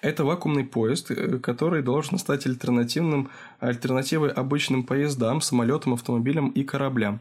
Это 0.00 0.24
вакуумный 0.24 0.64
поезд, 0.64 1.10
э, 1.10 1.38
который 1.38 1.82
должен 1.82 2.18
стать 2.18 2.46
альтернативным, 2.46 3.30
альтернативой 3.60 4.30
обычным 4.30 4.84
поездам, 4.84 5.40
самолетам, 5.40 5.94
автомобилям 5.94 6.48
и 6.50 6.64
кораблям. 6.64 7.20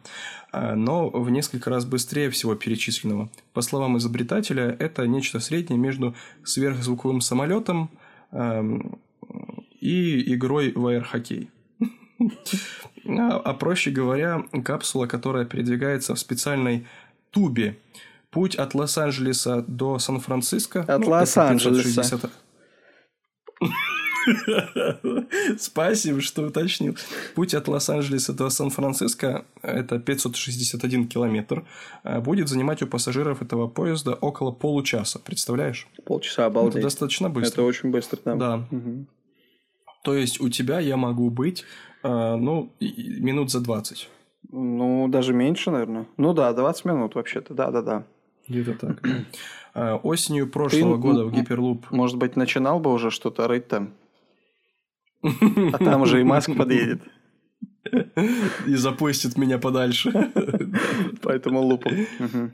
А, 0.51 0.75
Но 0.75 1.09
в 1.09 1.29
несколько 1.29 1.69
раз 1.69 1.85
быстрее 1.85 2.29
всего 2.29 2.55
перечисленного. 2.55 3.29
По 3.53 3.61
словам 3.61 3.97
изобретателя, 3.97 4.75
это 4.79 5.07
нечто 5.07 5.39
среднее 5.39 5.79
между 5.79 6.15
сверхзвуковым 6.43 7.21
самолетом 7.21 7.89
эм, 8.31 8.99
и 9.79 10.33
игрой 10.33 10.71
в 10.73 10.87
аэрохоккей. 10.87 11.49
А 13.03 13.37
а 13.39 13.53
проще 13.55 13.89
говоря, 13.89 14.45
капсула, 14.63 15.07
которая 15.07 15.43
передвигается 15.45 16.13
в 16.13 16.19
специальной 16.19 16.85
тубе. 17.31 17.77
Путь 18.31 18.55
от 18.55 18.73
Лос-Анджелеса 18.73 19.63
до 19.67 19.99
Сан-Франциско. 19.99 20.81
От 20.81 20.87
ну, 20.87 20.95
это 20.95 21.09
Лос-Анджелеса. 21.09 22.01
560. 22.01 22.31
Спасибо, 25.59 26.21
что 26.21 26.43
уточнил. 26.43 26.95
Путь 27.35 27.53
от 27.53 27.67
Лос-Анджелеса 27.67 28.33
до 28.33 28.49
Сан-Франциско– 28.49 29.45
это 29.61 29.99
561 29.99 31.07
километр. 31.07 31.65
а 32.03 32.21
Будет 32.21 32.47
занимать 32.47 32.81
у 32.81 32.87
пассажиров 32.87 33.41
этого 33.41 33.67
поезда 33.67 34.13
около 34.13 34.51
получаса. 34.51 35.19
Представляешь? 35.19 35.87
Полчаса 36.05 36.43
Это 36.43 36.51
обалдеть. 36.51 36.83
достаточно 36.83 37.25
Это 37.27 37.35
быстро. 37.35 37.63
очень 37.63 37.91
быстро, 37.91 38.19
да. 38.23 38.35
Да. 38.35 38.67
Мгм. 38.71 39.07
То 40.03 40.15
есть, 40.15 40.39
у 40.39 40.49
тебя 40.49 40.79
я 40.79 40.97
могу 40.97 41.29
быть, 41.29 41.63
э, 42.03 42.07
ну, 42.35 42.71
минут 42.79 43.51
за 43.51 43.59
20. 43.59 44.07
Ну, 44.51 45.07
даже 45.09 45.33
меньше, 45.33 45.69
наверное. 45.71 46.07
Ну 46.17 46.33
да, 46.33 46.51
20 46.53 46.85
минут 46.85 47.15
вообще-то, 47.15 47.53
да-да-да. 47.53 48.05
Где-то 48.51 48.73
так. 48.73 49.09
А, 49.73 49.95
Осенью 50.03 50.47
прошлого 50.47 50.95
Ты, 50.95 51.01
года 51.01 51.25
в 51.25 51.31
Гиперлуп... 51.31 51.89
Может 51.91 52.17
быть, 52.17 52.35
начинал 52.35 52.79
бы 52.79 52.91
уже 52.91 53.09
что-то 53.11 53.47
рыть 53.47 53.67
там, 53.67 53.93
а 55.23 55.77
там 55.77 56.01
уже 56.01 56.19
и 56.19 56.23
Маск 56.23 56.55
подъедет 56.55 57.01
И 58.67 58.75
запустит 58.75 59.37
меня 59.37 59.57
подальше. 59.57 60.11
по 61.21 61.29
этому 61.29 61.61
лупу. 61.61 61.89
Мгм. 62.19 62.51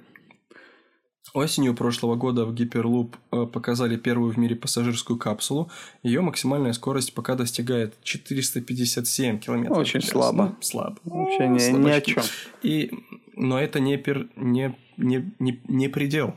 Осенью 1.33 1.73
прошлого 1.75 2.15
года 2.15 2.45
в 2.45 2.53
Гиперлуп 2.53 3.15
э, 3.31 3.45
показали 3.45 3.95
первую 3.97 4.31
в 4.33 4.37
мире 4.37 4.55
пассажирскую 4.55 5.17
капсулу. 5.19 5.69
Ее 6.03 6.21
максимальная 6.21 6.73
скорость 6.73 7.13
пока 7.13 7.35
достигает 7.35 7.95
457 8.03 9.39
километров. 9.39 9.77
Очень 9.77 10.01
час. 10.01 10.11
слабо. 10.11 10.43
Ну, 10.45 10.55
слабо. 10.61 10.97
Вообще 11.03 11.47
Ну, 11.47 11.55
ни, 11.79 11.85
ни 11.85 11.89
о 11.91 12.01
чем. 12.01 12.23
И, 12.63 12.91
но 13.35 13.59
это 13.59 13.79
не, 13.79 13.97
пер- 13.97 14.29
не, 14.35 14.75
не, 14.97 15.31
не, 15.39 15.61
не 15.67 15.87
предел. 15.89 16.35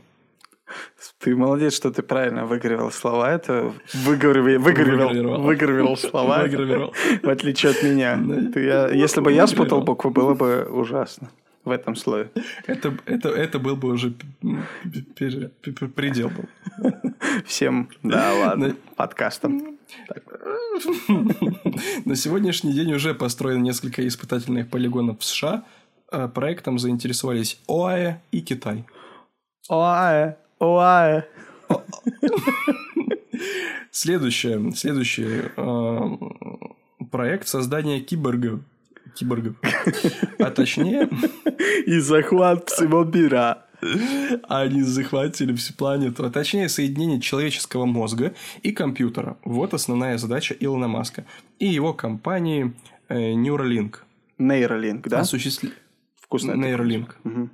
Ты 1.19 1.35
молодец, 1.35 1.73
что 1.75 1.91
ты 1.91 2.01
правильно 2.01 2.45
выгравировал 2.45 2.91
слова. 2.91 3.33
Это 3.33 3.73
выгравировал, 3.93 4.63
Выгравировал. 4.63 5.41
выгравировал 5.41 5.97
слова. 5.97 6.43
Выгравировал. 6.43 6.93
В 7.23 7.29
отличие 7.29 7.71
от 7.71 7.83
меня. 7.83 8.17
Ты- 8.53 8.61
я- 8.63 8.87
если 8.89 9.19
бы 9.21 9.31
я 9.33 9.47
спутал 9.47 9.81
буквы, 9.81 10.11
было 10.11 10.33
бы 10.33 10.63
ужасно 10.69 11.29
в 11.63 11.69
этом 11.69 11.95
слое. 11.95 12.31
Это, 12.65 12.97
это, 13.05 13.29
это 13.29 13.59
был 13.59 13.75
бы 13.75 13.89
уже 13.89 14.13
предел 15.95 16.29
был. 16.29 16.45
Всем, 17.45 17.89
да 18.03 18.33
ладно, 18.33 18.75
подкастом. 18.95 19.77
На 22.05 22.15
сегодняшний 22.15 22.73
день 22.73 22.93
уже 22.93 23.13
построено 23.13 23.61
несколько 23.61 24.07
испытательных 24.07 24.69
полигонов 24.69 25.19
в 25.19 25.23
США. 25.23 25.63
А 26.11 26.27
Проектом 26.27 26.77
заинтересовались 26.77 27.59
ОАЭ 27.67 28.19
и 28.31 28.41
Китай. 28.41 28.85
Оае, 29.69 30.37
оае. 30.59 31.27
Следующее, 33.91 34.71
следующий 34.73 35.51
э, 35.55 37.05
проект 37.11 37.47
создания 37.47 38.01
киборгов. 38.01 38.61
Киборгов. 39.13 39.55
А 40.39 40.49
точнее, 40.51 41.09
И 41.85 41.99
захват 41.99 42.69
всего 42.69 43.03
мира. 43.03 43.65
они 44.47 44.83
захватили 44.83 45.55
всю 45.55 45.73
планету. 45.73 46.25
А 46.25 46.29
точнее, 46.29 46.69
соединение 46.69 47.19
человеческого 47.19 47.85
мозга 47.85 48.33
и 48.61 48.71
компьютера. 48.71 49.37
Вот 49.43 49.73
основная 49.73 50.17
задача 50.17 50.55
Илона 50.59 50.87
Маска. 50.87 51.25
И 51.59 51.65
его 51.67 51.93
компании 51.93 52.73
э, 53.09 53.33
Neuralink. 53.33 53.95
Нейролинк, 54.37 55.07
да? 55.07 55.19
Осуществля- 55.21 55.71
Вкусно. 56.15 56.51
Neuralink. 56.51 57.09
Мгм. 57.23 57.51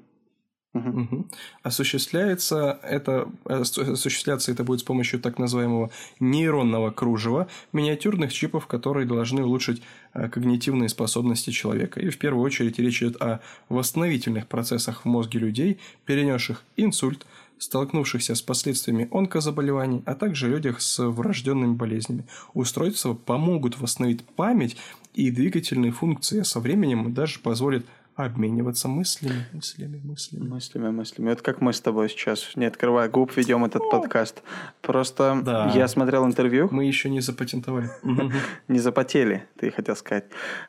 Осуществляется 1.63 2.79
это, 2.83 3.29
осу- 3.45 3.93
осуществляться 3.93 4.51
это 4.51 4.63
будет 4.63 4.81
с 4.81 4.83
помощью 4.83 5.19
так 5.19 5.39
называемого 5.39 5.91
нейронного 6.19 6.91
кружева, 6.91 7.47
миниатюрных 7.73 8.33
чипов, 8.33 8.67
которые 8.67 9.05
должны 9.05 9.43
улучшить 9.43 9.81
э, 10.13 10.29
когнитивные 10.29 10.89
способности 10.89 11.51
человека. 11.51 11.99
И 11.99 12.09
в 12.09 12.17
первую 12.17 12.43
очередь 12.43 12.79
речь 12.79 13.01
идет 13.01 13.21
о 13.21 13.39
восстановительных 13.69 14.47
процессах 14.47 15.01
в 15.01 15.05
мозге 15.05 15.39
людей, 15.39 15.79
перенесших 16.05 16.63
инсульт, 16.75 17.25
столкнувшихся 17.59 18.35
с 18.35 18.41
последствиями 18.41 19.07
онкозаболеваний, 19.11 20.03
а 20.05 20.15
также 20.15 20.49
людях 20.49 20.81
с 20.81 21.03
врожденными 21.03 21.73
болезнями. 21.73 22.25
Устройства 22.53 23.13
помогут 23.13 23.79
восстановить 23.79 24.23
память 24.23 24.77
и 25.13 25.31
двигательные 25.31 25.91
функции, 25.91 26.41
а 26.41 26.43
со 26.43 26.59
временем 26.59 27.13
даже 27.13 27.39
позволят 27.39 27.85
обмениваться 28.25 28.87
мыслями, 28.87 29.45
мыслями, 29.53 30.01
мыслями. 30.03 30.47
Мыслями, 30.49 30.89
мыслями. 30.89 31.31
Это 31.31 31.43
как 31.43 31.61
мы 31.61 31.71
с 31.71 31.79
тобой 31.81 32.09
сейчас, 32.09 32.55
не 32.55 32.65
открывая 32.65 33.09
губ, 33.09 33.35
ведем 33.37 33.63
этот 33.63 33.89
подкаст. 33.91 34.41
Просто 34.81 35.39
Да. 35.43 35.71
я 35.75 35.87
смотрел 35.87 36.25
интервью, 36.25 36.67
Мы 36.71 36.85
еще 36.85 37.09
не 37.09 37.21
запатентовали. 37.21 37.89
Не 38.67 38.79
запотели, 38.79 39.47
ты 39.59 39.71
хотел 39.71 39.95
сказать. 39.95 40.25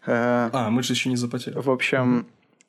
Э, 0.06 0.50
А, 0.52 0.70
мы 0.70 0.82
же 0.82 0.92
еще 0.92 1.08
не 1.08 1.16
запатентовали. 1.16 1.66
В 1.66 1.70
общем, 1.70 2.26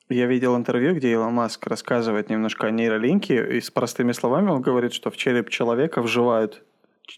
я 0.08 0.26
видел 0.26 0.56
интервью, 0.56 0.94
где 0.94 1.12
Илон 1.12 1.34
Маск 1.34 1.66
рассказывает 1.66 2.30
немножко 2.30 2.66
о 2.66 2.70
нейролинке, 2.70 3.56
и 3.56 3.60
с 3.60 3.70
простыми 3.70 4.12
словами 4.12 4.50
он 4.50 4.60
говорит, 4.62 4.92
что 4.92 5.10
в 5.10 5.16
череп 5.16 5.50
человека 5.50 6.02
вживают 6.02 6.64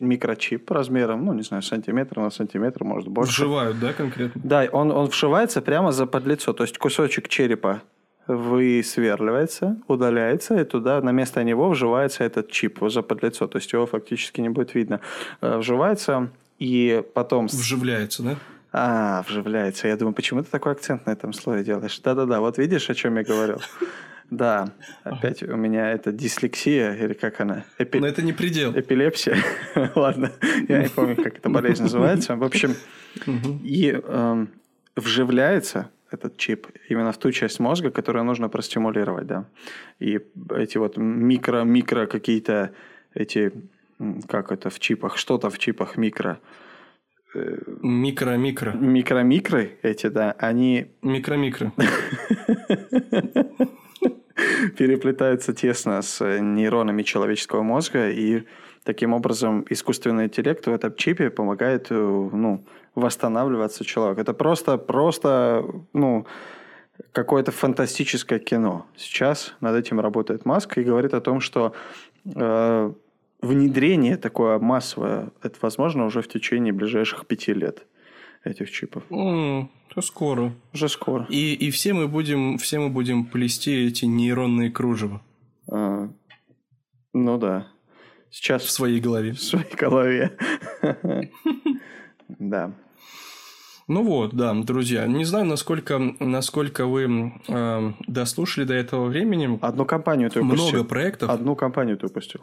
микрочип 0.00 0.70
размером, 0.70 1.24
ну, 1.24 1.34
не 1.34 1.42
знаю, 1.42 1.62
сантиметр 1.62 2.18
на 2.18 2.30
сантиметр, 2.30 2.84
может, 2.84 3.08
больше. 3.08 3.32
Вживают, 3.42 3.78
да, 3.78 3.92
конкретно? 3.92 4.40
Да, 4.42 4.66
он, 4.72 4.90
он 4.90 5.10
вшивается 5.10 5.60
прямо 5.62 5.92
за 5.92 6.06
подлицо, 6.06 6.52
то 6.52 6.64
есть 6.64 6.78
кусочек 6.78 7.28
черепа 7.28 7.82
высверливается, 8.26 9.78
удаляется, 9.88 10.60
и 10.60 10.64
туда 10.64 11.00
на 11.00 11.10
место 11.10 11.42
него 11.42 11.68
вживается 11.68 12.24
этот 12.24 12.50
чип 12.50 12.78
за 12.82 13.02
подлицо, 13.02 13.46
то 13.46 13.58
есть 13.58 13.72
его 13.72 13.86
фактически 13.86 14.40
не 14.40 14.48
будет 14.48 14.74
видно. 14.74 15.00
Э, 15.40 15.58
Вживается, 15.58 16.30
и 16.58 17.02
потом... 17.14 17.46
Вживляется, 17.46 18.22
да? 18.22 18.36
А, 18.72 19.22
вживляется. 19.28 19.88
Я 19.88 19.96
думаю, 19.96 20.14
почему 20.14 20.42
ты 20.42 20.50
такой 20.50 20.72
акцент 20.72 21.04
на 21.06 21.10
этом 21.10 21.32
слове 21.32 21.62
делаешь? 21.62 22.00
Да-да-да, 22.00 22.40
вот 22.40 22.56
видишь, 22.58 22.88
о 22.88 22.94
чем 22.94 23.16
я 23.18 23.24
говорил? 23.24 23.60
Да, 24.32 24.72
опять 25.04 25.42
у 25.42 25.56
меня 25.56 25.90
это 25.92 26.10
дислексия, 26.10 26.94
или 26.94 27.12
как 27.12 27.40
она? 27.42 27.64
Эпи- 27.78 28.00
Но 28.00 28.06
это 28.06 28.22
не 28.22 28.32
предел. 28.32 28.72
Эпилепсия. 28.72 29.36
Ладно, 29.94 30.32
я 30.68 30.82
не 30.84 30.88
помню, 30.88 31.16
как 31.16 31.36
эта 31.36 31.50
болезнь 31.50 31.82
называется. 31.88 32.34
В 32.36 32.42
общем, 32.42 32.74
и 33.62 33.90
эм, 34.02 34.48
вживляется 34.96 35.90
этот 36.10 36.38
чип 36.38 36.66
именно 36.88 37.12
в 37.12 37.18
ту 37.18 37.30
часть 37.30 37.60
мозга, 37.60 37.90
которую 37.90 38.24
нужно 38.24 38.48
простимулировать, 38.48 39.26
да. 39.26 39.44
И 39.98 40.18
эти 40.56 40.78
вот 40.78 40.96
микро-микро 40.96 42.06
какие-то 42.06 42.70
эти, 43.12 43.52
как 44.28 44.50
это 44.50 44.70
в 44.70 44.78
чипах, 44.78 45.18
что-то 45.18 45.50
в 45.50 45.58
чипах 45.58 45.98
микро, 45.98 46.38
Микро-микро. 47.34 48.72
микро-микро 48.72 49.68
эти, 49.82 50.08
да, 50.08 50.32
они 50.38 50.86
Микро-микро. 51.02 51.72
переплетаются 54.78 55.52
тесно 55.52 56.02
с 56.02 56.24
нейронами 56.40 57.02
человеческого 57.02 57.62
мозга, 57.62 58.10
и 58.10 58.44
таким 58.84 59.12
образом 59.12 59.64
искусственный 59.70 60.24
интеллект 60.24 60.66
в 60.66 60.72
этом 60.72 60.94
чипе 60.94 61.30
помогает 61.30 61.86
э, 61.90 61.94
ну, 61.94 62.64
восстанавливаться 62.94 63.84
человек. 63.84 64.18
Это 64.18 64.34
просто, 64.34 64.78
просто, 64.78 65.64
ну, 65.92 66.26
какое-то 67.12 67.52
фантастическое 67.52 68.38
кино. 68.38 68.86
Сейчас 68.96 69.54
над 69.60 69.76
этим 69.76 70.00
работает 70.00 70.44
Маск 70.44 70.78
и 70.78 70.82
говорит 70.82 71.14
о 71.14 71.20
том, 71.20 71.40
что 71.40 71.72
э, 72.24 72.92
внедрение 73.40 74.16
такое 74.16 74.58
массовое, 74.58 75.30
это 75.42 75.56
возможно 75.62 76.06
уже 76.06 76.22
в 76.22 76.28
течение 76.28 76.72
ближайших 76.72 77.26
пяти 77.26 77.54
лет 77.54 77.86
этих 78.44 78.70
чипов. 78.70 79.04
Mm, 79.10 79.68
то 79.94 80.00
скоро. 80.00 80.52
Уже 80.72 80.88
скоро. 80.88 81.26
И, 81.28 81.54
и 81.54 81.70
все, 81.70 81.92
мы 81.92 82.08
будем, 82.08 82.58
все 82.58 82.78
мы 82.78 82.88
будем 82.88 83.24
плести 83.24 83.86
эти 83.86 84.04
нейронные 84.04 84.70
кружева. 84.70 85.22
А, 85.70 86.08
ну 87.12 87.38
да. 87.38 87.68
Сейчас 88.30 88.62
в 88.62 88.70
своей 88.70 89.00
голове. 89.00 89.32
В 89.32 89.42
своей 89.42 89.74
голове. 89.74 90.36
Да. 92.38 92.74
Ну 93.88 94.04
вот, 94.04 94.32
да, 94.34 94.54
друзья. 94.54 95.06
Не 95.06 95.24
знаю, 95.24 95.44
насколько, 95.44 95.98
насколько 96.18 96.86
вы 96.86 97.32
э, 97.46 97.92
дослушали 98.06 98.64
до 98.64 98.72
этого 98.72 99.06
времени. 99.06 99.58
Одну 99.60 99.84
компанию 99.84 100.30
ты 100.30 100.40
упустил. 100.40 100.68
Много 100.68 100.84
проектов. 100.88 101.28
Одну 101.28 101.54
компанию 101.56 101.98
ты 101.98 102.06
упустил. 102.06 102.40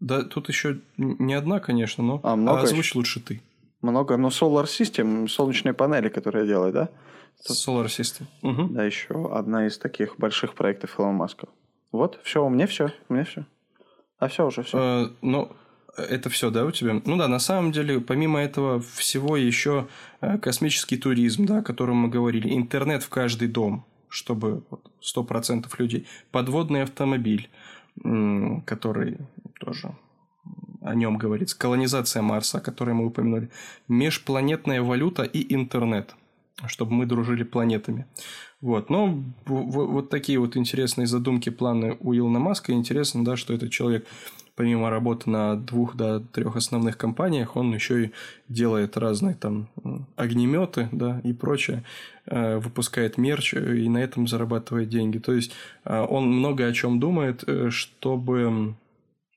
Да, 0.00 0.22
тут 0.22 0.48
еще 0.48 0.80
не 0.96 1.34
одна, 1.34 1.60
конечно, 1.60 2.02
но 2.04 2.20
а, 2.22 2.36
много 2.36 2.62
озвучь 2.62 2.86
еще? 2.86 2.98
лучше 2.98 3.20
ты. 3.20 3.42
Много, 3.80 4.16
но 4.16 4.28
Solar 4.28 4.64
System, 4.64 5.28
солнечные 5.28 5.72
панели, 5.72 6.08
которые 6.08 6.46
делают, 6.46 6.74
да? 6.74 6.88
Solar 7.48 7.86
System. 7.86 8.24
Угу. 8.42 8.74
Да, 8.74 8.84
еще 8.84 9.32
одна 9.32 9.66
из 9.66 9.78
таких 9.78 10.18
больших 10.18 10.54
проектов 10.54 10.98
Илона 10.98 11.12
Маска. 11.12 11.48
Вот, 11.92 12.20
все, 12.24 12.44
у 12.44 12.48
меня 12.48 12.66
все, 12.66 12.92
у 13.08 13.14
меня 13.14 13.24
все. 13.24 13.44
А 14.18 14.28
все 14.28 14.46
уже 14.46 14.62
все. 14.62 14.78
Э, 14.78 15.08
ну, 15.22 15.52
это 15.96 16.28
все, 16.28 16.50
да, 16.50 16.64
у 16.64 16.70
тебя? 16.70 17.00
Ну 17.04 17.16
да, 17.16 17.28
на 17.28 17.38
самом 17.38 17.72
деле, 17.72 18.00
помимо 18.00 18.40
этого 18.40 18.80
всего 18.80 19.36
еще 19.36 19.86
э, 20.20 20.38
космический 20.38 20.96
туризм, 20.96 21.46
да, 21.46 21.58
о 21.58 21.62
котором 21.62 21.96
мы 21.96 22.08
говорили, 22.08 22.54
интернет 22.54 23.02
в 23.02 23.08
каждый 23.08 23.48
дом, 23.48 23.86
чтобы 24.08 24.64
сто 25.00 25.22
процентов 25.22 25.78
людей, 25.78 26.06
подводный 26.30 26.82
автомобиль, 26.82 27.48
который 28.66 29.18
тоже 29.60 29.94
о 30.88 30.94
нем 30.94 31.18
говорится, 31.18 31.58
колонизация 31.58 32.22
Марса, 32.22 32.58
о 32.58 32.60
которой 32.60 32.94
мы 32.94 33.06
упомянули, 33.06 33.50
межпланетная 33.88 34.82
валюта 34.82 35.22
и 35.22 35.54
интернет, 35.54 36.14
чтобы 36.66 36.92
мы 36.92 37.06
дружили 37.06 37.44
планетами. 37.44 38.06
Вот, 38.60 38.90
но 38.90 39.22
вот 39.46 40.10
такие 40.10 40.38
вот 40.40 40.56
интересные 40.56 41.06
задумки, 41.06 41.50
планы 41.50 41.96
у 42.00 42.14
Илона 42.14 42.40
Маска. 42.40 42.72
Интересно, 42.72 43.24
да, 43.24 43.36
что 43.36 43.54
этот 43.54 43.70
человек 43.70 44.06
помимо 44.58 44.90
работы 44.90 45.30
на 45.30 45.54
двух 45.54 45.94
до 45.94 46.18
трех 46.18 46.56
основных 46.56 46.98
компаниях, 46.98 47.54
он 47.54 47.72
еще 47.72 48.06
и 48.06 48.10
делает 48.48 48.96
разные 48.96 49.36
там 49.36 49.68
огнеметы, 50.16 50.88
да, 50.90 51.20
и 51.22 51.32
прочее, 51.32 51.84
э, 52.26 52.58
выпускает 52.58 53.18
мерч 53.18 53.54
и 53.54 53.88
на 53.88 53.98
этом 53.98 54.26
зарабатывает 54.26 54.88
деньги. 54.88 55.18
То 55.18 55.32
есть 55.32 55.52
э, 55.84 56.04
он 56.10 56.26
много 56.26 56.66
о 56.66 56.72
чем 56.72 56.98
думает, 56.98 57.44
э, 57.46 57.70
чтобы 57.70 58.74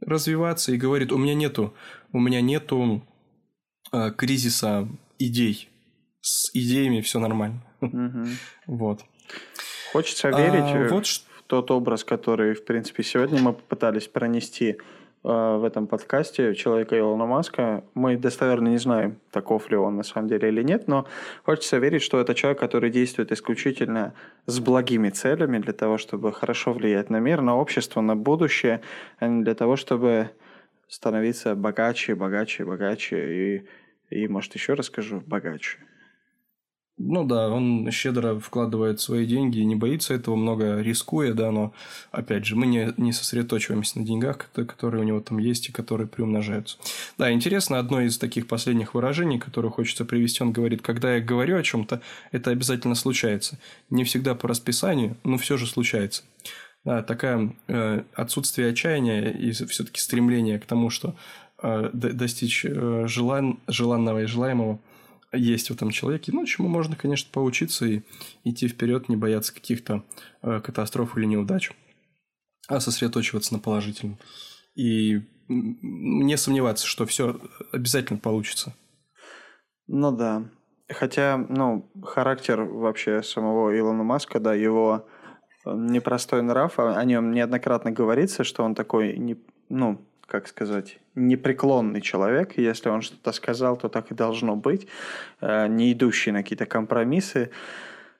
развиваться 0.01 0.71
и 0.71 0.77
говорит, 0.77 1.11
у 1.11 1.17
меня 1.17 1.33
нету, 1.33 1.73
у 2.11 2.19
меня 2.19 2.41
нету 2.41 3.03
кризиса 4.17 4.87
идей, 5.19 5.69
с 6.21 6.49
идеями 6.53 7.01
все 7.01 7.19
нормально. 7.19 7.63
Угу. 7.81 8.25
Вот. 8.67 9.01
Хочется 9.93 10.29
верить 10.29 10.63
а, 10.63 10.87
вот 10.89 11.05
в 11.05 11.43
тот 11.47 11.71
образ, 11.71 12.03
который, 12.03 12.53
в 12.53 12.63
принципе, 12.63 13.03
сегодня 13.03 13.41
мы 13.41 13.53
попытались 13.53 14.07
пронести 14.07 14.77
Э, 14.77 14.77
в 15.23 15.63
этом 15.63 15.85
подкасте 15.85 16.55
человека 16.55 16.97
Илона 16.97 17.25
Маска. 17.25 17.83
Мы 17.93 18.17
достоверно 18.17 18.69
не 18.69 18.77
знаем, 18.77 19.19
таков 19.31 19.69
ли 19.69 19.77
он 19.77 19.97
на 19.97 20.03
самом 20.03 20.27
деле 20.27 20.49
или 20.49 20.63
нет, 20.63 20.87
но 20.87 21.07
хочется 21.43 21.77
верить, 21.77 22.01
что 22.01 22.19
это 22.19 22.33
человек, 22.33 22.59
который 22.59 22.89
действует 22.89 23.31
исключительно 23.31 24.13
с 24.47 24.59
благими 24.59 25.09
целями 25.09 25.59
для 25.59 25.73
того, 25.73 25.97
чтобы 25.97 26.33
хорошо 26.33 26.73
влиять 26.73 27.09
на 27.09 27.19
мир, 27.19 27.41
на 27.41 27.55
общество, 27.55 28.01
на 28.01 28.15
будущее, 28.15 28.81
а 29.19 29.27
не 29.27 29.43
для 29.43 29.53
того, 29.53 29.75
чтобы 29.75 30.31
становиться 30.87 31.55
богаче, 31.55 32.15
богаче, 32.15 32.65
богаче 32.65 33.63
и, 34.09 34.23
и 34.23 34.27
может, 34.27 34.55
еще 34.55 34.73
расскажу, 34.73 35.21
богаче. 35.25 35.77
Ну 37.03 37.25
да, 37.25 37.49
он 37.49 37.89
щедро 37.91 38.37
вкладывает 38.39 39.01
свои 39.01 39.25
деньги 39.25 39.57
и 39.57 39.65
не 39.65 39.75
боится 39.75 40.13
этого, 40.13 40.35
много 40.35 40.81
рискуя, 40.81 41.33
да, 41.33 41.51
но, 41.51 41.73
опять 42.11 42.45
же, 42.45 42.55
мы 42.55 42.67
не, 42.67 42.93
не 42.97 43.11
сосредоточиваемся 43.11 43.97
на 43.97 44.05
деньгах, 44.05 44.49
которые 44.53 45.01
у 45.01 45.03
него 45.03 45.19
там 45.19 45.39
есть 45.39 45.69
и 45.69 45.71
которые 45.71 46.07
приумножаются. 46.07 46.77
Да, 47.17 47.31
интересно, 47.31 47.79
одно 47.79 48.01
из 48.01 48.19
таких 48.19 48.47
последних 48.47 48.93
выражений, 48.93 49.39
которое 49.39 49.69
хочется 49.69 50.05
привести, 50.05 50.43
он 50.43 50.51
говорит, 50.51 50.83
когда 50.83 51.15
я 51.15 51.21
говорю 51.21 51.57
о 51.57 51.63
чем-то, 51.63 52.01
это 52.31 52.51
обязательно 52.51 52.93
случается. 52.93 53.57
Не 53.89 54.03
всегда 54.03 54.35
по 54.35 54.47
расписанию, 54.47 55.17
но 55.23 55.37
все 55.37 55.57
же 55.57 55.65
случается. 55.65 56.23
Да, 56.85 57.01
такое 57.01 57.55
э, 57.67 58.03
отсутствие 58.13 58.69
отчаяния 58.69 59.31
и 59.31 59.51
все-таки 59.51 59.99
стремление 59.99 60.59
к 60.59 60.65
тому, 60.65 60.91
что 60.91 61.15
э, 61.63 61.89
достичь 61.93 62.63
э, 62.63 63.05
желан, 63.07 63.57
желанного 63.67 64.23
и 64.23 64.25
желаемого– 64.25 64.79
есть 65.33 65.69
в 65.69 65.73
этом 65.73 65.91
человеке, 65.91 66.31
ну, 66.33 66.45
чему 66.45 66.67
можно, 66.67 66.95
конечно, 66.95 67.29
поучиться 67.31 67.85
и 67.85 68.01
идти 68.43 68.67
вперед, 68.67 69.09
не 69.09 69.15
бояться 69.15 69.53
каких-то 69.53 70.03
э, 70.41 70.59
катастроф 70.61 71.17
или 71.17 71.25
неудач, 71.25 71.71
а 72.67 72.79
сосредоточиваться 72.79 73.53
на 73.53 73.59
положительном. 73.59 74.17
И 74.75 75.21
не 75.47 76.37
сомневаться, 76.37 76.87
что 76.87 77.05
все 77.05 77.39
обязательно 77.71 78.19
получится. 78.19 78.73
Ну 79.87 80.11
да. 80.11 80.49
Хотя, 80.89 81.37
ну, 81.37 81.89
характер 82.03 82.61
вообще 82.63 83.23
самого 83.23 83.77
Илона 83.77 84.03
Маска, 84.03 84.39
да, 84.39 84.53
его 84.53 85.07
э, 85.65 85.71
непростой 85.73 86.41
нрав, 86.41 86.79
о 86.79 87.03
нем 87.05 87.31
неоднократно 87.31 87.91
говорится, 87.91 88.43
что 88.43 88.63
он 88.63 88.75
такой, 88.75 89.17
не, 89.17 89.37
ну, 89.69 90.05
как 90.31 90.47
сказать, 90.47 90.99
непреклонный 91.15 91.99
человек. 91.99 92.57
Если 92.57 92.89
он 92.89 93.01
что-то 93.01 93.33
сказал, 93.33 93.75
то 93.75 93.89
так 93.89 94.11
и 94.11 94.15
должно 94.15 94.55
быть, 94.55 94.87
э, 95.41 95.67
не 95.67 95.91
идущий 95.91 96.31
на 96.31 96.41
какие-то 96.41 96.65
компромиссы. 96.65 97.49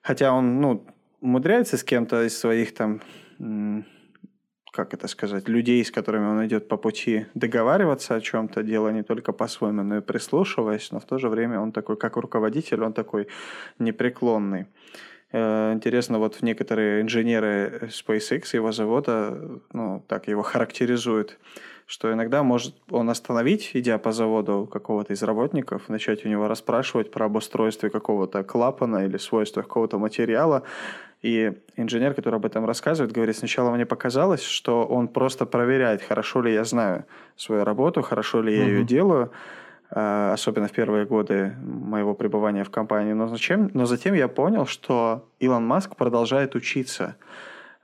Хотя 0.02 0.32
он, 0.32 0.60
ну, 0.60 0.84
умудряется 1.22 1.76
с 1.78 1.82
кем-то 1.82 2.26
из 2.26 2.38
своих 2.38 2.74
там, 2.74 3.00
как 4.72 4.92
это 4.92 5.08
сказать, 5.08 5.48
людей, 5.48 5.82
с 5.82 5.90
которыми 5.90 6.26
он 6.26 6.46
идет 6.46 6.68
по 6.68 6.76
пути, 6.76 7.26
договариваться 7.34 8.14
о 8.14 8.20
чем-то, 8.20 8.62
делая 8.62 8.92
не 8.92 9.02
только 9.02 9.32
по-своему, 9.32 9.82
но 9.82 9.96
и 9.96 10.00
прислушиваясь, 10.02 10.92
но 10.92 11.00
в 11.00 11.04
то 11.04 11.18
же 11.18 11.30
время 11.30 11.60
он 11.60 11.72
такой, 11.72 11.96
как 11.96 12.16
руководитель, 12.16 12.82
он 12.82 12.92
такой 12.92 13.28
непреклонный. 13.78 14.66
Э, 15.32 15.72
интересно, 15.72 16.18
вот 16.18 16.42
некоторые 16.42 17.00
инженеры 17.00 17.88
SpaceX, 17.88 18.54
его 18.56 18.70
завода, 18.70 19.60
ну, 19.72 20.04
так 20.06 20.28
его 20.28 20.42
характеризуют, 20.42 21.38
что 21.86 22.12
иногда 22.12 22.42
может 22.42 22.74
он 22.90 23.10
остановить, 23.10 23.70
идя 23.74 23.98
по 23.98 24.12
заводу 24.12 24.68
какого-то 24.70 25.12
из 25.12 25.22
работников, 25.22 25.88
начать 25.88 26.24
у 26.24 26.28
него 26.28 26.48
расспрашивать 26.48 27.10
про 27.10 27.26
обустройство 27.26 27.88
какого-то 27.88 28.42
клапана 28.44 29.04
или 29.04 29.16
свойства 29.16 29.62
какого-то 29.62 29.98
материала. 29.98 30.62
И 31.22 31.52
инженер, 31.76 32.14
который 32.14 32.36
об 32.36 32.46
этом 32.46 32.66
рассказывает, 32.66 33.12
говорит, 33.12 33.36
сначала 33.36 33.70
мне 33.70 33.86
показалось, 33.86 34.42
что 34.42 34.84
он 34.84 35.06
просто 35.06 35.46
проверяет, 35.46 36.02
хорошо 36.02 36.42
ли 36.42 36.52
я 36.52 36.64
знаю 36.64 37.04
свою 37.36 37.64
работу, 37.64 38.02
хорошо 38.02 38.42
ли 38.42 38.56
я 38.56 38.62
угу. 38.62 38.70
ее 38.70 38.84
делаю, 38.84 39.30
а, 39.90 40.32
особенно 40.32 40.66
в 40.66 40.72
первые 40.72 41.06
годы 41.06 41.54
моего 41.62 42.14
пребывания 42.14 42.64
в 42.64 42.70
компании. 42.70 43.12
Но, 43.12 43.28
зачем? 43.28 43.70
Но 43.72 43.86
затем 43.86 44.14
я 44.14 44.26
понял, 44.26 44.66
что 44.66 45.28
Илон 45.38 45.64
Маск 45.64 45.94
продолжает 45.94 46.56
учиться. 46.56 47.16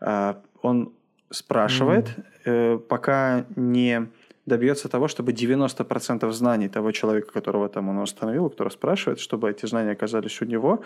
А, 0.01 0.41
он 0.63 0.93
спрашивает, 1.31 2.09
mm. 2.45 2.79
пока 2.79 3.45
не 3.57 4.09
добьется 4.49 4.89
того, 4.89 5.09
чтобы 5.09 5.33
90% 5.33 6.31
знаний 6.33 6.69
того 6.69 6.93
человека, 6.93 7.33
которого 7.33 7.69
там 7.69 7.89
он 7.89 7.99
установил, 7.99 8.51
который 8.51 8.71
спрашивает, 8.71 9.21
чтобы 9.21 9.51
эти 9.51 9.67
знания 9.67 9.93
оказались 9.93 10.43
у 10.43 10.45
него. 10.45 10.83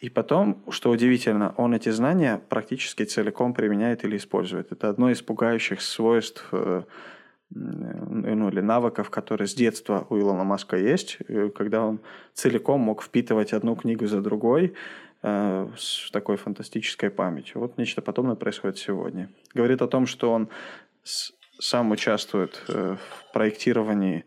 И 0.00 0.10
потом, 0.10 0.62
что 0.70 0.90
удивительно, 0.90 1.54
он 1.56 1.74
эти 1.74 1.88
знания 1.88 2.40
практически 2.48 3.04
целиком 3.04 3.54
применяет 3.54 4.04
или 4.04 4.16
использует. 4.16 4.72
Это 4.72 4.88
одно 4.90 5.10
из 5.10 5.22
пугающих 5.22 5.80
свойств 5.80 6.48
э, 6.52 6.82
ну, 7.50 8.48
или 8.50 8.60
навыков, 8.60 9.10
которые 9.10 9.48
с 9.48 9.54
детства 9.54 10.06
у 10.10 10.18
Илона 10.18 10.44
Маска 10.44 10.76
есть, 10.76 11.18
э, 11.28 11.50
когда 11.54 11.84
он 11.84 12.00
целиком 12.34 12.80
мог 12.80 13.02
впитывать 13.02 13.52
одну 13.52 13.74
книгу 13.74 14.06
за 14.06 14.20
другой, 14.20 14.74
Э, 15.20 15.68
с 15.76 16.10
такой 16.12 16.36
фантастической 16.36 17.10
памятью. 17.10 17.60
Вот 17.60 17.76
нечто 17.76 18.00
подобное 18.00 18.36
происходит 18.36 18.78
сегодня. 18.78 19.28
Говорит 19.52 19.82
о 19.82 19.88
том, 19.88 20.06
что 20.06 20.32
он 20.32 20.48
сам 21.02 21.90
участвует 21.90 22.62
э, 22.68 22.96
в 22.96 23.32
проектировании 23.32 24.24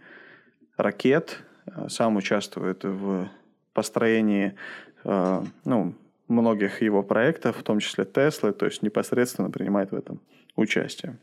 ракет, 0.75 1.43
э, 1.65 1.87
сам 1.87 2.17
участвует 2.17 2.83
в 2.83 3.29
построении 3.73 4.55
ну, 5.03 5.95
многих 6.27 6.83
его 6.83 7.01
проектов, 7.01 7.57
в 7.57 7.63
том 7.63 7.79
числе 7.79 8.05
Теслы, 8.05 8.51
то 8.51 8.67
есть 8.67 8.83
непосредственно 8.83 9.49
принимает 9.49 9.91
в 9.91 9.95
этом 9.95 10.21
участие. 10.55 11.17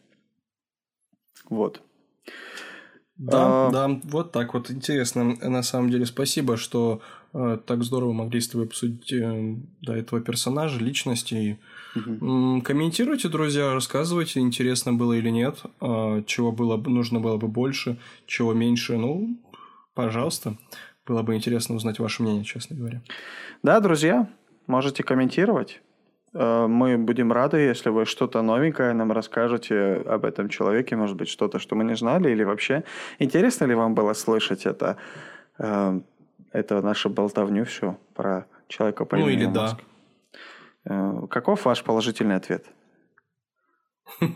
Вот. 1.48 1.82
Да, 3.18 3.68
а... 3.68 3.70
да, 3.70 4.00
вот 4.04 4.32
так 4.32 4.54
вот. 4.54 4.70
Интересно, 4.70 5.36
на 5.40 5.62
самом 5.62 5.90
деле, 5.90 6.06
спасибо, 6.06 6.56
что 6.56 7.02
так 7.32 7.84
здорово 7.84 8.12
могли 8.12 8.40
с 8.40 8.48
тобой 8.48 8.66
обсудить 8.66 9.12
э, 9.12 9.56
до 9.82 9.94
этого 9.94 10.20
персонажа, 10.20 10.78
личности. 10.78 11.58
Угу. 11.94 12.62
Комментируйте, 12.62 13.28
друзья, 13.28 13.72
рассказывайте, 13.74 14.40
интересно 14.40 14.92
было 14.92 15.12
или 15.12 15.30
нет, 15.30 15.58
э, 15.80 16.22
чего 16.26 16.52
было, 16.52 16.76
нужно 16.76 17.20
было 17.20 17.36
бы 17.36 17.48
больше, 17.48 17.98
чего 18.26 18.54
меньше. 18.54 18.96
Ну, 18.96 19.38
пожалуйста. 19.94 20.56
Было 21.06 21.22
бы 21.22 21.34
интересно 21.34 21.74
узнать 21.74 21.98
ваше 21.98 22.22
мнение, 22.22 22.44
честно 22.44 22.76
говоря. 22.76 23.00
Да, 23.62 23.80
друзья, 23.80 24.28
можете 24.66 25.02
комментировать. 25.02 25.80
Э, 26.34 26.66
мы 26.66 26.98
будем 26.98 27.32
рады, 27.32 27.58
если 27.58 27.90
вы 27.90 28.04
что-то 28.04 28.42
новенькое 28.42 28.92
нам 28.92 29.12
расскажете 29.12 30.02
об 30.06 30.24
этом 30.24 30.48
человеке, 30.48 30.96
может 30.96 31.16
быть, 31.16 31.28
что-то, 31.28 31.58
что 31.58 31.76
мы 31.76 31.84
не 31.84 31.96
знали, 31.96 32.30
или 32.30 32.44
вообще 32.44 32.84
интересно 33.18 33.66
ли 33.66 33.74
вам 33.74 33.94
было 33.94 34.14
слышать 34.14 34.66
это, 34.66 34.96
э, 35.58 36.00
это 36.52 36.80
нашу 36.82 37.10
болтовню 37.10 37.64
все 37.64 37.98
про 38.14 38.46
человека 38.68 39.04
по 39.04 39.16
Ну 39.16 39.28
или 39.28 39.46
да. 39.46 39.78
Э, 40.84 41.26
каков 41.28 41.64
ваш 41.64 41.82
положительный 41.82 42.36
ответ? 42.36 42.66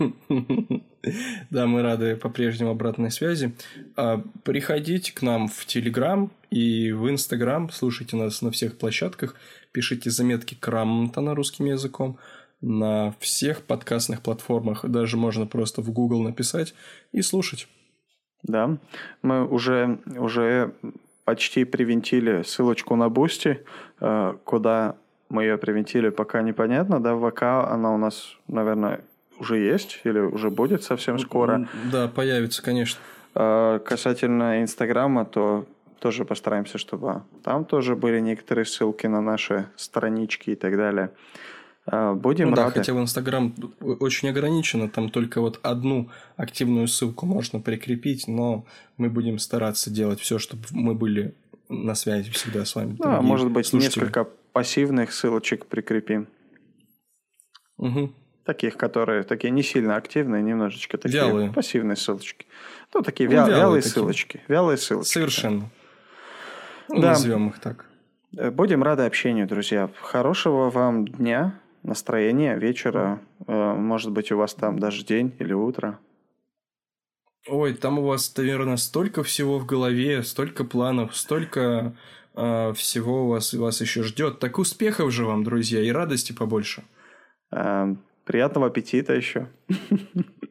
Да, 1.50 1.66
мы 1.66 1.82
рады 1.82 2.14
по-прежнему 2.14 2.70
обратной 2.70 3.10
связи. 3.10 3.56
А, 3.96 4.22
приходите 4.44 5.12
к 5.12 5.22
нам 5.22 5.48
в 5.48 5.66
Телеграм 5.66 6.30
и 6.50 6.92
в 6.92 7.10
Инстаграм, 7.10 7.70
слушайте 7.70 8.16
нас 8.16 8.40
на 8.40 8.52
всех 8.52 8.78
площадках, 8.78 9.34
пишите 9.72 10.10
заметки 10.10 10.54
Крамтона 10.54 11.34
русским 11.34 11.64
языком 11.64 12.18
на 12.60 13.16
всех 13.18 13.62
подкастных 13.62 14.22
платформах. 14.22 14.88
Даже 14.88 15.16
можно 15.16 15.46
просто 15.46 15.82
в 15.82 15.90
Google 15.90 16.22
написать 16.22 16.74
и 17.10 17.20
слушать. 17.20 17.66
Да, 18.44 18.78
мы 19.22 19.46
уже, 19.46 19.98
уже 20.06 20.74
почти 21.24 21.64
привинтили 21.64 22.42
ссылочку 22.42 22.96
на 22.96 23.08
Бусти, 23.08 23.64
э, 24.00 24.34
куда 24.44 24.96
мы 25.28 25.44
ее 25.44 25.56
привинтили, 25.56 26.10
пока 26.10 26.42
непонятно, 26.42 27.00
да, 27.00 27.14
в 27.14 27.30
ВК 27.30 27.42
она 27.42 27.94
у 27.94 27.98
нас, 27.98 28.36
наверное, 28.48 29.00
уже 29.38 29.58
есть 29.58 30.00
или 30.04 30.18
уже 30.18 30.50
будет 30.50 30.82
совсем 30.82 31.18
скоро. 31.18 31.66
Да, 31.90 32.08
появится, 32.08 32.62
конечно. 32.62 33.00
А 33.34 33.78
касательно 33.78 34.62
Инстаграма, 34.62 35.24
то 35.24 35.66
тоже 36.00 36.24
постараемся, 36.24 36.78
чтобы 36.78 37.22
там 37.44 37.64
тоже 37.64 37.96
были 37.96 38.20
некоторые 38.20 38.66
ссылки 38.66 39.06
на 39.06 39.20
наши 39.20 39.66
странички 39.76 40.50
и 40.50 40.54
так 40.54 40.76
далее. 40.76 41.10
А, 41.84 42.14
будем 42.14 42.50
ну, 42.50 42.56
рады. 42.56 42.74
Да, 42.74 42.78
хотя 42.80 42.94
в 42.94 43.00
Инстаграм 43.00 43.54
очень 43.80 44.28
ограничено, 44.28 44.88
там 44.88 45.10
только 45.10 45.40
вот 45.40 45.58
одну 45.62 46.10
активную 46.36 46.86
ссылку 46.86 47.26
можно 47.26 47.60
прикрепить, 47.60 48.28
но 48.28 48.64
мы 48.96 49.10
будем 49.10 49.38
стараться 49.38 49.90
делать 49.90 50.20
все, 50.20 50.38
чтобы 50.38 50.62
мы 50.70 50.94
были 50.94 51.34
на 51.68 51.94
связи 51.94 52.30
всегда 52.30 52.64
с 52.64 52.74
вами. 52.74 52.96
Да, 52.98 53.20
может 53.20 53.50
быть, 53.50 53.66
слушатели. 53.66 54.00
несколько 54.00 54.28
пассивных 54.52 55.12
ссылочек 55.12 55.66
прикрепим. 55.66 56.28
Угу. 57.78 58.12
Таких, 58.44 58.76
которые 58.76 59.22
такие 59.24 59.50
не 59.50 59.62
сильно 59.62 59.96
активные, 59.96 60.42
немножечко 60.42 60.98
такие 60.98 61.24
вялые. 61.24 61.52
пассивные 61.52 61.96
ссылочки. 61.96 62.46
Ну, 62.94 63.02
такие 63.02 63.28
ну, 63.28 63.34
вя- 63.34 63.38
вялые, 63.38 63.56
вялые 63.56 63.82
такие. 63.82 63.92
ссылочки. 63.92 64.40
Вялые 64.48 64.76
ссылочки. 64.76 65.12
Совершенно. 65.12 65.70
Ну, 66.88 67.00
да. 67.00 67.10
Назовем 67.10 67.48
их 67.48 67.58
так. 67.58 67.86
Э, 68.36 68.50
будем 68.50 68.82
рады 68.82 69.02
общению, 69.04 69.46
друзья. 69.46 69.90
Хорошего 70.00 70.70
вам 70.70 71.06
дня, 71.06 71.58
настроения, 71.82 72.56
вечера. 72.56 73.20
Э, 73.46 73.74
может 73.74 74.12
быть, 74.12 74.32
у 74.32 74.36
вас 74.36 74.54
там 74.54 74.78
даже 74.78 75.04
день 75.04 75.34
или 75.38 75.52
утро. 75.52 75.98
Ой, 77.48 77.74
там 77.74 77.98
у 77.98 78.02
вас, 78.02 78.36
наверное, 78.36 78.76
столько 78.76 79.22
всего 79.22 79.58
в 79.58 79.66
голове, 79.66 80.22
столько 80.22 80.64
планов, 80.64 81.16
столько 81.16 81.96
э, 82.34 82.72
всего 82.74 83.24
у 83.24 83.28
вас, 83.28 83.52
вас 83.52 83.80
еще 83.80 84.02
ждет. 84.02 84.38
Так 84.38 84.58
успехов 84.58 85.10
же 85.10 85.24
вам, 85.24 85.42
друзья, 85.42 85.80
и 85.80 85.90
радости 85.90 86.32
побольше. 86.32 86.84
Эм, 87.50 87.98
Приятного 88.24 88.68
аппетита 88.68 89.14
еще. 89.14 89.48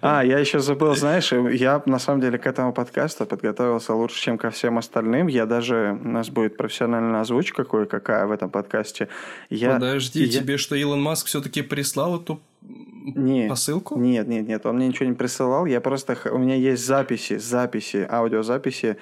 А, 0.00 0.24
я 0.24 0.38
еще 0.38 0.60
забыл, 0.60 0.94
знаешь, 0.94 1.32
я 1.32 1.82
на 1.86 1.98
самом 1.98 2.20
деле 2.20 2.38
к 2.38 2.46
этому 2.46 2.72
подкасту 2.72 3.26
подготовился 3.26 3.94
лучше, 3.94 4.20
чем 4.20 4.38
ко 4.38 4.50
всем 4.50 4.78
остальным. 4.78 5.26
Я 5.26 5.46
даже, 5.46 5.98
у 6.02 6.08
нас 6.08 6.30
будет 6.30 6.56
профессиональная 6.56 7.20
озвучка 7.20 7.64
кое-какая 7.64 8.26
в 8.26 8.32
этом 8.32 8.50
подкасте. 8.50 9.08
Я, 9.50 9.74
Подожди, 9.74 10.24
я... 10.24 10.40
тебе 10.40 10.56
что, 10.56 10.74
Илон 10.74 11.02
Маск 11.02 11.26
все-таки 11.26 11.62
прислал 11.62 12.20
эту 12.20 12.40
нет, 12.62 13.50
посылку? 13.50 13.98
Нет, 13.98 14.26
нет, 14.28 14.48
нет, 14.48 14.64
он 14.64 14.76
мне 14.76 14.88
ничего 14.88 15.06
не 15.06 15.14
присылал. 15.14 15.66
Я 15.66 15.80
просто, 15.80 16.16
у 16.30 16.38
меня 16.38 16.54
есть 16.54 16.84
записи, 16.86 17.36
записи, 17.36 18.06
аудиозаписи 18.08 18.96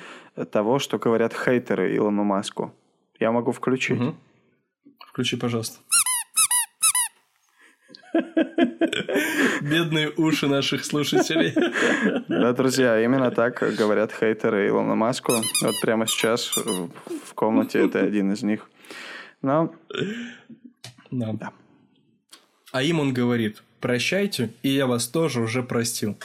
того, 0.50 0.78
что 0.78 0.98
говорят 0.98 1.32
хейтеры 1.32 1.96
Илону 1.96 2.24
Маску. 2.24 2.74
Я 3.20 3.30
могу 3.30 3.52
включить. 3.52 4.00
Угу. 4.00 4.14
Включи, 5.06 5.36
пожалуйста. 5.36 5.78
Бедные 9.60 10.10
уши 10.16 10.48
наших 10.48 10.84
слушателей. 10.84 11.54
Да, 12.28 12.52
друзья, 12.52 13.02
именно 13.02 13.30
так 13.30 13.62
говорят 13.76 14.12
хейтеры 14.12 14.68
Илона 14.68 14.94
Маску. 14.94 15.32
Вот 15.62 15.74
прямо 15.80 16.06
сейчас 16.06 16.50
в 16.56 17.34
комнате 17.34 17.84
это 17.84 18.00
один 18.00 18.32
из 18.32 18.42
них. 18.42 18.68
Но... 19.42 19.74
Да. 21.10 21.32
да. 21.32 21.52
А 22.72 22.82
им 22.82 23.00
он 23.00 23.12
говорит, 23.12 23.62
прощайте, 23.80 24.50
и 24.62 24.70
я 24.70 24.86
вас 24.86 25.06
тоже 25.06 25.40
уже 25.40 25.62
простил. 25.62 26.16